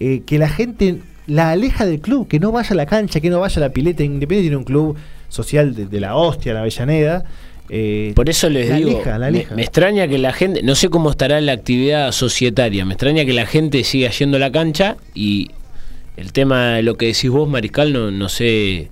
eh, 0.02 0.24
que 0.26 0.38
la 0.40 0.50
gente 0.50 1.00
la 1.28 1.52
aleja 1.52 1.86
del 1.86 2.02
club, 2.02 2.28
que 2.28 2.40
no 2.40 2.52
vaya 2.52 2.72
a 2.72 2.76
la 2.76 2.86
cancha, 2.86 3.22
que 3.22 3.30
no 3.30 3.40
vaya 3.40 3.58
a 3.58 3.60
la 3.62 3.70
pileta. 3.70 4.04
Independiente 4.04 4.42
tiene 4.50 4.58
un 4.58 4.64
club 4.66 4.98
social 5.34 5.74
de, 5.76 5.88
de 5.88 6.00
la 6.00 6.16
hostia, 6.16 6.54
la 6.54 6.60
Avellaneda. 6.62 7.24
eh, 7.70 8.12
Por 8.16 8.30
eso 8.30 8.50
les 8.50 8.70
la 8.70 8.76
digo, 8.78 8.92
aleja, 8.92 9.12
la 9.12 9.20
me, 9.20 9.26
aleja. 9.26 9.56
me 9.56 9.62
extraña 9.64 10.08
que 10.08 10.18
la 10.20 10.32
gente, 10.32 10.62
no 10.64 10.76
sé 10.76 10.90
cómo 10.90 11.10
estará 11.10 11.42
la 11.42 11.54
actividad 11.54 12.12
societaria, 12.12 12.86
me 12.86 12.94
extraña 12.94 13.26
que 13.26 13.34
la 13.34 13.46
gente 13.46 13.84
siga 13.84 14.10
yendo 14.12 14.38
a 14.38 14.40
la 14.40 14.52
cancha 14.52 14.98
y 15.16 15.50
el 16.18 16.32
tema 16.34 16.76
de 16.76 16.84
lo 16.84 16.96
que 16.96 17.08
decís 17.08 17.30
vos, 17.32 17.50
Mariscal, 17.50 17.92
no, 17.92 18.12
no 18.12 18.30
sé 18.30 18.90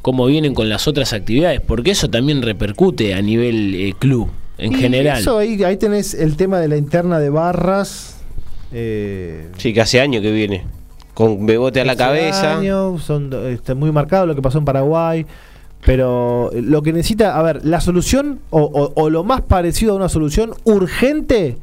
cómo 0.00 0.24
vienen 0.26 0.54
con 0.54 0.68
las 0.70 0.88
otras 0.88 1.12
actividades, 1.12 1.60
porque 1.60 1.90
eso 1.90 2.08
también 2.08 2.40
repercute 2.42 3.12
a 3.14 3.20
nivel 3.20 3.74
eh, 3.74 3.94
club 3.98 4.30
en 4.58 4.72
y 4.72 4.76
general. 4.76 5.18
Eso 5.20 5.36
ahí, 5.38 5.62
ahí 5.64 5.76
tenés 5.76 6.14
el 6.14 6.36
tema 6.36 6.58
de 6.60 6.68
la 6.68 6.76
interna 6.78 7.18
de 7.18 7.28
barras. 7.30 8.20
eh, 8.72 9.48
Sí, 9.58 9.72
que 9.74 9.80
hace 9.82 10.00
año 10.00 10.22
que 10.22 10.30
viene. 10.32 10.64
Con 11.14 11.46
Bebote 11.46 11.80
a 11.80 11.84
la 11.84 11.94
cabeza. 11.96 12.58
años, 12.58 13.02
son 13.04 13.30
está 13.48 13.74
muy 13.74 13.92
marcado 13.92 14.26
lo 14.26 14.34
que 14.34 14.42
pasó 14.42 14.58
en 14.58 14.64
Paraguay. 14.64 15.24
Pero 15.84 16.50
eh, 16.52 16.62
lo 16.62 16.82
que 16.82 16.92
necesita, 16.92 17.38
a 17.38 17.42
ver, 17.42 17.64
la 17.64 17.80
solución 17.80 18.40
o, 18.50 18.62
o- 18.62 18.92
o 19.00 19.10
lo 19.10 19.24
más 19.24 19.42
parecido 19.42 19.92
a 19.92 19.96
una 19.96 20.08
solución 20.08 20.52
urgente 20.64 21.56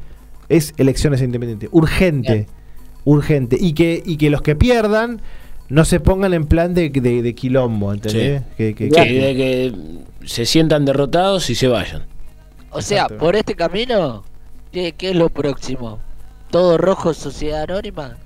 es 0.48 0.74
elecciones 0.76 1.20
independientes. 1.22 1.68
Urgente. 1.72 2.32
Bien. 2.32 2.46
Urgente. 3.04 3.56
Y 3.60 3.72
que, 3.72 4.02
y 4.04 4.16
que 4.16 4.30
los 4.30 4.42
que 4.42 4.54
pierdan 4.54 5.20
no 5.68 5.84
se 5.84 5.98
pongan 6.00 6.34
en 6.34 6.46
plan 6.46 6.74
de, 6.74 6.90
de, 6.90 7.22
de 7.22 7.34
quilombo, 7.34 7.92
¿entendés? 7.92 8.42
Que, 8.56 8.74
que- 8.74 8.84
Sí, 8.84 8.90
que- 8.90 9.12
de 9.20 9.34
que 9.34 9.74
se 10.26 10.44
sientan 10.46 10.84
derrotados 10.84 11.48
y 11.50 11.54
se 11.54 11.66
vayan. 11.68 12.02
O 12.70 12.80
sea, 12.80 13.08
por 13.18 13.34
este 13.36 13.54
camino, 13.56 14.22
¿qué, 14.70 14.92
qué 14.96 15.10
es 15.10 15.16
lo 15.16 15.28
próximo? 15.30 15.98
¿Todo 16.50 16.78
rojo 16.78 17.12
sociedad 17.14 17.62
anónima? 17.68 18.16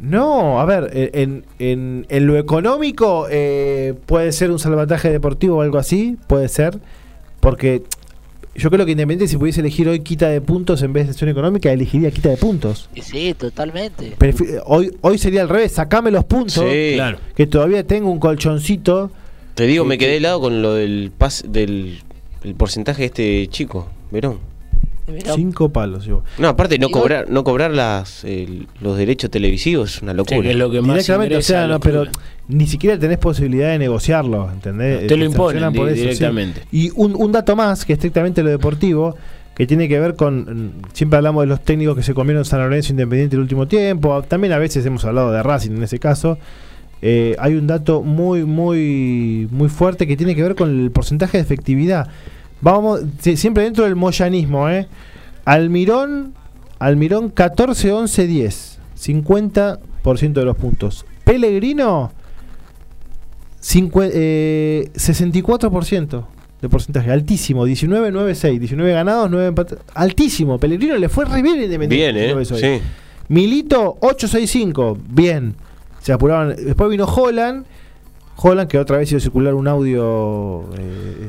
No, 0.00 0.60
a 0.60 0.64
ver, 0.64 0.90
en, 0.94 1.44
en, 1.58 2.06
en 2.08 2.26
lo 2.26 2.38
económico 2.38 3.26
eh, 3.30 3.94
puede 4.06 4.30
ser 4.32 4.50
un 4.50 4.58
salvataje 4.58 5.10
deportivo 5.10 5.56
o 5.56 5.62
algo 5.62 5.78
así, 5.78 6.16
puede 6.28 6.48
ser, 6.48 6.78
porque 7.40 7.82
yo 8.54 8.70
creo 8.70 8.84
que 8.86 8.92
Independiente 8.92 9.28
si 9.28 9.36
pudiese 9.36 9.60
elegir 9.60 9.88
hoy 9.88 10.00
quita 10.00 10.28
de 10.28 10.40
puntos 10.40 10.82
en 10.82 10.92
vez 10.92 11.06
de 11.06 11.10
acción 11.12 11.30
económica, 11.30 11.72
elegiría 11.72 12.10
quita 12.10 12.28
de 12.28 12.36
puntos. 12.36 12.88
Sí, 13.02 13.34
totalmente. 13.34 14.16
Prefi- 14.18 14.60
hoy, 14.66 14.96
hoy 15.00 15.18
sería 15.18 15.42
al 15.42 15.48
revés, 15.48 15.72
sacame 15.72 16.10
los 16.10 16.24
puntos, 16.24 16.54
Sí. 16.68 16.92
Claro. 16.94 17.18
que 17.36 17.46
todavía 17.46 17.84
tengo 17.86 18.10
un 18.10 18.18
colchoncito. 18.20 19.10
Te 19.54 19.66
digo, 19.66 19.84
Sí, 19.84 19.88
me 19.88 19.98
quedé 19.98 20.10
que- 20.10 20.16
helado 20.18 20.40
con 20.40 20.62
lo 20.62 20.74
del 20.74 21.10
pas 21.16 21.44
del 21.48 22.00
el 22.44 22.54
porcentaje 22.54 23.02
de 23.02 23.06
este 23.06 23.46
chico, 23.48 23.88
Verón. 24.12 24.38
Mirá, 25.12 25.32
Cinco 25.34 25.70
palos. 25.70 26.08
No, 26.38 26.48
aparte 26.48 26.78
no 26.78 26.90
cobrar 26.90 27.30
no 27.30 27.42
cobrar 27.44 27.70
las 27.72 28.24
el- 28.24 28.66
los 28.80 28.96
derechos 28.96 29.30
televisivos 29.30 29.96
es 29.96 30.02
una 30.02 30.12
Sí, 30.12 30.16
locura. 30.18 30.42
que 30.42 30.50
es 30.50 30.56
lo 30.56 30.70
que 30.70 30.80
más 30.80 30.88
Directamente, 30.96 31.36
o 31.36 31.42
sea, 31.42 31.66
no, 31.66 31.80
pero 31.80 32.04
ni 32.48 32.66
siquiera 32.66 32.98
tenés 32.98 33.18
posibilidad 33.18 33.70
de 33.70 33.78
negociarlo, 33.78 34.50
¿entendés? 34.52 35.06
Te 35.06 35.16
lo 35.16 35.24
sancionan 35.30 35.72
imponen 35.72 35.94
directamente. 35.94 36.62
Y 36.72 36.90
un, 36.94 37.14
un 37.16 37.32
dato 37.32 37.56
más, 37.56 37.84
que 37.84 37.94
estrictamente 37.94 38.42
lo 38.42 38.50
deportivo, 38.50 39.16
que 39.54 39.66
tiene 39.66 39.88
que 39.88 39.98
ver 39.98 40.14
con. 40.14 40.40
mm, 40.40 40.70
Siempre 40.92 41.16
hablamos 41.16 41.42
de 41.42 41.46
los 41.48 41.62
técnicos 41.64 41.96
que 41.96 42.02
se 42.02 42.14
comieron 42.14 42.44
San 42.44 42.60
Lorenzo 42.60 42.92
Independiente 42.92 43.36
el 43.36 43.42
último 43.42 43.66
tiempo. 43.66 44.22
También 44.22 44.52
a 44.52 44.58
veces 44.58 44.84
hemos 44.86 45.04
hablado 45.04 45.32
de 45.32 45.42
Racing 45.42 45.72
en 45.72 45.82
ese 45.82 45.98
caso. 45.98 46.38
Eh, 47.00 47.36
hay 47.38 47.54
un 47.54 47.66
dato 47.66 48.02
muy, 48.02 48.44
muy, 48.44 49.46
muy 49.50 49.68
fuerte 49.68 50.06
que 50.06 50.16
tiene 50.16 50.34
que 50.34 50.42
ver 50.42 50.54
con 50.56 50.68
el 50.80 50.90
porcentaje 50.90 51.38
de 51.38 51.42
efectividad. 51.42 52.08
Vamos, 52.60 53.00
siempre 53.20 53.64
dentro 53.64 53.84
del 53.84 53.96
moyanismo, 53.96 54.68
¿eh? 54.68 54.88
Almirón, 55.44 56.34
Almirón 56.78 57.30
14, 57.30 57.92
11, 57.92 58.26
10. 58.26 58.78
50% 58.98 60.32
de 60.32 60.44
los 60.44 60.56
puntos. 60.56 61.06
Pellegrino, 61.24 62.10
eh, 64.12 64.90
64% 64.94 66.26
de 66.60 66.68
porcentaje. 66.68 67.10
Altísimo. 67.10 67.64
19, 67.64 68.10
9, 68.10 68.34
6. 68.34 68.60
19 68.60 68.92
ganados, 68.92 69.30
9 69.30 69.46
empatados. 69.46 69.84
Altísimo. 69.94 70.58
Pellegrino 70.58 70.96
le 70.96 71.08
fue 71.08 71.24
re 71.24 71.42
bien 71.42 71.62
Independiente. 71.62 72.12
Bien, 72.12 72.38
eh. 72.38 72.44
Sí. 72.44 72.82
Milito 73.28 73.98
865, 74.00 74.98
bien. 75.08 75.54
Se 76.00 76.12
apuraban. 76.12 76.56
Después 76.56 76.90
vino 76.90 77.04
Holland. 77.04 77.64
Holland 78.36 78.68
que 78.68 78.78
otra 78.78 78.98
vez 78.98 79.10
hizo 79.10 79.20
circular 79.20 79.54
un 79.54 79.66
audio 79.66 80.70
eh, 80.78 81.28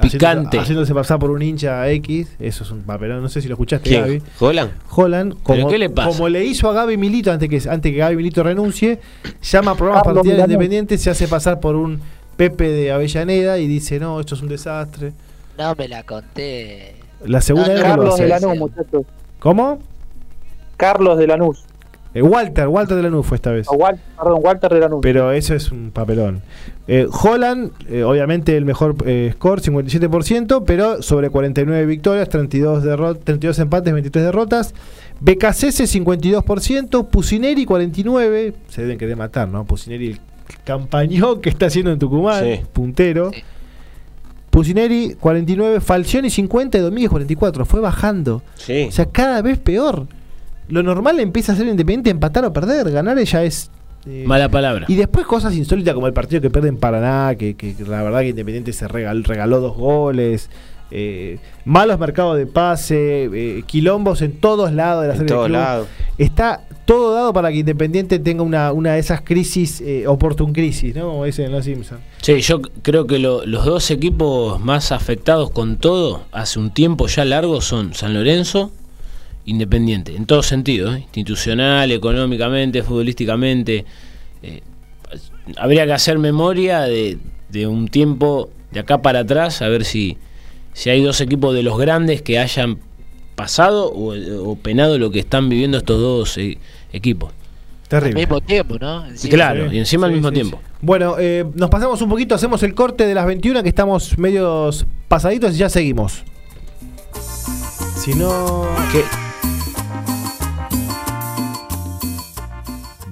Picante. 0.00 0.58
haciéndose, 0.58 0.92
pasar 0.94 1.18
por 1.18 1.30
un 1.30 1.42
hincha 1.42 1.88
X. 1.90 2.28
Eso 2.38 2.64
es 2.64 2.70
un 2.70 2.82
papelón. 2.82 3.22
No 3.22 3.28
sé 3.28 3.40
si 3.40 3.48
lo 3.48 3.54
escuchaste, 3.54 3.88
¿Quién? 3.88 4.02
Gaby. 4.02 4.22
¿Holland? 4.40 4.70
Holland, 4.90 5.34
como, 5.42 5.68
qué 5.68 5.78
le 5.78 5.90
pasa? 5.90 6.08
como 6.10 6.28
le 6.28 6.44
hizo 6.44 6.68
a 6.68 6.72
Gaby 6.72 6.96
Milito 6.96 7.32
antes 7.32 7.48
que, 7.48 7.68
antes 7.68 7.92
que 7.92 7.98
Gaby 7.98 8.16
Milito 8.16 8.42
renuncie, 8.42 8.98
llama 9.42 9.72
a 9.72 9.74
programas 9.74 10.04
partidarios 10.04 10.44
independientes, 10.46 11.00
se 11.02 11.10
hace 11.10 11.28
pasar 11.28 11.60
por 11.60 11.76
un 11.76 12.00
Pepe 12.36 12.68
de 12.68 12.92
Avellaneda 12.92 13.58
y 13.58 13.66
dice, 13.66 13.98
no, 13.98 14.20
esto 14.20 14.34
es 14.34 14.42
un 14.42 14.48
desastre. 14.48 15.12
No 15.56 15.74
me 15.74 15.88
la 15.88 16.02
conté. 16.02 16.96
La 17.24 17.40
segunda 17.40 17.68
No, 17.68 17.74
vez 17.74 17.82
que 17.82 17.88
lo 17.88 17.94
Carlos 17.96 18.14
hace. 18.14 18.22
de 18.24 18.28
la- 18.28 18.38
Lanús, 18.40 18.58
muchachos. 18.58 19.02
¿Cómo? 19.38 19.78
Carlos 20.76 21.16
de 21.18 21.26
Lanús. 21.26 21.64
Eh, 22.16 22.22
Walter, 22.22 22.66
Walter 22.68 22.96
de 22.96 23.02
Lanús 23.02 23.26
fue 23.26 23.36
esta 23.36 23.50
vez. 23.50 23.66
O 23.68 23.74
Wal- 23.76 23.98
perdón, 24.16 24.40
Walter 24.42 24.72
de 24.72 24.80
Lanús. 24.80 25.00
Pero 25.02 25.32
eso 25.32 25.54
es 25.54 25.70
un 25.70 25.90
papelón. 25.90 26.40
Eh, 26.88 27.06
Holland, 27.10 27.72
eh, 27.88 28.04
obviamente 28.04 28.56
el 28.56 28.64
mejor 28.64 28.94
eh, 29.04 29.32
score, 29.34 29.60
57%, 29.60 30.64
pero 30.64 31.02
sobre 31.02 31.28
49 31.30 31.84
victorias, 31.84 32.28
32, 32.28 32.82
derro- 32.84 33.18
32 33.22 33.58
empates, 33.58 33.92
23 33.92 34.24
derrotas. 34.24 34.74
BKCS 35.20 35.86
52%, 35.86 37.08
Pusineri 37.08 37.66
49%, 37.66 38.54
se 38.68 38.82
deben 38.82 38.98
querer 38.98 39.16
matar, 39.16 39.48
¿no? 39.48 39.64
Pusineri 39.64 40.18
campañón 40.64 41.40
que 41.40 41.48
está 41.50 41.66
haciendo 41.66 41.90
en 41.92 41.98
Tucumán, 41.98 42.44
Sí. 42.44 42.60
puntero. 42.72 43.30
Pusineri 44.50 45.16
49, 45.20 45.80
Falcioni 45.80 46.30
50 46.30 46.78
y 46.78 46.80
Domínguez 46.80 47.10
44. 47.10 47.66
Fue 47.66 47.80
bajando. 47.80 48.42
Sí. 48.54 48.86
O 48.88 48.92
sea, 48.92 49.06
cada 49.06 49.42
vez 49.42 49.58
peor. 49.58 50.06
Lo 50.68 50.82
normal 50.82 51.20
empieza 51.20 51.52
a 51.52 51.56
ser 51.56 51.66
independiente, 51.66 52.10
empatar 52.10 52.44
o 52.44 52.52
perder. 52.52 52.90
Ganar 52.90 53.18
ya 53.22 53.44
es. 53.44 53.70
eh, 54.06 54.24
Mala 54.26 54.48
palabra. 54.48 54.86
y 54.88 54.94
después 54.94 55.26
cosas 55.26 55.54
insólitas 55.54 55.92
como 55.94 56.06
el 56.06 56.12
partido 56.12 56.40
que 56.40 56.50
pierde 56.50 56.68
en 56.68 56.76
Paraná, 56.76 57.34
que, 57.36 57.54
que- 57.56 57.74
que 57.74 57.82
la 57.84 58.02
verdad 58.02 58.20
que 58.20 58.28
Independiente 58.28 58.72
se 58.72 58.86
regaló, 58.88 59.22
regaló 59.24 59.60
dos 59.60 59.76
goles. 59.76 60.48
eh, 60.92 61.38
malos 61.64 61.98
mercados 61.98 62.36
de 62.38 62.46
pase, 62.46 63.24
eh, 63.34 63.64
quilombos 63.66 64.22
en 64.22 64.38
todos 64.38 64.70
lados 64.72 65.02
de 65.02 65.08
la 65.08 65.14
En 65.14 65.18
serie 65.18 65.32
de 65.32 65.36
todos 65.36 65.50
lados. 65.50 65.88
Está 66.16 66.62
todo 66.84 67.12
dado 67.12 67.32
para 67.32 67.50
que 67.50 67.56
Independiente 67.58 68.20
tenga 68.20 68.44
una, 68.44 68.70
una 68.70 68.92
de 68.92 69.00
esas 69.00 69.20
crisis, 69.22 69.80
eh, 69.80 70.06
oportun 70.06 70.52
crisis, 70.52 70.94
¿no? 70.94 71.08
Como 71.08 71.24
dicen 71.24 71.46
en 71.46 71.52
los 71.52 71.64
Simpsons. 71.64 72.00
Sí, 72.22 72.40
yo 72.40 72.60
creo 72.82 73.08
que 73.08 73.18
lo- 73.18 73.44
los 73.44 73.64
dos 73.64 73.90
equipos 73.90 74.60
más 74.60 74.92
afectados 74.92 75.50
con 75.50 75.76
todo 75.78 76.22
hace 76.30 76.60
un 76.60 76.70
tiempo 76.70 77.08
ya 77.08 77.24
largo 77.24 77.60
son 77.60 77.92
San 77.92 78.14
Lorenzo, 78.14 78.70
Independiente, 79.46 80.14
en 80.16 80.26
todo 80.26 80.42
sentido, 80.42 80.94
¿eh? 80.94 81.02
institucional, 81.02 81.90
económicamente, 81.92 82.82
futbolísticamente. 82.82 83.84
Eh, 84.42 84.60
habría 85.56 85.86
que 85.86 85.92
hacer 85.92 86.18
memoria 86.18 86.82
de, 86.82 87.18
de 87.48 87.66
un 87.68 87.86
tiempo 87.88 88.50
de 88.72 88.80
acá 88.80 89.00
para 89.02 89.20
atrás, 89.20 89.62
a 89.62 89.68
ver 89.68 89.84
si, 89.84 90.18
si 90.72 90.90
hay 90.90 91.00
dos 91.00 91.20
equipos 91.20 91.54
de 91.54 91.62
los 91.62 91.78
grandes 91.78 92.22
que 92.22 92.38
hayan 92.40 92.78
pasado 93.36 93.92
o, 93.92 94.14
o 94.50 94.56
penado 94.56 94.98
lo 94.98 95.10
que 95.10 95.20
están 95.20 95.48
viviendo 95.48 95.78
estos 95.78 96.00
dos 96.00 96.38
eh, 96.38 96.58
equipos. 96.92 97.30
Al 97.84 97.88
Terrible. 97.88 98.20
mismo 98.22 98.40
tiempo, 98.40 98.76
¿no? 98.80 99.06
Encima. 99.06 99.32
claro, 99.34 99.70
Sí, 99.70 99.76
y 99.76 99.78
encima 99.78 100.06
al 100.08 100.12
mismo 100.12 100.28
sí, 100.30 100.34
tiempo. 100.34 100.58
sí. 100.60 100.70
Bueno, 100.80 101.16
eh, 101.20 101.44
nos 101.54 101.70
pasamos 101.70 102.02
un 102.02 102.08
poquito, 102.08 102.34
hacemos 102.34 102.64
el 102.64 102.74
corte 102.74 103.06
de 103.06 103.14
las 103.14 103.26
21 103.26 103.62
que 103.62 103.68
estamos 103.68 104.18
medios 104.18 104.86
pasaditos 105.06 105.54
y 105.54 105.58
ya 105.58 105.68
seguimos. 105.68 106.24
Si 107.96 108.12
no... 108.14 108.66
¿Qué? 108.90 109.02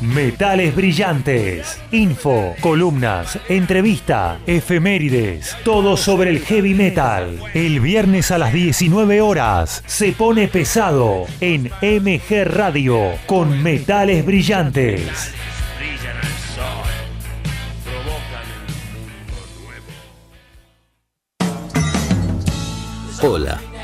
Metales 0.00 0.74
brillantes, 0.74 1.78
info, 1.92 2.54
columnas, 2.60 3.38
entrevista, 3.50 4.38
efemérides, 4.46 5.54
todo 5.62 5.98
sobre 5.98 6.30
el 6.30 6.40
heavy 6.40 6.72
metal. 6.72 7.38
El 7.52 7.80
viernes 7.80 8.30
a 8.30 8.38
las 8.38 8.54
19 8.54 9.20
horas 9.20 9.84
se 9.86 10.12
pone 10.12 10.48
pesado 10.48 11.26
en 11.42 11.70
MG 11.82 12.44
Radio 12.46 13.12
con 13.26 13.62
Metales 13.62 14.24
brillantes. 14.24 15.34
Hola, 23.22 23.60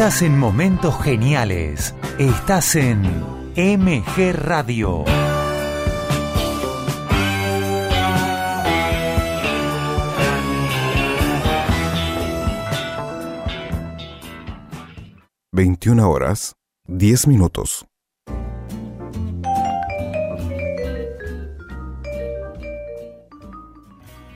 Estás 0.00 0.22
en 0.22 0.38
momentos 0.38 0.98
geniales. 1.02 1.94
Estás 2.18 2.74
en 2.74 3.02
MG 3.54 4.32
Radio. 4.32 5.04
Veintiuna 15.52 16.08
horas, 16.08 16.54
diez 16.86 17.26
minutos. 17.26 17.89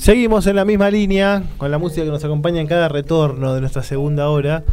Seguimos 0.00 0.46
en 0.46 0.56
la 0.56 0.64
misma 0.64 0.90
línea 0.90 1.42
con 1.58 1.70
la 1.70 1.76
música 1.76 2.02
que 2.02 2.10
nos 2.10 2.24
acompaña 2.24 2.58
en 2.62 2.66
cada 2.66 2.88
retorno 2.88 3.52
de 3.52 3.60
nuestra 3.60 3.82
segunda 3.82 4.30
hora. 4.30 4.64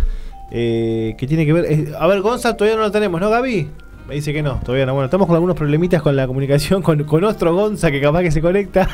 eh, 0.52 1.16
que 1.18 1.28
tiene 1.28 1.46
que 1.46 1.52
ver. 1.52 1.66
eh, 1.66 1.92
a 2.00 2.08
ver, 2.08 2.22
Gonza 2.22 2.56
todavía 2.56 2.78
no 2.78 2.84
lo 2.84 2.92
tenemos, 2.92 3.20
¿no, 3.20 3.30
Gaby? 3.30 3.68
Me 4.08 4.16
dice 4.16 4.32
que 4.32 4.42
no, 4.42 4.62
todavía 4.64 4.86
no. 4.86 4.94
Bueno, 4.94 5.04
estamos 5.08 5.28
con 5.28 5.36
algunos 5.36 5.58
problemitas 5.58 6.02
con 6.02 6.16
la 6.16 6.26
comunicación 6.28 6.82
con, 6.82 7.04
con 7.04 7.26
otro 7.26 7.54
Gonza 7.54 7.92
que 7.92 8.00
capaz 8.00 8.22
que 8.22 8.32
se 8.32 8.42
conecta. 8.42 8.88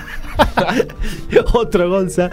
otro 1.53 1.87
Gonza. 1.87 2.31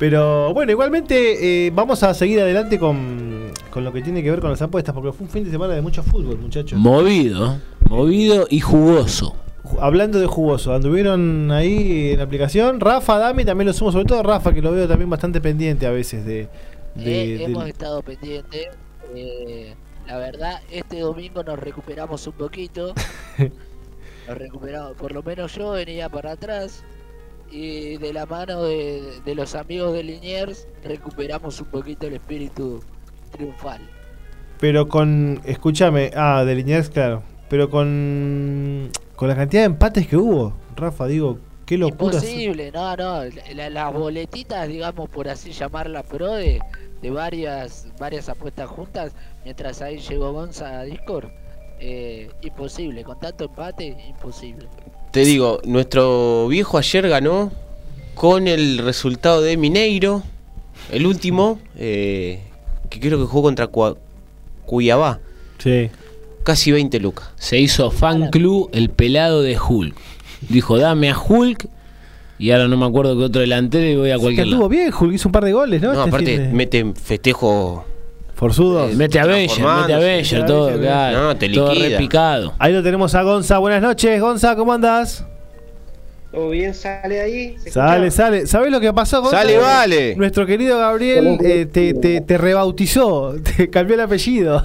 Pero 0.00 0.52
bueno, 0.52 0.72
igualmente 0.72 1.66
eh, 1.66 1.70
vamos 1.72 2.02
a 2.02 2.14
seguir 2.14 2.40
adelante 2.40 2.80
con, 2.80 3.52
con 3.70 3.84
lo 3.84 3.92
que 3.92 4.02
tiene 4.02 4.24
que 4.24 4.30
ver 4.32 4.40
con 4.40 4.50
las 4.50 4.60
apuestas, 4.60 4.92
porque 4.92 5.12
fue 5.12 5.24
un 5.24 5.30
fin 5.30 5.44
de 5.44 5.52
semana 5.52 5.74
de 5.74 5.82
mucho 5.82 6.02
fútbol, 6.02 6.36
muchachos. 6.38 6.76
Movido, 6.80 7.58
movido 7.88 8.48
y 8.50 8.58
jugoso. 8.58 9.36
Hablando 9.80 10.18
de 10.20 10.26
jugoso, 10.26 10.74
anduvieron 10.74 11.50
ahí 11.50 12.10
en 12.12 12.18
la 12.18 12.24
aplicación. 12.24 12.80
Rafa, 12.80 13.18
Dami, 13.18 13.44
también 13.44 13.66
lo 13.66 13.72
sumo, 13.72 13.92
sobre 13.92 14.04
todo 14.06 14.22
Rafa, 14.22 14.52
que 14.52 14.62
lo 14.62 14.72
veo 14.72 14.86
también 14.88 15.10
bastante 15.10 15.40
pendiente 15.40 15.86
a 15.86 15.90
veces 15.90 16.24
de. 16.24 16.48
de- 16.94 17.34
Eh, 17.34 17.38
del- 17.38 17.50
hemos 17.50 17.66
estado 17.68 18.02
pendientes. 18.02 18.68
eh, 19.14 19.74
la 20.06 20.18
verdad, 20.18 20.60
este 20.70 21.00
domingo 21.00 21.42
nos 21.42 21.58
recuperamos 21.58 22.26
un 22.26 22.32
poquito. 22.34 22.94
nos 24.28 24.38
recuperamos, 24.38 24.92
por 24.96 25.12
lo 25.12 25.22
menos 25.22 25.54
yo 25.54 25.72
venía 25.72 26.08
para 26.08 26.32
atrás. 26.32 26.84
Y 27.50 27.96
de 27.98 28.12
la 28.12 28.26
mano 28.26 28.64
de, 28.64 29.20
de 29.24 29.34
los 29.36 29.54
amigos 29.54 29.92
de 29.92 30.02
Liniers, 30.02 30.66
recuperamos 30.82 31.60
un 31.60 31.68
poquito 31.68 32.06
el 32.08 32.14
espíritu 32.14 32.82
triunfal. 33.30 33.80
Pero 34.58 34.88
con. 34.88 35.40
Escúchame, 35.44 36.10
ah, 36.16 36.42
de 36.44 36.54
Liniers, 36.56 36.88
claro. 36.90 37.22
Pero 37.48 37.70
con. 37.70 38.90
Con 39.16 39.28
la 39.28 39.34
cantidad 39.36 39.62
de 39.62 39.66
empates 39.66 40.06
que 40.06 40.16
hubo, 40.16 40.52
Rafa, 40.76 41.06
digo, 41.06 41.38
qué 41.64 41.78
locura. 41.78 42.16
Imposible, 42.16 42.70
no, 42.70 42.96
no. 42.96 43.22
la- 43.54 43.70
las 43.70 43.92
boletitas, 43.92 44.68
digamos, 44.68 45.08
por 45.08 45.28
así 45.28 45.52
llamarla, 45.52 46.02
pro 46.02 46.32
de, 46.32 46.60
de 47.02 47.10
varias, 47.10 47.86
varias 47.98 48.28
apuestas 48.28 48.68
juntas, 48.68 49.12
mientras 49.44 49.80
ahí 49.82 49.98
llegó 49.98 50.32
Gonza 50.32 50.80
a 50.80 50.84
Discord. 50.84 51.28
eh, 51.78 52.30
imposible, 52.42 53.04
con 53.04 53.20
tanto 53.20 53.44
empate, 53.44 53.94
imposible. 54.08 54.66
Te 55.10 55.20
digo, 55.26 55.60
nuestro 55.66 56.48
viejo 56.48 56.78
ayer 56.78 57.06
ganó 57.06 57.52
con 58.14 58.48
el 58.48 58.78
resultado 58.78 59.42
de 59.42 59.58
Mineiro, 59.58 60.22
el 60.90 61.04
último, 61.04 61.58
eh, 61.76 62.40
que 62.88 62.98
creo 62.98 63.18
que 63.18 63.24
jugó 63.26 63.42
contra 63.42 63.70
Cua- 63.70 63.98
Cuyabá. 64.64 65.20
Sí. 65.58 65.90
Casi 66.46 66.70
20 66.70 67.00
lucas. 67.00 67.28
Se 67.34 67.58
hizo 67.58 67.90
fan 67.90 68.30
club 68.30 68.70
el 68.72 68.88
pelado 68.90 69.42
de 69.42 69.58
Hulk. 69.58 69.96
Dijo, 70.48 70.78
dame 70.78 71.10
a 71.10 71.18
Hulk. 71.18 71.66
Y 72.38 72.52
ahora 72.52 72.68
no 72.68 72.76
me 72.76 72.86
acuerdo 72.86 73.16
que 73.18 73.24
otro 73.24 73.40
delantero 73.40 73.84
y 73.84 73.96
voy 73.96 74.10
a 74.12 74.14
Que 74.14 74.20
cualquier 74.20 74.46
estuvo 74.46 74.60
lado. 74.60 74.68
bien, 74.68 74.92
Hulk 74.96 75.12
hizo 75.14 75.28
un 75.28 75.32
par 75.32 75.44
de 75.44 75.52
goles, 75.52 75.82
¿no? 75.82 75.88
No, 75.92 75.98
Este 76.04 76.08
aparte 76.08 76.38
de- 76.38 76.48
mete 76.52 76.92
festejo. 76.94 77.84
Forzudos. 78.34 78.94
Mete 78.94 79.18
a 79.18 79.24
Beller, 79.26 79.48
mete 79.58 79.92
a 79.94 79.98
Beller, 79.98 80.46
todo, 80.46 80.78
claro, 80.78 81.22
No, 81.22 81.36
te 81.36 81.48
todo 81.48 81.74
repicado. 81.74 82.54
Ahí 82.60 82.72
lo 82.72 82.82
tenemos 82.82 83.12
a 83.16 83.22
Gonza. 83.22 83.58
Buenas 83.58 83.82
noches, 83.82 84.20
Gonza, 84.20 84.54
¿cómo 84.54 84.72
andás? 84.72 85.24
¿Todo 86.36 86.50
bien? 86.50 86.74
¿Sale 86.74 87.18
ahí? 87.22 87.56
¿Se 87.58 87.70
Sale, 87.70 88.08
escucha? 88.08 88.24
sale. 88.24 88.46
¿Sabés 88.46 88.70
lo 88.70 88.78
que 88.78 88.92
pasó, 88.92 89.22
Gonza? 89.22 89.38
Sale, 89.38 89.56
vale. 89.56 90.16
Nuestro 90.16 90.44
querido 90.44 90.76
Gabriel 90.78 91.38
eh, 91.42 91.64
te, 91.64 91.94
te, 91.94 92.20
te 92.20 92.36
rebautizó, 92.36 93.34
te 93.56 93.70
cambió 93.70 93.94
el 93.94 94.02
apellido. 94.02 94.62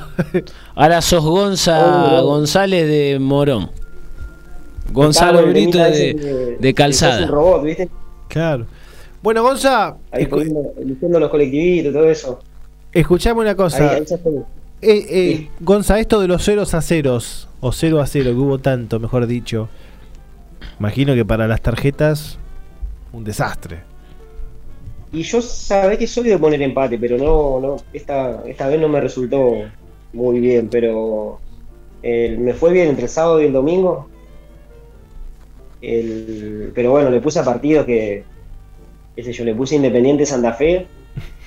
Ahora 0.76 1.02
sos 1.02 1.24
Gonza 1.24 2.20
Oh. 2.22 2.26
González 2.26 2.88
de 2.90 3.20
Morón. 3.20 3.72
Gonzalo 4.92 5.48
Brito 5.48 5.78
de, 5.78 6.58
de 6.60 6.74
Calzada. 6.74 7.24
un 7.24 7.30
robot, 7.32 7.64
¿viste? 7.64 7.90
Claro. 8.28 8.66
Bueno, 9.24 9.42
Gonza, 9.44 9.96
Ahí 10.12 10.28
eligiendo 10.78 11.20
los 11.22 11.30
colectivitos 11.30 11.92
y 11.92 11.94
todo 11.94 12.10
eso. 12.10 12.40
escuchame 12.92 13.40
una 13.40 13.56
cosa. 13.56 13.92
ahí. 13.92 14.04
Eh, 14.82 15.06
eh, 15.10 15.50
Gonza, 15.62 16.00
esto 16.00 16.20
de 16.20 16.28
los 16.28 16.44
ceros 16.44 16.74
a 16.74 16.82
ceros, 16.82 17.48
o 17.62 17.72
cero 17.72 18.02
a 18.02 18.08
cero, 18.08 18.32
que 18.32 18.38
hubo 18.38 18.58
tanto, 18.60 19.00
mejor 19.00 19.26
dicho. 19.28 19.70
Imagino 20.82 21.14
que 21.14 21.24
para 21.24 21.48
las 21.48 21.62
tarjetas, 21.62 22.40
un 23.14 23.24
desastre. 23.24 23.82
Y 25.14 25.22
yo 25.22 25.40
sabés 25.40 26.00
que 26.00 26.08
soy 26.08 26.28
de 26.28 26.40
poner 26.40 26.60
empate, 26.60 26.98
pero 26.98 27.20
no, 27.20 27.60
no, 27.60 27.78
esta, 27.94 28.42
esta 28.48 28.68
vez 28.68 28.82
no 28.82 28.90
me 28.90 29.00
resultó 29.00 29.70
muy 30.12 30.40
bien, 30.40 30.70
pero 30.72 31.40
eh, 32.02 32.36
me 32.40 32.56
fue 32.56 32.74
bien 32.74 32.88
entre 32.88 33.04
el 33.04 33.10
sábado 33.12 33.40
y 33.40 33.46
el 33.46 33.54
domingo. 33.54 34.10
El- 35.84 36.72
pero 36.74 36.90
bueno, 36.90 37.12
le 37.12 37.22
puse 37.22 37.38
a 37.38 37.46
partidos 37.46 37.86
que, 37.86 38.24
qué 39.16 39.24
sé 39.24 39.34
yo, 39.34 39.44
le 39.46 39.54
puse 39.54 39.76
Independiente 39.76 40.26
Santa 40.26 40.54
Fe. 40.54 40.88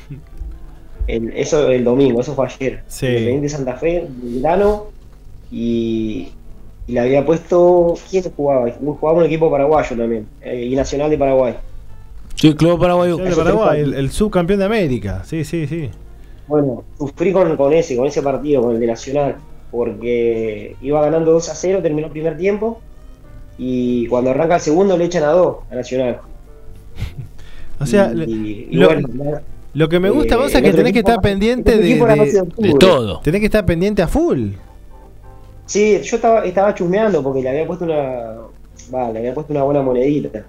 El- 1.09 1.33
eso 1.37 1.73
el 1.73 1.83
domingo, 1.83 2.21
eso 2.21 2.37
fue 2.37 2.47
ayer. 2.47 2.85
Sí. 2.87 3.07
Independiente 3.07 3.49
Santa 3.49 3.75
Fe, 3.75 4.07
Milano, 4.23 4.87
y, 5.51 6.29
y 6.87 6.93
le 6.93 7.01
había 7.01 7.25
puesto. 7.25 7.95
¿Quién 8.11 8.25
jugaba? 8.37 8.71
Jugaba 8.73 9.19
un 9.19 9.25
equipo 9.25 9.51
paraguayo 9.51 9.97
también, 9.97 10.27
eh, 10.43 10.65
y 10.67 10.75
Nacional 10.77 11.11
de 11.11 11.19
Paraguay. 11.19 11.55
Sí, 12.35 12.55
Club 12.55 12.81
Paraguayo. 12.81 13.19
El 13.21 13.35
Paraguay, 13.35 13.81
el, 13.81 13.95
el 13.95 14.11
subcampeón 14.11 14.59
de 14.59 14.65
América. 14.67 15.23
Sí, 15.25 15.45
sí, 15.45 15.67
sí. 15.67 15.89
Bueno, 16.49 16.85
sufrí 16.99 17.33
con, 17.33 17.57
con 17.57 17.73
ese, 17.73 17.97
con 17.97 18.07
ese 18.07 18.21
partido, 18.23 18.63
con 18.63 18.75
el 18.75 18.81
de 18.81 18.87
Nacional, 18.89 19.37
porque 19.71 20.77
iba 20.83 21.01
ganando 21.01 21.33
2 21.33 21.49
a 21.49 21.55
0, 21.55 21.79
terminó 21.83 22.07
el 22.09 22.13
primer 22.13 22.37
tiempo, 22.37 22.81
y 23.57 24.07
cuando 24.09 24.31
arranca 24.31 24.57
el 24.57 24.61
segundo 24.61 24.97
le 24.99 25.05
echan 25.05 25.23
a 25.23 25.29
2 25.31 25.57
a 25.71 25.75
Nacional. 25.75 26.19
O 27.81 27.87
sea, 27.87 28.11
Y- 28.13 28.15
le- 28.17 28.25
y- 28.27 28.69
y 28.71 28.77
lo, 28.77 28.87
bueno, 28.87 29.09
lo 29.75 29.89
que 29.89 29.99
me 29.99 30.09
gusta, 30.09 30.37
Eh, 30.37 30.39
Gonza, 30.39 30.59
es 30.59 30.65
el 30.65 30.71
que 30.71 30.77
tenés 30.77 30.93
que 30.93 31.01
estar 31.01 31.21
pendiente 31.21 31.73
el 31.75 31.81
de, 31.81 31.95
de- 31.97 32.69
de 32.69 32.75
todo. 32.79 33.19
Tenés 33.21 33.41
que 33.41 33.47
estar 33.47 33.67
pendiente 33.67 34.01
a 34.01 34.07
full. 34.07 34.51
Sí, 35.67 36.01
yo 36.03 36.17
estaba, 36.17 36.45
estaba 36.45 36.75
chusmeando 36.75 37.23
porque 37.23 37.43
le 37.43 37.49
había 37.51 37.67
puesto 37.67 37.85
una. 37.85 38.35
Va, 38.95 39.11
le 39.11 39.19
había 39.21 39.35
puesto 39.35 39.53
una 39.53 39.63
buena 39.63 39.83
monedita. 39.83 40.45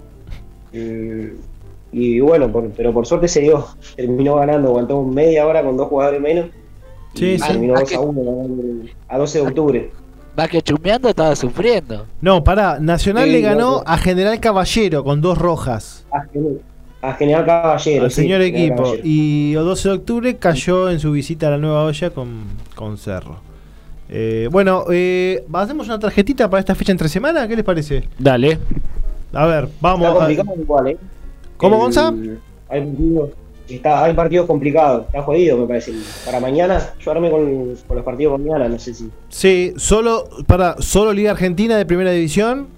Y, 1.92 2.20
bueno, 2.20 2.50
por- 2.50 2.70
pero 2.70 2.92
por 2.92 3.06
suerte 3.06 3.28
se 3.28 3.40
dio. 3.40 3.66
Terminó 3.96 4.36
ganando, 4.36 4.68
aguantó 4.68 5.02
media 5.02 5.46
hora 5.46 5.62
con 5.62 5.76
dos 5.76 5.88
jugadores 5.88 6.20
menos. 6.20 6.46
Sí, 7.14 7.32
y 7.32 7.38
sí. 7.38 7.46
terminó 7.48 7.74
Ah, 7.76 7.80
2 7.80 7.88
que- 7.88 7.94
a 7.96 8.00
1 8.00 8.22
ganando 8.22 8.62
a 9.08 9.18
12 9.18 9.38
de 9.40 9.46
octubre. 9.46 9.90
Más 10.36 10.48
que 10.50 10.60
chumeando, 10.60 11.08
estaba 11.08 11.34
sufriendo. 11.34 12.04
No, 12.20 12.44
pará. 12.44 12.78
Nacional 12.78 13.24
Sí, 13.24 13.30
le 13.32 13.40
ganó 13.40 13.82
a 13.86 13.96
General 13.96 14.38
Caballero 14.38 15.02
con 15.02 15.22
dos 15.22 15.38
rojas. 15.38 16.04
A, 16.12 16.24
Gen- 16.30 16.60
a 17.00 17.14
General 17.14 17.46
Caballero. 17.46 18.04
al 18.04 18.10
sí, 18.10 18.20
señor 18.22 18.42
equipo. 18.42 18.76
Caballero. 18.82 19.02
Y 19.02 19.54
el 19.54 19.64
12 19.64 19.88
de 19.88 19.94
octubre 19.94 20.36
cayó 20.36 20.90
en 20.90 21.00
su 21.00 21.12
visita 21.12 21.46
a 21.48 21.52
la 21.52 21.56
Nueva 21.58 21.84
Olla 21.84 22.10
con, 22.10 22.44
con 22.74 22.98
Cerro. 22.98 23.36
Eh, 24.08 24.48
bueno, 24.52 24.84
eh, 24.90 25.44
¿hacemos 25.52 25.86
una 25.88 25.98
tarjetita 25.98 26.48
para 26.48 26.60
esta 26.60 26.74
fecha 26.74 26.92
entre 26.92 27.08
semana? 27.08 27.46
¿Qué 27.48 27.56
les 27.56 27.64
parece? 27.64 28.08
Dale. 28.18 28.58
A 29.32 29.46
ver, 29.46 29.68
vamos. 29.80 30.06
Está 30.06 30.12
a- 30.12 30.18
complicado 30.18 30.60
igual, 30.60 30.86
¿eh? 30.88 30.96
¿Cómo, 31.56 31.78
Gonza? 31.78 32.12
Hay 32.68 32.80
partidos, 32.84 33.30
está, 33.68 34.04
hay 34.04 34.14
partidos 34.14 34.46
complicados. 34.46 35.06
Está 35.06 35.22
jodido, 35.22 35.56
me 35.58 35.66
parece. 35.66 35.92
Para 36.24 36.38
mañana, 36.40 36.80
yo 37.00 37.10
armé 37.10 37.30
con, 37.30 37.74
con 37.86 37.96
los 37.96 38.04
partidos 38.04 38.32
por 38.32 38.40
mañana, 38.40 38.68
no 38.68 38.78
sé 38.78 38.94
si. 38.94 39.10
Sí, 39.28 39.72
solo, 39.76 40.28
para, 40.46 40.76
solo 40.80 41.12
Liga 41.12 41.32
Argentina 41.32 41.76
de 41.76 41.84
Primera 41.86 42.10
División. 42.12 42.68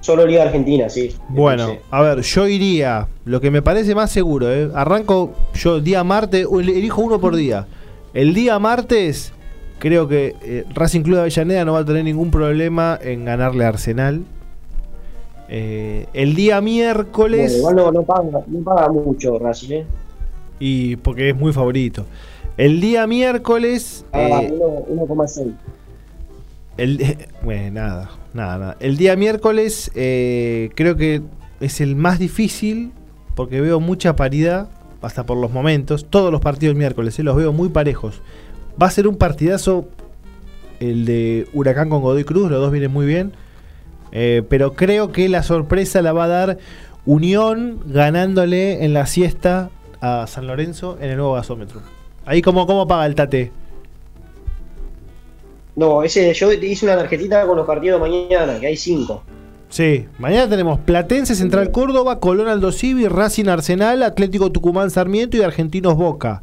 Solo 0.00 0.26
Liga 0.26 0.44
Argentina, 0.44 0.88
sí. 0.88 1.14
Bueno, 1.28 1.68
Sí. 1.68 1.78
a 1.90 2.00
ver, 2.02 2.20
yo 2.22 2.48
iría, 2.48 3.08
lo 3.26 3.40
que 3.40 3.50
me 3.50 3.60
parece 3.60 3.94
más 3.94 4.10
seguro, 4.10 4.50
¿eh? 4.50 4.70
arranco 4.74 5.32
yo 5.54 5.80
día 5.80 6.02
martes, 6.04 6.46
elijo 6.50 7.02
uno 7.02 7.20
por 7.20 7.36
día. 7.36 7.66
El 8.14 8.32
día 8.32 8.58
martes, 8.58 9.32
creo 9.80 10.06
que 10.06 10.36
eh, 10.42 10.64
Racing 10.72 11.00
Club 11.02 11.16
de 11.16 11.20
Avellaneda 11.22 11.64
no 11.64 11.72
va 11.72 11.80
a 11.80 11.84
tener 11.84 12.04
ningún 12.04 12.30
problema 12.30 12.96
en 13.02 13.24
ganarle 13.24 13.64
a 13.64 13.68
Arsenal. 13.68 14.22
Eh, 15.48 16.06
el 16.12 16.36
día 16.36 16.56
Bueno, 16.60 16.64
miércoles, 16.70 17.56
igual 17.58 17.74
no, 17.74 17.90
no 17.90 18.02
paga, 18.04 18.28
no 18.46 18.62
paga 18.62 18.88
mucho 18.92 19.36
Racing, 19.38 19.72
¿eh? 19.72 19.86
Y 20.60 20.96
porque 20.96 21.30
es 21.30 21.36
muy 21.36 21.52
favorito. 21.52 22.06
El 22.56 22.80
día 22.80 23.06
miércoles. 23.08 24.04
Ah, 24.12 24.42
eh, 24.42 24.52
uno- 24.52 25.06
1,6. 25.06 25.52
el, 26.76 27.16
bueno, 27.42 27.80
nada, 27.80 28.10
nada, 28.32 28.58
nada. 28.58 28.76
El 28.80 28.96
día 28.96 29.16
miércoles 29.16 29.90
eh, 29.96 30.70
creo 30.76 30.96
que 30.96 31.22
es 31.60 31.80
el 31.80 31.96
más 31.96 32.18
difícil 32.18 32.92
porque 33.34 33.60
veo 33.60 33.80
mucha 33.80 34.14
paridad, 34.16 34.68
hasta 35.02 35.24
por 35.24 35.36
los 35.38 35.50
momentos. 35.50 36.06
Todos 36.10 36.30
los 36.30 36.40
partidos 36.40 36.76
miércoles, 36.76 37.18
eh, 37.18 37.22
los 37.22 37.34
veo 37.36 37.52
muy 37.52 37.70
parejos. 37.70 38.20
Va 38.80 38.86
a 38.86 38.90
ser 38.90 39.06
un 39.06 39.16
partidazo 39.16 39.86
el 40.80 41.04
de 41.04 41.46
Huracán 41.52 41.90
con 41.90 42.00
Godoy 42.00 42.24
Cruz, 42.24 42.50
los 42.50 42.60
dos 42.60 42.72
vienen 42.72 42.90
muy 42.92 43.06
bien. 43.06 43.32
Eh, 44.12 44.42
pero 44.48 44.74
creo 44.74 45.12
que 45.12 45.28
la 45.28 45.42
sorpresa 45.42 46.02
la 46.02 46.12
va 46.12 46.24
a 46.24 46.28
dar 46.28 46.58
Unión 47.06 47.80
ganándole 47.86 48.84
en 48.84 48.92
la 48.92 49.06
siesta 49.06 49.70
a 50.00 50.26
San 50.26 50.46
Lorenzo 50.46 50.98
en 51.00 51.10
el 51.10 51.16
nuevo 51.16 51.34
gasómetro. 51.34 51.80
Ahí 52.26 52.42
como 52.42 52.66
cómo 52.66 52.86
paga 52.86 53.06
el 53.06 53.14
Tate. 53.14 53.52
No, 55.76 56.02
ese, 56.02 56.32
yo 56.34 56.52
hice 56.52 56.84
una 56.84 56.96
tarjetita 56.96 57.46
con 57.46 57.56
los 57.56 57.66
partidos 57.66 58.00
de 58.00 58.08
mañana, 58.08 58.60
que 58.60 58.66
hay 58.66 58.76
cinco. 58.76 59.22
Sí, 59.68 60.06
mañana 60.18 60.48
tenemos 60.48 60.80
Platense 60.80 61.34
Central 61.34 61.70
Córdoba, 61.70 62.18
Colón 62.18 62.48
Aldo 62.48 62.72
Civi, 62.72 63.06
Racing 63.06 63.46
Arsenal, 63.46 64.02
Atlético 64.02 64.50
Tucumán 64.50 64.90
Sarmiento 64.90 65.36
y 65.36 65.42
Argentinos 65.42 65.96
Boca. 65.96 66.42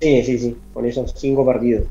Sí, 0.00 0.22
sí, 0.24 0.38
sí, 0.38 0.56
con 0.72 0.84
esos 0.86 1.12
cinco 1.16 1.44
partidos. 1.46 1.84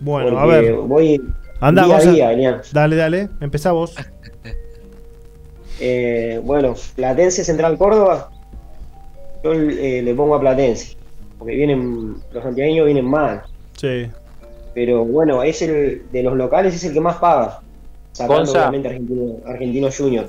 Bueno, 0.00 0.38
a 0.38 0.46
ver. 0.46 0.74
Voy 0.74 1.20
Anda, 1.60 1.84
día 1.84 1.96
a 1.96 2.00
día, 2.00 2.32
Elian. 2.32 2.60
Dale, 2.72 2.96
dale, 2.96 3.28
empezá 3.40 3.72
vos. 3.72 3.94
Eh, 5.80 6.40
bueno, 6.42 6.74
Platense 6.96 7.44
Central 7.44 7.78
Córdoba, 7.78 8.30
yo 9.44 9.52
eh, 9.52 10.02
le 10.02 10.12
pongo 10.14 10.34
a 10.34 10.40
Platense, 10.40 10.96
porque 11.38 11.54
vienen, 11.54 12.16
los 12.32 12.42
santiagueños 12.42 12.86
vienen 12.86 13.04
mal, 13.04 13.42
Sí. 13.76 14.08
pero 14.74 15.04
bueno, 15.04 15.40
es 15.44 15.62
el 15.62 16.02
de 16.10 16.22
los 16.24 16.36
locales 16.36 16.74
es 16.74 16.82
el 16.84 16.92
que 16.94 17.00
más 17.00 17.18
paga, 17.18 17.60
sacando 18.10 18.38
Gonza. 18.38 18.58
obviamente 18.58 18.88
Argentino, 18.88 19.36
Argentino 19.46 19.88
Junior. 19.96 20.28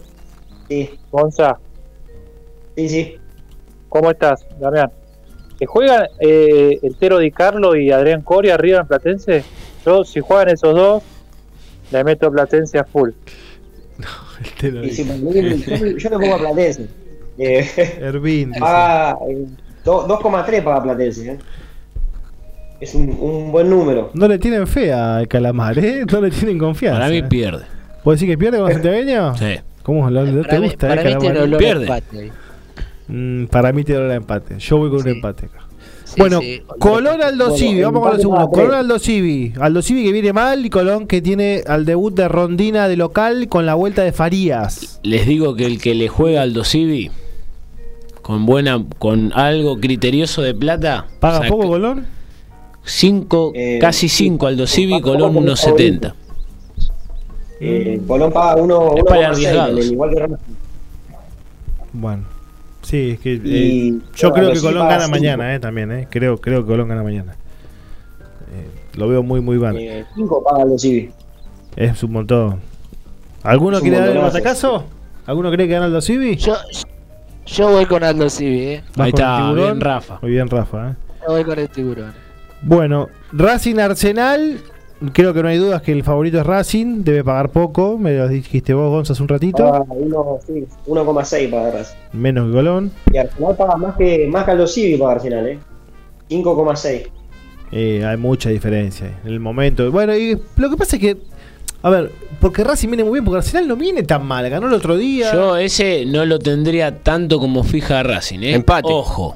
Sí, 0.68 0.92
Gonza, 1.12 1.58
sí, 2.76 2.88
sí. 2.88 3.16
¿cómo 3.90 4.12
estás, 4.12 4.46
Damián? 4.60 4.92
¿Que 5.60 5.66
juegan 5.66 6.06
eh, 6.20 6.80
el 6.82 6.96
Tero 6.96 7.20
Di 7.20 7.32
Carlo 7.32 7.76
y 7.76 7.92
Adrián 7.92 8.22
Coria 8.22 8.56
arriba 8.56 8.80
en 8.80 8.88
Platense? 8.88 9.44
Yo, 9.86 10.04
si 10.06 10.22
juegan 10.22 10.50
esos 10.50 10.74
dos, 10.74 11.04
le 11.92 12.04
meto 12.04 12.32
Platense 12.32 12.80
a 12.80 12.84
full. 12.86 13.10
Y 14.84 14.90
si 14.92 15.04
para 15.04 15.18
mí, 15.20 15.34
yo, 15.34 15.86
yo 15.98 16.10
le 16.10 16.16
pongo 16.18 16.36
a 16.36 16.40
Platense. 16.40 16.88
Eh, 17.42 17.66
Ervin. 18.02 18.50
dice. 18.52 18.60
paga 18.60 19.18
eh, 19.30 19.46
do- 19.86 20.06
2,3 20.08 20.62
paga 20.62 20.84
Platense. 20.84 21.32
eh. 21.32 21.38
Es 22.82 22.94
un, 22.96 23.10
un 23.12 23.52
buen 23.54 23.70
número. 23.70 24.12
No 24.14 24.28
le 24.28 24.38
tienen 24.40 24.68
fe 24.68 24.92
al 24.92 25.26
Calamar, 25.30 25.78
¿eh? 25.80 26.06
No 26.12 26.20
le 26.22 26.32
tienen 26.32 26.58
confianza. 26.58 27.00
Para 27.00 27.10
mí 27.12 27.18
¿eh? 27.20 27.24
pierde. 27.24 27.64
¿Puedes 28.04 28.20
decir 28.20 28.34
que 28.34 28.38
pierde 28.38 28.58
con 28.60 28.72
santiagueños? 28.72 29.40
Sí. 29.40 29.56
¿Cómo? 29.84 30.10
¿Lo- 30.10 30.24
lo- 30.26 30.42
¿Te 30.42 30.48
Para 30.50 30.60
mí- 30.60 30.66
gusta, 30.68 30.88
para 30.90 31.02
eh, 31.02 31.16
mí 31.18 31.28
a 31.28 31.58
Pierde. 31.58 31.82
empate. 31.84 32.32
Mm, 33.10 33.46
para 33.46 33.72
mí 33.74 33.84
tiene 33.84 34.02
olor 34.02 34.12
a 34.12 34.16
empate. 34.16 34.58
Yo 34.60 34.78
voy 34.78 34.90
con 34.90 35.02
un 35.02 35.08
empate 35.08 35.48
acá. 35.48 35.66
Sí, 36.04 36.16
bueno, 36.18 36.40
sí, 36.42 36.62
Colón. 36.80 37.22
Aldo 37.22 37.46
Bueno, 37.50 37.58
Civi, 37.58 37.82
vamos 37.82 38.02
con 38.04 38.16
el 38.16 38.22
segundo. 38.22 38.50
Colón 38.50 38.74
Aldo 38.74 38.98
Civi. 39.00 39.54
Aldo 39.60 39.82
Civi 39.84 40.04
que 40.04 40.12
viene 40.12 40.34
mal 40.34 40.66
y 40.66 40.70
Colón 40.70 41.06
que 41.06 41.22
tiene 41.22 41.62
al 41.68 41.86
debut 41.86 42.14
de 42.16 42.28
Rondina 42.28 42.88
de 42.88 42.98
local 42.98 43.48
con 43.48 43.66
la 43.68 43.76
vuelta 43.76 44.04
de 44.04 44.12
Farías. 44.12 45.00
Les 45.04 45.28
digo 45.28 45.56
que 45.56 45.66
el 45.66 45.80
que 45.82 45.94
le 45.94 46.08
juega 46.08 46.42
al 46.42 46.54
Dosivi 46.54 47.12
con 48.24 48.46
buena, 48.46 48.84
con 49.00 49.32
algo 49.34 49.80
criterioso 49.80 50.42
de 50.42 50.54
plata, 50.56 51.08
¿Paga 51.20 51.38
saca 51.40 51.50
poco 51.50 51.68
Colón? 51.68 52.06
cinco, 52.84 53.52
Eh, 53.56 53.78
casi 53.82 54.08
sí. 54.10 54.26
5 54.26 54.48
al 54.48 54.58
Dosivi, 54.58 54.94
Paga 54.94 55.04
Colón 55.04 55.34
poco, 55.34 55.46
1.70. 55.46 56.16
Eh, 57.60 58.02
Colón 58.08 58.32
paga 58.32 58.62
uno- 58.62 58.96
Es 58.98 59.04
para 59.04 59.32
1,6, 59.32 59.48
arriesgados. 59.48 59.86
igual 59.92 60.10
que. 60.16 60.28
Bueno. 61.94 62.24
Sí, 62.90 63.12
es 63.12 63.20
que 63.20 63.34
eh, 63.34 63.40
Y- 63.44 64.02
yo 64.16 64.30
bueno, 64.32 64.34
creo 64.50 64.54
que 64.54 64.60
Colón 64.62 64.88
gana 64.88 65.02
cinco. 65.06 65.12
mañana, 65.12 65.54
eh, 65.56 65.60
también, 65.60 65.92
eh. 65.92 66.08
Creo, 66.10 66.38
creo 66.42 66.62
que 66.62 66.72
Colón 66.72 66.88
gana 66.90 67.04
mañana. 67.04 67.34
Eh, 68.54 68.68
lo 68.98 69.08
veo 69.08 69.22
muy, 69.22 69.42
muy 69.42 69.58
mal. 69.60 69.78
Eh, 69.78 70.06
cinco 70.16 70.44
paga 70.44 70.64
Aldo 70.64 70.78
Civi. 70.80 71.12
Es 71.76 72.02
un 72.04 72.12
montón. 72.14 72.60
¿Alguno 73.44 73.78
Es 73.78 73.84
quiere 73.84 74.00
dar 74.00 74.10
el 74.10 74.18
batacazo? 74.18 74.86
¿Alguno 75.28 75.52
cree 75.52 75.68
que 75.68 75.74
gana 75.74 75.86
Aldo 75.86 76.02
Civi? 76.02 76.36
Yo, 76.38 76.56
yo 77.46 77.70
voy 77.70 77.86
con 77.86 78.04
Aldo 78.04 78.28
Civi, 78.30 78.60
eh. 78.62 78.84
¿Vas 78.96 79.06
Ahí 79.06 79.12
con 79.12 79.22
el 79.22 79.26
está, 79.28 79.38
tiburón? 79.38 79.56
bien 79.66 79.82
Rafa. 79.82 80.20
Muy 80.22 80.32
bien, 80.32 80.50
Rafa. 80.50 80.90
eh. 80.90 80.96
Yo 81.28 81.34
voy 81.34 81.44
con 81.44 81.60
el 81.60 81.70
tiburón. 81.70 82.14
Bueno, 82.64 83.08
Racing 83.34 83.78
Arsenal. 83.78 84.58
Creo 85.14 85.34
que 85.34 85.42
no 85.42 85.48
hay 85.48 85.58
dudas 85.58 85.82
que 85.82 85.94
el 85.94 86.04
favorito 86.04 86.40
es 86.40 86.46
Racing. 86.46 87.04
Debe 87.04 87.24
pagar 87.24 87.50
poco. 87.52 87.98
Me 87.98 88.18
lo 88.18 88.28
dijiste 88.28 88.74
vos, 88.74 88.90
Gonza, 88.90 89.14
hace 89.14 89.22
un 89.22 89.30
ratito. 89.30 89.64
Paga 89.64 89.86
uno- 89.90 90.40
sí, 90.46 90.66
1,6 90.88 91.50
paga 91.50 91.72
Racing. 91.72 91.96
Menos 92.14 92.48
que 92.48 92.54
Colón. 92.54 92.92
Y 93.14 93.18
Arsenal 93.18 93.56
paga 93.56 93.78
más 93.78 93.96
que, 93.96 94.28
más 94.28 94.44
que 94.44 94.52
Aldo 94.52 94.68
Civi 94.68 94.98
paga 94.98 95.14
Arsenal, 95.14 95.48
¿eh? 95.48 95.60
5,6. 96.30 97.08
Eh, 97.72 98.04
hay 98.06 98.18
mucha 98.18 98.50
diferencia 98.50 99.20
en 99.24 99.32
el 99.32 99.40
momento. 99.40 99.90
Bueno, 99.92 100.16
y 100.18 100.38
lo 100.58 100.70
que 100.70 100.76
pasa 100.78 100.96
es 100.98 101.02
que. 101.02 101.18
A 101.82 101.90
ver, 101.90 102.12
porque 102.42 102.62
Racing 102.66 102.90
viene 102.90 103.06
muy 103.06 103.14
bien, 103.14 103.24
porque 103.24 103.38
Arsenal 103.38 103.66
no 103.70 103.78
viene 103.78 104.04
tan 104.04 104.26
mal. 104.26 104.50
Ganó 104.50 104.68
el 104.68 104.74
otro 104.74 104.98
día. 104.98 105.32
Yo 105.34 105.56
ese 105.56 106.04
no 106.06 106.26
lo 106.26 106.40
tendría 106.40 106.98
tanto 107.04 107.40
como 107.40 107.64
fija 107.64 108.04
Racing, 108.04 108.40
¿eh? 108.40 108.54
Empate. 108.56 108.90
Ojo, 108.92 109.36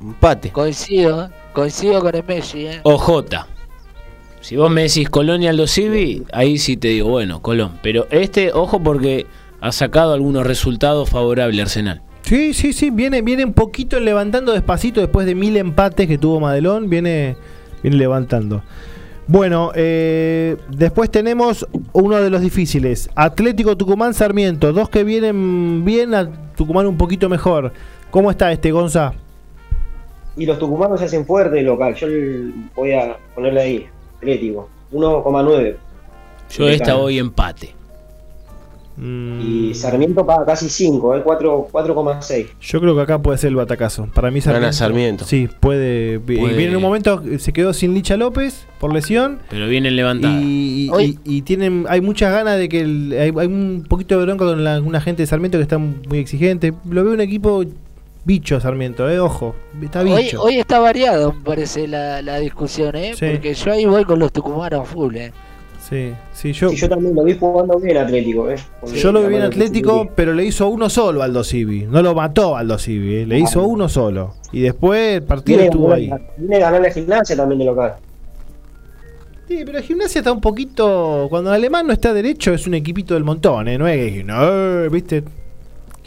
Empate. 0.00 0.50
coincido, 0.50 1.30
coincido 1.52 2.00
con 2.00 2.14
el 2.16 2.24
Messi, 2.24 2.66
eh. 2.66 2.80
OJ. 2.82 3.24
Si 4.40 4.56
vos 4.56 4.70
me 4.70 4.82
decís 4.82 5.10
Colón 5.10 5.42
y 5.42 5.48
Aldo 5.48 5.66
Civi, 5.66 6.24
ahí 6.32 6.58
sí 6.58 6.76
te 6.76 6.88
digo, 6.88 7.08
bueno, 7.10 7.42
Colón. 7.42 7.78
Pero 7.82 8.06
este, 8.10 8.52
ojo 8.52 8.82
porque 8.82 9.26
ha 9.60 9.72
sacado 9.72 10.12
algunos 10.12 10.46
resultados 10.46 11.10
favorables 11.10 11.60
Arsenal. 11.60 12.02
Sí, 12.22 12.52
sí, 12.54 12.72
sí. 12.72 12.90
Viene, 12.90 13.22
viene 13.22 13.44
un 13.44 13.54
poquito 13.54 13.98
levantando 14.00 14.52
despacito 14.52 15.00
después 15.00 15.26
de 15.26 15.34
mil 15.34 15.56
empates 15.56 16.06
que 16.06 16.18
tuvo 16.18 16.40
Madelón. 16.40 16.90
Viene, 16.90 17.36
viene 17.82 17.96
levantando. 17.96 18.62
Bueno, 19.26 19.72
eh, 19.74 20.56
después 20.70 21.10
tenemos 21.10 21.66
uno 21.92 22.16
de 22.16 22.30
los 22.30 22.40
difíciles. 22.40 23.10
Atlético 23.14 23.76
Tucumán 23.76 24.14
Sarmiento. 24.14 24.72
Dos 24.72 24.88
que 24.88 25.04
vienen 25.04 25.84
bien, 25.84 26.14
a 26.14 26.30
Tucumán 26.54 26.86
un 26.86 26.96
poquito 26.96 27.28
mejor. 27.28 27.72
¿Cómo 28.10 28.30
está 28.30 28.52
este, 28.52 28.70
Gonza? 28.70 29.14
Y 30.36 30.46
los 30.46 30.58
tucumanos 30.58 31.00
se 31.00 31.06
hacen 31.06 31.26
fuerte 31.26 31.60
local. 31.62 31.94
Yo 31.94 32.06
voy 32.74 32.92
a 32.92 33.18
ponerle 33.34 33.60
ahí. 33.60 33.86
Atlético. 34.18 34.68
1,9. 34.92 35.76
Yo 36.50 36.68
esta 36.68 36.94
voy 36.94 37.18
empate. 37.18 37.74
Mm, 38.96 39.40
Y 39.70 39.74
Sarmiento 39.74 40.26
paga 40.26 40.44
casi 40.44 40.68
5, 40.68 41.14
¿eh? 41.16 41.22
4 41.22 41.68
4,6. 41.70 42.46
Yo 42.60 42.80
creo 42.80 42.96
que 42.96 43.02
acá 43.02 43.20
puede 43.22 43.38
ser 43.38 43.50
el 43.50 43.54
batacazo. 43.56 44.08
Para 44.12 44.32
mí 44.32 44.40
Gana 44.40 44.72
Sarmiento. 44.72 45.24
Sí, 45.24 45.48
puede. 45.60 46.18
Puede. 46.18 46.56
Viene 46.56 46.70
en 46.72 46.76
un 46.76 46.82
momento, 46.82 47.22
se 47.38 47.52
quedó 47.52 47.72
sin 47.72 47.94
Licha 47.94 48.16
López 48.16 48.66
por 48.80 48.92
lesión. 48.92 49.38
Pero 49.50 49.68
vienen 49.68 49.94
levantadas. 49.94 50.42
Y, 50.42 50.90
y- 50.98 51.04
y- 51.04 51.18
y 51.24 51.42
tienen, 51.42 51.86
hay 51.88 52.00
muchas 52.00 52.32
ganas 52.32 52.58
de 52.58 52.68
que 52.68 52.80
el- 52.80 53.12
hay, 53.12 53.28
hay 53.38 53.46
un 53.46 53.86
poquito 53.88 54.18
de 54.18 54.24
bronca 54.24 54.44
con 54.44 54.64
la- 54.64 54.80
una 54.80 55.00
gente 55.00 55.22
de 55.22 55.26
Sarmiento 55.28 55.58
que 55.58 55.62
está 55.62 55.78
muy 55.78 56.18
exigente. 56.18 56.72
Lo 56.90 57.04
veo 57.04 57.12
un 57.12 57.20
equipo 57.20 57.62
bicho 58.28 58.60
Sarmiento, 58.60 59.08
eh, 59.08 59.18
ojo, 59.18 59.54
está 59.82 60.02
Hoy, 60.02 60.22
bicho. 60.24 60.42
hoy 60.42 60.58
está 60.58 60.78
variado, 60.80 61.32
me 61.32 61.40
parece, 61.40 61.88
la, 61.88 62.20
la 62.20 62.38
discusión, 62.38 62.94
¿eh? 62.94 63.14
Sí. 63.16 63.24
Porque 63.32 63.54
yo 63.54 63.72
ahí 63.72 63.86
voy 63.86 64.04
con 64.04 64.18
los 64.18 64.30
tucumanos 64.30 64.86
full, 64.86 65.16
¿eh? 65.16 65.32
Sí, 65.88 66.12
sí, 66.34 66.52
yo, 66.52 66.70
Y 66.70 66.76
yo 66.76 66.90
también 66.90 67.14
lo 67.14 67.24
vi 67.24 67.38
jugando 67.38 67.78
bien 67.80 67.96
Atlético, 67.96 68.50
¿eh? 68.50 68.56
Porque 68.82 68.98
yo 68.98 69.10
lo 69.12 69.22
vi 69.22 69.28
bien 69.28 69.42
Atlético, 69.42 70.10
pero 70.14 70.34
le 70.34 70.44
hizo 70.44 70.68
uno 70.68 70.90
solo 70.90 71.22
Aldo 71.22 71.42
Civi. 71.42 71.86
No 71.88 72.02
lo 72.02 72.14
mató 72.14 72.54
Aldo 72.54 72.76
Civi, 72.78 73.14
eh, 73.22 73.26
le 73.26 73.38
hizo 73.38 73.62
uno 73.66 73.88
solo. 73.88 74.34
Y 74.52 74.60
después 74.60 75.14
el 75.16 75.22
partido 75.22 75.56
Viene, 75.56 75.70
estuvo 75.70 75.90
ahí. 75.90 76.10
viene 76.36 76.56
a 76.56 76.58
ganar 76.58 76.82
la 76.82 76.90
gimnasia 76.90 77.34
también 77.34 77.60
de 77.60 77.64
local. 77.64 77.94
Sí, 79.48 79.62
pero 79.64 79.80
Gimnasia 79.80 80.18
está 80.18 80.30
un 80.30 80.42
poquito. 80.42 81.26
Cuando 81.30 81.48
el 81.48 81.56
alemán 81.56 81.86
no 81.86 81.94
está 81.94 82.12
derecho, 82.12 82.52
es 82.52 82.66
un 82.66 82.74
equipito 82.74 83.14
del 83.14 83.24
montón, 83.24 83.66
¿eh? 83.68 83.78
No 83.78 83.88
es 83.88 84.12
que. 84.12 84.22
No, 84.22 84.90
viste. 84.90 85.24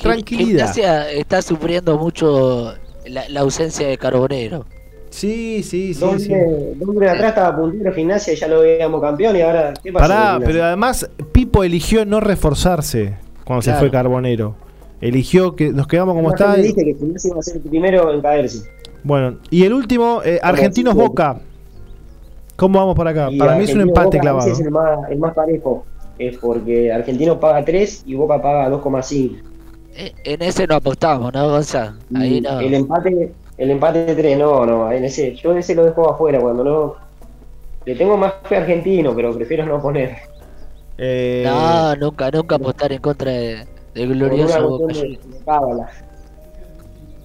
Tranquilidad. 0.01 0.73
Gimnasia 0.73 1.11
está 1.11 1.41
sufriendo 1.41 1.97
mucho 1.97 2.73
la, 3.05 3.27
la 3.29 3.39
ausencia 3.41 3.87
de 3.87 3.97
Carbonero. 3.97 4.65
Sí, 5.11 5.61
sí, 5.61 5.93
sí. 5.93 5.99
Doble, 5.99 6.19
sí. 6.19 6.33
doble 6.77 7.09
atrás 7.09 7.29
estaba 7.29 7.55
puntero 7.57 7.93
gimnasia 7.93 8.33
y 8.33 8.37
ya 8.37 8.47
lo 8.47 8.61
veíamos 8.61 9.01
campeón 9.01 9.35
y 9.35 9.41
ahora, 9.41 9.73
¿qué 9.83 9.91
pasa? 9.91 10.07
Pará, 10.07 10.39
pero 10.43 10.63
además 10.63 11.09
Pipo 11.33 11.65
eligió 11.65 12.05
no 12.05 12.21
reforzarse 12.21 13.17
cuando 13.43 13.61
se 13.61 13.73
fue 13.73 13.91
Carbonero. 13.91 14.55
Eligió 15.01 15.55
que 15.55 15.71
nos 15.71 15.87
quedamos 15.87 16.15
como 16.15 16.31
está. 16.31 16.55
dijiste 16.55 16.85
que 16.85 16.93
Gimnasia 16.95 17.29
iba 17.29 17.39
a 17.39 17.43
ser 17.43 17.57
el 17.57 17.61
primero 17.61 18.13
en 18.13 18.21
caerse. 18.21 18.69
Bueno, 19.03 19.37
y 19.49 19.65
el 19.65 19.73
último, 19.73 20.21
eh, 20.23 20.39
Argentinos 20.41 20.93
sí. 20.93 20.99
Boca. 20.99 21.41
¿Cómo 22.55 22.79
vamos 22.79 22.95
por 22.95 23.07
acá? 23.07 23.29
Y 23.31 23.37
Para 23.37 23.55
mí 23.55 23.65
es 23.65 23.73
un 23.73 23.81
empate 23.81 24.05
Boca 24.05 24.19
clavado. 24.19 24.51
Es 24.51 24.59
el 24.59 24.71
más, 24.71 24.99
el 25.09 25.19
más 25.19 25.33
parejo. 25.33 25.85
Es 26.19 26.37
porque 26.37 26.91
Argentino 26.91 27.39
paga 27.39 27.65
3 27.65 28.03
y 28.05 28.13
Boca 28.15 28.41
paga 28.41 28.69
2,5. 28.69 29.50
Eh, 29.95 30.13
En 30.23 30.41
ese 30.41 30.65
no 30.67 30.75
apostamos, 30.75 31.33
¿no, 31.33 31.49
Gonza? 31.49 31.95
Ahí 32.15 32.37
Y 32.37 32.41
no. 32.41 32.59
El 32.59 32.73
empate, 32.73 33.31
el 33.57 33.71
empate 33.71 34.05
de 34.05 34.15
3, 34.15 34.37
no, 34.37 34.65
no, 34.65 34.91
en 34.91 35.03
ese, 35.05 35.35
yo 35.35 35.55
ese 35.55 35.75
lo 35.75 35.85
dejo 35.85 36.09
afuera 36.09 36.39
cuando 36.39 36.63
no. 36.63 36.95
Le 37.85 37.95
tengo 37.95 38.15
más 38.15 38.33
fe 38.45 38.57
a 38.57 38.59
argentino, 38.61 39.15
pero 39.15 39.33
prefiero 39.33 39.65
no 39.65 39.81
poner. 39.81 40.15
Eh, 40.97 41.43
No, 41.45 41.95
nunca, 41.95 42.29
nunca 42.31 42.55
apostar 42.55 42.91
en 42.93 42.99
contra 43.01 43.31
de, 43.31 43.65
glorioso 43.95 44.69
Boca 44.69 44.93
de, 44.93 45.19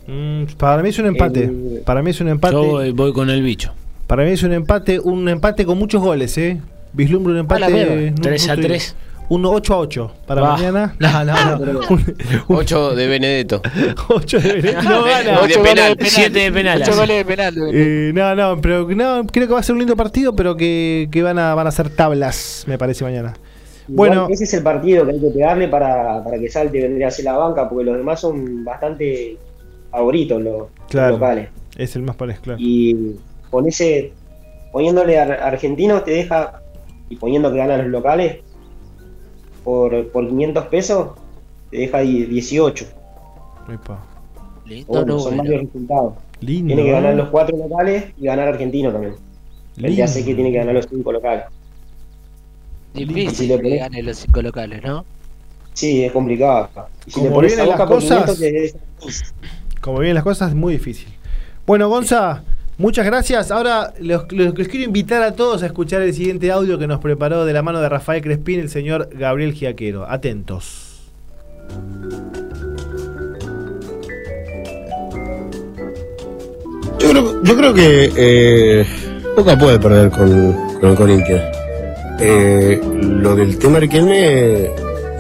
mm, 0.07 0.45
para 0.57 0.83
mí 0.83 0.89
es 0.89 0.99
un 0.99 1.07
empate. 1.07 1.45
El- 1.45 1.83
Para 1.85 2.03
mí 2.03 2.11
es 2.11 2.21
un 2.21 2.29
empate. 2.29 2.55
Yo 2.55 2.65
voy, 2.65 2.93
voy 2.93 3.13
con 3.13 3.31
el 3.31 3.43
bicho. 3.43 3.73
Para 4.07 4.25
mí 4.25 4.31
es 4.31 4.43
un 4.43 4.53
empate, 4.53 5.01
un 5.01 5.29
empate 5.29 5.67
con 5.67 5.79
muchos 5.79 6.03
goles, 6.03 6.37
¿eh? 6.39 6.61
Vislumbro 6.93 7.33
un 7.33 7.39
empate. 7.41 7.65
A 7.65 7.69
la 7.69 7.75
mierda. 7.77 7.95
no- 7.95 8.21
3 8.23 8.47
no 8.47 8.53
a 8.53 8.55
estoy- 8.55 8.67
3. 8.67 8.97
Un 9.29 9.45
8 9.45 9.75
a 9.75 9.79
8 9.79 10.13
para 10.27 10.41
Va. 10.43 10.53
mañana. 10.57 10.95
No, 11.01 11.25
no, 11.25 11.59
no. 11.59 11.81
Un- 11.91 12.05
8 12.49 12.95
de 12.95 13.07
Benedetto. 13.09 13.61
8 14.09 14.41
de 14.41 14.53
Benedetto. 14.55 14.83
No 14.83 15.03
gana. 15.05 15.41
Ocho 15.43 15.59
goles 15.59 15.75
penal. 15.75 15.91
de 15.91 15.97
penal. 15.97 16.11
Siete 16.11 16.39
de 16.39 16.53
penal. 16.53 16.83
Ocho 16.83 16.97
goles 16.97 17.17
de 17.17 17.25
penal. 17.25 17.55
Eh, 17.73 18.13
no, 18.15 18.35
no, 18.35 18.61
pero 18.61 18.89
no, 18.89 19.27
creo 19.27 19.47
que 19.49 19.53
va 19.55 19.61
a 19.61 19.63
ser 19.63 19.73
un 19.75 19.81
lindo 19.81 19.97
partido, 19.97 20.35
pero 20.37 20.57
que, 20.57 21.09
que 21.11 21.23
van, 21.23 21.39
a, 21.39 21.55
van 21.55 21.67
a 21.67 21.71
ser 21.73 21.91
tablas, 21.91 22.65
me 22.67 22.79
parece 22.79 23.03
mañana. 23.05 23.35
Igual 23.89 24.09
Bueno. 24.11 24.29
ese 24.31 24.45
es 24.45 24.55
el 24.55 24.63
partido 24.63 25.05
que 25.07 25.13
hay 25.13 25.21
que 25.21 25.29
pegarle 25.29 25.69
para, 25.69 26.23
para 26.25 26.39
que 26.39 26.49
salte 26.49 26.79
y 26.79 26.83
vendría 26.83 27.09
a 27.09 27.11
ser 27.11 27.25
la 27.25 27.37
banca, 27.37 27.69
porque 27.69 27.85
los 27.85 27.97
demás 27.97 28.21
son 28.21 28.65
bastante 28.65 29.37
favoritos 29.91 30.43
los, 30.43 30.67
Claro. 30.89 31.11
los 31.13 31.21
locales. 31.21 31.49
Es 31.77 31.95
el 31.97 32.03
más 32.03 32.17
parecido, 32.17 32.43
claro. 32.45 32.59
Y 32.61 33.17
con 33.51 33.67
ese, 33.67 34.13
poniéndole 34.73 35.19
a 35.19 35.25
argentinos 35.47 36.05
te 36.05 36.11
deja, 36.13 36.61
y 37.09 37.17
poniendo 37.17 37.53
que 37.53 37.59
ganan 37.59 37.79
los 37.83 37.89
locales, 37.91 38.39
por, 39.67 40.09
por 40.13 40.29
500 40.29 40.67
pesos, 40.67 41.09
te 41.73 41.79
deja 41.79 41.99
die- 41.99 42.27
18. 42.27 42.87
Epa. 43.75 43.99
Lindo 44.65 44.87
Bueno, 44.93 45.19
son 45.19 45.37
número. 45.37 45.43
varios 45.55 45.67
resultados. 45.73 46.15
Lindo. 46.41 46.69
Tiene 46.69 46.85
que 46.85 46.93
ganar 46.93 47.13
¿eh? 47.13 47.17
los 47.17 47.29
cuatro 47.31 47.57
locales 47.57 48.05
y 48.17 48.25
ganar 48.27 48.47
argentino 48.49 48.93
también. 48.93 49.15
Él 49.79 49.97
ya 49.97 50.07
sé 50.07 50.25
que 50.25 50.35
tiene 50.35 50.53
que 50.53 50.59
ganar 50.59 50.75
los 50.75 50.87
cinco 50.89 51.11
locales. 51.13 51.45
Difícil 52.95 53.31
Si 53.35 53.47
le 53.49 53.57
que 53.57 53.63
pones- 53.63 53.79
gane 53.81 54.03
los 54.03 54.17
cinco 54.19 54.41
locales, 54.43 54.83
¿no? 54.85 55.05
Sí, 55.75 56.05
es 56.05 56.13
complicado. 56.13 56.71
Y 57.07 57.11
si 57.11 57.15
Como 57.15 57.27
le 57.27 57.35
pones 57.35 57.53
a 57.53 57.57
vienen 57.57 57.73
Boca 57.73 57.79
las 57.79 57.89
por 57.89 57.97
cosas- 57.99 58.37
500, 58.37 58.39
te 58.39 58.53
deja 58.53 58.79
15. 59.01 59.25
Como 59.83 59.99
vienen 59.99 60.15
las 60.15 60.25
cosas, 60.25 60.49
es 60.51 60.55
muy 60.55 60.73
difícil. 60.75 61.09
Bueno, 61.67 61.89
Gonza, 61.89 62.45
muchas 62.79 63.07
gracias. 63.07 63.51
Ahora 63.51 63.93
los, 64.01 64.31
los- 64.33 64.57
los 64.59 64.69
quiero 64.69 64.85
invitar 64.85 65.23
a 65.23 65.33
todos 65.33 65.63
a 65.63 65.67
escuchar 65.67 66.03
el 66.03 66.15
siguiente 66.15 66.51
audio 66.51 66.79
que 66.79 66.87
nos 66.87 67.01
preparó 67.01 67.45
de 67.45 67.53
la 67.53 67.63
mano 67.63 67.81
de 67.81 67.89
Rafael 67.89 68.23
Crespín, 68.23 68.61
el 68.61 68.69
señor 68.71 69.09
Gabriel 69.13 69.53
Giaquero. 69.55 70.07
Atentos. 70.09 70.83
Yo 76.99 77.11
creo, 77.11 77.43
yo 77.43 77.57
creo 77.57 77.75
que 77.75 78.13
eh, 78.17 78.87
Boca 79.37 79.59
puede 79.59 79.79
perder 79.79 80.11
con, 80.11 80.57
con 80.81 80.97
Corinthians. 80.97 81.43
Eh, 82.21 82.81
lo 83.03 83.37
del 83.37 83.59
tema 83.59 83.79
Riquelme 83.79 84.71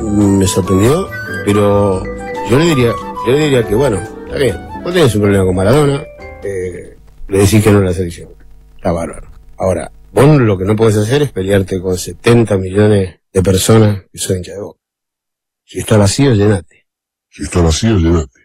mm, 0.00 0.38
me 0.38 0.46
sorprendió, 0.46 1.08
pero 1.44 2.02
yo 2.50 2.58
le 2.58 2.64
diría, 2.64 2.92
yo 3.26 3.32
le 3.32 3.38
diría 3.40 3.62
que 3.64 3.74
bueno, 3.74 3.98
está 4.26 4.38
bien, 4.38 4.56
vos 4.82 4.92
tenés 4.94 5.14
un 5.14 5.20
problema 5.22 5.44
con 5.44 5.54
Maradona, 5.56 6.02
le 7.28 7.38
decís 7.38 7.62
que 7.62 7.70
no 7.70 7.78
a 7.78 7.84
la 7.84 7.92
selección. 7.92 8.30
Está 8.76 8.92
bárbaro. 8.92 9.30
Ahora, 9.58 9.90
vos 10.12 10.40
lo 10.40 10.58
que 10.58 10.64
no 10.64 10.76
podés 10.76 10.96
hacer 10.96 11.22
es 11.22 11.32
pelearte 11.32 11.80
con 11.80 11.96
70 11.96 12.58
millones 12.58 13.20
de 13.32 13.42
personas 13.42 14.04
que 14.12 14.18
son 14.18 14.36
hinchas 14.36 14.54
de 14.54 14.60
Boca. 14.60 14.80
Si 15.64 15.78
está 15.78 15.96
vacío, 15.96 16.34
llenate. 16.34 16.86
Si 17.28 17.42
está 17.42 17.60
vacío, 17.60 17.98
llenate. 17.98 18.40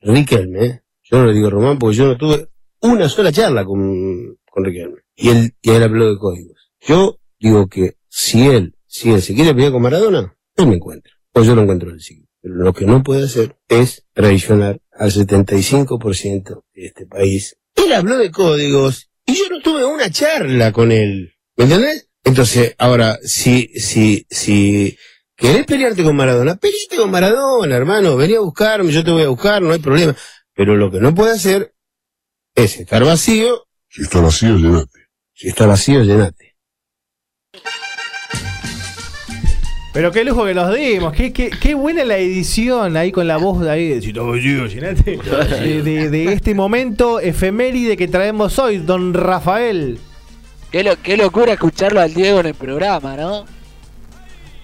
Riquelme, 0.00 0.64
¿eh? 0.64 0.82
yo 1.02 1.18
no 1.18 1.26
le 1.26 1.34
digo 1.34 1.50
Román 1.50 1.78
porque 1.78 1.96
yo 1.96 2.06
no 2.06 2.16
tuve 2.16 2.48
una 2.80 3.08
sola 3.08 3.32
charla 3.32 3.64
con, 3.64 4.38
con 4.50 4.64
Riquelme. 4.64 4.98
Y 5.14 5.30
él, 5.30 5.54
y 5.60 5.70
él 5.70 5.82
habló 5.82 6.10
de 6.10 6.18
códigos. 6.18 6.70
Yo 6.80 7.18
digo 7.38 7.66
que 7.66 7.96
si 8.08 8.46
él, 8.46 8.76
si 8.86 9.10
él 9.10 9.22
se 9.22 9.34
quiere 9.34 9.54
pelear 9.54 9.72
con 9.72 9.82
Maradona, 9.82 10.36
él 10.56 10.66
me 10.66 10.76
encuentra. 10.76 11.12
O 11.32 11.42
yo 11.42 11.54
lo 11.54 11.62
encuentro 11.62 11.88
en 11.88 11.96
el 11.96 12.00
sitio. 12.00 12.26
Pero 12.40 12.54
lo 12.54 12.72
que 12.72 12.86
no 12.86 13.02
puede 13.02 13.24
hacer 13.24 13.56
es 13.68 14.06
traicionar 14.12 14.80
al 14.92 15.10
75% 15.10 16.62
de 16.74 16.86
este 16.86 17.06
país. 17.06 17.58
Él 17.76 17.92
habló 17.92 18.18
de 18.18 18.30
códigos 18.30 19.08
y 19.24 19.34
yo 19.34 19.44
no 19.50 19.60
tuve 19.60 19.84
una 19.84 20.10
charla 20.10 20.72
con 20.72 20.92
él. 20.92 21.34
¿Me 21.56 21.64
entendés? 21.64 22.08
Entonces, 22.24 22.74
ahora, 22.78 23.18
si, 23.22 23.68
si, 23.78 24.26
si 24.28 24.98
querés 25.36 25.64
pelearte 25.64 26.02
con 26.02 26.16
Maradona, 26.16 26.56
peleate 26.56 26.96
con 26.96 27.10
Maradona, 27.10 27.76
hermano. 27.76 28.16
Vení 28.16 28.34
a 28.34 28.40
buscarme, 28.40 28.90
yo 28.90 29.04
te 29.04 29.12
voy 29.12 29.22
a 29.22 29.28
buscar, 29.28 29.62
no 29.62 29.72
hay 29.72 29.78
problema. 29.78 30.16
Pero 30.54 30.76
lo 30.76 30.90
que 30.90 30.98
no 30.98 31.14
puede 31.14 31.32
hacer 31.32 31.74
es 32.54 32.78
estar 32.78 33.04
vacío. 33.04 33.66
Si 33.88 34.02
está 34.02 34.20
vacío, 34.20 34.56
llenate. 34.56 35.08
Si 35.34 35.48
está 35.48 35.66
vacío, 35.66 36.02
llenate. 36.02 36.56
Pero 39.96 40.12
qué 40.12 40.24
lujo 40.24 40.44
que 40.44 40.52
nos 40.52 40.74
dimos, 40.74 41.12
qué, 41.14 41.32
qué, 41.32 41.48
qué 41.58 41.74
buena 41.74 42.04
la 42.04 42.18
edición 42.18 42.98
ahí 42.98 43.10
con 43.10 43.26
la 43.26 43.38
voz 43.38 43.62
de 43.62 43.70
ahí 43.70 43.88
de, 45.62 45.82
de- 45.82 46.10
de 46.10 46.32
este 46.34 46.54
momento 46.54 47.18
efeméride 47.18 47.96
que 47.96 48.06
traemos 48.06 48.58
hoy, 48.58 48.76
don 48.76 49.14
Rafael. 49.14 49.98
Qué, 50.70 50.84
lo- 50.84 51.00
qué 51.02 51.16
locura 51.16 51.54
escucharlo 51.54 52.00
al 52.02 52.12
Diego 52.12 52.40
en 52.40 52.46
el 52.46 52.54
programa, 52.54 53.16
¿no? 53.16 53.46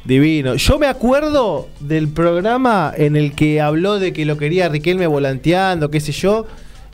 Divino. 0.04 0.56
Yo 0.56 0.78
me 0.78 0.86
acuerdo 0.86 1.68
del 1.80 2.08
programa 2.08 2.92
en 2.96 3.16
el 3.16 3.34
que 3.34 3.60
habló 3.60 3.98
de 3.98 4.12
que 4.12 4.24
lo 4.26 4.36
quería 4.36 4.68
Riquelme 4.68 5.06
volanteando, 5.06 5.90
qué 5.90 6.00
sé 6.00 6.12
yo, 6.12 6.46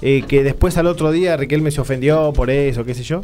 eh, 0.02 0.22
que 0.28 0.44
después 0.44 0.76
al 0.76 0.86
otro 0.86 1.10
día 1.10 1.36
Riquelme 1.36 1.70
se 1.72 1.80
ofendió 1.80 2.32
por 2.34 2.50
eso, 2.50 2.84
qué 2.84 2.94
sé 2.94 3.02
yo. 3.02 3.22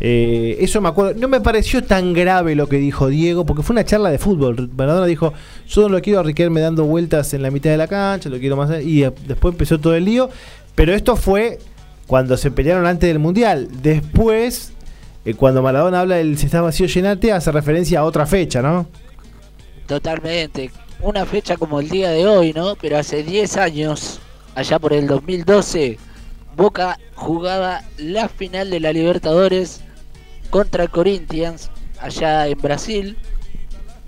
Eh, 0.00 0.58
eso 0.60 0.80
me 0.80 0.88
acuerdo. 0.88 1.18
No 1.18 1.28
me 1.28 1.40
pareció 1.40 1.82
tan 1.82 2.12
grave 2.12 2.54
lo 2.54 2.68
que 2.68 2.76
dijo 2.76 3.08
Diego, 3.08 3.46
porque 3.46 3.62
fue 3.62 3.74
una 3.74 3.84
charla 3.84 4.10
de 4.10 4.18
fútbol. 4.18 4.70
Maradona 4.76 5.06
dijo, 5.06 5.32
yo 5.68 5.82
no 5.82 5.88
lo 5.88 6.02
quiero 6.02 6.20
a 6.20 6.60
dando 6.60 6.84
vueltas 6.84 7.32
en 7.34 7.42
la 7.42 7.50
mitad 7.50 7.70
de 7.70 7.76
la 7.76 7.88
cancha, 7.88 8.28
lo 8.28 8.38
quiero 8.38 8.56
más... 8.56 8.82
Y 8.82 9.04
eh, 9.04 9.12
después 9.26 9.54
empezó 9.54 9.80
todo 9.80 9.94
el 9.94 10.04
lío. 10.04 10.28
Pero 10.74 10.94
esto 10.94 11.16
fue 11.16 11.58
cuando 12.06 12.36
se 12.36 12.50
pelearon 12.50 12.86
antes 12.86 13.08
del 13.08 13.18
Mundial. 13.18 13.68
Después, 13.82 14.72
eh, 15.24 15.34
cuando 15.34 15.62
Maradona 15.62 16.00
habla 16.00 16.16
del 16.16 16.36
si 16.36 16.46
está 16.46 16.60
vacío 16.60 16.86
llenate, 16.86 17.32
hace 17.32 17.50
referencia 17.50 18.00
a 18.00 18.04
otra 18.04 18.26
fecha, 18.26 18.60
¿no? 18.60 18.86
Totalmente. 19.86 20.70
Una 21.00 21.24
fecha 21.24 21.56
como 21.56 21.80
el 21.80 21.88
día 21.88 22.10
de 22.10 22.26
hoy, 22.26 22.52
¿no? 22.52 22.76
Pero 22.76 22.98
hace 22.98 23.22
10 23.22 23.56
años, 23.56 24.20
allá 24.54 24.78
por 24.78 24.92
el 24.92 25.06
2012, 25.06 25.98
Boca 26.56 26.98
jugaba 27.14 27.82
la 27.98 28.28
final 28.28 28.70
de 28.70 28.80
la 28.80 28.92
Libertadores 28.92 29.82
contra 30.46 30.88
Corinthians, 30.88 31.70
allá 32.00 32.46
en 32.48 32.58
Brasil. 32.58 33.16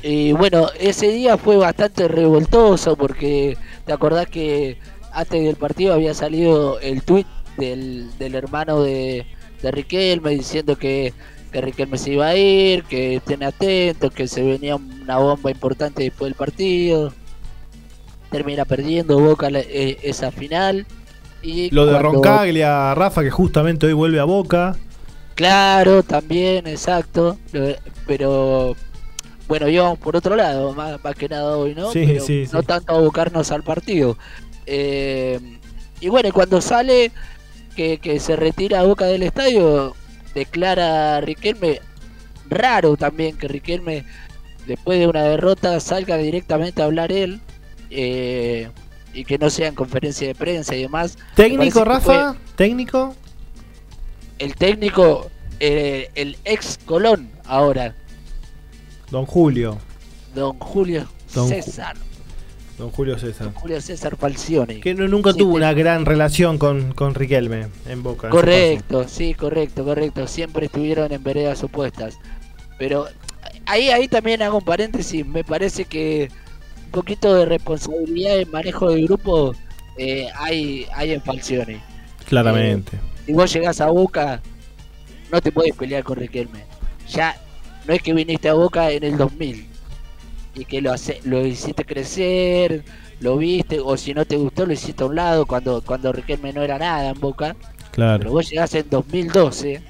Y 0.02 0.32
bueno, 0.32 0.68
ese 0.78 1.08
día 1.08 1.36
fue 1.36 1.56
bastante 1.56 2.06
revoltoso 2.08 2.96
porque 2.96 3.56
te 3.84 3.92
acordás 3.92 4.26
que 4.28 4.78
antes 5.12 5.42
del 5.44 5.56
partido 5.56 5.94
había 5.94 6.14
salido 6.14 6.78
el 6.80 7.02
tweet 7.02 7.26
del, 7.56 8.08
del 8.18 8.34
hermano 8.36 8.82
de, 8.82 9.26
de 9.60 9.70
Riquelme 9.72 10.30
diciendo 10.30 10.76
que, 10.76 11.12
que 11.50 11.60
Riquelme 11.60 11.98
se 11.98 12.12
iba 12.12 12.28
a 12.28 12.36
ir, 12.36 12.84
que 12.84 13.16
estén 13.16 13.42
atentos, 13.42 14.12
que 14.12 14.28
se 14.28 14.42
venía 14.42 14.76
una 14.76 15.18
bomba 15.18 15.50
importante 15.50 16.04
después 16.04 16.28
del 16.30 16.36
partido. 16.36 17.12
Termina 18.30 18.64
perdiendo 18.64 19.18
Boca 19.18 19.50
la- 19.50 19.60
eh, 19.60 19.98
esa 20.02 20.30
final. 20.30 20.86
Y 21.42 21.70
Lo 21.74 21.86
de 21.86 21.98
Roncaglia, 21.98 22.94
Rafa, 22.94 23.22
que 23.22 23.30
justamente 23.30 23.86
hoy 23.86 23.94
vuelve 23.94 24.20
a 24.20 24.24
Boca. 24.24 24.76
Claro, 25.38 26.02
también, 26.02 26.66
exacto. 26.66 27.38
Pero 28.08 28.74
bueno, 29.46 29.68
íbamos 29.68 29.96
por 30.00 30.16
otro 30.16 30.34
lado, 30.34 30.74
más, 30.74 30.98
más 31.02 31.14
que 31.14 31.28
nada 31.28 31.56
hoy, 31.56 31.76
¿no? 31.76 31.92
Sí, 31.92 32.02
Pero 32.08 32.24
sí, 32.24 32.48
no 32.52 32.58
sí. 32.60 32.66
tanto 32.66 32.92
abocarnos 32.96 33.52
al 33.52 33.62
partido. 33.62 34.18
Eh, 34.66 35.38
y 36.00 36.08
bueno, 36.08 36.30
cuando 36.32 36.60
sale 36.60 37.12
que, 37.76 37.98
que 37.98 38.18
se 38.18 38.34
retira 38.34 38.80
a 38.80 38.82
Boca 38.82 39.04
del 39.06 39.22
estadio, 39.22 39.94
declara 40.34 41.20
Riquelme, 41.20 41.82
raro 42.50 42.96
también 42.96 43.36
que 43.38 43.46
Riquelme, 43.46 44.04
después 44.66 44.98
de 44.98 45.06
una 45.06 45.22
derrota, 45.22 45.78
salga 45.78 46.16
directamente 46.16 46.82
a 46.82 46.86
hablar 46.86 47.12
él. 47.12 47.40
eh, 47.90 48.68
y 49.14 49.24
que 49.24 49.38
no 49.38 49.50
sea 49.50 49.68
en 49.68 49.74
conferencia 49.76 50.26
de 50.26 50.34
prensa 50.34 50.74
y 50.76 50.82
demás. 50.82 51.16
¿Técnico, 51.36 51.78
fue- 51.80 51.84
Rafa? 51.84 52.36
¿Técnico? 52.56 53.14
El 54.38 54.54
técnico, 54.54 55.30
eh, 55.60 56.10
el 56.14 56.36
ex 56.44 56.78
Colón 56.84 57.30
ahora, 57.44 57.94
Don 59.10 59.24
Julio. 59.26 59.78
don 60.34 60.58
Julio 60.58 61.06
Don 61.34 61.46
Ju- 61.46 61.62
César, 61.62 61.96
Don 62.76 62.90
Julio 62.90 63.18
César. 63.18 63.52
Julio 63.54 63.80
César 63.80 64.16
Falcioni. 64.16 64.80
Que 64.80 64.94
no- 64.94 65.08
nunca 65.08 65.32
Sí, 65.32 65.38
tuvo 65.38 65.54
una 65.56 65.72
gran 65.72 66.04
relación 66.06 66.58
con, 66.58 66.92
con 66.92 67.14
Riquelme 67.14 67.66
en 67.88 68.02
Boca. 68.02 68.28
en 68.28 68.30
Correcto, 68.30 69.08
sí, 69.08 69.34
correcto, 69.34 69.84
correcto. 69.84 70.26
Siempre 70.28 70.66
estuvieron 70.66 71.12
en 71.12 71.22
veredas 71.24 71.62
opuestas. 71.64 72.18
Pero 72.78 73.06
ahí, 73.66 73.88
ahí 73.90 74.06
también 74.06 74.42
hago 74.42 74.58
un 74.58 74.64
paréntesis. 74.64 75.26
Me 75.26 75.42
parece 75.42 75.86
que 75.86 76.28
un 76.84 76.90
poquito 76.92 77.34
de 77.34 77.46
responsabilidad 77.46 78.38
en 78.38 78.50
manejo 78.50 78.90
del 78.90 79.06
grupo 79.06 79.54
eh, 79.96 80.28
hay, 80.36 80.86
hay 80.94 81.12
en 81.12 81.22
Falcione. 81.22 81.80
Claramente. 82.28 82.92
Si 83.28 83.34
vos 83.34 83.52
llegás 83.52 83.78
a 83.82 83.88
Boca, 83.90 84.40
no 85.30 85.38
te 85.42 85.52
puedes 85.52 85.74
pelear 85.76 86.02
con 86.02 86.16
Riquelme. 86.16 86.60
Ya 87.10 87.36
no 87.86 87.92
es 87.92 88.00
que 88.02 88.14
viniste 88.14 88.48
a 88.48 88.54
Boca 88.54 88.90
en 88.90 89.04
el 89.04 89.18
2000 89.18 89.66
y 90.54 90.64
que 90.64 90.80
lo, 90.80 90.90
hace, 90.94 91.20
lo 91.24 91.44
hiciste 91.46 91.84
crecer, 91.84 92.82
lo 93.20 93.36
viste, 93.36 93.80
o 93.80 93.98
si 93.98 94.14
no 94.14 94.24
te 94.24 94.38
gustó, 94.38 94.64
lo 94.64 94.72
hiciste 94.72 95.02
a 95.02 95.06
un 95.08 95.16
lado 95.16 95.44
cuando, 95.44 95.82
cuando 95.84 96.10
Riquelme 96.10 96.54
no 96.54 96.62
era 96.62 96.78
nada 96.78 97.10
en 97.10 97.20
Boca. 97.20 97.54
Claro. 97.90 98.20
Pero 98.20 98.30
vos 98.30 98.48
llegás 98.48 98.74
en 98.74 98.88
2012, 98.88 99.82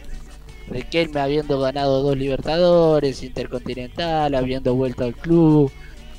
Riquelme 0.68 1.20
habiendo 1.20 1.60
ganado 1.60 2.02
dos 2.02 2.16
Libertadores, 2.16 3.22
Intercontinental, 3.22 4.34
habiendo 4.34 4.74
vuelto 4.74 5.04
al 5.04 5.14
club. 5.14 5.70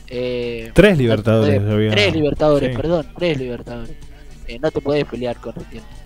eh, 0.07 0.71
Tres 0.73 0.93
no 0.95 1.01
Libertadores 1.03 1.61
podés- 1.61 1.91
Tres 1.91 2.13
Libertadores, 2.13 2.69
sí. 2.71 2.77
perdón, 2.77 3.07
tres 3.17 3.37
Libertadores. 3.37 3.91
Eh, 4.47 4.57
no 4.61 4.71
te 4.71 4.79
podés 4.79 5.03
pelear 5.03 5.35
con 5.35 5.53
Riquelme. 5.53 5.98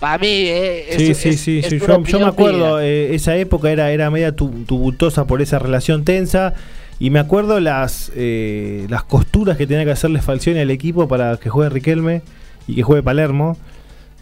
Para 0.00 0.18
mí, 0.18 0.26
eh, 0.28 0.86
Sí, 0.96 1.10
es- 1.10 1.18
sí, 1.18 1.28
es- 1.28 1.40
sí, 1.40 1.58
es 1.58 1.66
sí. 1.68 1.78
Yo, 1.78 2.02
yo 2.04 2.18
me 2.20 2.26
acuerdo, 2.26 2.80
eh, 2.80 3.14
esa 3.14 3.36
época 3.36 3.70
era, 3.70 3.90
era 3.92 4.10
media 4.10 4.32
tu- 4.34 4.64
tumultuosa 4.66 5.26
por 5.26 5.42
esa 5.42 5.58
relación 5.58 6.04
tensa. 6.04 6.54
Y 6.98 7.10
me 7.10 7.18
acuerdo 7.18 7.60
las, 7.60 8.10
eh, 8.14 8.86
las 8.90 9.04
costuras 9.04 9.56
que 9.56 9.66
tenía 9.66 9.84
que 9.84 9.90
hacerle 9.92 10.20
Falcione 10.20 10.60
al 10.62 10.70
equipo 10.70 11.06
para 11.08 11.36
que 11.36 11.48
juegue 11.50 11.70
Riquelme 11.70 12.22
y 12.66 12.74
que 12.74 12.82
juegue 12.82 13.02
Palermo. 13.02 13.56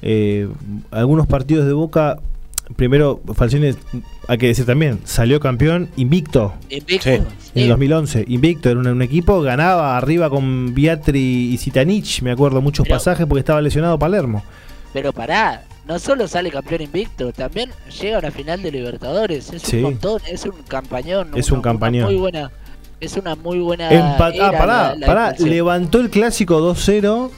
Eh, 0.02 0.48
algunos 0.92 1.26
partidos 1.26 1.66
de 1.66 1.72
Boca, 1.72 2.18
primero 2.76 3.20
Falcione, 3.34 3.74
hay 4.28 4.38
que 4.38 4.46
decir 4.46 4.64
también, 4.64 5.00
salió 5.04 5.40
campeón 5.40 5.88
invicto. 5.96 6.54
Invicto, 6.70 7.08
En 7.10 7.24
sí. 7.40 7.62
el 7.62 7.68
2011, 7.68 8.24
invicto, 8.28 8.70
era 8.70 8.78
un, 8.78 8.86
un 8.86 9.02
equipo, 9.02 9.40
ganaba 9.42 9.96
arriba 9.96 10.30
con 10.30 10.72
Biatri 10.74 11.52
y 11.52 11.56
Zitanich, 11.58 12.22
me 12.22 12.30
acuerdo 12.30 12.60
muchos 12.60 12.84
Pero- 12.86 12.96
pasajes 12.96 13.26
porque 13.26 13.40
estaba 13.40 13.60
lesionado 13.60 13.98
Palermo. 13.98 14.44
Pero 14.92 15.12
pará, 15.12 15.64
no 15.88 15.98
solo 15.98 16.28
sale 16.28 16.50
campeón 16.50 16.82
invicto, 16.82 17.32
también 17.32 17.70
llega 18.00 18.16
a 18.16 18.20
una 18.20 18.30
final 18.30 18.62
de 18.62 18.70
Libertadores. 18.70 19.52
Es 19.52 19.62
Sí. 19.62 19.76
un 19.78 19.82
montón, 19.84 20.20
es 20.28 20.44
un 20.44 20.52
campañón. 20.68 21.30
Es 21.34 21.48
una- 21.48 21.56
un 21.58 21.62
campañón. 21.62 22.04
Muy 22.06 22.16
buena, 22.16 22.50
es 23.00 23.16
una 23.16 23.34
muy 23.34 23.58
buena. 23.58 23.90
Empa- 23.90 24.30
ah, 24.32 24.32
era 24.34 24.52
pará, 24.52 24.66
la- 24.90 24.94
la 24.96 25.06
pará, 25.06 25.34
levantó 25.38 26.00
el 26.00 26.10
clásico 26.10 26.60
2-0, 26.60 27.30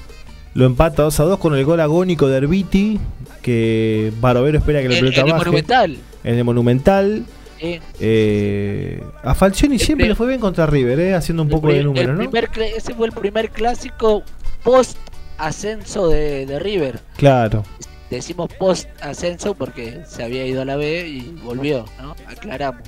lo 0.55 0.65
empata 0.67 1.05
2-2 1.05 1.39
con 1.39 1.55
el 1.55 1.65
gol 1.65 1.81
agónico 1.81 2.29
de 2.29 2.37
Herbiti, 2.39 2.99
que 3.41 4.13
Barovero 4.21 4.59
espera 4.59 4.83
que 4.83 4.89
la 4.89 4.97
pelota 4.99 5.21
en 5.21 5.27
el 5.27 5.33
baje. 5.33 5.45
Monumental. 5.45 5.97
En 6.25 6.35
el 6.35 6.45
Monumental. 6.45 7.25
Sí. 7.61 7.79
Eh, 8.01 9.03
a 9.23 9.35
Falcioni 9.35 9.79
siempre 9.79 10.09
le 10.09 10.15
fue 10.15 10.27
bien 10.27 10.41
contra 10.41 10.67
River, 10.67 10.99
eh, 10.99 11.15
haciendo 11.15 11.43
un 11.43 11.49
poco 11.51 11.69
de 11.69 11.85
número, 11.85 12.15
¿no? 12.15 12.23
ese 12.23 12.95
fue 12.95 13.07
el 13.07 13.13
primer 13.13 13.51
clásico 13.51 14.23
post 14.65 14.97
ascenso 15.39 16.09
de, 16.09 16.47
de 16.47 16.59
River. 16.59 17.01
Claro. 17.17 17.63
Decimos 18.11 18.51
post 18.59 18.89
ascenso 19.01 19.55
porque 19.55 20.01
se 20.07 20.23
había 20.25 20.45
ido 20.47 20.63
a 20.63 20.65
la 20.65 20.77
B 20.77 21.07
y 21.09 21.21
volvió, 21.45 21.85
¿no? 22.01 22.15
Aclaramos. 22.27 22.83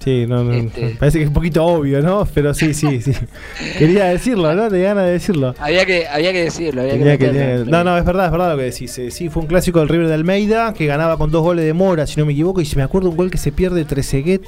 Sí, 0.00 0.26
no, 0.28 0.42
no, 0.44 0.52
Este- 0.52 0.90
parece 0.98 1.18
que 1.18 1.24
es 1.24 1.28
un 1.28 1.34
poquito 1.34 1.64
obvio, 1.64 2.00
¿no? 2.02 2.26
Pero 2.32 2.54
sí, 2.54 2.72
sí, 2.74 3.00
sí. 3.00 3.12
Quería 3.78 4.04
decirlo, 4.06 4.54
¿no? 4.54 4.68
Te 4.68 4.80
ganas 4.82 5.04
de 5.06 5.12
decirlo. 5.12 5.54
Había 5.58 5.84
que, 5.86 6.06
había 6.08 6.32
que 6.32 6.44
decirlo, 6.44 6.80
había 6.82 6.94
Tenía 6.94 7.18
que, 7.18 7.26
que- 7.26 7.32
tenía- 7.32 7.64
no, 7.64 7.84
no, 7.84 7.96
es 7.98 8.04
verdad, 8.04 8.26
es 8.26 8.32
verdad 8.32 8.52
lo 8.52 8.58
que 8.58 8.64
decís. 8.64 8.96
Eh, 8.98 9.10
Sí, 9.10 9.28
fue 9.28 9.42
un 9.42 9.48
clásico 9.48 9.78
del 9.80 9.88
River 9.88 10.08
de 10.08 10.14
Almeida 10.14 10.72
que 10.72 10.86
ganaba 10.86 11.18
con 11.18 11.30
dos 11.30 11.42
goles 11.42 11.64
de 11.64 11.72
Mora, 11.72 12.06
si 12.06 12.18
no 12.18 12.26
me 12.26 12.32
equivoco. 12.32 12.60
Y 12.60 12.64
si 12.64 12.76
me 12.76 12.82
acuerdo, 12.82 13.10
un 13.10 13.16
gol 13.16 13.30
que 13.30 13.38
se 13.38 13.52
pierde 13.52 13.84
Trezeguet, 13.84 14.42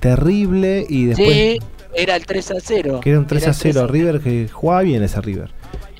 terrible. 0.00 0.86
Y 0.88 1.06
después, 1.06 1.28
Sí, 1.28 1.58
era 1.94 2.16
el 2.16 2.24
3 2.26 2.50
a 2.50 2.54
0. 2.60 3.00
que 3.02 3.10
era 3.10 3.18
un 3.18 3.26
3 3.26 3.42
Era 3.42 3.52
a 3.52 3.54
el 3.54 3.58
3 3.60 3.74
0. 3.74 3.86
River 3.86 4.20
que 4.20 4.48
jugaba 4.50 4.82
bien 4.82 5.02
ese 5.02 5.20
River. 5.20 5.50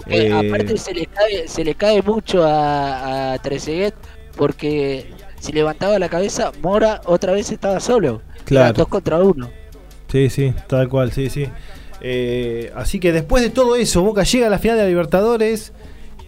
Eh, 0.07 0.33
aparte 0.33 0.77
se 0.77 0.95
le 0.95 1.07
cae, 1.07 1.47
se 1.49 1.65
le 1.65 1.75
cae 1.75 2.03
mucho 2.03 2.45
a, 2.45 3.33
a 3.35 3.39
Trezeguet 3.39 3.95
porque 4.37 5.11
si 5.39 5.53
levantaba 5.53 5.99
la 5.99 6.09
cabeza, 6.09 6.53
Mora 6.63 7.01
otra 7.05 7.33
vez 7.33 7.51
estaba 7.51 7.81
solo. 7.81 8.23
Claro. 8.45 8.73
Dos 8.75 8.89
contra 8.89 9.19
uno. 9.19 9.51
Sí, 10.11 10.29
sí, 10.31 10.53
tal 10.67 10.89
cual, 10.89 11.13
sí, 11.13 11.31
sí. 11.31 11.47
Eh, 12.01 12.73
así 12.75 12.99
que 12.99 13.13
después 13.13 13.43
de 13.43 13.51
todo 13.51 13.77
eso, 13.77 14.03
Boca 14.03 14.23
llega 14.25 14.47
a 14.47 14.51
la 14.51 14.59
final 14.59 14.77
de 14.77 14.85
la 14.85 14.89
Libertadores 14.89 15.73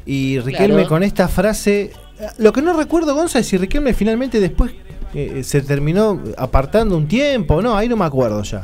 y 0.05 0.39
Riquelme 0.41 0.75
Claro. 0.75 0.89
con 0.89 1.03
esta 1.03 1.29
frase. 1.29 1.93
Lo 2.39 2.53
que 2.53 2.63
no 2.63 2.75
recuerdo, 2.75 3.15
Gonza, 3.15 3.39
es 3.39 3.47
si 3.49 3.57
Riquelme 3.57 3.95
finalmente 3.95 4.39
después 4.39 4.73
eh, 5.15 5.43
se 5.43 5.63
terminó 5.63 6.23
apartando 6.37 6.97
un 6.97 7.09
tiempo, 7.09 7.61
no, 7.63 7.77
ahí 7.77 7.89
no 7.89 7.97
me 7.97 8.05
acuerdo 8.05 8.43
ya. 8.43 8.63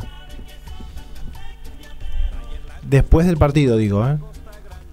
Después 2.83 3.27
del 3.27 3.37
partido, 3.37 3.77
digo, 3.77 4.07
¿eh? 4.07 4.19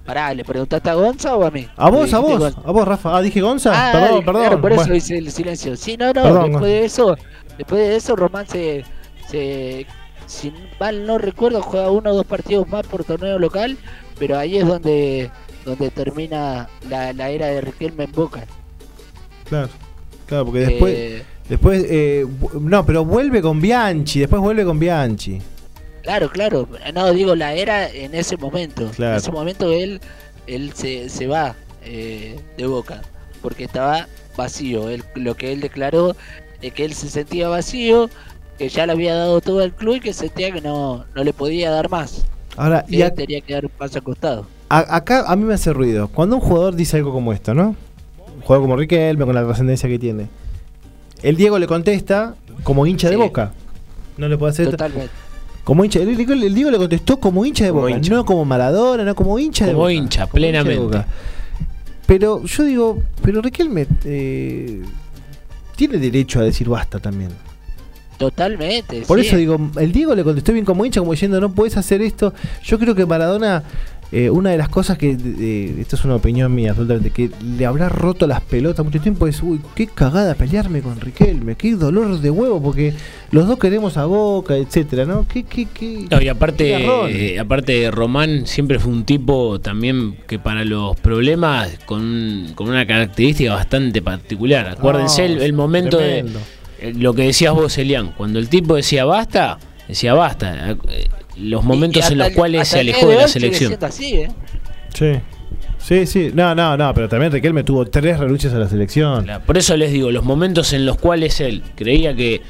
Pará, 0.06 0.34
¿le 0.34 0.44
preguntaste 0.46 0.90
a 0.90 0.94
Gonza 0.94 1.36
o 1.36 1.44
a 1.46 1.52
mí? 1.52 1.68
A 1.76 1.90
vos, 1.90 2.14
a 2.14 2.20
vos, 2.20 2.38
Gonza. 2.40 2.62
a 2.64 2.72
vos, 2.72 2.88
Rafa. 2.88 3.18
Ah, 3.18 3.22
dije 3.22 3.42
Gonza. 3.42 3.72
Ah, 3.74 3.92
perdón, 3.92 4.26
perdón. 4.26 4.42
claro, 4.44 4.62
por 4.62 4.72
eso 4.72 4.82
Bueno. 4.82 4.96
hice 4.96 5.18
el 5.18 5.32
silencio. 5.32 5.76
Sí, 5.76 5.98
no, 5.98 6.08
no, 6.08 6.24
Perdón, 6.24 6.52
después 6.52 6.72
de 6.72 6.86
eso, 6.86 7.18
después 7.58 7.82
de 7.90 7.96
eso 7.96 8.16
Román 8.16 8.48
se, 8.48 8.84
se, 9.30 9.88
si 10.28 10.54
mal 10.80 11.06
no 11.08 11.18
recuerdo, 11.18 11.62
juega 11.64 11.90
uno 11.90 12.12
o 12.12 12.16
dos 12.16 12.26
partidos 12.26 12.68
más 12.68 12.86
por 12.86 13.04
torneo 13.04 13.40
local, 13.40 13.78
pero 14.20 14.38
ahí 14.38 14.58
es 14.58 14.68
donde 14.68 15.32
donde 15.66 15.90
termina 15.90 16.70
la, 16.88 17.12
la 17.14 17.30
era 17.32 17.48
de 17.48 17.62
Riquelme 17.62 18.04
en 18.04 18.12
Boca. 18.12 18.44
Claro, 19.50 19.70
claro, 20.28 20.46
porque 20.46 20.60
después. 20.60 20.94
Eh, 20.96 21.24
Después, 21.50 21.86
eh, 21.88 22.26
no, 22.60 22.84
pero 22.88 23.06
vuelve 23.06 23.40
con 23.40 23.62
Bianchi, 23.62 24.20
después 24.22 24.42
vuelve 24.42 24.66
con 24.66 24.80
Bianchi. 24.80 25.40
Claro, 26.06 26.30
claro. 26.30 26.70
No, 26.94 27.12
digo, 27.14 27.36
la 27.36 27.54
era 27.54 27.90
en 27.90 28.16
ese 28.16 28.38
momento. 28.38 28.90
Claro. 28.96 29.14
En 29.14 29.18
ese 29.18 29.32
momento 29.32 29.72
él, 29.74 30.00
él 30.48 30.72
se, 30.74 31.10
se 31.10 31.28
va 31.28 31.56
eh, 31.84 32.40
de 32.58 32.68
boca. 32.68 33.02
Porque 33.42 33.64
estaba 33.66 34.08
vacío. 34.38 34.90
Él, 34.90 35.04
lo 35.16 35.36
que 35.36 35.52
él 35.52 35.62
declaró 35.62 36.16
es 36.62 36.72
que 36.74 36.86
él 36.86 36.94
se 36.94 37.10
sentía 37.10 37.48
vacío, 37.50 38.10
que 38.58 38.70
ya 38.70 38.86
le 38.86 38.94
había 38.94 39.16
dado 39.16 39.42
todo 39.42 39.62
al 39.62 39.74
club 39.74 39.96
y 39.96 40.00
que 40.00 40.14
sentía 40.14 40.52
que 40.52 40.62
no, 40.62 41.06
no 41.16 41.24
le 41.24 41.34
podía 41.34 41.72
dar 41.72 41.90
más. 41.90 42.26
Ahora, 42.56 42.86
y 42.88 43.00
ac- 43.00 43.16
tenía 43.16 43.42
que 43.42 43.54
dar 43.54 43.66
un 43.66 43.72
paso 43.72 43.98
al 43.98 44.04
costado. 44.04 44.48
a- 44.70 44.96
acá 44.96 45.26
a 45.28 45.36
mí 45.36 45.44
me 45.44 45.56
hace 45.56 45.74
ruido. 45.74 46.08
Cuando 46.08 46.36
un 46.38 46.42
jugador 46.42 46.76
dice 46.76 46.98
algo 46.98 47.12
como 47.12 47.34
esto, 47.34 47.54
¿no? 47.54 47.76
Un 48.36 48.42
jugador 48.42 48.62
como 48.64 48.76
Riquelme, 48.78 49.26
con 49.26 49.36
la 49.36 49.44
trascendencia 49.44 49.90
que 49.90 50.00
tiene. 50.00 50.28
El 51.24 51.36
Diego 51.36 51.58
le 51.60 51.68
contesta 51.68 52.36
como 52.64 52.86
hincha 52.86 53.10
de 53.10 53.16
boca. 53.16 53.52
No 54.18 54.28
le 54.30 54.38
puede 54.38 54.52
hacer. 54.52 54.70
Totalmente. 54.72 55.12
Como 55.66 55.84
hincha. 55.84 56.00
El, 56.00 56.10
el- 56.18 56.44
el 56.44 56.56
Diego 56.56 56.72
le 56.72 56.78
contestó 56.78 57.20
como 57.20 57.44
hincha 57.46 57.66
de 57.66 57.72
Como 57.72 57.82
boca. 57.82 57.92
hincha. 57.98 58.14
No 58.14 58.24
como 58.24 58.46
Maradona, 58.46 59.04
no 59.04 59.14
como 59.16 59.38
hincha 59.38 59.66
de 59.66 59.74
boca. 59.74 59.92
hincha, 59.92 60.28
Como 60.28 60.38
hincha 60.40 60.54
plenamente. 60.64 61.06
Pero 62.06 62.44
yo 62.46 62.64
digo, 62.64 63.02
pero 63.24 63.42
Riquelme 63.42 63.88
eh, 64.06 64.82
tiene 65.76 65.98
derecho 65.98 66.40
a 66.40 66.44
decir 66.44 66.70
basta 66.70 67.00
también. 67.00 67.32
Totalmente. 68.18 69.02
Por 69.02 69.20
sí. 69.20 69.28
eso 69.28 69.36
digo, 69.36 69.60
el 69.78 69.92
Diego 69.92 70.16
le 70.16 70.24
contestó 70.24 70.54
bien 70.54 70.64
como 70.64 70.86
hincha, 70.86 71.02
como 71.02 71.12
diciendo, 71.12 71.42
no 71.42 71.52
puedes 71.52 71.76
hacer 71.76 72.02
esto. 72.02 72.34
Yo 72.64 72.80
creo 72.80 72.96
que 72.96 73.06
Maradona, 73.06 73.64
eh, 74.18 74.30
una 74.30 74.52
de 74.52 74.58
las 74.58 74.70
cosas 74.70 74.98
que, 74.98 75.12
eh, 75.12 75.76
esto 75.78 75.98
es 75.98 76.06
una 76.06 76.16
opinión 76.16 76.56
mía 76.56 76.70
absolutamente, 76.70 77.10
que 77.10 77.30
le 77.44 77.66
habrá 77.66 77.90
roto 77.90 78.28
las 78.28 78.40
pelotas 78.40 78.86
mucho 78.86 79.02
tiempo 79.02 79.28
es, 79.28 79.44
uy, 79.44 79.60
qué 79.76 79.88
cagada 79.88 80.36
pelearme 80.36 80.80
con 80.80 81.02
Riquelme, 81.02 81.56
qué 81.56 81.76
dolor 81.76 82.22
de 82.22 82.30
huevo, 82.30 82.64
porque 82.64 82.94
los 83.32 83.46
dos 83.46 83.60
queremos 83.60 83.98
a 83.98 84.06
Boca, 84.06 84.56
etcétera, 84.56 85.04
¿no? 85.04 85.28
¿Qué, 85.28 85.44
qué, 85.44 85.66
qué? 85.66 86.08
No, 86.10 86.22
y 86.22 86.30
aparte, 86.30 86.78
eh, 87.10 87.38
aparte 87.40 87.92
Román 87.92 88.48
siempre 88.48 88.80
fue 88.80 88.94
un 88.94 89.04
tipo 89.04 89.60
también 89.60 90.16
que 90.28 90.40
para 90.40 90.64
los 90.64 90.96
problemas 90.98 91.78
con, 91.86 92.54
con 92.56 92.70
una 92.70 92.86
característica 92.88 93.54
bastante 93.54 94.02
particular. 94.02 94.70
Acuérdense 94.70 95.26
el, 95.26 95.42
el 95.42 95.52
momento 95.52 95.98
de 95.98 96.24
tremendo. 96.24 96.40
eh, 96.80 96.94
lo 96.96 97.14
que 97.14 97.24
decías 97.24 97.54
vos, 97.54 97.78
Elian, 97.78 98.14
cuando 98.14 98.40
el 98.40 98.48
tipo 98.48 98.76
decía 98.76 99.04
basta, 99.04 99.58
decía 99.90 100.14
basta. 100.14 100.78
Los 101.38 101.64
momentos 101.64 102.10
Y 102.10 102.14
en 102.14 102.20
los 102.20 102.28
el- 102.30 102.34
cuales 102.34 102.68
se 102.68 102.80
alejó 102.80 103.08
de 103.10 103.16
la 103.18 103.28
selección. 103.28 103.78
así, 103.82 104.14
¿eh? 104.16 104.28
Sí. 104.94 105.12
Sí, 105.78 106.08
sí, 106.08 106.32
no, 106.34 106.56
no, 106.56 106.76
no, 106.78 106.94
pero 106.96 107.08
también 107.08 107.32
Riquelme 107.32 107.64
tuvo 107.64 107.86
tres 107.86 108.18
renuncias 108.20 108.54
a 108.54 108.58
la 108.58 108.68
selección. 108.68 109.28
Por 109.46 109.58
eso 109.58 109.78
les 109.78 109.92
digo, 109.92 110.10
los 110.12 110.24
momentos 110.26 110.74
en 110.74 110.86
los 110.86 110.98
cuales 110.98 111.40
él 111.42 111.62
creía 111.76 112.16
que 112.16 112.42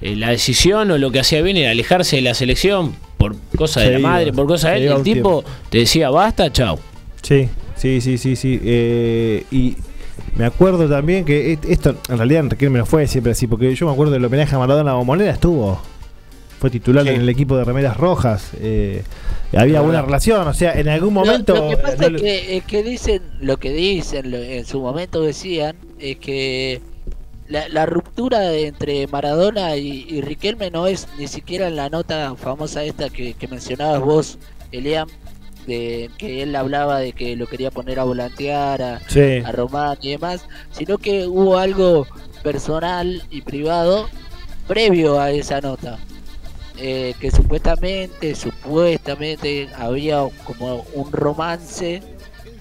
eh, 0.00 0.14
la 0.16 0.30
decisión 0.30 0.90
o 0.92 0.98
lo 0.98 1.10
que 1.10 1.18
hacía 1.20 1.42
bien 1.42 1.56
era 1.56 1.70
alejarse 1.72 2.16
de 2.16 2.22
la 2.22 2.34
selección 2.34 2.94
por 3.16 3.34
cosa 3.56 3.80
de 3.80 3.92
la 3.92 3.98
madre, 3.98 4.32
por 4.32 4.46
cosa 4.46 4.70
de 4.70 4.86
él, 4.86 4.92
el 4.92 5.02
tipo 5.02 5.44
te 5.70 5.78
decía 5.78 6.10
basta, 6.10 6.52
chao. 6.52 6.78
Sí, 7.22 7.48
sí, 7.74 8.00
sí, 8.00 8.16
sí, 8.18 8.36
sí. 8.36 8.60
eh, 8.62 9.44
y 9.50 9.76
me 10.36 10.44
acuerdo 10.44 10.88
también 10.88 11.24
que 11.24 11.52
et- 11.52 11.64
esto, 11.64 11.96
en 12.08 12.18
realidad 12.18 12.44
Riquelme 12.50 12.78
no 12.78 12.86
fue 12.86 13.08
siempre 13.08 13.32
así, 13.32 13.46
porque 13.48 13.74
yo 13.74 13.86
me 13.86 13.92
acuerdo 13.92 14.12
del 14.12 14.24
homenaje 14.24 14.54
a 14.54 14.58
Maradona 14.58 14.92
a 14.92 14.94
Bombonera 14.94 15.32
estuvo. 15.32 15.80
Fue 16.60 16.70
titular 16.70 17.06
en 17.08 17.20
el 17.20 17.28
equipo 17.28 17.56
de 17.56 17.64
remeras 17.64 17.96
rojas. 17.96 18.50
eh, 18.60 19.02
había 19.56 19.80
buena 19.82 20.02
relación, 20.02 20.48
o 20.48 20.54
sea, 20.54 20.72
en 20.78 20.88
algún 20.88 21.14
momento. 21.14 21.54
Lo, 21.54 21.68
que 21.68 21.76
pasa 21.76 21.96
no 21.96 22.06
es 22.06 22.12
le- 22.12 22.20
que, 22.20 22.56
es 22.56 22.64
que 22.64 22.82
dicen, 22.82 23.22
lo 23.40 23.56
que 23.58 23.72
dicen, 23.72 24.30
lo- 24.30 24.38
en 24.38 24.64
su 24.64 24.80
momento 24.80 25.20
decían, 25.22 25.76
es 26.00 26.16
que 26.16 26.80
la, 27.48 27.68
la 27.68 27.86
ruptura 27.86 28.52
entre 28.54 29.06
Maradona 29.06 29.76
y, 29.76 30.06
y 30.08 30.22
Riquelme 30.22 30.70
no 30.70 30.86
es 30.88 31.06
ni 31.18 31.28
siquiera 31.28 31.68
en 31.68 31.76
la 31.76 31.88
nota 31.90 32.34
famosa 32.36 32.82
esta 32.82 33.10
que, 33.10 33.34
que 33.34 33.46
mencionabas 33.46 34.00
vos 34.00 34.38
Eliam, 34.72 35.08
de 35.68 36.10
que 36.18 36.42
él 36.42 36.56
hablaba 36.56 36.98
de 36.98 37.12
que 37.12 37.36
lo 37.36 37.46
quería 37.46 37.70
poner 37.70 38.00
a 38.00 38.04
volantear 38.04 38.82
a, 38.82 39.00
Sí. 39.08 39.38
a 39.44 39.52
Román 39.52 39.98
y 40.02 40.10
demás, 40.10 40.44
sino 40.72 40.98
que 40.98 41.26
hubo 41.28 41.58
algo 41.58 42.06
personal 42.42 43.22
y 43.30 43.42
privado 43.42 44.08
previo 44.66 45.20
a 45.20 45.30
esa 45.30 45.60
nota. 45.60 45.98
Eh, 46.76 47.14
que 47.20 47.30
supuestamente, 47.30 48.34
supuestamente 48.34 49.68
había 49.76 50.26
como 50.44 50.84
un 50.94 51.12
romance 51.12 52.02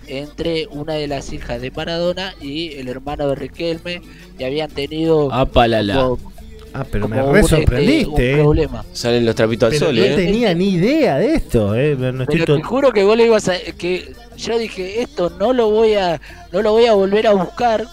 entre 0.08 0.68
una 0.68 0.94
de 0.94 1.08
las 1.08 1.34
hijas 1.34 1.62
de 1.62 1.72
Maradona 1.72 2.36
y 2.40 2.74
el 2.74 2.90
hermano 2.90 3.28
de 3.30 3.36
Riquelme 3.36 4.02
y 4.38 4.44
habían 4.44 4.70
tenido 4.70 5.34
Apalala. 5.34 5.96
como- 5.96 6.34
Ah, 6.76 6.86
pero 6.92 7.08
me 7.08 7.18
como 7.20 7.34
re 7.34 7.40
un, 7.40 7.46
este, 7.46 7.56
sorprendiste, 7.58 8.10
un 8.10 8.22
eh. 8.22 8.42
problema. 8.42 8.84
Salen 8.94 9.26
los 9.28 9.36
trapitos 9.36 9.72
al 9.74 9.78
sol, 9.80 9.96
no 9.96 10.04
¿eh? 10.04 10.16
tenía 10.16 10.56
ni 10.56 10.70
idea 10.70 11.20
de 11.20 11.36
esto, 11.36 11.76
eh. 11.76 11.96
No 11.96 12.24
estoy 12.24 12.40
Pero 12.40 12.56
te 12.58 12.64
juro 12.64 12.92
que 12.92 13.04
vos 13.04 13.16
le 13.16 13.26
ibas 13.26 13.48
a 13.48 13.60
que 13.78 14.12
yo 14.38 14.58
dije 14.58 15.02
esto 15.04 15.30
no 15.40 15.54
lo 15.54 15.70
voy 15.70 15.94
a 15.94 16.20
no 16.52 16.64
lo 16.64 16.72
voy 16.72 16.88
a 16.88 16.94
volver 16.94 17.28
a 17.28 17.34
buscar 17.34 17.86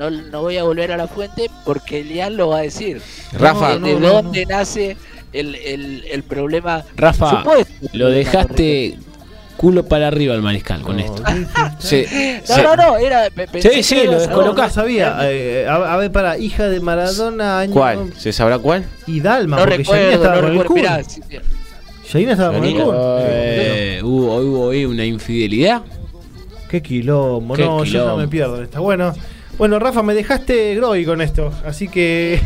no, 0.00 0.10
no 0.10 0.42
voy 0.42 0.56
a 0.56 0.64
volver 0.64 0.90
a 0.90 0.96
la 0.96 1.06
fuente 1.06 1.48
porque 1.64 2.00
Elian 2.00 2.36
lo 2.36 2.48
va 2.48 2.58
a 2.58 2.62
decir 2.62 3.00
Rafa. 3.32 3.74
de 3.78 3.78
No, 3.94 4.00
no, 4.00 4.08
dónde 4.14 4.44
nace 4.46 4.96
el, 5.34 5.54
el, 5.56 6.04
el 6.10 6.22
problema 6.22 6.84
Rafa, 6.96 7.38
supuesto 7.38 7.72
lo 7.92 8.08
dejaste 8.08 8.96
culo 9.56 9.84
para 9.86 10.08
arriba 10.08 10.34
al 10.34 10.42
mariscal 10.42 10.82
con 10.82 11.00
esto. 11.00 11.22
Sí, 11.78 12.04
no 12.48 12.62
no 12.62 12.76
no 12.76 12.96
era 12.96 13.28
Sí, 13.60 13.82
sí, 13.82 13.96
que 13.96 14.04
lo 14.06 14.26
No, 14.26 14.52
no 14.52 14.68
sabía. 14.70 15.16
Eh, 15.22 15.66
a, 15.68 15.94
a 15.94 15.96
ver, 15.96 16.12
para, 16.12 16.38
hija 16.38 16.68
de 16.68 16.80
Maradona, 16.80 17.60
año. 17.60 17.72
¿Cuál? 17.72 18.12
¿Se 18.16 18.32
sabrá 18.32 18.58
cuál? 18.58 18.84
Y 19.06 19.20
Dalma, 19.20 19.56
no 19.56 19.62
porque 19.62 19.78
recuerdo 19.78 20.10
estaba 20.10 20.34
no 20.34 20.40
con 20.40 20.44
el 20.44 20.58
recuerdo 20.58 20.68
Kun. 20.68 20.76
mirá, 20.76 21.04
sí, 21.04 21.20
sí. 21.28 21.38
Yanina 22.12 22.32
estaba 22.32 22.58
con 22.58 22.64
el. 22.64 22.76
Eh, 23.20 24.00
hubo, 24.02 24.36
hubo 24.36 24.70
ahí 24.70 24.84
una 24.84 25.04
infidelidad. 25.04 25.82
Qué 26.68 26.82
quilombo, 26.82 27.54
Qué 27.54 27.64
no, 27.64 27.84
yo 27.84 28.06
no 28.06 28.16
me 28.16 28.28
pierdo 28.28 28.58
en 28.58 28.64
esta. 28.64 28.80
Bueno, 28.80 29.14
bueno, 29.56 29.78
Rafa, 29.78 30.02
me 30.02 30.14
dejaste 30.14 30.74
groggy 30.74 31.04
con 31.04 31.20
esto, 31.20 31.52
así 31.64 31.88
que 31.88 32.40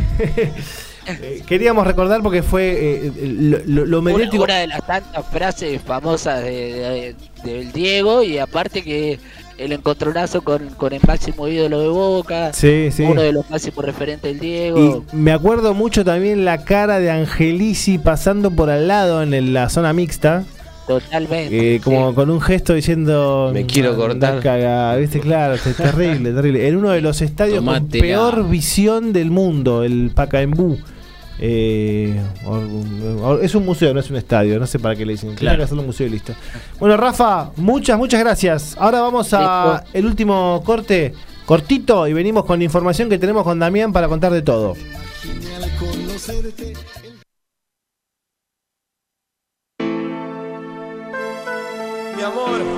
eh, 1.08 1.42
queríamos 1.46 1.86
recordar 1.86 2.22
porque 2.22 2.42
fue 2.42 3.06
eh, 3.06 3.12
lo, 3.40 3.58
lo- 3.66 3.86
lo 3.86 3.98
una, 4.00 4.12
mediático. 4.12 4.44
una 4.44 4.56
de 4.58 4.66
las 4.66 4.86
tantas 4.86 5.26
frases 5.26 5.80
famosas 5.82 6.42
de, 6.42 7.14
de- 7.42 7.50
del 7.50 7.72
Diego 7.72 8.22
y 8.22 8.38
aparte 8.38 8.82
que 8.82 9.18
el 9.58 9.72
encontronazo 9.72 10.42
con, 10.42 10.68
con 10.70 10.92
el 10.92 11.00
máximo 11.06 11.48
ídolo 11.48 11.80
de 11.80 11.88
Boca 11.88 12.52
Sí, 12.52 12.90
sí. 12.92 13.02
uno 13.02 13.22
de 13.22 13.32
los 13.32 13.48
máximos 13.50 13.84
referentes 13.84 14.22
del 14.30 14.38
Diego 14.40 15.04
Y 15.12 15.16
me 15.16 15.32
acuerdo 15.32 15.74
mucho 15.74 16.04
también 16.04 16.44
la 16.44 16.64
cara 16.64 17.00
de 17.00 17.10
Angelici 17.10 17.98
pasando 17.98 18.50
por 18.52 18.70
al 18.70 18.86
lado 18.88 19.22
en 19.22 19.34
el- 19.34 19.52
la 19.52 19.68
zona 19.68 19.92
mixta, 19.92 20.44
totalmente 20.86 21.74
eh, 21.76 21.80
como 21.80 22.14
con 22.14 22.30
un 22.30 22.40
gesto 22.40 22.72
diciendo. 22.74 23.50
Me 23.52 23.66
quiero 23.66 23.90
"Anda 23.90 24.06
cortar". 24.06 24.38
a 24.38 24.40
cagar", 24.40 24.98
¿viste? 25.00 25.20
Claro, 25.20 25.54
es 25.54 25.62
terrible, 25.76 26.32
terrible. 26.32 26.66
En 26.68 26.76
uno 26.76 26.90
de 26.90 27.00
los 27.00 27.20
estadios 27.20 27.62
con 27.62 27.88
peor 27.88 28.48
visión 28.48 29.12
del 29.12 29.30
mundo, 29.30 29.82
el 29.84 30.10
Pacaembú. 30.14 30.78
Eh, 31.40 32.20
es 33.42 33.54
un 33.54 33.64
museo, 33.64 33.94
no 33.94 34.00
es 34.00 34.10
un 34.10 34.16
estadio, 34.16 34.58
no 34.58 34.66
sé 34.66 34.78
para 34.78 34.96
qué 34.96 35.06
le 35.06 35.12
dicen. 35.12 35.34
Claro, 35.34 35.62
hacerlo 35.62 35.82
un 35.82 35.86
museo 35.86 36.06
y 36.06 36.10
listo. 36.10 36.34
Bueno, 36.80 36.96
Rafa, 36.96 37.50
muchas, 37.56 37.96
muchas 37.98 38.20
gracias. 38.20 38.76
Ahora 38.78 39.00
vamos 39.00 39.32
a 39.32 39.84
el 39.92 40.06
último 40.06 40.62
corte, 40.64 41.14
cortito, 41.46 42.06
y 42.08 42.12
venimos 42.12 42.44
con 42.44 42.58
la 42.58 42.64
información 42.64 43.08
que 43.08 43.18
tenemos 43.18 43.44
con 43.44 43.58
Damián 43.58 43.92
para 43.92 44.08
contar 44.08 44.32
de 44.32 44.42
todo. 44.42 44.74
Mi 52.16 52.24
amor, 52.24 52.77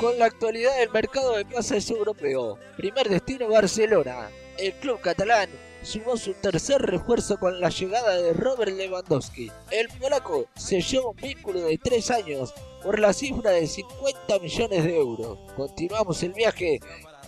con 0.00 0.18
la 0.18 0.24
actualidad 0.24 0.78
del 0.78 0.90
mercado 0.90 1.36
de 1.36 1.44
pases 1.44 1.90
europeo. 1.90 2.58
Primer 2.78 3.06
destino 3.10 3.48
Barcelona. 3.48 4.30
El 4.56 4.72
club 4.74 4.98
catalán 5.00 5.50
sumó 5.82 6.16
su 6.16 6.32
tercer 6.32 6.80
refuerzo 6.80 7.38
con 7.38 7.60
la 7.60 7.68
llegada 7.68 8.16
de 8.16 8.32
Robert 8.32 8.72
Lewandowski. 8.72 9.52
El 9.70 9.88
polaco 9.88 10.46
selló 10.56 11.10
un 11.10 11.16
vínculo 11.16 11.60
de 11.60 11.76
tres 11.76 12.10
años 12.10 12.54
por 12.82 12.98
la 12.98 13.12
cifra 13.12 13.50
de 13.50 13.66
50 13.66 14.38
millones 14.38 14.84
de 14.84 14.96
euros. 14.96 15.38
Continuamos 15.54 16.22
el 16.22 16.32
viaje 16.32 16.80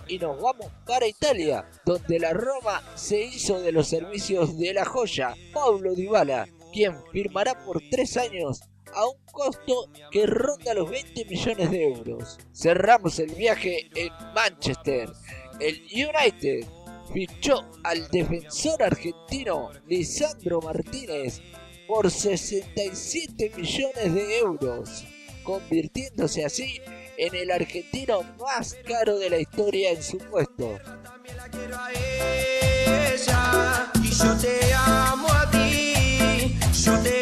y 0.09 0.19
nos 0.19 0.41
vamos 0.41 0.69
para 0.87 1.07
Italia, 1.07 1.69
donde 1.85 2.19
la 2.19 2.33
Roma 2.33 2.83
se 2.95 3.21
hizo 3.21 3.61
de 3.61 3.73
los 3.73 3.87
servicios 3.87 4.59
de 4.59 4.73
la 4.73 4.87
joya 4.87 5.35
Paulo 5.53 5.95
Dybala, 5.95 6.49
quien 6.73 6.97
firmará 7.13 7.63
por 7.65 7.83
tres 7.91 8.17
años 8.17 8.63
a 8.95 9.07
un 9.07 9.19
costo 9.33 9.91
que 10.11 10.27
ronda 10.27 10.75
los 10.75 10.91
20 10.91 11.25
millones 11.25 11.71
de 11.71 11.83
euros. 11.85 12.39
Cerramos 12.53 13.19
el 13.19 13.35
viaje 13.35 13.89
en 13.95 14.13
Manchester. 14.35 15.11
El 15.61 15.83
United 15.93 16.67
fichó 17.13 17.65
al 17.85 18.09
defensor 18.09 18.83
argentino 18.83 19.71
Lisandro 19.87 20.61
Martínez 20.61 21.41
por 21.87 22.11
67 22.11 23.53
millones 23.57 24.15
de 24.15 24.39
euros, 24.39 25.05
convirtiéndose 25.43 26.45
así 26.45 26.81
en 27.19 27.35
el 27.35 27.51
argentino 27.51 28.23
más 28.39 28.77
caro 28.87 29.19
de 29.19 29.31
la 29.31 29.39
historia 29.39 29.91
en 29.91 30.03
su 30.03 30.19
puesto. 30.19 30.79
yo 34.19 34.37
te 34.39 34.75
amo 34.75 35.29
a 35.29 35.51
ti, 35.51 36.57
yo 36.85 36.99
te 37.01 37.22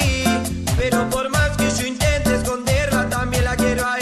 pero 0.77 1.09
por 1.09 1.29
más 1.29 1.57
que 1.57 1.69
yo 1.69 1.87
intente 1.87 2.35
esconderla, 2.35 3.09
también 3.09 3.43
la 3.43 3.55
quiero 3.55 3.85
a. 3.85 3.97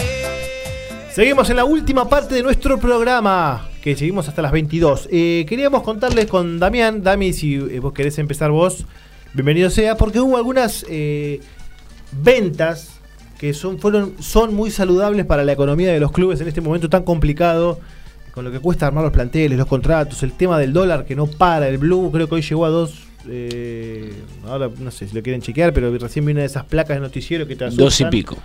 Seguimos 1.11 1.49
en 1.49 1.57
la 1.57 1.65
última 1.65 2.07
parte 2.07 2.35
de 2.35 2.43
nuestro 2.43 2.79
programa, 2.79 3.67
que 3.81 3.95
seguimos 3.95 4.27
hasta 4.27 4.41
las 4.41 4.51
22. 4.51 5.09
Eh, 5.11 5.45
queríamos 5.49 5.83
contarles 5.83 6.27
con 6.27 6.59
Damián, 6.59 7.03
Dami, 7.03 7.33
si 7.33 7.55
eh, 7.55 7.79
vos 7.79 7.93
querés 7.93 8.17
empezar 8.19 8.51
vos, 8.51 8.85
bienvenido 9.33 9.69
sea, 9.69 9.97
porque 9.97 10.19
hubo 10.19 10.37
algunas 10.37 10.85
eh, 10.87 11.41
ventas 12.11 12.99
que 13.37 13.53
son, 13.53 13.79
fueron, 13.79 14.13
son 14.19 14.53
muy 14.53 14.71
saludables 14.71 15.25
para 15.25 15.43
la 15.43 15.51
economía 15.51 15.91
de 15.91 15.99
los 15.99 16.11
clubes 16.11 16.39
en 16.41 16.47
este 16.47 16.61
momento 16.61 16.89
tan 16.89 17.03
complicado, 17.03 17.79
con 18.33 18.45
lo 18.45 18.51
que 18.51 18.59
cuesta 18.59 18.87
armar 18.87 19.03
los 19.03 19.13
planteles, 19.13 19.57
los 19.57 19.67
contratos, 19.67 20.23
el 20.23 20.33
tema 20.33 20.57
del 20.57 20.71
dólar 20.71 21.05
que 21.05 21.15
no 21.15 21.27
para, 21.27 21.67
el 21.67 21.79
blue 21.79 22.11
creo 22.11 22.29
que 22.29 22.35
hoy 22.35 22.41
llegó 22.41 22.65
a 22.65 22.69
dos... 22.69 23.08
eh, 23.27 24.13
ahora 24.47 24.69
no 24.79 24.91
sé 24.91 25.07
si 25.07 25.15
lo 25.15 25.21
quieren 25.21 25.41
chequear, 25.41 25.73
pero 25.73 25.95
recién 25.97 26.25
vi 26.25 26.31
una 26.31 26.41
de 26.41 26.47
esas 26.47 26.65
placas 26.65 26.97
de 26.97 27.01
noticiero 27.01 27.47
que 27.47 27.55
te 27.55 27.65
Dos 27.65 27.75
y 27.79 27.83
asustan. 27.83 28.09
pico. 28.09 28.37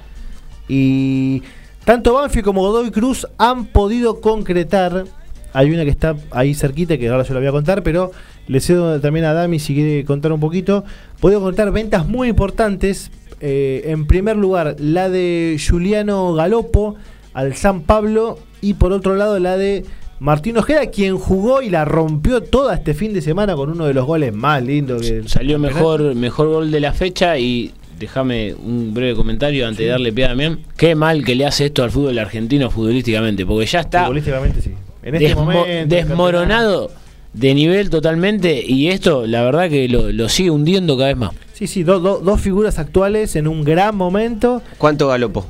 Y 0.68 1.42
tanto 1.84 2.14
Banfield 2.14 2.44
como 2.44 2.62
Godoy 2.62 2.90
Cruz 2.90 3.26
han 3.38 3.66
podido 3.66 4.20
concretar. 4.20 5.04
Hay 5.52 5.70
una 5.70 5.84
que 5.84 5.90
está 5.90 6.16
ahí 6.32 6.54
cerquita, 6.54 6.98
que 6.98 7.08
ahora 7.08 7.22
yo 7.22 7.34
la 7.34 7.40
voy 7.40 7.48
a 7.48 7.52
contar, 7.52 7.82
pero 7.82 8.10
le 8.48 8.60
cedo 8.60 9.00
también 9.00 9.24
a 9.24 9.32
Dami 9.32 9.58
si 9.60 9.74
quiere 9.74 10.04
contar 10.04 10.32
un 10.32 10.40
poquito. 10.40 10.84
Podido 11.20 11.40
contar 11.40 11.70
ventas 11.70 12.06
muy 12.08 12.28
importantes. 12.28 13.10
Eh, 13.40 13.82
en 13.86 14.06
primer 14.06 14.36
lugar, 14.36 14.76
la 14.80 15.08
de 15.08 15.60
Juliano 15.64 16.32
Galopo 16.34 16.96
al 17.34 17.54
San 17.54 17.82
Pablo. 17.82 18.38
Y 18.60 18.74
por 18.74 18.92
otro 18.92 19.14
lado, 19.14 19.38
la 19.38 19.56
de 19.56 19.84
Martín 20.20 20.56
Ojeda, 20.58 20.86
quien 20.86 21.18
jugó 21.18 21.60
y 21.60 21.70
la 21.70 21.84
rompió 21.84 22.42
toda 22.42 22.74
este 22.74 22.94
fin 22.94 23.12
de 23.12 23.20
semana 23.20 23.54
con 23.56 23.70
uno 23.70 23.86
de 23.86 23.94
los 23.94 24.06
goles 24.06 24.32
más 24.32 24.62
lindos 24.62 25.02
que 25.02 25.28
Salió 25.28 25.58
mejor, 25.58 26.14
mejor 26.14 26.48
gol 26.48 26.70
de 26.70 26.80
la 26.80 26.92
fecha 26.92 27.36
y 27.38 27.72
déjame 27.98 28.54
un 28.54 28.94
breve 28.94 29.14
comentario 29.14 29.66
antes 29.66 29.80
de 29.84 29.86
darle 29.86 30.12
pie 30.12 30.24
a 30.24 30.28
Damián. 30.28 30.60
Qué 30.76 30.94
mal 30.94 31.24
que 31.24 31.34
le 31.34 31.44
hace 31.46 31.66
esto 31.66 31.82
al 31.82 31.90
fútbol 31.90 32.18
argentino 32.18 32.70
futbolísticamente, 32.70 33.44
porque 33.44 33.66
ya 33.66 33.80
está 33.80 34.02
Futbolísticamente 34.04 34.60
sí. 34.62 34.70
En 35.02 35.14
este 35.16 35.34
desmo- 35.34 35.44
momento. 35.44 35.94
desmoronado 35.94 36.90
de 37.34 37.52
nivel 37.54 37.90
totalmente 37.90 38.64
y 38.66 38.88
esto 38.88 39.26
la 39.26 39.42
verdad 39.42 39.68
que 39.68 39.88
lo, 39.88 40.12
lo 40.12 40.28
sigue 40.28 40.50
hundiendo 40.50 40.96
cada 40.96 41.08
vez 41.08 41.16
más. 41.16 41.32
Sí, 41.52 41.66
sí, 41.66 41.82
do- 41.82 42.00
do- 42.00 42.18
dos 42.20 42.40
figuras 42.40 42.78
actuales 42.78 43.36
en 43.36 43.46
un 43.48 43.64
gran 43.64 43.96
momento. 43.96 44.62
¿Cuánto 44.78 45.08
galopó? 45.08 45.46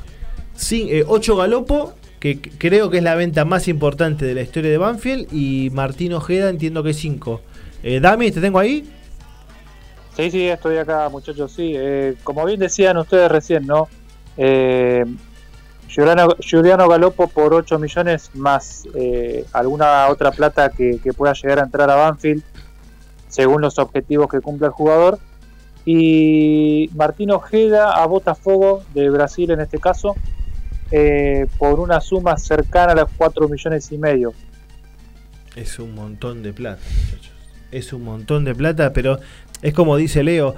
8 1.06 1.36
Galopo, 1.36 1.94
que 2.24 2.40
creo 2.40 2.88
que 2.88 2.96
es 2.96 3.02
la 3.02 3.16
venta 3.16 3.44
más 3.44 3.68
importante 3.68 4.24
de 4.24 4.34
la 4.34 4.40
historia 4.40 4.70
de 4.70 4.78
Banfield, 4.78 5.28
y 5.30 5.68
Martín 5.74 6.14
Ojeda 6.14 6.48
entiendo 6.48 6.82
que 6.82 6.90
es 6.90 6.96
5. 6.96 7.42
Eh, 7.82 8.00
Dami, 8.00 8.30
¿te 8.30 8.40
tengo 8.40 8.58
ahí? 8.58 8.90
Sí, 10.16 10.30
sí, 10.30 10.48
estoy 10.48 10.78
acá, 10.78 11.06
muchachos. 11.10 11.52
Sí, 11.52 11.74
eh, 11.76 12.14
como 12.24 12.46
bien 12.46 12.60
decían 12.60 12.96
ustedes 12.96 13.30
recién, 13.30 13.66
¿no? 13.66 13.88
Eh, 14.38 15.04
Giuliano, 15.86 16.34
Giuliano 16.40 16.88
Galopo 16.88 17.28
por 17.28 17.52
8 17.52 17.78
millones 17.78 18.30
más 18.32 18.88
eh, 18.94 19.44
alguna 19.52 20.08
otra 20.08 20.30
plata 20.30 20.70
que, 20.70 21.00
que 21.04 21.12
pueda 21.12 21.34
llegar 21.34 21.58
a 21.58 21.64
entrar 21.64 21.90
a 21.90 21.96
Banfield 21.96 22.42
según 23.28 23.60
los 23.60 23.78
objetivos 23.78 24.30
que 24.30 24.40
cumpla 24.40 24.68
el 24.68 24.72
jugador. 24.72 25.18
Y 25.84 26.88
Martín 26.94 27.32
Ojeda 27.32 28.02
a 28.02 28.06
Botafogo 28.06 28.82
de 28.94 29.10
Brasil 29.10 29.50
en 29.50 29.60
este 29.60 29.78
caso 29.78 30.16
eh, 30.90 31.46
por 31.58 31.80
una 31.80 32.00
suma 32.00 32.36
cercana 32.36 32.92
a 32.92 32.96
los 32.96 33.08
4 33.16 33.48
millones 33.48 33.90
y 33.92 33.98
medio. 33.98 34.32
Es 35.56 35.78
un 35.78 35.94
montón 35.94 36.42
de 36.42 36.52
plata, 36.52 36.80
muchachos. 37.04 37.32
Es 37.70 37.92
un 37.92 38.02
montón 38.04 38.44
de 38.44 38.54
plata, 38.54 38.92
pero 38.92 39.18
es 39.62 39.72
como 39.74 39.96
dice 39.96 40.22
Leo. 40.22 40.54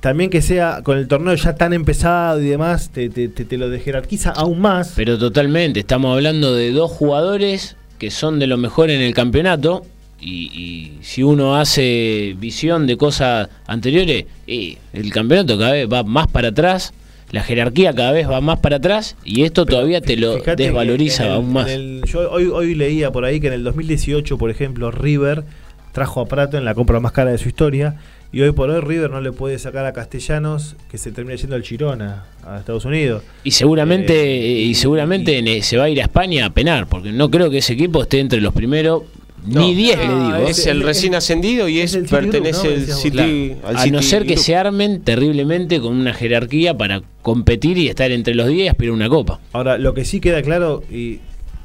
También 0.00 0.28
que 0.28 0.42
sea 0.42 0.82
con 0.82 0.98
el 0.98 1.08
torneo 1.08 1.34
ya 1.34 1.54
tan 1.54 1.72
empezado 1.72 2.40
y 2.42 2.46
demás, 2.48 2.90
te, 2.90 3.08
te, 3.08 3.28
te- 3.28 3.44
te 3.46 3.56
lo 3.56 3.70
de 3.70 3.80
jerarquiza 3.80 4.30
aún 4.30 4.60
más. 4.60 4.92
Pero 4.96 5.18
totalmente, 5.18 5.80
estamos 5.80 6.14
hablando 6.14 6.54
de 6.54 6.72
dos 6.72 6.90
jugadores 6.90 7.76
que 7.98 8.10
son 8.10 8.38
de 8.38 8.46
lo 8.46 8.56
mejor 8.58 8.90
en 8.90 9.00
el 9.00 9.14
campeonato. 9.14 9.86
Y, 10.20 10.50
y 10.54 10.98
si 11.02 11.22
uno 11.22 11.56
hace 11.56 12.34
visión 12.38 12.86
de 12.86 12.96
cosas 12.96 13.48
anteriores, 13.66 14.24
y 14.46 14.78
el 14.92 15.10
campeonato 15.10 15.58
cada 15.58 15.72
vez 15.72 15.88
va 15.90 16.02
más 16.02 16.28
para 16.28 16.48
atrás, 16.48 16.92
la 17.34 17.42
jerarquía 17.42 17.92
cada 17.92 18.12
vez 18.12 18.28
va 18.30 18.40
más 18.40 18.60
para 18.60 18.76
atrás, 18.76 19.16
y 19.24 19.42
esto 19.42 19.66
todavía 19.66 20.00
te 20.00 20.16
lo 20.16 20.36
desvaloriza 20.56 21.26
el- 21.26 21.32
aún 21.32 21.52
más. 21.52 21.68
el- 21.68 22.02
yo 22.06 22.30
hoy, 22.30 22.44
hoy 22.46 22.74
leía 22.74 23.10
por 23.12 23.24
ahí 23.24 23.40
que 23.40 23.48
en 23.48 23.52
el 23.54 23.64
2018, 23.64 24.38
por 24.38 24.50
ejemplo, 24.50 24.90
River 24.90 25.44
trajo 25.92 26.20
a 26.20 26.26
Prato 26.26 26.56
en 26.58 26.64
la 26.64 26.74
compra 26.74 26.98
más 27.00 27.12
cara 27.12 27.30
de 27.30 27.38
su 27.38 27.48
historia. 27.48 27.96
Y 28.32 28.40
hoy 28.40 28.50
por 28.50 28.68
hoy 28.68 28.80
River 28.80 29.10
no 29.10 29.20
le 29.20 29.30
puede 29.30 29.60
sacar 29.60 29.86
a 29.86 29.92
Castellanos, 29.92 30.74
que 30.90 30.98
se 30.98 31.12
termina 31.12 31.36
yendo 31.36 31.54
al 31.54 31.62
Girona, 31.62 32.24
a 32.44 32.58
Estados 32.58 32.84
Unidos. 32.84 33.22
Y 33.44 33.52
seguramente, 33.52 34.36
y 34.36 34.74
seguramente 34.74 35.62
se 35.62 35.76
va 35.76 35.84
a 35.84 35.88
ir 35.88 36.00
a 36.00 36.04
España 36.04 36.46
a 36.46 36.50
penar, 36.50 36.88
porque 36.88 37.12
no 37.12 37.30
creo 37.30 37.48
que 37.48 37.58
ese 37.58 37.74
equipo 37.74 38.02
esté 38.02 38.18
entre 38.18 38.40
los 38.40 38.52
primeros, 38.52 39.02
ni 39.46 39.74
10 39.74 39.96
le 39.98 40.02
digo. 40.04 40.34
¿eh? 40.36 40.50
Es 40.50 40.66
el 40.66 40.82
recién 40.82 41.14
ascendido 41.14 41.68
y 41.68 41.80
es, 41.80 41.96
pertenece 42.10 42.68
al 42.74 42.86
City, 42.86 43.10
Claro. 43.16 43.68
al 43.68 43.76
a 43.76 43.78
City 43.80 43.90
no 43.92 44.02
ser 44.02 44.22
que 44.22 44.34
Group. 44.34 44.44
se 44.44 44.56
armen 44.56 45.02
terriblemente 45.02 45.80
con 45.80 45.94
una 45.96 46.12
jerarquía 46.14 46.76
para 46.76 47.02
competir 47.22 47.78
y 47.78 47.88
estar 47.88 48.10
entre 48.10 48.34
los 48.34 48.48
10 48.48 48.64
y 48.64 48.68
aspirar 48.68 48.92
a 48.92 48.96
una 48.96 49.08
copa. 49.08 49.40
Ahora, 49.52 49.78
lo 49.78 49.94
que 49.94 50.04
sí 50.04 50.20
queda 50.20 50.42
claro, 50.42 50.82
y 50.90 51.20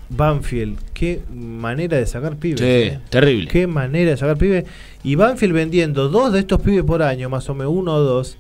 Banfield, 0.10 0.78
qué 0.94 1.22
manera 1.34 1.98
de 1.98 2.06
sacar 2.08 2.36
pibes. 2.38 2.60
Sí, 2.60 2.66
eh. 2.66 3.00
terrible. 3.10 3.48
Qué 3.48 3.68
manera 3.68 4.12
de 4.12 4.18
sacar 4.18 4.38
pibes. 4.38 4.66
Y 5.04 5.16
Banfield 5.16 5.54
vendiendo 5.54 6.10
dos 6.10 6.34
de 6.34 6.40
estos 6.40 6.60
pibes 6.62 6.84
por 6.84 7.04
año, 7.04 7.30
más 7.30 7.48
o 7.50 7.54
menos 7.54 7.74
uno 7.76 7.94
o 7.96 8.00
dos, 8.00 8.38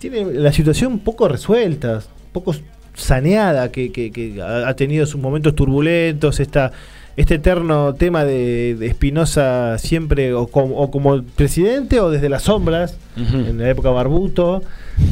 tiene 0.00 0.24
la 0.34 0.52
situación 0.52 0.92
un 0.92 0.98
poco 0.98 1.28
resuelta, 1.28 1.98
un 2.26 2.32
poco 2.32 2.54
saneada, 2.94 3.70
que, 3.72 3.90
que- 3.92 4.10
que 4.10 4.40
ha 4.42 4.68
ha 4.68 4.76
tenido 4.76 5.06
sus 5.06 5.20
momentos 5.20 5.54
turbulentos, 5.54 6.40
esta, 6.40 6.72
este 7.16 7.34
eterno 7.36 7.94
tema 7.94 8.24
de, 8.24 8.74
de 8.78 8.86
Espinosa 8.86 9.78
siempre 9.78 10.34
o 10.34 10.46
como, 10.48 10.76
o 10.76 10.90
como 10.90 11.22
presidente 11.22 12.00
o 12.00 12.10
desde 12.10 12.28
las 12.28 12.42
sombras, 12.44 12.96
en 13.16 13.58
la 13.58 13.68
época 13.70 13.90
Barbuto. 13.90 14.62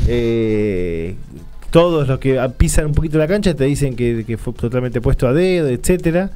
eh, 0.08 1.14
todos 1.70 2.06
los 2.06 2.18
que 2.18 2.38
pisan 2.58 2.86
un 2.86 2.92
poquito 2.92 3.16
la 3.18 3.26
cancha 3.26 3.54
te 3.54 3.64
dicen 3.64 3.96
que, 3.96 4.24
que 4.26 4.36
fue 4.36 4.52
totalmente 4.52 5.00
puesto 5.00 5.26
a 5.26 5.32
dedo, 5.32 5.68
etcétera. 5.68 6.30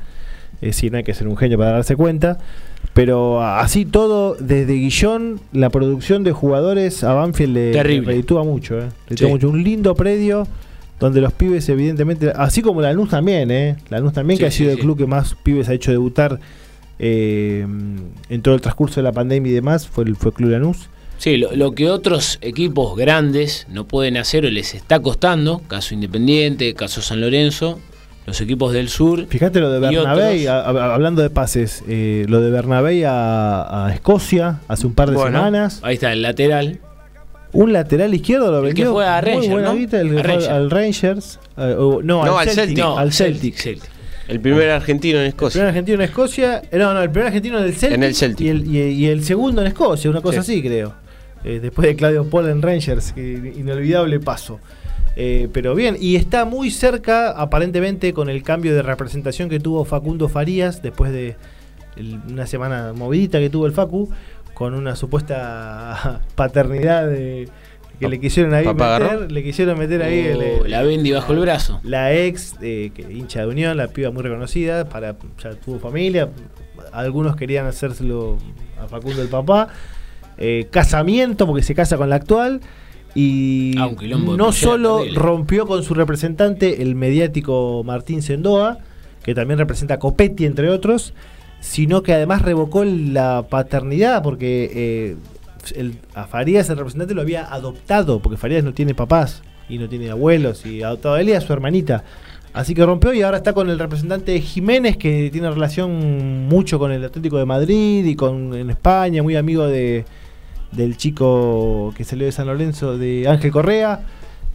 Eh, 0.63 0.73
sí, 0.73 0.89
no 0.89 0.97
hay 0.97 1.05
que 1.05 1.13
ser 1.13 1.29
un 1.29 1.37
genio 1.37 1.59
para 1.59 1.73
darse 1.73 1.95
cuenta. 1.97 2.39
Pero 2.95 3.43
así 3.43 3.85
todo, 3.85 4.37
desde 4.41 4.73
Guillón, 4.73 5.39
la 5.53 5.69
producción 5.69 6.25
de 6.25 6.33
jugadores 6.33 7.05
a 7.05 7.13
Banfield 7.13 7.53
le, 7.55 7.73
Terrible. 7.73 8.01
le 8.07 8.13
reditúa 8.13 8.45
mucho. 8.45 8.79
Eh. 8.79 8.89
Reditúa 9.09 9.27
Sí. 9.29 9.33
mucho. 9.35 9.51
Un 9.51 9.63
lindo 9.63 9.95
predio 9.95 10.49
donde 10.99 11.21
los 11.21 11.33
pibes, 11.33 11.69
evidentemente, 11.69 12.33
así 12.35 12.63
como 12.63 12.81
la 12.81 12.89
Lanús 12.89 13.11
también, 13.11 13.51
¿eh? 13.51 13.77
La 13.91 13.99
Lanús 13.99 14.13
también, 14.15 14.39
Sí, 14.39 14.43
que 14.43 14.47
ha 14.47 14.51
sido 14.51 14.71
sí. 14.71 14.77
el 14.77 14.83
club 14.83 14.97
que 14.99 15.07
más 15.07 15.35
pibes 15.43 15.69
ha 15.69 15.75
hecho 15.75 15.91
debutar 15.91 16.41
eh, 16.99 17.67
en 18.29 18.43
todo 18.43 18.55
el 18.55 18.61
transcurso 18.61 18.97
de 18.97 19.03
la 19.05 19.13
pandemia 19.13 19.53
y 19.53 19.55
demás, 19.55 19.87
fue 19.87 20.05
el, 20.05 20.17
fue 20.17 20.33
Club 20.33 20.51
Lanús. 20.51 20.89
Sí, 21.19 21.37
lo, 21.37 21.55
lo 21.55 21.73
que 21.73 21.91
otros 21.91 22.39
equipos 22.43 22.97
grandes 22.97 23.67
no 23.71 23.87
pueden 23.87 24.17
hacer 24.17 24.45
o 24.45 24.51
les 24.51 24.75
está 24.75 25.01
costando, 25.01 25.61
caso 25.69 25.95
Independiente, 25.95 26.75
caso 26.75 27.01
San 27.03 27.21
Lorenzo, 27.21 27.79
los 28.27 28.41
equipos 28.41 28.73
del 28.73 28.89
sur. 28.89 29.27
Fíjate 29.29 29.61
lo 29.61 29.71
de 29.71 29.79
Bernabé, 29.79 30.49
hablando 30.49 31.23
de 31.23 31.31
pases, 31.31 31.85
eh, 31.89 32.27
lo 32.29 32.41
de 32.41 32.51
Bernabé 32.51 33.07
a, 33.07 33.87
a 33.87 33.95
Escocia 33.95 34.61
hace 34.69 34.87
un 34.87 34.95
par 34.95 35.11
de 35.11 35.17
Bueno, 35.17 35.39
semanas. 35.39 35.81
Ahí 35.83 35.95
está 35.95 36.13
el 36.13 36.23
lateral. 36.23 36.81
Un 37.57 37.73
lateral 37.73 38.15
izquierdo 38.15 38.51
lo 38.51 38.59
El 38.67 38.75
que 38.75 38.83
vendió. 38.83 38.93
fue 38.93 39.07
a 39.07 39.21
muy 39.23 39.31
Rangers, 39.31 39.51
buena 39.53 39.69
¿no? 39.69 39.75
el 39.75 39.89
que 39.89 39.97
A 39.97 40.01
fue 40.09 40.23
Rangers. 40.23 40.49
al 40.49 40.71
Rangers. 40.71 41.39
eh, 41.57 41.77
no, 41.79 42.01
No, 42.03 42.23
al 42.23 42.29
al 42.49 42.55
Celtic. 42.55 42.77
Celtic. 42.77 42.85
al 42.99 43.13
Celtic. 43.13 43.81
El 44.29 44.41
primer 44.41 44.71
argentino 44.71 45.19
en 45.19 45.23
El 45.25 45.29
Escocia. 45.29 45.53
primer 45.61 45.69
argentino 45.69 45.95
en 45.97 46.03
Escocia. 46.03 46.63
eh, 46.71 46.79
No, 46.79 46.93
no, 46.95 47.03
el 47.03 47.11
primer 47.11 47.29
argentino 47.29 47.59
en 47.59 47.65
el 47.65 47.73
Celtic. 47.75 47.97
En 47.97 48.03
el 48.03 48.15
Celtic. 48.15 48.47
Y 48.47 48.49
el, 48.51 48.67
y- 48.67 48.79
y 48.93 49.07
el 49.07 49.25
segundo 49.25 49.61
en 49.61 49.69
Escocia, 49.69 50.11
una 50.11 50.21
cosa 50.21 50.43
Sí. 50.43 50.53
así, 50.55 50.63
creo. 50.63 50.95
Eh, 51.45 51.61
después 51.63 51.87
de 51.87 51.95
Claudio 51.95 52.29
Paul 52.29 52.49
en 52.49 52.61
Rangers, 52.61 53.13
que 53.13 53.53
inolvidable 53.57 54.19
paso. 54.19 54.59
Eh, 55.15 55.49
pero 55.53 55.75
bien, 55.75 55.97
y 55.99 56.17
está 56.17 56.45
muy 56.45 56.71
cerca, 56.71 57.31
aparentemente, 57.31 58.13
con 58.13 58.29
el 58.29 58.43
cambio 58.43 58.75
de 58.75 58.83
representación 58.83 59.49
que 59.49 59.61
tuvo 59.61 59.85
Facundo 59.85 60.29
Farías 60.29 60.83
después 60.83 61.13
de 61.13 61.37
el- 61.97 62.21
una 62.31 62.47
semana 62.47 62.93
movidita 62.95 63.39
que 63.39 63.49
tuvo 63.49 63.65
el 63.67 63.73
Facu, 63.73 64.11
con 64.57 64.73
una 64.73 64.97
supuesta 64.97 66.23
paternidad 66.35 67.07
de- 67.07 67.47
que 68.01 68.09
le 68.09 68.21
quisieron 68.21 68.53
ahí 68.53 68.65
Papá 68.65 68.99
meter, 68.99 69.09
agarró. 69.17 69.29
le 69.29 69.43
quisieron 69.43 69.79
meter 69.79 70.03
ahí 70.03 70.19
el- 70.21 70.37
Oh, 70.37 70.65
el- 70.65 70.71
la 70.71 70.83
Bendy 70.83 71.13
bajo 71.13 71.33
el 71.33 71.39
brazo. 71.41 71.81
la 71.83 72.15
ex, 72.15 72.55
eh, 72.63 72.91
que 72.95 73.03
hincha 73.13 73.41
de 73.41 73.47
Unión, 73.49 73.77
la 73.77 73.89
piba 73.89 74.11
muy 74.11 74.23
reconocida, 74.23 74.87
para 74.89 75.17
ya 75.43 75.51
tuvo 75.55 75.79
familia, 75.79 76.29
algunos 76.93 77.37
querían 77.37 77.67
hacérselo 77.67 78.39
a 78.83 78.87
Facundo 78.87 79.21
el 79.23 79.29
papá, 79.29 79.69
eh, 80.39 80.69
casamiento 80.71 81.47
porque 81.47 81.63
se 81.63 81.75
casa 81.75 81.97
con 81.97 82.09
la 82.11 82.17
actual 82.17 82.61
y 83.15 83.75
Ah, 83.79 83.87
un 83.87 83.97
quilombo 83.97 84.33
de 84.33 84.39
no 84.39 84.53
solo 84.53 84.99
terrible. 84.99 85.19
rompió 85.21 85.67
con 85.67 85.83
su 85.83 85.95
representante 85.95 86.83
el 86.83 86.95
mediático 86.95 87.83
Martín 87.85 88.21
Sendoa, 88.23 88.79
que 89.23 89.35
también 89.35 89.59
representa 89.59 89.95
a 89.95 89.99
Copetti 89.99 90.45
entre 90.45 90.69
otros, 90.69 91.15
sino 91.61 92.03
que 92.03 92.13
además 92.15 92.43
revocó 92.43 92.85
la 92.85 93.47
paternidad 93.49 94.23
porque 94.23 94.71
eh, 94.75 95.17
el- 95.75 95.99
a 96.15 96.27
Farías 96.27 96.69
el 96.71 96.77
representante 96.77 97.15
lo 97.15 97.23
había 97.23 97.45
adoptado, 97.53 98.21
porque 98.21 98.37
Farías 98.37 98.63
no 98.65 98.73
tiene 98.73 98.95
papás 98.95 99.43
y 99.69 99.79
no 99.79 99.89
tiene 99.89 100.11
abuelos 100.11 100.65
y 100.67 100.83
adoptado 100.83 101.17
a 101.17 101.21
él 101.21 101.29
y 101.29 101.33
a 101.33 101.41
su 101.41 101.53
hermanita. 101.53 102.05
Así 102.53 102.73
que 102.75 102.87
rompió 102.87 103.13
y 103.13 103.21
ahora 103.23 103.37
está 103.39 103.53
con 103.53 103.69
el 103.69 103.79
representante 103.79 104.41
Jiménez, 104.41 104.97
que 104.97 105.29
tiene 105.31 105.51
relación 105.51 106.47
mucho 106.49 106.79
con 106.79 106.91
el 106.93 107.05
Atlético 107.05 107.37
de 107.37 107.45
Madrid 107.45 108.05
y 108.05 108.15
con 108.17 108.55
en 108.55 108.71
España, 108.71 109.23
muy 109.23 109.37
amigo 109.37 109.67
de, 109.67 110.05
del 110.73 110.97
chico 110.97 111.93
que 111.97 112.05
salió 112.05 112.25
de 112.25 112.33
San 112.33 112.47
Lorenzo, 112.47 112.97
de 112.97 113.29
Ángel 113.29 113.51
Correa, 113.51 114.01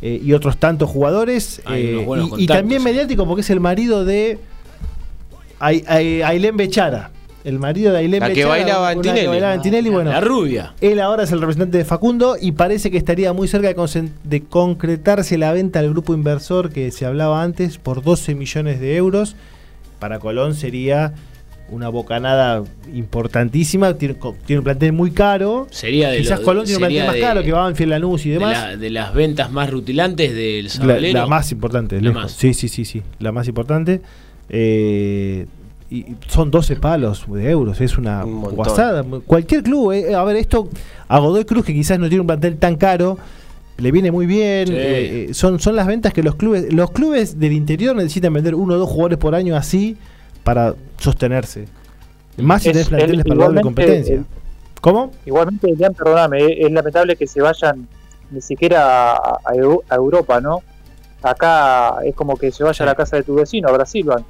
eh, 0.01 0.19
y 0.23 0.33
otros 0.33 0.57
tantos 0.57 0.89
jugadores. 0.89 1.61
Eh, 1.77 2.03
y- 2.23 2.29
y, 2.43 2.47
también 2.47 2.81
mediático 2.83 3.27
porque 3.27 3.41
es 3.41 3.49
el 3.51 3.59
marido 3.59 4.03
de 4.03 4.39
Ailén 5.61 6.57
Bechara. 6.57 7.11
El 7.43 7.57
marido 7.57 7.91
de 7.91 7.97
Ailén 7.99 8.19
La 8.19 8.27
que 8.27 8.33
Bechara, 8.45 8.49
bailaba 8.49 8.91
en 8.91 8.99
una 8.99 9.03
que 9.03 9.09
Tinelli. 9.09 9.27
bailaba 9.27 9.53
en 9.55 9.61
Tinelli, 9.61 9.89
bueno. 9.89 10.11
La 10.11 10.21
rubia. 10.21 10.73
Él 10.79 10.99
ahora 10.99 11.23
es 11.23 11.31
el 11.31 11.39
representante 11.39 11.77
de 11.79 11.85
Facundo 11.85 12.35
y 12.39 12.51
parece 12.51 12.91
que 12.91 12.97
estaría 12.97 13.33
muy 13.33 13.47
cerca 13.47 13.73
de, 14.23 14.41
concretarse 14.43 15.37
la 15.39 15.51
venta 15.51 15.79
al 15.79 15.89
grupo 15.89 16.13
inversor 16.13 16.69
que 16.71 16.91
se 16.91 17.05
hablaba 17.07 17.41
antes 17.41 17.79
por 17.79 18.03
12 18.03 18.35
millones 18.35 18.79
de 18.79 18.95
euros. 18.95 19.35
Para 19.97 20.19
Colón 20.19 20.53
sería 20.53 21.13
una 21.69 21.89
bocanada 21.89 22.63
importantísima. 22.93 23.95
Tiene, 23.95 24.17
un 24.21 24.63
plantel 24.63 24.93
muy 24.93 25.09
caro. 25.09 25.67
Sería 25.71 26.09
de 26.11 26.19
Quizás 26.19 26.39
lo- 26.41 26.45
Colón 26.45 26.65
tiene 26.65 26.77
un 26.77 26.81
plantel 26.81 27.05
más 27.07 27.15
de- 27.15 27.21
caro 27.21 27.43
que 27.43 27.51
Banfield, 27.53 27.89
Lanús 27.91 28.25
y 28.25 28.29
De, 28.29 28.35
demás. 28.35 28.51
la- 28.53 28.77
de 28.77 28.89
las 28.91 29.13
ventas 29.15 29.51
más 29.51 29.67
rutilantes 29.69 30.33
del 30.35 30.65
La, 30.65 30.69
sabalero. 30.69 31.19
la 31.19 31.25
más 31.27 31.51
importante, 31.51 31.99
La 32.01 32.11
más. 32.11 32.33
Sí, 32.33 32.53
sí, 32.53 32.67
sí, 32.67 32.85
sí. 32.85 33.01
La 33.19 33.31
más 33.31 33.47
importante. 33.47 34.01
Eh, 34.53 35.47
y 35.89 36.05
son 36.27 36.51
12 36.51 36.75
palos 36.75 37.25
de 37.27 37.49
euros, 37.49 37.79
es 37.81 37.97
una 37.97 38.25
Un 38.25 38.41
guasada. 38.41 39.03
Cualquier 39.25 39.63
club, 39.63 39.91
eh, 39.93 40.13
a 40.13 40.23
ver, 40.25 40.35
esto 40.35 40.69
a 41.07 41.19
Godoy 41.19 41.45
Cruz, 41.45 41.65
que 41.65 41.73
quizás 41.73 41.97
no 41.99 42.07
tiene 42.09 42.21
un 42.21 42.27
plantel 42.27 42.57
tan 42.57 42.75
caro, 42.75 43.17
le 43.77 43.91
viene 43.91 44.11
muy 44.11 44.25
bien. 44.25 44.67
Sí. 44.67 44.73
eh, 44.75 45.27
eh, 45.29 45.33
son, 45.33 45.59
son 45.59 45.75
las 45.75 45.87
ventas 45.87 46.13
que 46.13 46.21
los 46.23 46.35
clubes, 46.35 46.71
los 46.73 46.91
clubes 46.91 47.39
del 47.39 47.53
interior 47.53 47.95
necesitan 47.95 48.33
vender 48.33 48.55
uno 48.55 48.75
o 48.75 48.77
dos 48.77 48.89
jugadores 48.89 49.17
por 49.17 49.35
año 49.35 49.55
así 49.55 49.97
para 50.43 50.75
sostenerse. 50.97 51.65
Más 52.37 52.61
si 52.63 52.69
Es- 52.69 52.73
tenés 52.73 52.89
planteles 52.89 53.17
el- 53.19 53.23
para 53.23 53.35
igualmente, 53.35 53.63
competencia. 53.63 54.15
el- 54.15 54.25
¿Cómo? 54.81 55.11
Igualmente, 55.25 55.69
Elian, 55.69 55.93
perdóname, 55.93 56.39
es, 56.65 56.71
lamentable 56.71 57.15
que 57.15 57.27
se 57.27 57.41
vayan 57.41 57.87
ni 58.31 58.41
siquiera 58.41 59.11
a, 59.11 59.15
a 59.45 59.53
Eu- 59.53 59.81
a 59.89 59.95
Europa, 59.95 60.39
¿no? 60.41 60.59
acá 61.23 61.97
es 62.03 62.15
como 62.15 62.35
que 62.35 62.51
se 62.51 62.63
vaya 62.63 62.81
a 62.83 62.87
la 62.87 62.95
casa 62.95 63.15
de 63.17 63.21
tu 63.23 63.35
vecino, 63.35 63.67
a 63.67 63.71
Brasil 63.73 64.03
van. 64.05 64.25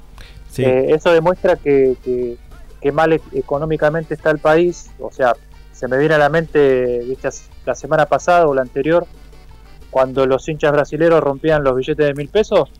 Sí. 0.52 0.64
Eh, 0.64 0.94
eso 0.94 1.10
demuestra 1.12 1.56
que, 1.56 1.96
que, 2.04 2.36
que 2.80 2.92
mal 2.92 3.14
e- 3.14 3.22
económicamente 3.32 4.12
está 4.12 4.30
el 4.30 4.38
país. 4.38 4.90
O 5.00 5.10
sea, 5.10 5.34
se 5.72 5.88
me 5.88 5.96
viene 5.96 6.14
a 6.14 6.18
la 6.18 6.28
mente, 6.28 7.00
viste, 7.06 7.28
la 7.64 7.74
semana 7.74 8.04
pasada 8.06 8.46
o 8.46 8.54
la 8.54 8.60
anterior, 8.60 9.06
cuando 9.90 10.26
los 10.26 10.46
hinchas 10.48 10.72
brasileros 10.72 11.20
rompían 11.22 11.64
los 11.64 11.74
billetes 11.74 12.06
de 12.06 12.14
mil 12.14 12.28
pesos. 12.28 12.70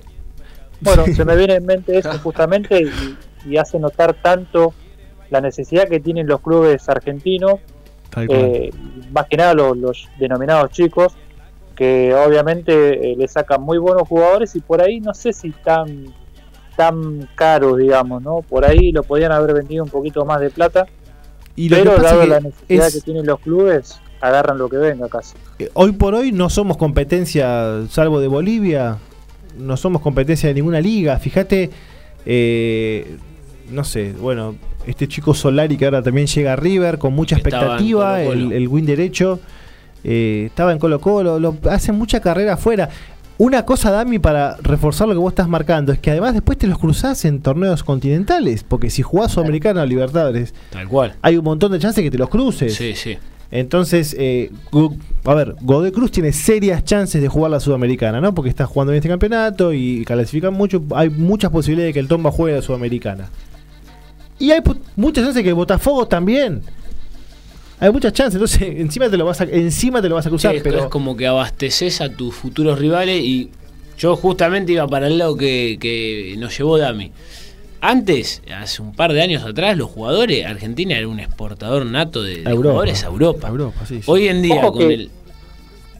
Bueno, 0.82 1.06
se 1.06 1.24
me 1.24 1.34
viene 1.34 1.54
en 1.54 1.64
mente 1.64 1.96
eso 1.96 2.12
justamente 2.22 2.82
y, 2.82 3.16
y 3.48 3.56
hace 3.56 3.78
notar 3.78 4.14
tanto 4.14 4.74
la 5.30 5.40
necesidad 5.40 5.88
que 5.88 5.98
tienen 5.98 6.26
los 6.26 6.42
clubes 6.42 6.88
argentinos, 6.90 7.54
eh, 8.28 8.70
más 9.12 9.26
que 9.28 9.38
nada 9.38 9.54
los, 9.54 9.76
los 9.78 10.08
denominados 10.18 10.70
chicos, 10.70 11.14
que 11.74 12.14
obviamente 12.14 13.12
eh, 13.12 13.16
le 13.16 13.26
sacan 13.26 13.62
muy 13.62 13.78
buenos 13.78 14.06
jugadores 14.06 14.54
y 14.56 14.60
por 14.60 14.82
ahí 14.82 15.00
no 15.00 15.14
sé 15.14 15.32
si 15.32 15.50
tan 15.50 16.12
tan 16.76 17.28
caros, 17.34 17.78
digamos, 17.78 18.22
¿no? 18.22 18.40
Por 18.42 18.64
ahí 18.64 18.92
lo 18.92 19.02
podían 19.02 19.32
haber 19.32 19.54
vendido 19.54 19.84
un 19.84 19.90
poquito 19.90 20.24
más 20.24 20.40
de 20.40 20.50
plata, 20.50 20.86
Y 21.56 21.68
lo 21.68 21.76
que 21.76 21.82
pero 21.82 21.96
pasa 21.96 22.08
dado 22.08 22.20
que 22.22 22.26
la 22.28 22.40
necesidad 22.40 22.86
es- 22.86 22.94
que 22.94 23.00
tienen 23.02 23.26
los 23.26 23.40
clubes, 23.40 24.00
agarran 24.20 24.56
lo 24.58 24.68
que 24.68 24.76
venga 24.78 25.08
casi. 25.08 25.34
Eh, 25.58 25.70
Hoy 25.74 25.92
por 25.92 26.14
hoy 26.14 26.32
no 26.32 26.48
somos 26.48 26.76
competencia, 26.76 27.82
salvo 27.90 28.20
de 28.20 28.28
Bolivia, 28.28 28.98
no 29.58 29.76
somos 29.76 30.00
competencia 30.00 30.48
de 30.48 30.54
ninguna 30.54 30.80
liga. 30.80 31.18
Fíjate, 31.18 31.70
eh, 32.24 33.16
no 33.70 33.84
sé, 33.84 34.12
bueno, 34.12 34.54
este 34.86 35.08
chico 35.08 35.34
Solari 35.34 35.76
que 35.76 35.84
ahora 35.84 36.02
también 36.02 36.26
llega 36.26 36.52
a 36.54 36.56
River 36.56 36.98
con 36.98 37.12
mucha 37.12 37.36
Que 37.36 37.42
expectativa, 37.42 38.14
Colo-Colo. 38.18 38.32
el, 38.32 38.52
el 38.52 38.68
win 38.68 38.86
derecho, 38.86 39.40
eh, 40.04 40.44
estaba 40.46 40.72
en 40.72 40.78
Colo 40.78 41.00
Colo, 41.00 41.38
lo, 41.38 41.56
hacen 41.70 41.96
mucha 41.96 42.20
carrera 42.20 42.54
afuera. 42.54 42.88
Una 43.42 43.64
cosa, 43.64 43.90
Dami, 43.90 44.20
para 44.20 44.56
reforzar 44.62 45.08
lo 45.08 45.14
que 45.14 45.18
vos 45.18 45.32
estás 45.32 45.48
marcando, 45.48 45.90
es 45.92 45.98
que 45.98 46.12
además 46.12 46.32
después 46.32 46.56
te 46.56 46.68
los 46.68 46.78
cruzás 46.78 47.24
en 47.24 47.42
torneos 47.42 47.82
continentales, 47.82 48.62
porque 48.62 48.88
si 48.88 49.02
jugás 49.02 49.32
Sudamericano 49.32 49.82
o 49.82 49.84
Libertadores, 49.84 50.54
Tal 50.70 50.86
cual. 50.86 51.16
hay 51.22 51.38
un 51.38 51.42
montón 51.42 51.72
de 51.72 51.80
chances 51.80 52.04
que 52.04 52.10
te 52.12 52.18
los 52.18 52.28
cruces. 52.28 52.72
Sí, 52.72 52.94
sí. 52.94 53.18
Entonces, 53.50 54.14
eh, 54.16 54.52
a 55.24 55.34
ver, 55.34 55.56
Godoy 55.60 55.90
Cruz 55.90 56.12
tiene 56.12 56.32
serias 56.32 56.84
chances 56.84 57.20
de 57.20 57.26
jugar 57.26 57.50
la 57.50 57.58
Sudamericana, 57.58 58.20
¿no? 58.20 58.32
Porque 58.32 58.48
está 58.48 58.64
jugando 58.64 58.92
bien 58.92 59.00
este 59.00 59.08
campeonato 59.08 59.72
y 59.72 60.04
clasifican 60.04 60.54
mucho. 60.54 60.80
Hay 60.94 61.10
muchas 61.10 61.50
posibilidades 61.50 61.88
de 61.88 61.94
que 61.94 61.98
el 61.98 62.06
Tomba 62.06 62.30
juegue 62.30 62.54
la 62.54 62.62
Sudamericana. 62.62 63.28
Y 64.38 64.52
hay 64.52 64.62
muchas 64.94 65.24
chances 65.24 65.42
que 65.42 65.52
Botafogo 65.52 66.06
también. 66.06 66.62
Hay 67.82 67.90
muchas 67.90 68.12
chances, 68.12 68.34
entonces 68.34 68.60
encima 68.80 69.10
te 69.10 69.16
lo 69.16 69.24
vas 69.24 69.40
a, 69.40 69.44
encima 69.44 70.00
te 70.00 70.08
lo 70.08 70.14
vas 70.14 70.26
a 70.26 70.28
cruzar, 70.30 70.52
Sí, 70.52 70.56
es, 70.58 70.62
pero 70.62 70.78
es 70.78 70.86
como 70.86 71.16
que 71.16 71.26
abasteces 71.26 72.00
a 72.00 72.08
tus 72.10 72.34
futuros 72.34 72.78
rivales 72.78 73.20
y 73.22 73.50
yo 73.98 74.14
justamente 74.16 74.72
iba 74.72 74.86
para 74.86 75.08
el 75.08 75.18
lado 75.18 75.36
que, 75.36 75.76
que 75.80 76.34
nos 76.38 76.56
llevó 76.56 76.78
Dami. 76.78 77.10
Antes, 77.80 78.42
hace 78.56 78.80
un 78.80 78.92
par 78.94 79.12
de 79.12 79.20
años 79.22 79.42
atrás, 79.44 79.76
los 79.76 79.90
jugadores, 79.90 80.46
Argentina 80.46 80.96
era 80.96 81.08
un 81.08 81.18
exportador 81.18 81.84
nato 81.84 82.22
de, 82.22 82.36
de 82.42 82.48
A 82.48 82.50
Europa. 82.52 82.68
jugadores 82.70 83.02
a 83.02 83.06
Europa. 83.08 83.48
Europa, 83.48 83.86
sí, 83.86 83.96
sí. 83.96 84.02
Hoy 84.10 84.28
en 84.28 84.42
día, 84.42 84.54
Ojo 84.60 84.72
con 84.72 84.78
que- 84.88 84.94
el. 84.94 85.10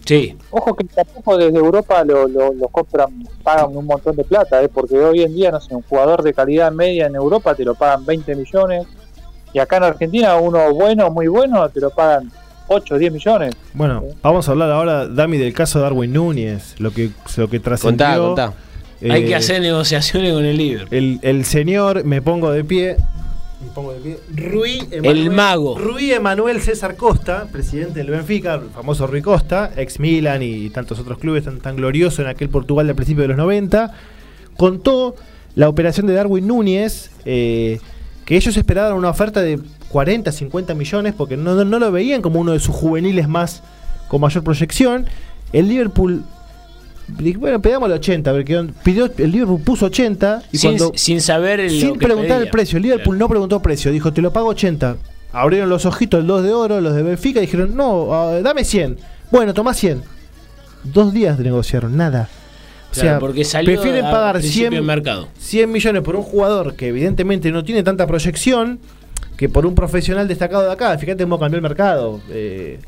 Sí, 0.04 0.36
Ojo 0.50 0.74
que 0.74 0.84
tampoco 0.84 1.36
desde 1.38 1.58
Europa 1.58 2.04
lo, 2.04 2.26
lo, 2.28 2.52
lo 2.52 2.68
compran, 2.68 3.24
pagan 3.42 3.76
un 3.76 3.86
montón 3.86 4.16
de 4.16 4.24
plata, 4.24 4.60
¿eh? 4.62 4.68
porque 4.68 4.96
hoy 4.98 5.22
en 5.22 5.32
día, 5.34 5.50
no 5.52 5.60
sé, 5.60 5.74
un 5.76 5.82
jugador 5.82 6.22
de 6.22 6.34
calidad 6.34 6.72
media 6.72 7.06
en 7.06 7.14
Europa 7.14 7.54
te 7.54 7.64
lo 7.64 7.74
pagan 7.76 8.04
20 8.04 8.34
millones, 8.34 8.86
y 9.52 9.58
acá 9.58 9.76
en 9.78 9.84
Argentina 9.84 10.36
uno 10.36 10.72
bueno, 10.72 11.10
muy 11.10 11.28
bueno, 11.28 11.68
te 11.68 11.80
lo 11.80 11.90
pagan 11.90 12.30
8 12.68 12.94
o 12.94 12.98
10 12.98 13.12
millones. 13.12 13.54
bueno, 13.74 14.02
vamos 14.22 14.48
a 14.48 14.52
hablar 14.52 14.70
ahora, 14.70 15.06
Dami, 15.06 15.36
del 15.36 15.52
caso 15.52 15.78
de 15.78 15.84
Darwin 15.84 16.12
Núñez, 16.12 16.74
lo 16.78 16.90
que, 16.90 17.10
lo 17.36 17.48
que 17.48 17.60
trascendió. 17.60 18.06
Contá, 18.06 18.46
contá. 18.46 18.54
hay 19.02 19.22
Eh, 19.22 19.26
que 19.26 19.34
hacer 19.34 19.60
negociaciones 19.60 20.32
con 20.32 20.44
el 20.44 20.56
Liverpool. 20.56 20.96
El, 20.96 21.18
el 21.22 21.44
señor, 21.44 22.04
me 22.04 22.22
pongo 22.22 22.50
de 22.50 22.64
pie. 22.64 22.96
Me 23.60 23.68
pongo 23.74 23.92
de 23.92 24.00
pie. 24.00 24.18
Rui 24.34 24.88
El 24.90 25.30
mago. 25.30 25.78
Rui 25.78 26.12
Emanuel 26.12 26.62
César 26.62 26.96
Costa, 26.96 27.46
presidente 27.52 27.98
del 27.98 28.10
Benfica, 28.10 28.54
el 28.54 28.70
famoso 28.70 29.06
Rui 29.06 29.20
Costa, 29.22 29.70
ex 29.76 30.00
Milan 30.00 30.42
y 30.42 30.70
tantos 30.70 30.98
otros 30.98 31.18
clubes 31.18 31.44
tan, 31.44 31.60
tan 31.60 31.76
glorioso 31.76 32.22
en 32.22 32.28
aquel 32.28 32.48
Portugal 32.48 32.86
del 32.86 32.96
principio 32.96 33.22
de 33.22 33.28
los 33.28 33.36
90, 33.36 33.92
contó 34.56 35.14
la 35.54 35.68
operación 35.68 36.06
de 36.06 36.14
Darwin 36.14 36.46
Núñez, 36.46 37.10
eh, 37.24 37.78
que 38.24 38.36
ellos 38.36 38.56
esperaban 38.56 38.94
una 38.94 39.10
oferta 39.10 39.40
de 39.42 39.58
40, 39.88 40.30
50 40.32 40.74
millones, 40.74 41.14
porque 41.16 41.36
no, 41.36 41.54
no- 41.54 41.64
no 41.64 41.78
lo 41.78 41.90
veían 41.92 42.22
como 42.22 42.40
uno 42.40 42.52
de 42.52 42.60
sus 42.60 42.74
juveniles 42.74 43.28
más 43.28 43.62
con 44.08 44.20
mayor 44.20 44.42
proyección. 44.44 45.06
El 45.52 45.68
Liverpool 45.68 46.22
Bueno, 47.36 47.60
pedamos 47.60 47.88
el 47.88 47.94
80, 47.96 48.30
a 48.30 48.32
ver 48.32 48.44
qué 48.44 48.56
onda. 48.58 48.72
pidió, 48.84 49.10
el 49.18 49.32
Liverpool 49.32 49.60
puso 49.60 49.86
80 49.86 50.42
y 50.52 50.58
sin, 50.58 50.70
cuando 50.78 50.92
sin 50.96 51.20
saber 51.20 51.60
el, 51.60 51.70
sin 51.70 51.98
preguntar 51.98 52.36
pedía. 52.38 52.44
el 52.44 52.50
precio, 52.50 52.76
el 52.76 52.84
Liverpool 52.84 53.18
no 53.18 53.28
preguntó 53.28 53.60
precio, 53.60 53.90
dijo, 53.92 54.12
te 54.12 54.22
lo 54.22 54.32
pago 54.32 54.48
80. 54.48 54.96
Abrieron 55.32 55.68
los 55.68 55.84
ojitos 55.84 56.20
el 56.20 56.26
2 56.26 56.42
de 56.44 56.52
oro, 56.52 56.80
los 56.80 56.94
de 56.94 57.02
Benfica, 57.02 57.40
y 57.40 57.42
dijeron, 57.46 57.74
no, 57.76 58.14
ah, 58.14 58.40
dame 58.42 58.64
100. 58.64 58.96
Bueno, 59.30 59.52
toma 59.52 59.74
100. 59.74 60.02
Dos 60.84 61.12
días 61.12 61.36
de 61.38 61.44
negociaron, 61.44 61.96
nada. 61.96 62.28
O 62.92 62.94
Claro, 62.94 63.08
sea, 63.08 63.18
porque 63.18 63.42
salió 63.44 63.72
prefieren 63.72 64.04
pagar 64.04 64.34
principio 64.34 64.68
100, 64.68 64.74
de 64.74 64.86
mercado. 64.86 65.28
100 65.38 65.72
millones 65.72 66.02
por 66.02 66.14
un 66.14 66.22
jugador 66.22 66.74
que 66.76 66.88
evidentemente 66.88 67.50
no 67.50 67.64
tiene 67.64 67.82
tanta 67.82 68.06
proyección 68.06 68.80
que 69.38 69.48
por 69.48 69.64
un 69.64 69.74
profesional 69.74 70.28
destacado 70.28 70.64
de 70.64 70.72
acá. 70.72 70.96
Fíjate 70.98 71.24
cómo 71.24 71.38
cambió 71.38 71.56
el 71.56 71.62
mercado. 71.62 72.20
Eh, 72.30 72.80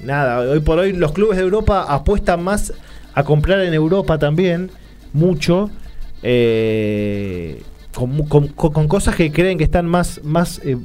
nada, 0.00 0.38
hoy 0.48 0.60
por 0.60 0.78
hoy 0.78 0.92
los 0.92 1.10
clubes 1.10 1.36
de 1.38 1.42
Europa 1.42 1.84
apuestan 1.88 2.42
más 2.44 2.72
a 3.14 3.24
comprar 3.24 3.60
en 3.62 3.74
Europa 3.74 4.16
también, 4.16 4.70
mucho, 5.12 5.70
eh, 6.22 7.62
con, 7.92 8.48
cosas 8.88 9.14
que 9.14 9.30
creen 9.30 9.58
que 9.58 9.64
están 9.64 9.86
más, 9.86 10.20
más 10.24 10.60
eh, 10.64 10.76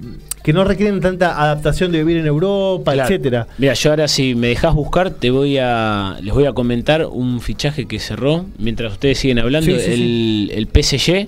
que 0.43 0.53
no 0.53 0.63
requieren 0.63 0.99
tanta 0.99 1.41
adaptación 1.41 1.91
de 1.91 1.99
vivir 1.99 2.17
en 2.17 2.25
Europa, 2.27 2.93
Claro. 2.93 3.09
etcétera. 3.09 3.47
Mira, 3.57 3.73
yo 3.73 3.89
ahora 3.89 4.07
si 4.07 4.35
me 4.35 4.47
dejas 4.47 4.73
buscar, 4.73 5.11
te 5.11 5.31
voy 5.31 5.57
a 5.57 6.17
les 6.21 6.33
voy 6.33 6.45
a 6.45 6.53
comentar 6.53 7.05
un 7.05 7.41
fichaje 7.41 7.85
que 7.85 7.99
cerró 7.99 8.45
mientras 8.57 8.93
ustedes 8.93 9.19
siguen 9.19 9.39
hablando 9.39 9.71
Sí, 9.71 9.79
sí, 9.79 9.91
el, 9.91 10.51
el 10.53 10.83
PSG 10.83 11.27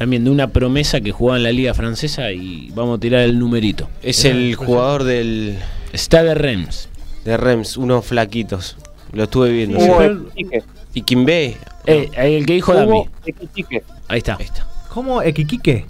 también 0.00 0.24
de 0.24 0.30
una 0.30 0.46
promesa 0.48 1.02
que 1.02 1.12
jugaba 1.12 1.36
en 1.36 1.42
la 1.42 1.52
liga 1.52 1.74
francesa 1.74 2.32
y 2.32 2.70
vamos 2.74 2.96
a 2.96 3.00
tirar 3.00 3.20
el 3.20 3.38
numerito. 3.38 3.86
Es 4.02 4.24
el 4.24 4.54
jugador 4.54 5.04
del. 5.04 5.58
Stade 5.94 6.34
Reims. 6.34 6.88
De 7.26 7.36
Rems, 7.36 7.76
unos 7.76 8.06
flaquitos. 8.06 8.78
Lo 9.12 9.24
estuve 9.24 9.52
viendo. 9.52 9.78
Y 10.94 11.02
Kimbe. 11.02 11.58
Eh, 11.86 12.08
el 12.16 12.46
que 12.46 12.54
dijo 12.54 12.72
Dami. 12.72 12.90
Hugo 12.90 13.08
Equitique. 13.26 13.82
Ahí 14.08 14.18
está. 14.18 14.38
¿Cómo? 14.92 15.22
¿Equiquique? 15.22 15.86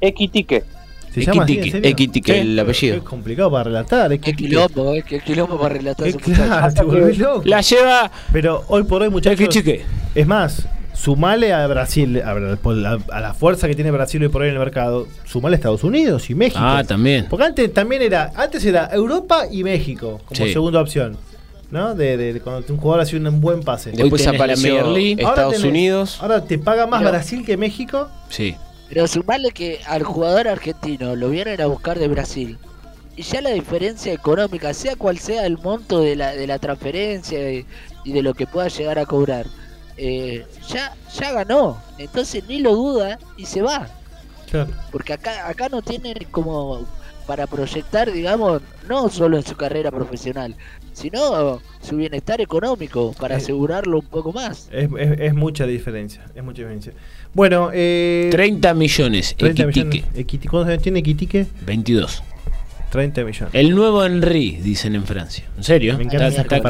Equitique. 0.00 0.64
¿Se 1.12 1.24
llama 1.24 1.44
así, 1.44 1.52
en 1.52 1.58
Equitique. 1.60 1.70
serio? 1.76 1.90
Equitique, 1.90 2.32
Sí, 2.34 2.38
el 2.40 2.58
apellido. 2.58 2.96
Es 2.96 3.02
complicado 3.02 3.50
para 3.50 3.64
relatar. 3.64 4.12
Equiquique. 4.12 4.48
quilombo, 4.48 4.94
eh, 4.94 5.04
qué 5.06 5.20
quilombo 5.20 5.58
para 5.58 5.74
relatar 5.74 6.06
Eh, 6.06 6.10
ese 6.10 6.18
claro, 6.18 6.74
te 6.74 6.82
volvés 6.82 7.18
loco. 7.18 7.42
La 7.44 7.60
lleva 7.60 8.10
Pero 8.32 8.64
hoy 8.68 8.82
por 8.82 9.02
hoy, 9.02 9.10
muchachos. 9.10 9.40
Equitique. 9.40 9.84
Es 10.14 10.26
más, 10.26 10.66
sumale 10.92 11.52
a 11.52 11.64
Brasil, 11.68 12.20
a, 12.20 12.56
por 12.56 12.74
la, 12.74 12.98
a 13.12 13.20
la 13.20 13.32
fuerza 13.32 13.68
que 13.68 13.74
tiene 13.76 13.92
Brasil 13.92 14.20
hoy 14.22 14.28
por 14.28 14.42
hoy 14.42 14.48
en 14.48 14.54
el 14.54 14.58
mercado, 14.58 15.06
sumale 15.24 15.54
a 15.54 15.58
Estados 15.58 15.84
Unidos 15.84 16.28
y 16.30 16.34
México. 16.34 16.58
Ah, 16.60 16.82
también. 16.86 17.26
Porque 17.30 17.46
antes 17.46 17.72
también 17.72 18.02
era, 18.02 18.32
antes 18.34 18.64
era 18.64 18.90
Europa 18.92 19.44
y 19.50 19.62
México 19.62 20.20
como 20.26 20.44
Sí. 20.44 20.52
segunda 20.52 20.80
opción. 20.80 21.16
¿No? 21.74 21.92
De, 21.96 22.16
de- 22.16 22.32
de 22.34 22.40
cuando 22.40 22.72
un 22.72 22.78
jugador 22.78 23.02
hace 23.02 23.16
un 23.16 23.40
buen 23.40 23.60
pase. 23.64 23.90
Después 23.90 24.24
apareció 24.28 24.92
League. 24.92 25.16
Ahora 25.24 25.30
Estados 25.42 25.54
tenés- 25.56 25.68
Unidos. 25.68 26.18
Ahora 26.22 26.44
te 26.44 26.56
paga 26.56 26.86
más 26.86 27.00
Pero- 27.00 27.10
Brasil 27.10 27.44
que 27.44 27.56
México. 27.56 28.08
Sí. 28.28 28.54
Pero 28.88 29.08
sumarle 29.08 29.50
que 29.50 29.80
al 29.88 30.04
jugador 30.04 30.46
argentino 30.46 31.16
lo 31.16 31.30
vienen 31.30 31.60
a 31.60 31.66
buscar 31.66 31.98
de 31.98 32.06
Brasil. 32.06 32.58
Y 33.16 33.22
ya 33.22 33.40
la 33.40 33.50
diferencia 33.50 34.12
económica, 34.12 34.72
sea 34.72 34.94
cual 34.94 35.18
sea 35.18 35.46
el 35.46 35.58
monto 35.58 36.00
de 36.00 36.14
la, 36.14 36.32
de 36.36 36.46
la 36.46 36.60
transferencia 36.60 37.52
y, 37.52 37.66
y 38.04 38.12
de 38.12 38.22
lo 38.22 38.34
que 38.34 38.46
pueda 38.46 38.68
llegar 38.68 39.00
a 39.00 39.06
cobrar, 39.06 39.46
eh, 39.96 40.46
ya, 40.68 40.94
ya 41.18 41.32
ganó. 41.32 41.80
Entonces 41.98 42.44
ni 42.48 42.60
lo 42.60 42.74
duda 42.76 43.18
y 43.36 43.46
se 43.46 43.62
va. 43.62 43.88
Claro. 44.48 44.70
Porque 44.92 45.12
acá, 45.14 45.48
acá 45.48 45.68
no 45.68 45.82
tiene 45.82 46.14
como 46.30 46.86
para 47.26 47.48
proyectar, 47.48 48.12
digamos, 48.12 48.62
no 48.88 49.08
solo 49.08 49.36
en 49.38 49.44
su 49.44 49.56
carrera 49.56 49.90
profesional, 49.90 50.54
sino 50.94 51.60
su 51.82 51.96
bienestar 51.96 52.40
económico, 52.40 53.14
para 53.20 53.34
Eh. 53.34 53.38
asegurarlo 53.38 53.98
un 53.98 54.06
poco 54.06 54.32
más. 54.32 54.68
Es, 54.72 54.88
es- 54.98 55.20
es 55.20 55.34
mucha 55.34 55.66
diferencia. 55.66 56.22
Es 56.34 56.42
mucha 56.42 56.62
diferencia. 56.62 56.92
Bueno, 57.34 57.68
eh, 57.74 58.28
30 58.30 58.72
millones. 58.72 59.34
30 59.36 59.64
Equitique. 59.64 60.04
millones. 60.14 60.48
¿Cuántos 60.48 60.70
años 60.70 60.82
tiene 60.82 60.98
Equitique? 61.00 61.46
22. 61.66 62.22
30 62.90 63.24
millones. 63.24 63.52
El 63.54 63.74
nuevo 63.74 64.04
Henry, 64.04 64.52
dicen 64.62 64.94
en 64.94 65.04
Francia. 65.04 65.44
¿En 65.56 65.64
serio? 65.64 65.98
Me 65.98 66.04
encanta 66.04 66.28
está, 66.28 66.42
está. 66.42 66.60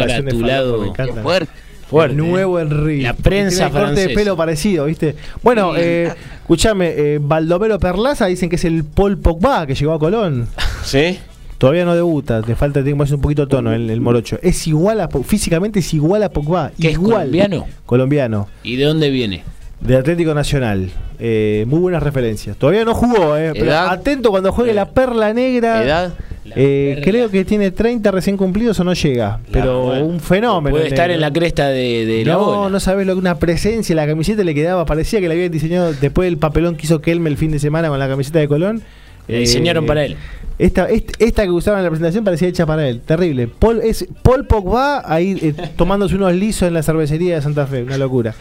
Qué 0.96 1.12
fuerte. 1.22 1.52
Fuerte. 1.86 2.12
El 2.12 2.16
nuevo 2.16 2.58
Henry. 2.58 3.02
La 3.02 3.12
prensa 3.12 3.68
tiene 3.70 3.84
corte 3.86 4.08
de 4.08 4.14
pelo 4.14 4.34
parecido, 4.36 4.86
¿viste? 4.86 5.14
Bueno, 5.42 5.74
eh, 5.76 6.10
escúchame, 6.40 6.94
eh, 6.96 7.18
Baldomero 7.20 7.78
Perlaza 7.78 8.24
dicen 8.26 8.48
que 8.48 8.56
es 8.56 8.64
el 8.64 8.84
Paul 8.84 9.18
Pogba 9.18 9.66
que 9.66 9.74
llegó 9.74 9.92
a 9.92 9.98
Colón. 9.98 10.48
¿Sí? 10.82 11.18
Todavía 11.58 11.84
no 11.84 11.94
debuta, 11.94 12.42
te 12.42 12.54
falta 12.54 12.82
tiempo, 12.82 13.04
es 13.04 13.12
un 13.12 13.20
poquito 13.20 13.46
tono 13.48 13.72
el, 13.72 13.88
el 13.88 14.00
morocho. 14.00 14.38
Es 14.42 14.66
igual 14.66 15.00
a 15.00 15.08
físicamente 15.08 15.78
es 15.78 15.94
igual 15.94 16.22
a 16.22 16.28
Pogba, 16.28 16.72
¿Qué 16.80 16.88
es 16.88 16.94
igual. 16.94 17.12
colombiano? 17.28 17.66
Colombiano, 17.86 18.48
¿Y 18.62 18.76
de 18.76 18.84
dónde 18.84 19.10
viene? 19.10 19.44
de 19.80 19.96
Atlético 19.96 20.32
Nacional. 20.34 20.88
Eh, 21.18 21.64
muy 21.68 21.78
buenas 21.78 22.02
referencias. 22.02 22.56
Todavía 22.56 22.84
no 22.84 22.94
jugó, 22.94 23.36
eh, 23.36 23.52
pero 23.54 23.76
atento 23.76 24.30
cuando 24.30 24.50
juegue 24.50 24.72
la 24.72 24.90
perla 24.90 25.32
negra. 25.34 25.82
¿Edad? 25.84 26.14
Eh, 26.56 27.00
creo 27.02 27.30
que 27.30 27.44
tiene 27.44 27.70
30 27.70 28.10
recién 28.10 28.36
cumplidos 28.36 28.78
o 28.80 28.84
no 28.84 28.92
llega, 28.92 29.40
pero 29.50 29.84
bueno. 29.84 30.04
un 30.04 30.20
fenómeno. 30.20 30.74
Puede 30.76 30.88
estar 30.88 31.10
en 31.10 31.20
la 31.20 31.32
cresta 31.32 31.68
de, 31.68 32.04
de 32.06 32.24
la 32.24 32.34
no, 32.34 32.44
bola. 32.44 32.70
no 32.70 32.80
sabes 32.80 33.06
lo 33.06 33.14
que 33.14 33.18
una 33.18 33.38
presencia, 33.38 33.94
la 33.96 34.06
camiseta 34.06 34.44
le 34.44 34.54
quedaba, 34.54 34.84
parecía 34.84 35.20
que 35.20 35.28
la 35.28 35.34
habían 35.34 35.50
diseñado 35.50 35.92
después 35.94 36.26
del 36.26 36.36
papelón 36.38 36.76
que 36.76 36.84
hizo 36.84 37.00
Kelme 37.00 37.30
el 37.30 37.36
fin 37.38 37.50
de 37.50 37.58
semana 37.58 37.88
con 37.88 37.98
la 37.98 38.08
camiseta 38.08 38.38
de 38.38 38.48
Colón. 38.48 38.82
La 39.26 39.38
diseñaron 39.38 39.86
para 39.86 40.04
él. 40.04 40.16
Esta, 40.58 40.88
est- 40.88 41.12
esta 41.20 41.42
que 41.44 41.50
usaban 41.50 41.80
en 41.80 41.84
la 41.84 41.90
presentación 41.90 42.24
parecía 42.24 42.48
hecha 42.48 42.64
para 42.66 42.88
él, 42.88 43.00
terrible. 43.00 43.48
Paul, 43.48 43.80
es, 43.82 44.06
Paul 44.22 44.46
Pogba 44.46 45.02
ahí 45.04 45.36
eh, 45.42 45.54
tomándose 45.76 46.14
unos 46.14 46.32
lisos 46.34 46.68
en 46.68 46.74
la 46.74 46.82
cervecería 46.82 47.34
de 47.36 47.42
Santa 47.42 47.66
Fe, 47.66 47.82
una 47.82 47.98
locura. 47.98 48.34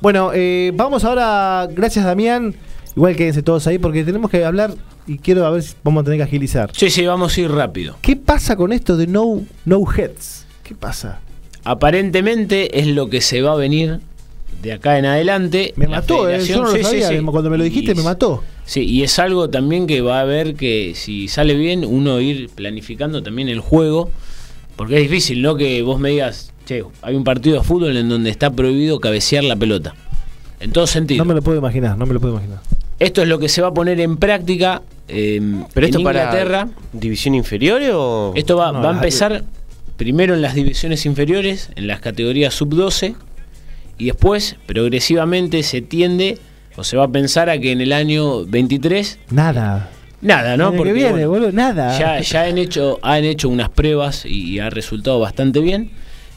Bueno, 0.00 0.30
eh, 0.34 0.72
vamos 0.74 1.04
ahora, 1.04 1.68
gracias 1.70 2.04
Damián, 2.04 2.54
igual 2.96 3.14
quédense 3.14 3.42
todos 3.42 3.66
ahí 3.66 3.78
porque 3.78 4.02
tenemos 4.02 4.30
que 4.30 4.44
hablar 4.44 4.72
y 5.06 5.18
quiero 5.18 5.46
a 5.46 5.50
ver 5.50 5.62
si 5.62 5.74
vamos 5.84 6.00
a 6.00 6.04
tener 6.04 6.18
que 6.18 6.24
agilizar. 6.24 6.70
Sí, 6.74 6.90
sí, 6.90 7.04
vamos 7.06 7.36
a 7.36 7.40
ir 7.40 7.50
rápido. 7.50 7.96
¿Qué 8.00 8.16
pasa 8.16 8.56
con 8.56 8.72
esto 8.72 8.96
de 8.96 9.06
no, 9.06 9.42
no 9.64 9.84
heads? 9.92 10.46
¿Qué 10.64 10.74
pasa? 10.74 11.20
Aparentemente 11.64 12.80
es 12.80 12.86
lo 12.88 13.08
que 13.10 13.20
se 13.20 13.42
va 13.42 13.52
a 13.52 13.56
venir 13.56 14.00
de 14.62 14.72
acá 14.72 14.98
en 14.98 15.06
adelante. 15.06 15.72
Me 15.76 15.86
mató, 15.86 16.28
eh, 16.28 16.42
yo 16.44 16.62
no 16.62 16.70
lo 16.70 16.76
sí, 16.76 16.82
sabía, 16.82 17.08
sí. 17.08 17.18
cuando 17.24 17.50
me 17.50 17.58
lo 17.58 17.64
dijiste 17.64 17.92
Y 17.92 17.94
me 17.94 18.02
mató. 18.02 18.42
Sí, 18.64 18.84
y 18.84 19.02
es 19.02 19.18
algo 19.18 19.50
también 19.50 19.86
que 19.86 20.00
va 20.00 20.18
a 20.18 20.22
haber 20.22 20.54
que 20.54 20.92
si 20.94 21.28
sale 21.28 21.54
bien, 21.54 21.84
uno 21.84 22.20
ir 22.20 22.48
planificando 22.50 23.22
también 23.22 23.48
el 23.48 23.60
juego, 23.60 24.10
porque 24.76 24.96
es 24.96 25.02
difícil, 25.02 25.42
¿no? 25.42 25.56
Que 25.56 25.82
vos 25.82 25.98
me 25.98 26.10
digas, 26.10 26.52
che, 26.66 26.84
hay 27.02 27.14
un 27.14 27.24
partido 27.24 27.58
de 27.58 27.64
fútbol 27.64 27.96
en 27.96 28.08
donde 28.08 28.30
está 28.30 28.50
prohibido 28.50 29.00
cabecear 29.00 29.44
la 29.44 29.56
pelota. 29.56 29.94
En 30.60 30.72
todo 30.72 30.86
sentido. 30.86 31.24
No 31.24 31.28
me 31.28 31.34
lo 31.34 31.42
puedo 31.42 31.58
imaginar, 31.58 31.96
no 31.98 32.06
me 32.06 32.14
lo 32.14 32.20
puedo 32.20 32.34
imaginar. 32.34 32.60
Esto 32.98 33.22
es 33.22 33.28
lo 33.28 33.38
que 33.38 33.48
se 33.48 33.62
va 33.62 33.68
a 33.68 33.74
poner 33.74 33.98
en 33.98 34.18
práctica. 34.18 34.82
eh, 35.08 35.40
¿Pero 35.72 35.86
esto 35.86 35.98
en 35.98 36.04
para 36.04 36.20
Inglaterra. 36.24 36.68
división 36.92 37.34
inferior 37.34 37.80
o...? 37.94 38.32
Esto 38.36 38.56
va, 38.58 38.70
No, 38.72 38.82
va 38.82 38.90
a 38.90 38.92
empezar 38.92 39.42
primero 39.96 40.34
en 40.34 40.42
las 40.42 40.54
divisiones 40.54 41.06
inferiores, 41.06 41.70
en 41.76 41.86
las 41.86 42.00
categorías 42.00 42.52
sub-12, 42.54 43.16
y 44.00 44.06
después, 44.06 44.56
progresivamente, 44.66 45.62
se 45.62 45.80
tiende 45.82 46.38
o 46.76 46.84
se 46.84 46.96
va 46.96 47.04
a 47.04 47.08
pensar 47.08 47.48
a 47.50 47.58
que 47.58 47.72
en 47.72 47.80
el 47.80 47.92
año 47.92 48.44
23, 48.46 49.18
Nada. 49.30 49.90
nada, 50.20 50.56
¿no? 50.56 50.68
El 50.68 50.74
año 50.74 50.82
que 50.84 50.92
viene, 50.92 51.26
boludo, 51.26 51.52
nada. 51.52 51.98
Ya, 51.98 52.20
ya 52.20 52.44
han, 52.44 52.58
hecho, 52.58 52.98
han 53.02 53.24
hecho 53.24 53.48
unas 53.48 53.68
pruebas 53.70 54.24
y, 54.24 54.50
y 54.54 54.58
ha 54.58 54.70
resultado 54.70 55.18
bastante 55.20 55.60
bien. 55.60 55.90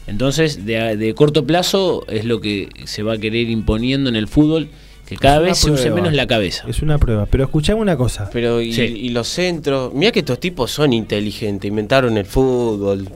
Entonces, 0.06 0.66
de, 0.66 0.96
de 0.96 1.14
corto 1.14 1.46
plazo 1.46 2.04
es 2.08 2.24
lo 2.26 2.40
que 2.40 2.68
se 2.84 3.02
va 3.02 3.14
a 3.14 3.18
querer 3.18 3.48
imponiendo 3.48 4.10
en 4.10 4.16
el 4.16 4.28
fútbol, 4.28 4.68
que 5.06 5.16
cada 5.16 5.38
vez 5.38 5.58
se 5.58 5.70
use 5.70 5.90
menos 5.90 6.12
la 6.14 6.26
cabeza. 6.26 6.64
Es 6.68 6.80
una 6.82 6.98
prueba, 6.98 7.26
pero 7.26 7.44
escuchame 7.44 7.80
una 7.80 7.96
cosa. 7.96 8.28
Pero 8.32 8.60
y, 8.60 8.72
Sí. 8.72 8.82
y 8.82 9.08
los 9.10 9.28
centros, 9.28 9.92
mira 9.94 10.12
que 10.12 10.20
estos 10.20 10.40
tipos 10.40 10.70
son 10.70 10.92
inteligentes, 10.92 11.68
inventaron 11.68 12.16
el 12.18 12.24
fútbol, 12.26 13.08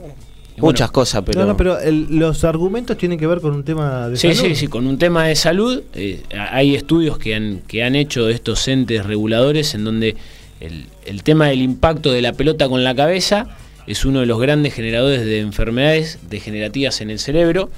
muchas 0.67 0.91
cosas, 0.91 1.23
pero... 1.25 1.39
No, 1.41 1.45
no, 1.47 1.57
pero 1.57 1.79
el- 1.79 2.07
los 2.17 2.43
argumentos 2.43 2.97
tienen 2.97 3.17
que 3.19 3.27
ver 3.27 3.41
con 3.41 3.53
un 3.53 3.63
tema 3.63 4.09
de 4.09 4.17
Sí, 4.17 4.33
salud. 4.33 4.49
sí, 4.49 4.55
sí, 4.55 4.67
con 4.67 4.87
un 4.87 4.97
tema 4.97 5.25
de 5.25 5.35
salud. 5.35 5.81
eh, 5.93 6.21
hay 6.51 6.75
estudios 6.75 7.17
que 7.17 7.35
han, 7.35 7.61
que 7.67 7.83
han 7.83 7.95
hecho 7.95 8.29
estos 8.29 8.67
entes 8.67 9.05
reguladores 9.05 9.73
en 9.75 9.83
donde 9.85 10.15
el, 10.59 10.85
el 11.05 11.23
tema 11.23 11.47
del 11.47 11.61
impacto 11.61 12.11
de 12.11 12.21
la 12.21 12.33
pelota 12.33 12.67
con 12.69 12.83
la 12.83 12.93
cabeza 12.95 13.47
es 13.87 14.05
uno 14.05 14.19
de 14.19 14.25
los 14.25 14.39
grandes 14.39 14.73
generadores 14.73 15.25
de 15.25 15.39
enfermedades 15.39 16.19
degenerativas 16.29 17.01
en 17.01 17.09
el 17.09 17.19
cerebro 17.19 17.69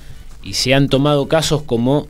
y 0.44 0.54
se 0.54 0.74
han 0.74 0.90
tomado 0.90 1.28
casos 1.28 1.62
como 1.64 2.08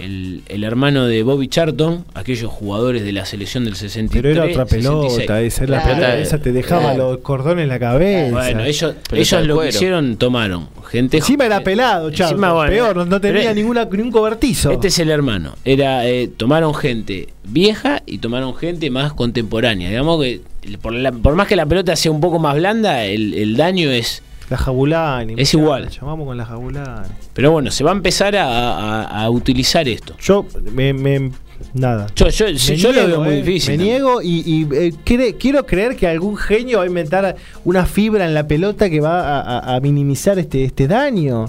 el, 0.00 0.42
el 0.48 0.64
hermano 0.64 1.06
de 1.06 1.22
Bobby 1.22 1.48
Charlton, 1.48 2.04
aquellos 2.14 2.50
jugadores 2.50 3.04
de 3.04 3.12
la 3.12 3.24
selección 3.24 3.64
del 3.64 3.76
63. 3.76 4.22
Pero 4.22 4.42
era 4.44 4.50
otra 4.52 4.66
pelota, 4.66 5.08
66. 5.10 5.52
esa, 5.54 5.66
la 5.66 5.82
Claro. 5.82 5.94
pelota 5.96 6.18
esa 6.18 6.38
te 6.38 6.52
dejaba 6.52 6.82
Claro. 6.94 7.10
los 7.12 7.18
cordones 7.20 7.62
en 7.64 7.68
la 7.68 7.78
cabeza. 7.78 8.32
Bueno, 8.32 8.64
ellos, 8.64 8.94
ellos 9.12 9.46
lo 9.46 9.60
que 9.60 9.68
hicieron, 9.68 10.16
tomaron 10.16 10.68
gente 10.90 11.18
Encima 11.18 11.46
era 11.46 11.62
pelado, 11.62 12.10
chaval. 12.10 12.32
Encima, 12.32 12.52
bueno, 12.52 12.70
Peor, 12.72 12.96
no, 12.96 13.04
no 13.04 13.20
tenía 13.20 13.54
ninguna, 13.54 13.84
ni 13.84 14.02
un 14.02 14.10
cobertizo. 14.10 14.72
Este 14.72 14.88
es 14.88 14.98
el 14.98 15.10
hermano. 15.10 15.54
Era, 15.64 16.06
eh, 16.08 16.28
tomaron 16.36 16.74
gente 16.74 17.28
vieja 17.44 18.02
y 18.06 18.18
tomaron 18.18 18.54
gente 18.56 18.90
más 18.90 19.12
contemporánea. 19.12 19.88
Digamos 19.88 20.20
que 20.22 20.40
por, 20.82 20.92
la- 20.92 21.12
por 21.12 21.34
más 21.36 21.46
que 21.46 21.54
la 21.56 21.66
pelota 21.66 21.94
sea 21.96 22.10
un 22.10 22.20
poco 22.20 22.38
más 22.40 22.56
blanda, 22.56 23.04
el, 23.04 23.34
el 23.34 23.56
daño 23.56 23.90
es. 23.90 24.22
La 24.50 24.56
Jabulani. 24.56 25.34
Es 25.36 25.54
igual. 25.54 25.88
Llamamos 25.88 26.26
con 26.26 26.36
la 26.36 26.44
Jabulani. 26.44 27.08
Pero 27.32 27.52
bueno, 27.52 27.70
se 27.70 27.84
va 27.84 27.90
a 27.92 27.94
empezar 27.94 28.36
a, 28.36 28.44
a- 29.02 29.22
a 29.24 29.30
utilizar 29.30 29.88
esto. 29.88 30.14
Yo 30.20 30.44
me, 30.72 30.92
me- 30.92 31.30
nada. 31.72 32.08
Yo, 32.16 32.28
yo, 32.28 32.46
lo 32.48 32.52
niego, 32.92 33.06
veo 33.06 33.20
muy 33.20 33.34
eh, 33.34 33.42
difícil. 33.42 33.76
Me 33.78 33.84
niego 33.84 34.20
y, 34.22 34.42
y, 34.44 34.62
eh, 34.74 34.92
cre- 35.04 35.36
quiero 35.38 35.64
creer 35.66 35.94
que 35.96 36.08
algún 36.08 36.36
genio 36.36 36.78
va 36.78 36.84
a 36.84 36.86
inventar 36.88 37.36
una 37.64 37.86
fibra 37.86 38.26
en 38.26 38.34
la 38.34 38.46
pelota 38.48 38.90
que 38.90 39.00
va 39.00 39.20
a, 39.20 39.40
a- 39.40 39.76
a 39.76 39.80
minimizar 39.80 40.38
este, 40.38 40.64
este 40.64 40.88
daño. 40.88 41.46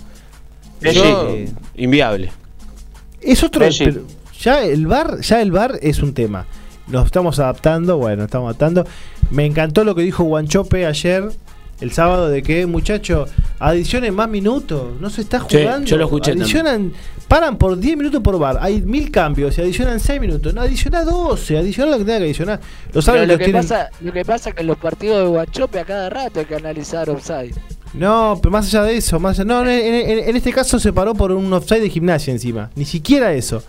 Yo- 0.82 1.30
Eh, 1.30 1.50
inviable. 1.76 2.32
Es 3.20 3.44
otro. 3.44 3.62
Messi. 3.66 3.86
pero 3.86 4.02
ya 4.40 4.64
el 4.64 4.86
bar, 4.88 5.22
ya 5.22 5.42
el 5.42 5.52
bar 5.52 5.78
es 5.82 6.02
un 6.04 6.14
tema. 6.14 6.46
Nos 6.88 7.06
estamos 7.06 7.40
adaptando, 7.40 7.98
bueno, 7.98 8.24
estamos 8.26 8.48
adaptando. 8.48 8.86
Me 9.30 9.46
encantó 9.46 9.84
lo 9.84 9.96
que 9.96 10.02
dijo 10.02 10.24
Guanchope 10.24 10.86
ayer, 10.86 11.30
el 11.82 11.92
sábado, 11.92 12.30
de 12.30 12.42
que, 12.44 12.66
muchacho, 12.66 13.26
adicionen 13.60 14.14
más 14.16 14.30
minutos. 14.30 15.00
No 15.00 15.10
se 15.10 15.22
está 15.22 15.40
Sí, 15.50 15.58
jugando. 15.60 15.86
yo 15.88 15.98
lo 15.98 16.06
escuché 16.06 16.32
Adicionan, 16.32 16.94
paran 17.28 17.58
por 17.58 17.78
10 17.78 17.98
minutos 17.98 18.22
por 18.22 18.38
bar. 18.40 18.58
Hay 18.62 18.82
mil 18.82 19.12
cambios 19.12 19.58
y 19.58 19.62
adicionan 19.62 20.00
6 20.00 20.22
minutos. 20.22 20.54
No, 20.54 20.62
adiciona 20.62 21.04
12, 21.04 21.58
adiciona 21.58 21.92
lo 21.92 21.98
que 21.98 22.06
tenga 22.06 22.20
que 22.20 22.26
adicionar. 22.26 22.60
Los 22.94 23.06
lo 23.08 23.14
que, 23.14 23.38
tienen. 23.38 23.54
pasa, 23.62 23.90
lo 24.02 24.12
que 24.14 24.24
pasa 24.26 24.50
es 24.50 24.56
que 24.56 24.62
en 24.62 24.68
los 24.68 24.78
partidos 24.78 25.20
de 25.24 25.28
Guanchope 25.30 25.80
a 25.80 25.86
cada 25.86 26.10
rato 26.10 26.40
hay 26.40 26.46
que 26.46 26.56
analizar 26.56 27.10
offside. 27.10 27.54
No, 27.94 28.40
pero 28.42 28.52
más 28.52 28.68
allá 28.68 28.84
de 28.84 28.96
eso, 28.98 29.20
más 29.20 29.38
allá- 29.40 29.46
no, 29.46 29.62
en, 29.70 29.70
en- 29.70 30.30
en 30.30 30.36
este 30.38 30.54
caso 30.54 30.80
se 30.80 30.94
paró 30.94 31.14
por 31.14 31.32
un 31.34 31.52
offside 31.52 31.82
de 31.82 31.90
gimnasia 31.90 32.32
encima, 32.32 32.70
ni 32.76 32.86
siquiera 32.86 33.34
eso. 33.34 33.64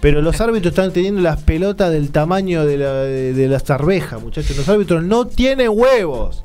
Pero 0.00 0.20
los 0.20 0.40
árbitros 0.40 0.72
están 0.72 0.92
teniendo 0.92 1.20
las 1.22 1.40
pelotas 1.42 1.92
del 1.92 2.10
tamaño 2.10 2.66
de, 2.66 2.76
la, 2.76 2.92
de, 3.04 3.32
de 3.34 3.48
las 3.48 3.70
arvejas, 3.70 4.20
muchachos. 4.20 4.56
Los 4.56 4.68
árbitros 4.68 5.04
no 5.04 5.26
tienen 5.28 5.68
huevos. 5.72 6.42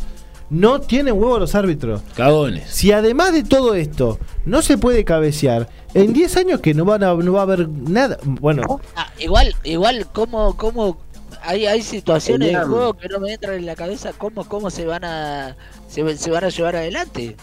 No 0.49 0.79
tienen 0.79 1.13
huevos 1.15 1.39
los 1.39 1.55
árbitros. 1.55 2.01
Cagones. 2.15 2.69
Si 2.69 2.91
además 2.91 3.33
de 3.33 3.43
todo 3.43 3.75
esto 3.75 4.17
no 4.45 4.61
se 4.61 4.77
puede 4.77 5.03
cabecear, 5.03 5.67
en 5.93 6.13
10 6.13 6.37
años 6.37 6.59
que 6.61 6.73
no, 6.73 6.85
van 6.85 7.03
a, 7.03 7.13
no 7.15 7.33
va 7.33 7.39
a 7.41 7.43
haber 7.43 7.67
nada. 7.67 8.17
Bueno, 8.23 8.79
Ah, 8.95 9.07
igual, 9.19 9.53
igual, 9.63 10.07
¿cómo, 10.13 10.55
cómo 10.55 10.97
hay, 11.41 11.65
hay 11.65 11.81
situaciones 11.81 12.49
de 12.53 12.63
juego 12.63 12.93
que 12.93 13.07
no 13.09 13.19
me 13.19 13.33
entran 13.33 13.55
en 13.55 13.65
la 13.65 13.75
cabeza 13.75 14.13
cómo, 14.17 14.47
cómo 14.47 14.69
se 14.69 14.85
van 14.85 15.03
a 15.03 15.55
se, 15.89 16.17
se 16.17 16.31
van 16.31 16.43
a 16.45 16.49
llevar 16.49 16.75
adelante? 16.77 17.35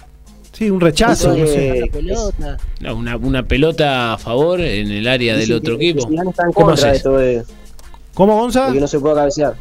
sí, 0.52 0.70
un 0.70 0.81
rechazo, 0.81 1.36
no 1.36 1.47
sé. 1.47 1.81
la 1.81 1.86
pelota. 1.93 2.56
No, 2.81 2.97
una, 2.97 3.16
una 3.16 3.43
pelota 3.43 4.14
a 4.14 4.18
favor 4.18 4.60
en 4.60 4.90
el 4.90 5.09
área 5.09 5.36
del 5.36 5.52
otro 5.52 5.76
que- 5.76 5.90
equipo. 5.90 6.09
que 6.09 6.16
¿Cómo 6.16 6.32
contra 6.68 6.93
de 6.93 7.44
¿Cómo, 8.14 8.36
Gonza? 8.40 8.72
que 8.72 8.81
no 8.81 8.86
se 8.86 9.01
pueda 9.01 9.16
cabecear. 9.16 9.55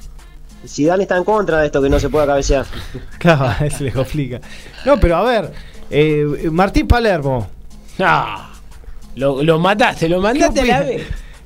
Zidane 0.67 1.03
está 1.03 1.17
en 1.17 1.23
contra 1.23 1.59
de 1.59 1.67
esto 1.67 1.81
que 1.81 1.89
no 1.89 1.99
se 1.99 2.09
pueda 2.09 2.25
cabecear. 2.25 2.65
Claro, 3.19 3.53
se 3.69 3.83
les 3.83 3.93
complica. 3.93 4.41
No, 4.85 4.99
pero 4.99 5.17
a 5.17 5.23
ver, 5.23 5.51
eh, 5.89 6.49
Martín 6.51 6.87
Palermo. 6.87 7.47
Ah, 7.99 8.51
lo, 9.15 9.43
lo 9.43 9.59
mataste, 9.59 10.09
lo 10.09 10.19
mandaste 10.19 10.61
a 10.61 10.65
la 10.65 10.79
vez. 10.81 11.03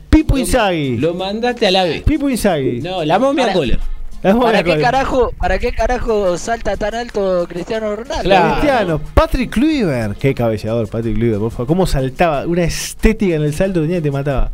Pipo 0.09 0.37
Inzaghi. 0.37 0.97
Lo 0.97 1.13
mandaste 1.13 1.67
a 1.67 1.71
la 1.71 1.83
vez. 1.83 2.03
Pipo 2.03 2.29
Inzaghi. 2.29 2.81
No, 2.81 3.03
la 3.03 3.19
momia 3.19 3.53
Kohler. 3.53 3.79
¿Para 4.21 4.63
qué 4.63 4.77
carajo, 4.79 5.31
para 5.37 5.59
qué 5.59 5.71
carajo 5.71 6.37
salta 6.37 6.75
tan 6.75 6.95
alto 6.95 7.45
Cristiano 7.47 7.95
Ronaldo? 7.95 8.29
Cristiano, 8.53 9.01
Patrick 9.13 9.51
Kluivert. 9.51 10.17
Qué 10.17 10.33
cabeceador, 10.33 10.89
Patrick 10.89 11.15
Kluivert, 11.15 11.39
por 11.41 11.51
favor. 11.51 11.67
Cómo 11.67 11.85
saltaba. 11.85 12.45
Una 12.47 12.63
estética 12.63 13.35
en 13.35 13.43
el 13.43 13.53
salto 13.53 13.81
tenía 13.81 13.97
que 13.97 14.03
te 14.03 14.11
mataba. 14.11 14.51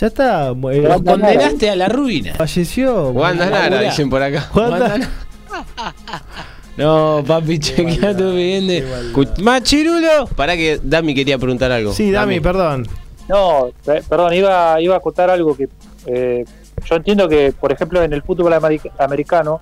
Ya 0.00 0.06
está. 0.06 0.48
eh, 0.50 0.54
Lo 0.82 1.02
condenaste 1.02 1.70
a 1.70 1.76
la 1.76 1.88
ruina. 1.88 2.34
Falleció. 2.34 3.10
Wanda 3.10 3.50
Nara, 3.50 3.80
dicen 3.80 4.08
por 4.08 4.22
acá. 4.22 4.48
Wanda- 4.54 4.98
No, 6.76 7.24
papi, 7.26 7.58
chequea 7.58 8.16
tu 8.16 8.32
bien. 8.34 8.84
Machirulo. 9.42 10.26
Para 10.36 10.56
que 10.56 10.78
Dami 10.80 11.12
quería 11.14 11.36
preguntar 11.36 11.72
algo. 11.72 11.92
Sí, 11.92 12.12
Dami, 12.12 12.38
perdón. 12.38 12.86
No, 13.28 13.70
pe- 13.84 14.02
perdón, 14.08 14.32
iba, 14.34 14.80
iba 14.80 14.94
a 14.94 14.98
acotar 14.98 15.28
algo 15.28 15.56
que 15.56 15.68
eh, 16.06 16.44
yo 16.84 16.94
entiendo 16.96 17.28
que, 17.28 17.52
por 17.58 17.72
ejemplo, 17.72 18.00
en 18.02 18.12
el 18.12 18.22
fútbol 18.22 18.52
americ- 18.52 18.92
americano 18.98 19.60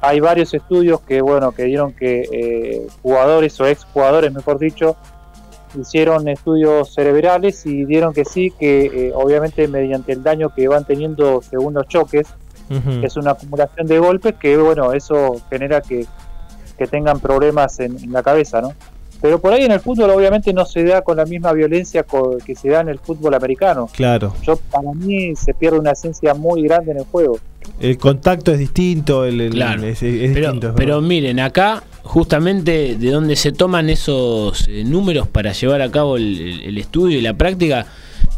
hay 0.00 0.20
varios 0.20 0.54
estudios 0.54 1.00
que, 1.02 1.20
bueno, 1.20 1.52
que 1.52 1.64
dieron 1.64 1.92
que 1.92 2.22
eh, 2.32 2.86
jugadores 3.02 3.60
o 3.60 3.66
exjugadores, 3.66 4.32
mejor 4.32 4.58
dicho, 4.58 4.96
hicieron 5.74 6.28
estudios 6.28 6.94
cerebrales 6.94 7.64
y 7.66 7.84
dieron 7.84 8.12
que 8.12 8.24
sí, 8.24 8.52
que 8.58 8.86
eh, 8.86 9.12
obviamente 9.14 9.66
mediante 9.68 10.12
el 10.12 10.22
daño 10.22 10.50
que 10.54 10.68
van 10.68 10.84
teniendo 10.84 11.42
según 11.42 11.74
los 11.74 11.86
choques, 11.88 12.26
es 13.02 13.16
una 13.16 13.30
acumulación 13.30 13.86
de 13.86 13.98
golpes 13.98 14.34
que, 14.34 14.58
bueno, 14.58 14.92
eso 14.92 15.40
genera 15.48 15.80
que 15.80 16.06
que 16.78 16.86
tengan 16.86 17.18
problemas 17.18 17.80
en, 17.80 17.98
en 17.98 18.12
la 18.12 18.22
cabeza, 18.22 18.62
¿no? 18.62 18.72
Pero 19.20 19.40
por 19.40 19.52
ahí 19.52 19.64
en 19.64 19.72
el 19.72 19.80
fútbol 19.80 20.10
obviamente 20.10 20.52
no 20.52 20.64
se 20.64 20.84
da 20.84 21.02
con 21.02 21.16
la 21.16 21.24
misma 21.24 21.52
violencia 21.52 22.04
que 22.46 22.54
se 22.54 22.68
da 22.68 22.80
en 22.80 22.88
el 22.88 22.98
fútbol 23.00 23.34
americano. 23.34 23.88
Claro. 23.92 24.34
Yo 24.44 24.56
para 24.70 24.92
mí 24.92 25.34
se 25.34 25.54
pierde 25.54 25.78
una 25.78 25.90
esencia 25.90 26.34
muy 26.34 26.62
grande 26.62 26.92
en 26.92 26.98
el 26.98 27.04
juego. 27.04 27.38
El 27.80 27.98
contacto 27.98 28.52
es 28.52 28.58
distinto, 28.58 29.24
el, 29.24 29.40
el- 29.40 29.50
Claro. 29.52 29.82
es, 29.84 30.02
es 30.02 30.32
Pero, 30.32 30.52
distinto. 30.52 30.74
pero 30.76 31.00
miren, 31.00 31.40
acá 31.40 31.82
justamente 32.04 32.96
de 32.96 33.10
donde 33.10 33.36
se 33.36 33.52
toman 33.52 33.90
esos 33.90 34.66
eh, 34.68 34.82
números 34.84 35.28
para 35.28 35.52
llevar 35.52 35.82
a 35.82 35.90
cabo 35.90 36.16
el, 36.16 36.40
el- 36.40 36.60
el 36.62 36.78
estudio 36.78 37.18
y 37.18 37.22
la 37.22 37.34
práctica, 37.34 37.86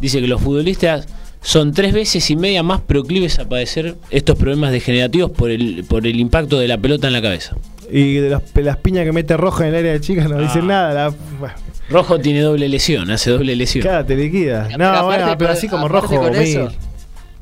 dice 0.01 0.19
que 0.21 0.27
los 0.27 0.41
futbolistas 0.41 1.07
son 1.41 1.73
tres 1.73 1.93
veces 1.93 2.29
y 2.29 2.35
media 2.35 2.61
más 2.63 2.81
proclives 2.81 3.39
a 3.39 3.49
padecer 3.49 3.95
estos 4.11 4.37
problemas 4.37 4.71
degenerativos 4.71 5.31
por 5.31 5.49
el, 5.49 5.83
por 5.87 6.05
el 6.05 6.19
impacto 6.19 6.59
de 6.59 6.67
la 6.67 6.77
pelota 6.77 7.07
en 7.07 7.13
la 7.13 7.21
cabeza. 7.21 7.55
Y 7.91 8.15
de 8.15 8.29
las, 8.29 8.41
las 8.55 8.77
piñas 8.77 9.03
que 9.05 9.11
mete 9.11 9.35
rojo 9.37 9.63
en 9.63 9.69
el 9.69 9.75
área 9.75 9.91
de 9.93 10.01
chicas 10.01 10.29
no 10.29 10.37
Ah. 10.37 10.41
dicen 10.41 10.67
nada. 10.67 10.93
la- 10.93 11.15
bueno, 11.39 11.53
Rojo 11.89 12.19
tiene 12.19 12.39
doble 12.39 12.69
lesión, 12.69 13.11
hace 13.11 13.31
doble 13.31 13.53
lesión. 13.55 13.81
claro, 13.81 14.05
te 14.05 14.15
liquida. 14.15 14.65
pero 14.67 14.77
No, 14.77 14.85
aparte 14.89 15.05
bueno, 15.05 15.37
pero 15.37 15.49
con- 15.49 15.57
así 15.57 15.67
como 15.67 15.87
rojo, 15.89 16.15
con 16.15 16.31
mil. 16.31 16.41
eso, 16.41 16.69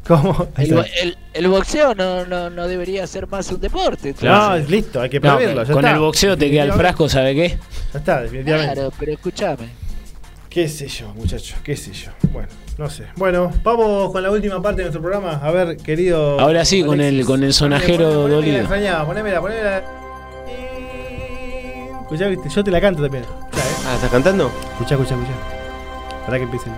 ¿Cómo? 0.07 0.47
El, 0.57 0.73
bo- 0.73 0.83
el- 1.03 1.17
el 1.35 1.47
boxeo 1.49 1.93
no, 1.93 2.25
no, 2.25 2.49
no 2.49 2.67
debería 2.67 3.05
ser 3.05 3.27
más 3.27 3.51
un 3.51 3.61
deporte. 3.61 4.15
No, 4.23 4.55
entonces. 4.55 4.69
listo, 4.71 5.01
hay 5.01 5.09
que 5.11 5.19
No, 5.19 5.33
prohibirlo. 5.35 5.63
ya 5.63 5.71
con 5.73 5.85
está. 5.85 5.93
el 5.95 5.99
boxeo 6.01 6.35
te 6.35 6.49
queda 6.49 6.63
el 6.63 6.73
frasco, 6.73 7.07
¿sabe 7.07 7.35
qué? 7.35 7.59
Ya 7.93 7.99
está, 7.99 8.21
definitivamente. 8.23 8.73
Claro, 8.73 8.91
pero 8.97 9.11
escúchame. 9.11 9.69
¿Qué 10.49 10.67
sé 10.67 10.87
yo, 10.87 11.13
muchachos? 11.13 11.59
¿Qué 11.63 11.77
sé 11.77 11.91
yo? 11.93 12.09
Bueno, 12.33 12.47
no 12.79 12.89
sé. 12.89 13.03
Bueno, 13.17 13.51
vamos 13.63 14.11
con 14.11 14.23
la 14.23 14.31
última 14.31 14.59
parte 14.63 14.77
de 14.81 14.85
nuestro 14.85 14.99
programa. 15.03 15.33
A 15.43 15.51
ver, 15.51 15.77
querido. 15.77 16.39
Ahora 16.39 16.65
sí, 16.65 16.81
con 16.83 16.99
el, 17.01 17.23
con 17.23 17.43
el 17.43 17.53
sonajero 17.53 17.97
Poneme, 18.05 18.15
poneme, 18.21 18.35
dolido. 18.35 18.57
extrañaba, 18.61 19.05
ponémela, 19.05 19.41
ponémela. 19.41 19.83
Escuchá, 22.01 22.27
viste, 22.27 22.49
yo 22.49 22.63
te 22.63 22.71
la 22.71 22.81
canto 22.81 23.01
también. 23.03 23.23
Escuchá, 23.23 23.59
eh. 23.59 23.83
Ah, 23.87 23.95
¿estás 23.95 24.09
cantando? 24.09 24.51
Escuchá, 24.73 24.95
escuchá, 24.95 25.15
escuchá. 25.15 25.33
Para 26.25 26.37
que 26.37 26.43
empiece 26.43 26.69
el. 26.69 26.75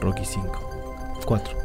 Rocky 0.00 0.24
5. 0.24 0.70
4. 1.24 1.58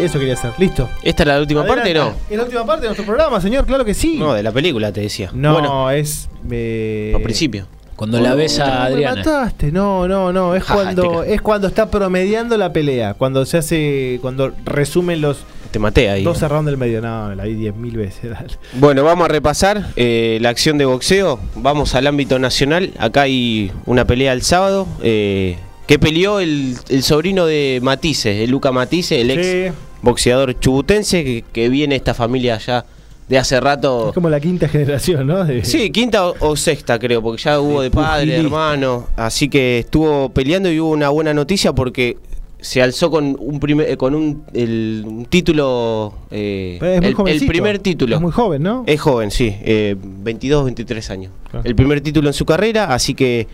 Eso 0.00 0.18
quería 0.18 0.34
hacer. 0.34 0.52
Listo. 0.58 0.88
¿Esta 1.02 1.22
es 1.22 1.26
la 1.26 1.38
última 1.40 1.64
parte 1.66 1.82
Adelante. 1.90 2.16
no? 2.18 2.30
Es 2.30 2.36
la 2.38 2.44
última 2.44 2.64
parte 2.66 2.82
de 2.82 2.88
nuestro 2.88 3.04
programa, 3.06 3.40
señor, 3.40 3.66
claro 3.66 3.84
que 3.84 3.94
sí. 3.94 4.16
No, 4.18 4.32
de 4.34 4.42
la 4.42 4.52
película 4.52 4.90
te 4.92 5.00
decía. 5.02 5.30
No, 5.34 5.52
Bueno, 5.52 5.90
es. 5.90 6.28
eh, 6.50 7.12
al 7.14 7.22
principio. 7.22 7.66
Cuando 7.94 8.20
la 8.20 8.34
ves 8.34 8.58
a 8.58 8.64
Me 8.66 8.72
Adriana. 8.72 9.16
mataste, 9.16 9.70
no, 9.70 10.08
no, 10.08 10.32
no, 10.32 10.54
es 10.56 10.64
Ja, 10.64 10.74
cuando 10.74 11.22
te 11.22 11.34
es 11.34 11.42
cuando 11.42 11.68
está 11.68 11.88
promediando 11.90 12.56
la 12.56 12.72
pelea, 12.72 13.14
cuando 13.14 13.44
se 13.44 13.58
hace, 13.58 14.18
cuando 14.22 14.52
resumen 14.64 15.20
los 15.20 15.44
Te 15.72 15.78
maté 15.78 16.08
ahí. 16.10 16.22
12 16.22 16.48
rounds 16.48 16.66
del 16.66 16.76
medio, 16.76 17.00
no, 17.00 17.34
la 17.34 17.44
vi 17.44 17.54
10.000 17.54 17.92
veces. 17.96 18.30
dale. 18.30 18.46
Bueno, 18.74 19.02
vamos 19.04 19.24
a 19.24 19.28
repasar 19.28 19.88
eh, 19.96 20.38
la 20.40 20.50
acción 20.50 20.78
de 20.78 20.84
boxeo. 20.84 21.40
Vamos 21.56 21.94
al 21.94 22.06
ámbito 22.06 22.38
nacional. 22.38 22.92
Acá 22.98 23.22
hay 23.22 23.72
una 23.86 24.04
pelea 24.06 24.32
el 24.32 24.42
sábado. 24.42 24.86
eh, 25.02 25.56
que 25.86 25.98
peleó 25.98 26.38
el, 26.40 26.76
el 26.90 27.02
sobrino 27.02 27.44
de 27.44 27.80
Matisse, 27.82 28.26
el 28.44 28.50
Luca 28.50 28.70
Matisse, 28.70 29.12
el 29.20 29.30
ex 29.32 29.46
Sí. 29.46 29.78
boxeador 30.00 30.58
chubutense, 30.60 31.24
que, 31.24 31.44
que 31.52 31.68
viene 31.68 31.96
esta 31.96 32.14
familia 32.14 32.56
ya 32.58 32.84
de 33.28 33.36
hace 33.38 33.60
rato. 33.60 34.08
Es 34.08 34.14
como 34.14 34.30
la 34.30 34.38
quinta 34.40 34.68
generación, 34.68 35.26
¿no? 35.26 35.44
De- 35.44 35.64
Sí, 35.64 35.90
quinta 35.90 36.28
o, 36.28 36.34
o 36.38 36.56
sexta 36.56 36.98
creo, 36.98 37.20
porque 37.20 37.42
ya 37.42 37.58
hubo 37.60 37.82
de 37.82 37.90
padre, 37.90 38.26
pugilista. 38.26 38.42
hermano. 38.42 39.06
Así 39.16 39.48
que 39.48 39.80
estuvo 39.80 40.28
peleando 40.28 40.70
y 40.70 40.78
hubo 40.80 40.90
una 40.90 41.08
buena 41.08 41.34
noticia 41.34 41.72
porque 41.72 42.16
se 42.62 42.80
alzó 42.80 43.10
con 43.10 43.36
un 43.38 43.60
primer, 43.60 43.90
eh, 43.90 43.96
con 43.98 44.14
un, 44.14 44.44
el- 44.54 45.04
un 45.06 45.26
título, 45.26 46.14
eh, 46.30 46.78
Pero 46.80 47.06
es 47.08 47.18
muy 47.18 47.30
el- 47.32 47.46
primer 47.46 47.78
título. 47.80 48.14
Es 48.16 48.22
muy 48.22 48.32
joven, 48.32 48.62
¿no? 48.62 48.84
Es 48.86 49.00
joven, 49.00 49.30
sí, 49.30 49.54
eh, 49.62 49.96
22, 50.00 50.64
23 50.64 51.10
años. 51.10 51.32
Claro. 51.50 51.66
El 51.68 51.74
primer 51.74 52.00
título 52.00 52.28
en 52.28 52.34
su 52.34 52.46
carrera, 52.46 52.94
así 52.94 53.14
que 53.14 53.46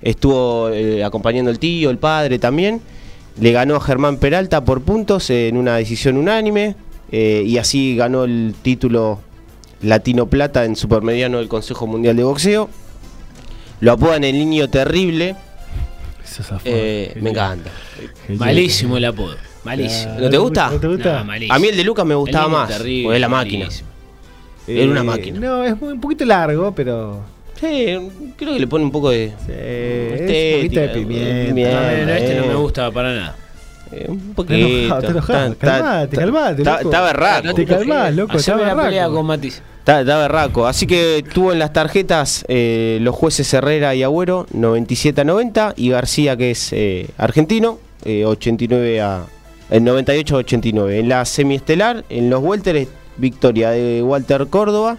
estuvo 0.00 0.70
eh, 0.70 1.04
acompañando 1.04 1.50
el 1.50 1.58
tío, 1.58 1.90
el 1.90 1.98
padre 1.98 2.38
también. 2.38 2.80
Le 3.40 3.52
ganó 3.52 3.76
a 3.76 3.80
Germán 3.80 4.16
Peralta 4.18 4.64
por 4.64 4.80
puntos 4.82 5.28
eh, 5.30 5.48
en 5.48 5.56
una 5.56 5.76
decisión 5.76 6.16
unánime 6.16 6.76
eh, 7.10 7.42
y 7.46 7.58
así 7.58 7.96
ganó 7.96 8.24
el 8.24 8.54
título 8.62 9.20
Latino 9.82 10.26
Plata 10.26 10.64
en 10.64 10.76
supermediano 10.76 11.38
del 11.38 11.48
Consejo 11.48 11.86
Mundial 11.86 12.16
de 12.16 12.24
Boxeo. 12.24 12.68
Lo 13.80 13.92
apodan 13.92 14.22
el 14.24 14.38
niño 14.38 14.70
terrible. 14.70 15.34
Eso 16.32 16.42
zafó. 16.42 16.62
Eh, 16.64 17.12
me 17.20 17.30
encanta. 17.30 17.70
Malísimo 18.28 18.96
el 18.96 19.04
apodo. 19.04 19.36
Malísimo. 19.64 20.14
¿No 20.18 20.30
te 20.30 20.38
gusta? 20.38 20.70
¿No 20.70 20.80
te 20.80 20.86
gusta? 20.88 21.18
No, 21.18 21.24
malísimo. 21.26 21.54
A 21.54 21.58
mí 21.58 21.68
el 21.68 21.76
de 21.76 21.84
Lucas 21.84 22.06
me 22.06 22.14
gustaba 22.14 22.48
más, 22.48 22.68
terrible, 22.68 23.02
porque 23.04 23.16
es 23.16 23.20
la 23.20 23.28
máquina. 23.28 23.64
malísimo. 23.66 23.88
Era 24.66 24.90
una 24.90 25.00
Eh, 25.00 25.04
máquina. 25.04 25.40
No, 25.40 25.64
es 25.64 25.74
un 25.80 26.00
poquito 26.00 26.24
largo, 26.24 26.72
pero. 26.74 27.20
Sí, 27.60 27.96
creo 28.36 28.54
que 28.54 28.58
le 28.60 28.66
pone 28.66 28.84
un 28.84 28.90
poco 28.90 29.10
de. 29.10 29.28
Sí, 29.44 29.52
es 29.52 30.20
un 30.20 30.26
Estética, 30.26 30.56
poquito 30.56 30.80
de 30.80 30.88
pimienta. 30.88 31.46
pimienta. 31.46 31.80
No, 31.98 32.06
no, 32.06 32.12
este 32.14 32.34
no 32.36 32.44
eh. 32.44 32.48
me 32.48 32.54
gusta 32.54 32.90
para 32.90 33.14
nada. 33.14 33.36
Eh, 33.92 34.06
un 34.08 34.18
Te 34.18 34.34
poquito. 34.34 34.54
enojado, 34.54 35.00
te 35.00 35.06
enojado. 35.08 35.56
Calmate, 35.58 36.16
calmate, 36.16 36.62
berraco. 36.62 37.54
Te 37.54 37.66
calmás, 37.66 38.14
loco, 38.14 38.36
Haceme 38.36 38.64
la 38.64 38.76
pelea 38.76 39.08
con 39.08 39.26
Matiz. 39.26 39.62
Está 39.84 40.02
berraco. 40.18 40.66
Así 40.66 40.86
que 40.86 41.24
tuvo 41.34 41.52
en 41.52 41.58
las 41.58 41.72
tarjetas 41.72 42.44
eh, 42.48 42.98
los 43.00 43.14
jueces 43.16 43.52
Herrera 43.52 43.94
y 43.94 44.02
Agüero 44.02 44.46
97 44.52 45.20
a 45.20 45.24
90 45.24 45.74
y 45.76 45.90
García, 45.90 46.36
que 46.36 46.52
es 46.52 46.72
eh, 46.72 47.08
argentino, 47.18 47.78
eh, 48.04 48.24
89 48.24 49.00
a. 49.00 49.24
El 49.70 49.84
98 49.84 50.36
a 50.36 50.38
89. 50.38 50.98
En 50.98 51.08
la 51.08 51.24
semiestelar, 51.24 52.04
en 52.10 52.30
los 52.30 52.42
welter, 52.42 52.86
victoria 53.16 53.70
de 53.70 54.02
Walter 54.02 54.46
Córdoba, 54.48 54.98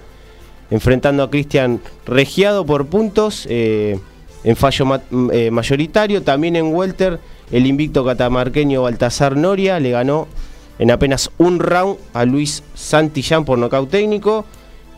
enfrentando 0.71 1.23
a 1.23 1.29
Cristian 1.29 1.79
Regiado 2.05 2.65
por 2.65 2.87
puntos 2.87 3.45
eh, 3.49 3.99
en 4.43 4.55
fallo 4.55 4.85
ma- 4.85 5.01
m- 5.11 5.29
eh, 5.33 5.51
mayoritario. 5.51 6.21
También 6.23 6.55
en 6.55 6.73
welter, 6.73 7.19
el 7.51 7.65
invicto 7.65 8.03
catamarqueño 8.05 8.81
Baltasar 8.81 9.35
Noria 9.37 9.79
le 9.79 9.91
ganó 9.91 10.27
en 10.79 10.91
apenas 10.91 11.29
un 11.37 11.59
round 11.59 11.97
a 12.13 12.25
Luis 12.25 12.63
Santillán 12.73 13.45
por 13.45 13.57
nocaut 13.57 13.89
técnico. 13.89 14.45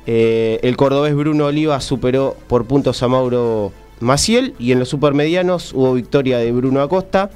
Eh, 0.08 0.60
el 0.64 0.78
cordobés 0.78 1.16
Bruno 1.16 1.46
Oliva 1.46 1.82
superó 1.82 2.36
por 2.48 2.66
puntos 2.66 3.02
a 3.04 3.08
Mauro 3.08 3.72
Maciel. 4.00 4.54
Y 4.60 4.72
en 4.72 4.80
los 4.80 4.90
supermedianos 4.90 5.74
hubo 5.74 5.94
victoria 5.94 6.38
de 6.38 6.52
Bruno 6.52 6.82
Acosta, 6.82 7.30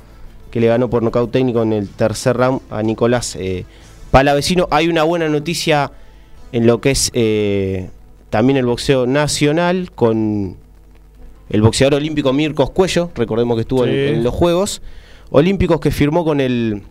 que 0.51 0.59
le 0.59 0.67
ganó 0.67 0.89
por 0.89 1.03
nocaut 1.03 1.31
técnico 1.31 1.61
en 1.63 1.73
el 1.73 1.89
tercer 1.89 2.37
round 2.37 2.61
a 2.69 2.81
Nicolás 2.81 3.35
eh, 3.39 3.65
Palavecino. 4.11 4.67
Hay 4.71 4.87
una 4.87 5.03
buena 5.03 5.29
noticia 5.29 5.91
en 6.51 6.65
lo 6.65 6.81
que 6.81 6.91
es 6.91 7.11
también 8.29 8.57
el 8.57 8.65
boxeo 8.65 9.05
nacional 9.05 9.91
con 9.93 10.55
el 11.49 11.61
boxeador 11.61 11.95
olímpico 11.95 12.31
Mirko 12.33 12.67
Cuello, 12.73 13.09
recordemos 13.15 13.55
que 13.55 13.61
estuvo 13.61 13.85
en- 13.85 13.91
Sí. 13.91 14.13
en, 14.15 14.23
los 14.23 14.33
Juegos 14.33 14.81
Olímpicos 15.31 15.79
que 15.79 15.91
firmó 15.91 16.23
con 16.25 16.41
el... 16.41 16.81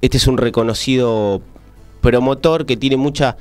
Este 0.00 0.16
es 0.16 0.26
un 0.26 0.38
reconocido 0.38 1.42
promotor 2.00 2.64
que 2.66 2.76
tiene 2.76 2.96
mucha 2.96 3.36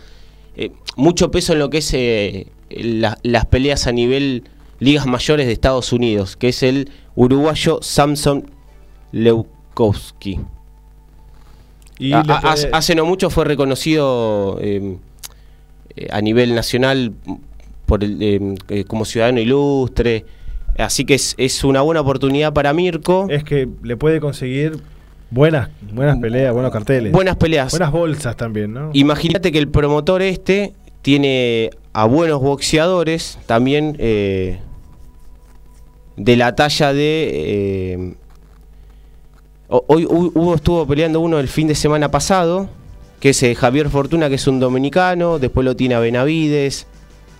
eh, 0.56 0.72
mucho 0.96 1.32
peso 1.32 1.54
en 1.54 1.60
lo 1.60 1.70
que 1.70 1.80
es 1.80 1.94
eh, 1.94 2.48
la- 2.70 3.18
las 3.24 3.46
peleas 3.46 3.88
a 3.88 3.92
nivel 3.92 4.44
ligas 4.80 5.06
mayores 5.08 5.48
de 5.48 5.54
Estados 5.54 5.92
Unidos, 5.94 6.36
que 6.38 6.50
es 6.50 6.62
el 6.64 6.90
uruguayo 7.16 7.80
Samson 7.82 8.50
Leukowski. 9.14 10.40
Y 12.00 12.14
A- 12.14 12.24
le 12.24 12.34
a- 12.34 12.42
puede- 12.42 12.70
hace, 12.74 12.96
no 12.96 13.06
mucho 13.06 13.30
fue 13.30 13.46
reconocido 13.46 14.58
eh, 14.62 14.98
eh, 15.96 16.08
a 16.12 16.22
nivel 16.22 16.54
nacional 16.56 17.14
por 17.86 18.04
el, 18.04 18.56
eh, 18.70 18.84
como 18.86 19.06
ciudadano 19.06 19.40
ilustre. 19.40 20.26
Así 20.78 21.06
que 21.06 21.14
es, 21.16 21.36
es 21.38 21.64
una 21.64 21.82
buena 21.82 22.02
oportunidad 22.02 22.54
para 22.54 22.74
Mirko. 22.74 23.28
es 23.30 23.44
que 23.44 23.68
le 23.84 23.96
puede 23.98 24.20
conseguir 24.20 24.78
buenas, 25.30 25.70
buenas 25.94 26.18
peleas, 26.18 26.54
buenos 26.54 26.72
carteles. 26.72 27.12
Buenas 27.12 27.36
peleas. 27.38 27.72
Buenas 27.72 27.92
bolsas 27.92 28.36
también, 28.36 28.74
¿no? 28.74 28.90
Imagínate 28.94 29.52
que 29.52 29.60
el 29.60 29.68
promotor 29.68 30.22
este 30.22 30.74
tiene 31.02 31.70
a 31.94 32.06
buenos 32.06 32.42
boxeadores 32.42 33.38
también 33.46 33.96
eh, 34.00 34.60
de 36.18 36.36
la 36.38 36.56
talla 36.56 36.94
de... 36.94 37.30
eh, 37.34 38.14
ho- 39.68 39.84
hoy 39.88 40.06
hu- 40.06 40.32
hubo, 40.34 40.56
estuvo 40.56 40.88
peleando 40.88 41.20
uno 41.20 41.40
el 41.40 41.48
fin 41.48 41.68
de 41.68 41.76
semana 41.76 42.10
pasado, 42.10 42.70
que 43.20 43.30
es 43.30 43.44
eh, 43.44 43.54
Javier 43.56 43.90
Fortuna, 43.90 44.30
que 44.30 44.36
es 44.36 44.48
un 44.48 44.60
dominicano, 44.60 45.40
después 45.40 45.66
lo 45.66 45.76
tiene 45.76 45.96
a 45.96 46.00
Benavides, 46.00 46.88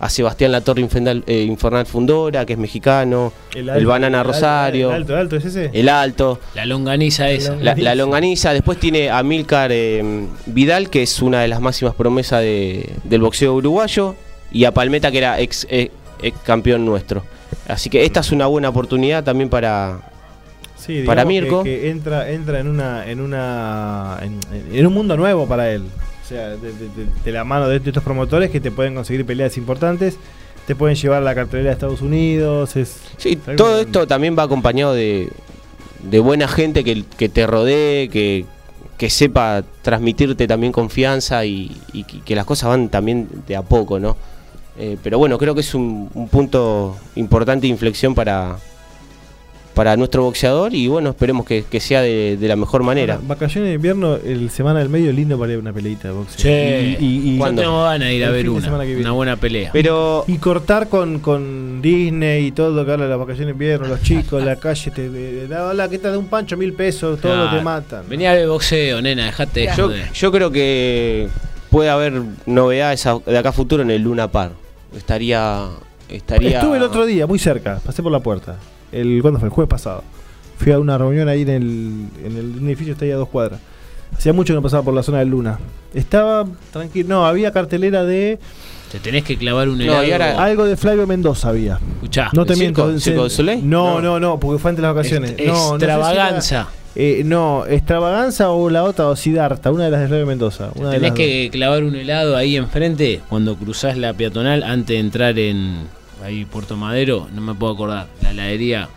a 0.04 0.10
Sebastián 0.10 0.52
Latorre 0.52 0.82
Infernal, 0.82 1.24
eh, 1.26 1.44
Infernal 1.44 1.86
Fundora, 1.86 2.44
que 2.44 2.52
es 2.52 2.58
mexicano, 2.58 3.32
el, 3.54 3.70
alto- 3.70 3.88
Banana 3.88 4.08
el 4.08 4.20
alto- 4.20 4.32
Rosario, 4.32 4.88
El 4.90 4.94
alto, 4.96 5.12
el 5.14 5.18
alto 5.18 5.36
es 5.36 5.44
ese. 5.46 5.70
el 5.72 5.88
Alto. 5.88 6.40
La 6.54 6.66
longaniza 6.66 7.30
esa. 7.30 7.56
La, 7.56 7.74
la 7.74 7.94
longaniza, 7.94 8.52
después 8.52 8.78
tiene 8.78 9.08
a 9.08 9.22
Milcar 9.22 9.70
eh, 9.72 10.26
Vidal, 10.44 10.90
que 10.90 11.02
es 11.02 11.22
una 11.22 11.40
de 11.40 11.48
las 11.48 11.60
máximas 11.62 11.94
promesas 11.94 12.42
de- 12.42 12.90
del 13.04 13.22
boxeo 13.22 13.54
uruguayo, 13.54 14.14
y 14.52 14.64
a 14.66 14.72
Palmeta, 14.74 15.10
que 15.10 15.18
era 15.18 15.40
ex, 15.40 15.66
eh, 15.70 15.90
ex 16.22 16.38
campeón 16.40 16.84
nuestro. 16.84 17.24
Así 17.66 17.88
que 17.88 18.04
esta 18.04 18.20
es 18.20 18.30
una 18.30 18.46
buena 18.46 18.68
oportunidad 18.68 19.24
también 19.24 19.48
para, 19.48 20.00
Sí, 20.76 21.02
para 21.06 21.24
digamos 21.24 21.32
que- 21.32 21.40
Mirko. 21.40 21.62
Que, 21.64 21.88
entra, 21.90 22.30
entra 22.30 22.60
en 22.60 22.68
una, 22.68 23.10
en 23.10 23.20
una, 23.22 24.18
en, 24.20 24.38
en 24.70 24.86
un 24.86 24.92
mundo 24.92 25.16
nuevo 25.16 25.46
para 25.48 25.70
él. 25.70 25.84
O 26.24 26.28
sea, 26.28 26.50
de, 26.50 26.56
de- 26.72 26.72
de- 26.88 27.06
de 27.24 27.32
la 27.32 27.44
mano 27.44 27.68
de 27.68 27.76
estos 27.76 28.02
promotores 28.02 28.50
que 28.50 28.60
te 28.60 28.70
pueden 28.70 28.94
conseguir 28.94 29.26
peleas 29.26 29.56
importantes, 29.58 30.16
te 30.66 30.74
pueden 30.74 30.96
llevar 30.96 31.18
a 31.18 31.24
la 31.24 31.34
cartelera 31.34 31.68
de 31.68 31.74
Estados 31.74 32.00
Unidos. 32.00 32.76
Es, 32.76 32.96
Sí, 33.18 33.36
todo 33.56 33.80
esto 33.80 34.06
también 34.06 34.34
va 34.38 34.44
acompañado 34.44 34.94
de, 34.94 35.28
de 36.02 36.18
buena 36.20 36.48
gente 36.48 36.82
que, 36.82 37.04
que 37.18 37.28
te 37.28 37.46
rodee, 37.46 38.08
que, 38.08 38.46
que 38.96 39.10
sepa 39.10 39.62
transmitirte 39.82 40.46
también 40.46 40.72
confianza 40.72 41.44
y, 41.44 41.76
y 41.92 42.04
que 42.04 42.20
que 42.22 42.34
las 42.34 42.46
cosas 42.46 42.70
van 42.70 42.88
también 42.88 43.28
de 43.46 43.56
a 43.56 43.62
poco, 43.62 43.98
¿no? 44.00 44.16
Eh, 44.78 44.96
pero 45.02 45.18
bueno, 45.18 45.36
creo 45.36 45.54
que 45.54 45.60
es 45.60 45.74
un, 45.74 46.08
un 46.14 46.28
punto 46.28 46.96
importante 47.16 47.66
de 47.66 47.68
inflexión 47.68 48.14
para, 48.14 48.56
para 49.74 49.96
nuestro 49.96 50.22
boxeador 50.22 50.72
y 50.72 50.86
bueno, 50.86 51.10
esperemos 51.10 51.44
que, 51.44 51.64
que 51.68 51.80
sea 51.80 52.00
de, 52.00 52.36
de 52.38 52.48
la 52.48 52.54
mejor 52.54 52.84
manera. 52.84 53.14
Ahora, 53.14 53.26
vacaciones 53.26 53.70
de 53.70 53.74
invierno, 53.74 54.14
el 54.24 54.48
semana 54.50 54.78
del 54.78 54.88
medio 54.88 55.10
es 55.10 55.16
lindo 55.16 55.36
para 55.38 55.50
ir 55.52 55.58
a 55.58 55.60
una 55.60 55.72
peleita 55.72 56.08
de 56.08 56.14
boxeo. 56.14 56.36
Che, 56.38 56.96
Y- 57.00 57.04
y- 57.04 57.30
y- 57.34 57.38
yo 57.38 57.54
tengo 57.54 57.82
ganas 57.82 58.08
de 58.08 58.14
ir 58.14 58.24
a 58.24 58.30
ver 58.30 58.48
una, 58.48 58.68
una 58.72 59.10
buena 59.12 59.36
pelea. 59.36 59.70
Pero 59.72 60.24
Y 60.28 60.38
cortar 60.38 60.88
con, 60.88 61.18
con 61.18 61.82
Disney 61.82 62.46
y 62.46 62.52
todo 62.52 62.70
lo 62.70 62.86
que 62.86 62.92
habla 62.92 63.04
de 63.06 63.10
las 63.10 63.18
vacaciones 63.18 63.46
de 63.48 63.52
invierno, 63.52 63.88
los 63.88 64.00
chicos, 64.02 64.44
la 64.44 64.56
calle, 64.56 64.90
te, 64.92 65.08
te- 65.10 65.46
te- 65.48 65.54
hola, 65.56 65.88
¿qué 65.88 65.98
tal? 65.98 66.12
De 66.12 66.18
un 66.18 66.26
pancho, 66.28 66.56
mil 66.56 66.72
pesos, 66.72 67.20
todo 67.20 67.32
Claro. 67.32 67.56
te 67.58 67.62
matan. 67.64 68.04
Venía 68.08 68.30
a 68.30 68.34
ver 68.34 68.46
boxeo, 68.48 69.02
nena, 69.02 69.26
dejate 69.26 69.60
de 69.60 69.70
yo, 69.76 69.90
yo 70.14 70.30
creo 70.32 70.50
que 70.52 71.28
puede 71.70 71.90
haber 71.90 72.22
novedades 72.46 73.04
de 73.26 73.38
acá 73.38 73.48
a 73.48 73.52
futuro 73.52 73.82
en 73.82 73.90
el 73.90 74.02
Luna 74.02 74.30
Par. 74.30 74.52
Estaría. 74.96 75.66
estaría 76.08 76.58
Estuve 76.60 76.76
el 76.76 76.84
otro 76.84 77.04
día, 77.06 77.26
muy 77.26 77.40
cerca, 77.40 77.80
pasé 77.84 78.02
por 78.02 78.12
la 78.12 78.20
puerta. 78.20 78.56
El, 78.94 79.20
¿Cuándo 79.22 79.40
fue? 79.40 79.48
El 79.48 79.52
jueves 79.54 79.68
pasado. 79.70 80.02
Fui 80.58 80.72
a 80.72 80.78
una 80.78 80.96
reunión 80.96 81.28
ahí 81.28 81.42
en 81.42 81.48
el, 81.48 82.06
en 82.24 82.36
el 82.36 82.66
edificio, 82.68 82.92
está 82.92 83.04
ahí 83.04 83.10
a 83.10 83.16
dos 83.16 83.28
cuadras. 83.28 83.60
Hacía 84.16 84.32
mucho 84.32 84.52
que 84.52 84.56
no 84.56 84.62
pasaba 84.62 84.82
por 84.84 84.94
la 84.94 85.02
zona 85.02 85.18
de 85.18 85.24
Luna. 85.26 85.58
Estaba 85.92 86.46
tranquilo, 86.72 87.08
no, 87.08 87.26
había 87.26 87.50
cartelera 87.52 88.04
de. 88.04 88.38
Te 88.92 89.00
tenés 89.00 89.24
que 89.24 89.36
clavar 89.36 89.68
un 89.68 89.78
No, 89.78 89.84
helado. 89.84 90.04
y 90.04 90.12
ahora- 90.12 90.42
Algo 90.44 90.64
de 90.66 90.76
Flavio 90.76 91.06
Mendoza 91.06 91.48
había. 91.48 91.80
Escuchá. 91.96 92.30
No 92.32 92.46
te 92.46 92.52
¿El 92.52 92.58
miento. 92.60 92.98
circo-? 93.00 93.26
No, 93.62 93.94
No. 93.94 94.00
no, 94.00 94.20
no, 94.20 94.38
porque 94.38 94.60
fue 94.60 94.70
antes 94.70 94.82
de 94.82 94.86
las 94.86 94.94
vacaciones. 94.94 95.30
Est- 95.32 95.46
No, 95.48 95.52
no 95.54 95.56
sé 95.56 95.78
si 95.78 95.84
era- 95.84 95.94
extravaganza. 95.96 96.68
eh, 96.94 97.22
no, 97.24 97.66
extravaganza 97.66 98.50
o 98.50 98.70
la 98.70 98.84
otra, 98.84 99.08
o 99.08 99.16
Siddhartha, 99.16 99.72
una 99.72 99.86
de 99.86 99.90
las 99.90 100.00
de 100.02 100.06
Flavio 100.06 100.26
Mendoza. 100.26 100.70
Una 100.76 100.90
Tenés 100.90 101.02
las 101.10 101.12
que 101.18 101.48
clavar 101.50 101.82
un 101.82 101.96
helado 101.96 102.36
ahí 102.36 102.56
enfrente 102.56 103.20
cuando 103.28 103.56
cruzás 103.56 103.96
la 103.98 104.12
peatonal 104.14 104.62
antes 104.62 104.88
de 104.94 104.98
entrar 105.00 105.36
en 105.40 105.78
ahí 106.24 106.44
Puerto 106.44 106.76
Madero, 106.76 107.28
no 107.32 107.40
me 107.40 107.54
puedo 107.54 107.72
acordar, 107.74 108.06
la 108.22 108.30
heladería. 108.30 108.88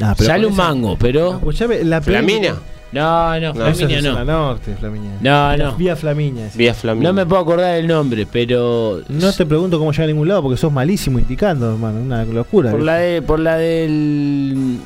Ah, 0.00 0.14
pero 0.16 0.28
Sale 0.30 0.46
un 0.46 0.52
esa- 0.52 0.62
mango, 0.62 0.96
pero 0.98 1.32
Escuchame, 1.34 1.84
la 1.84 2.00
¿Flaminia? 2.00 2.54
no, 2.92 3.40
no, 3.40 3.52
No, 3.54 3.66
Esa 3.66 3.74
Flaminia 3.86 3.98
es 3.98 4.04
no. 4.04 4.24
norte, 4.24 4.74
Flaminia. 4.76 5.10
No, 5.20 5.56
no. 5.56 5.76
Vía 5.76 5.96
Flaminia. 5.96 6.46
es. 6.46 6.56
Vía 6.56 6.72
Flamengo. 6.74 7.08
No 7.08 7.12
me 7.12 7.26
puedo 7.26 7.42
acordar 7.42 7.74
el 7.76 7.86
nombre, 7.86 8.26
pero 8.30 9.02
No 9.08 9.32
te 9.32 9.44
pregunto 9.46 9.78
cómo 9.78 9.92
llega 9.92 10.04
a 10.04 10.06
ningún 10.06 10.28
lado 10.28 10.42
porque 10.42 10.56
sos 10.56 10.72
malísimo 10.72 11.18
indicando, 11.18 11.70
hermano. 11.72 12.00
Una 12.00 12.24
locura. 12.24 12.70
por 12.70 12.82
la 12.82 12.96
de 12.96 13.20
por 13.22 13.38
la 13.40 13.56
del 13.56 14.78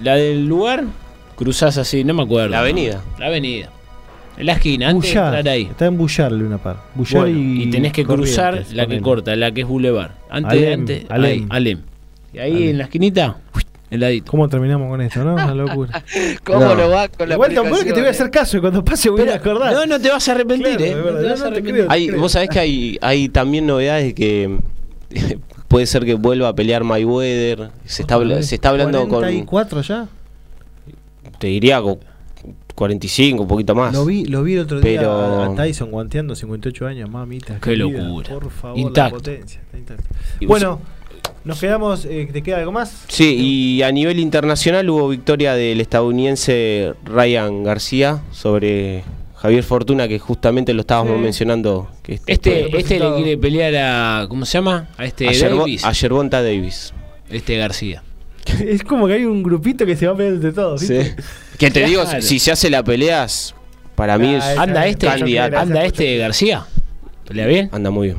la 0.00 0.16
del 0.16 0.46
lugar 0.46 0.84
cruzás 1.36 1.78
así, 1.78 2.04
no 2.04 2.12
me 2.14 2.22
acuerdo. 2.22 2.50
La 2.50 2.60
avenida. 2.60 3.00
¿no? 3.14 3.18
La 3.18 3.26
avenida. 3.26 3.70
En 4.40 4.46
la 4.46 4.52
esquina, 4.54 4.88
antes 4.88 5.12
de 5.14 5.18
entrar 5.20 5.48
ahí. 5.48 5.62
Está 5.62 5.86
en 5.86 5.96
Bullar, 5.98 6.32
Luna 6.32 6.58
Par. 6.58 6.76
Bullar 6.94 7.22
Bueno, 7.22 7.38
y, 7.38 7.62
y, 7.64 7.70
tenés 7.70 7.92
que 7.92 8.04
cruzar 8.04 8.64
la 8.72 8.86
que 8.86 9.00
corta, 9.00 9.36
la 9.36 9.52
que 9.52 9.60
es 9.62 9.66
Boulevard. 9.66 10.10
Antes, 10.30 10.52
Alem, 10.52 10.80
antes, 10.80 11.04
Alem. 11.08 11.24
ahí, 11.30 11.46
Alem. 11.50 11.78
Y 12.32 12.38
ahí 12.38 12.52
Alem. 12.52 12.68
en 12.70 12.78
la 12.78 12.84
esquinita, 12.84 13.36
heladito. 13.90 14.30
¿Cómo 14.30 14.48
terminamos 14.48 14.88
con 14.88 15.00
esto, 15.02 15.22
no? 15.24 15.34
Una 15.34 15.54
locura. 15.54 16.02
¿Cómo 16.44 16.60
No. 16.60 16.74
lo 16.74 16.90
va 16.90 17.08
con 17.08 17.28
la 17.28 17.34
Igual 17.34 17.54
tampoco 17.54 17.76
es 17.78 17.84
que 17.84 17.92
te 17.92 18.00
voy 18.00 18.08
a 18.08 18.10
hacer 18.12 18.30
caso 18.30 18.56
y 18.56 18.60
cuando 18.60 18.84
pase 18.84 19.10
voy 19.10 19.28
a 19.28 19.34
acordar. 19.34 19.72
No, 19.74 19.84
no 19.86 20.00
te 20.00 20.08
vas 20.10 20.28
a 20.28 20.32
arrepentir, 20.32 20.76
Claro, 20.76 21.08
eh. 21.08 21.12
No 21.12 21.18
te 21.20 21.26
vas 21.28 21.40
a 21.42 21.46
arrepentir. 21.48 21.74
creo. 21.74 21.86
Hay, 21.90 22.10
vos 22.10 22.32
sabés 22.32 22.48
que 22.48 22.58
hay, 22.60 22.98
hay 23.02 23.28
también 23.28 23.66
novedades 23.66 24.04
de 24.06 24.14
que 24.14 24.58
puede 25.68 25.86
ser 25.86 26.04
que 26.04 26.14
vuelva 26.14 26.48
a 26.48 26.54
pelear 26.54 26.82
Mayweather. 26.84 27.70
Se 27.84 28.02
está, 28.02 28.18
se 28.42 28.54
está 28.54 28.70
hablando 28.70 29.00
con. 29.00 29.20
44 29.20 29.82
ya? 29.82 30.08
Te 31.38 31.46
diría 31.48 31.80
45, 32.80 33.42
un 33.42 33.48
poquito 33.48 33.74
más. 33.74 33.92
Lo 33.92 34.06
vi, 34.06 34.24
lo 34.24 34.42
vi 34.42 34.54
el 34.54 34.60
otro 34.60 34.80
Pero- 34.80 35.02
día 35.02 35.44
a 35.46 35.54
Tyson 35.54 35.90
guanteando 35.90 36.34
58 36.34 36.86
años, 36.86 37.10
mamita. 37.10 37.54
Qué 37.56 37.76
querida, 37.76 37.84
locura. 38.02 38.28
Por 38.30 38.50
favor, 38.50 38.78
Intacto. 38.78 39.16
la 39.16 39.22
potencia. 39.22 39.60
está 39.60 39.76
intacto. 39.78 40.04
Bueno, 40.46 40.80
nos 41.44 41.60
quedamos. 41.60 42.06
eh, 42.06 42.28
¿Te 42.32 42.42
queda 42.42 42.56
algo 42.58 42.72
más? 42.72 43.04
Sí, 43.08 43.36
y 43.78 43.82
a 43.82 43.92
nivel 43.92 44.18
internacional 44.18 44.88
hubo 44.88 45.08
victoria 45.10 45.52
del 45.54 45.78
estadounidense 45.82 46.94
Ryan 47.04 47.64
García 47.64 48.22
sobre 48.32 49.04
Javier 49.36 49.62
Fortuna, 49.62 50.08
que 50.08 50.18
justamente 50.18 50.72
lo 50.72 50.80
estábamos 50.80 51.16
Sí. 51.16 51.22
mencionando. 51.22 51.88
Que 52.02 52.14
Este, 52.26 52.76
este 52.78 52.98
le 52.98 53.14
quiere 53.14 53.36
pelear 53.38 53.74
a. 53.76 54.26
¿Cómo 54.28 54.46
se 54.46 54.56
llama? 54.58 54.88
A 54.96 55.04
este 55.04 55.28
a, 55.28 55.32
Yerbo- 55.32 55.58
Davis. 55.60 55.84
a 55.84 55.92
Yerbonta 55.92 56.42
Davis. 56.42 56.94
Este 57.28 57.56
García. 57.58 58.02
es 58.66 58.82
como 58.84 59.06
que 59.06 59.14
hay 59.14 59.24
un 59.24 59.42
grupito 59.42 59.84
que 59.86 59.96
se 59.96 60.06
va 60.06 60.12
a 60.14 60.16
pelear 60.16 60.34
entre 60.34 60.52
todos. 60.52 60.80
¿viste? 60.80 61.14
Que 61.58 61.70
te 61.70 61.84
digo, 61.84 62.02
si 62.20 62.38
se 62.38 62.52
hace 62.52 62.70
la 62.70 62.82
pelea, 62.82 63.26
para 63.94 64.16
mí 64.18 64.34
es 64.34 64.42
Ah, 64.44 64.62
Anda 64.62 64.86
este, 64.86 65.06
candidato. 65.06 65.58
anda 65.58 65.84
este 65.84 66.16
García. 66.18 66.66
¿Pelea 67.26 67.46
bien? 67.46 67.68
Anda 67.72 67.90
muy 67.90 68.08
bien. 68.08 68.18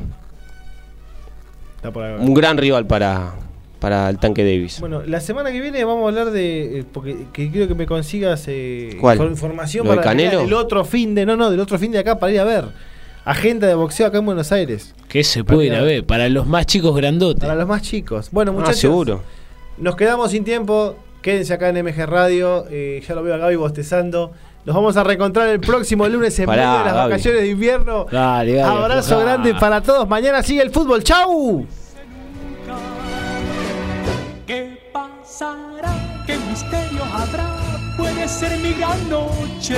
Está 1.77 1.91
por 1.91 2.03
ahí. 2.03 2.15
Un 2.19 2.33
gran 2.33 2.57
rival 2.57 2.85
para, 2.85 3.33
para 3.79 4.09
el 4.09 4.19
tanque 4.19 4.43
Davis. 4.43 4.79
Bueno, 4.79 5.01
la 5.05 5.19
semana 5.19 5.51
que 5.51 5.59
viene 5.59 5.83
vamos 5.83 6.05
a 6.05 6.07
hablar 6.09 6.31
de. 6.31 6.79
eh, 6.79 6.85
Porque 6.91 7.25
que 7.33 7.49
quiero 7.51 7.67
que 7.67 7.75
me 7.75 7.85
consigas 7.87 8.43
eh, 8.47 8.97
información 9.29 9.85
¿Lo 9.85 9.91
de 9.91 9.97
para 9.97 10.09
Canelo? 10.09 10.41
del 10.43 10.53
otro 10.53 10.85
fin 10.85 11.15
de. 11.15 11.25
No, 11.25 11.35
no, 11.35 11.49
del 11.49 11.59
otro 11.59 11.79
fin 11.79 11.91
de 11.91 11.99
acá 11.99 12.19
para 12.19 12.31
ir 12.31 12.39
a 12.39 12.43
ver. 12.43 12.65
Agenda 13.25 13.67
de 13.67 13.73
boxeo 13.75 14.07
acá 14.07 14.17
en 14.19 14.25
Buenos 14.25 14.51
Aires. 14.51 14.93
¿Qué 15.07 15.23
se 15.23 15.43
puede 15.43 15.65
ir 15.67 15.73
a 15.73 15.75
Para- 15.77 15.85
ver? 15.85 16.05
Para 16.05 16.29
los 16.29 16.47
más 16.47 16.65
chicos 16.65 16.95
grandotes. 16.95 17.41
Para 17.41 17.55
los 17.55 17.67
más 17.67 17.81
chicos. 17.83 18.29
Bueno, 18.31 18.51
Ah, 18.51 18.55
muchachos. 18.59 18.79
seguro. 18.79 19.23
Nos 19.81 19.95
quedamos 19.95 20.31
sin 20.31 20.43
tiempo. 20.43 20.95
Quédense 21.21 21.53
acá 21.53 21.69
en 21.69 21.83
MG 21.85 22.05
Radio. 22.05 22.65
eh, 22.69 23.03
ya 23.05 23.15
lo 23.15 23.23
veo 23.23 23.33
a 23.35 23.37
Gaby 23.37 23.55
bostezando. 23.55 24.31
Nos 24.63 24.75
vamos 24.75 24.95
a 24.95 25.03
reencontrar 25.03 25.47
el 25.49 25.59
próximo 25.59 26.07
lunes 26.07 26.37
en 26.39 26.45
Pará, 26.45 26.61
medio 26.61 26.77
de 26.79 26.85
las 26.85 26.93
Gaby. 26.93 27.09
vacaciones 27.09 27.41
de 27.41 27.47
invierno. 27.49 28.05
Dale, 28.11 28.53
dale, 28.55 28.79
Abrazo 28.83 29.19
grande 29.19 29.55
para 29.55 29.81
todos. 29.81 30.07
Mañana 30.07 30.41
sigue 30.43 30.61
el 30.61 30.69
fútbol. 30.71 31.03
¡Chau! 31.03 31.65
¿Qué 34.45 34.77
pasará? 34.93 36.23
¿Qué 36.27 36.37
misterio 36.49 37.03
habrá? 37.11 37.49
Puede 37.97 38.27
ser 38.27 38.57
mi 38.59 38.73
gran 38.73 39.09
noche. 39.09 39.75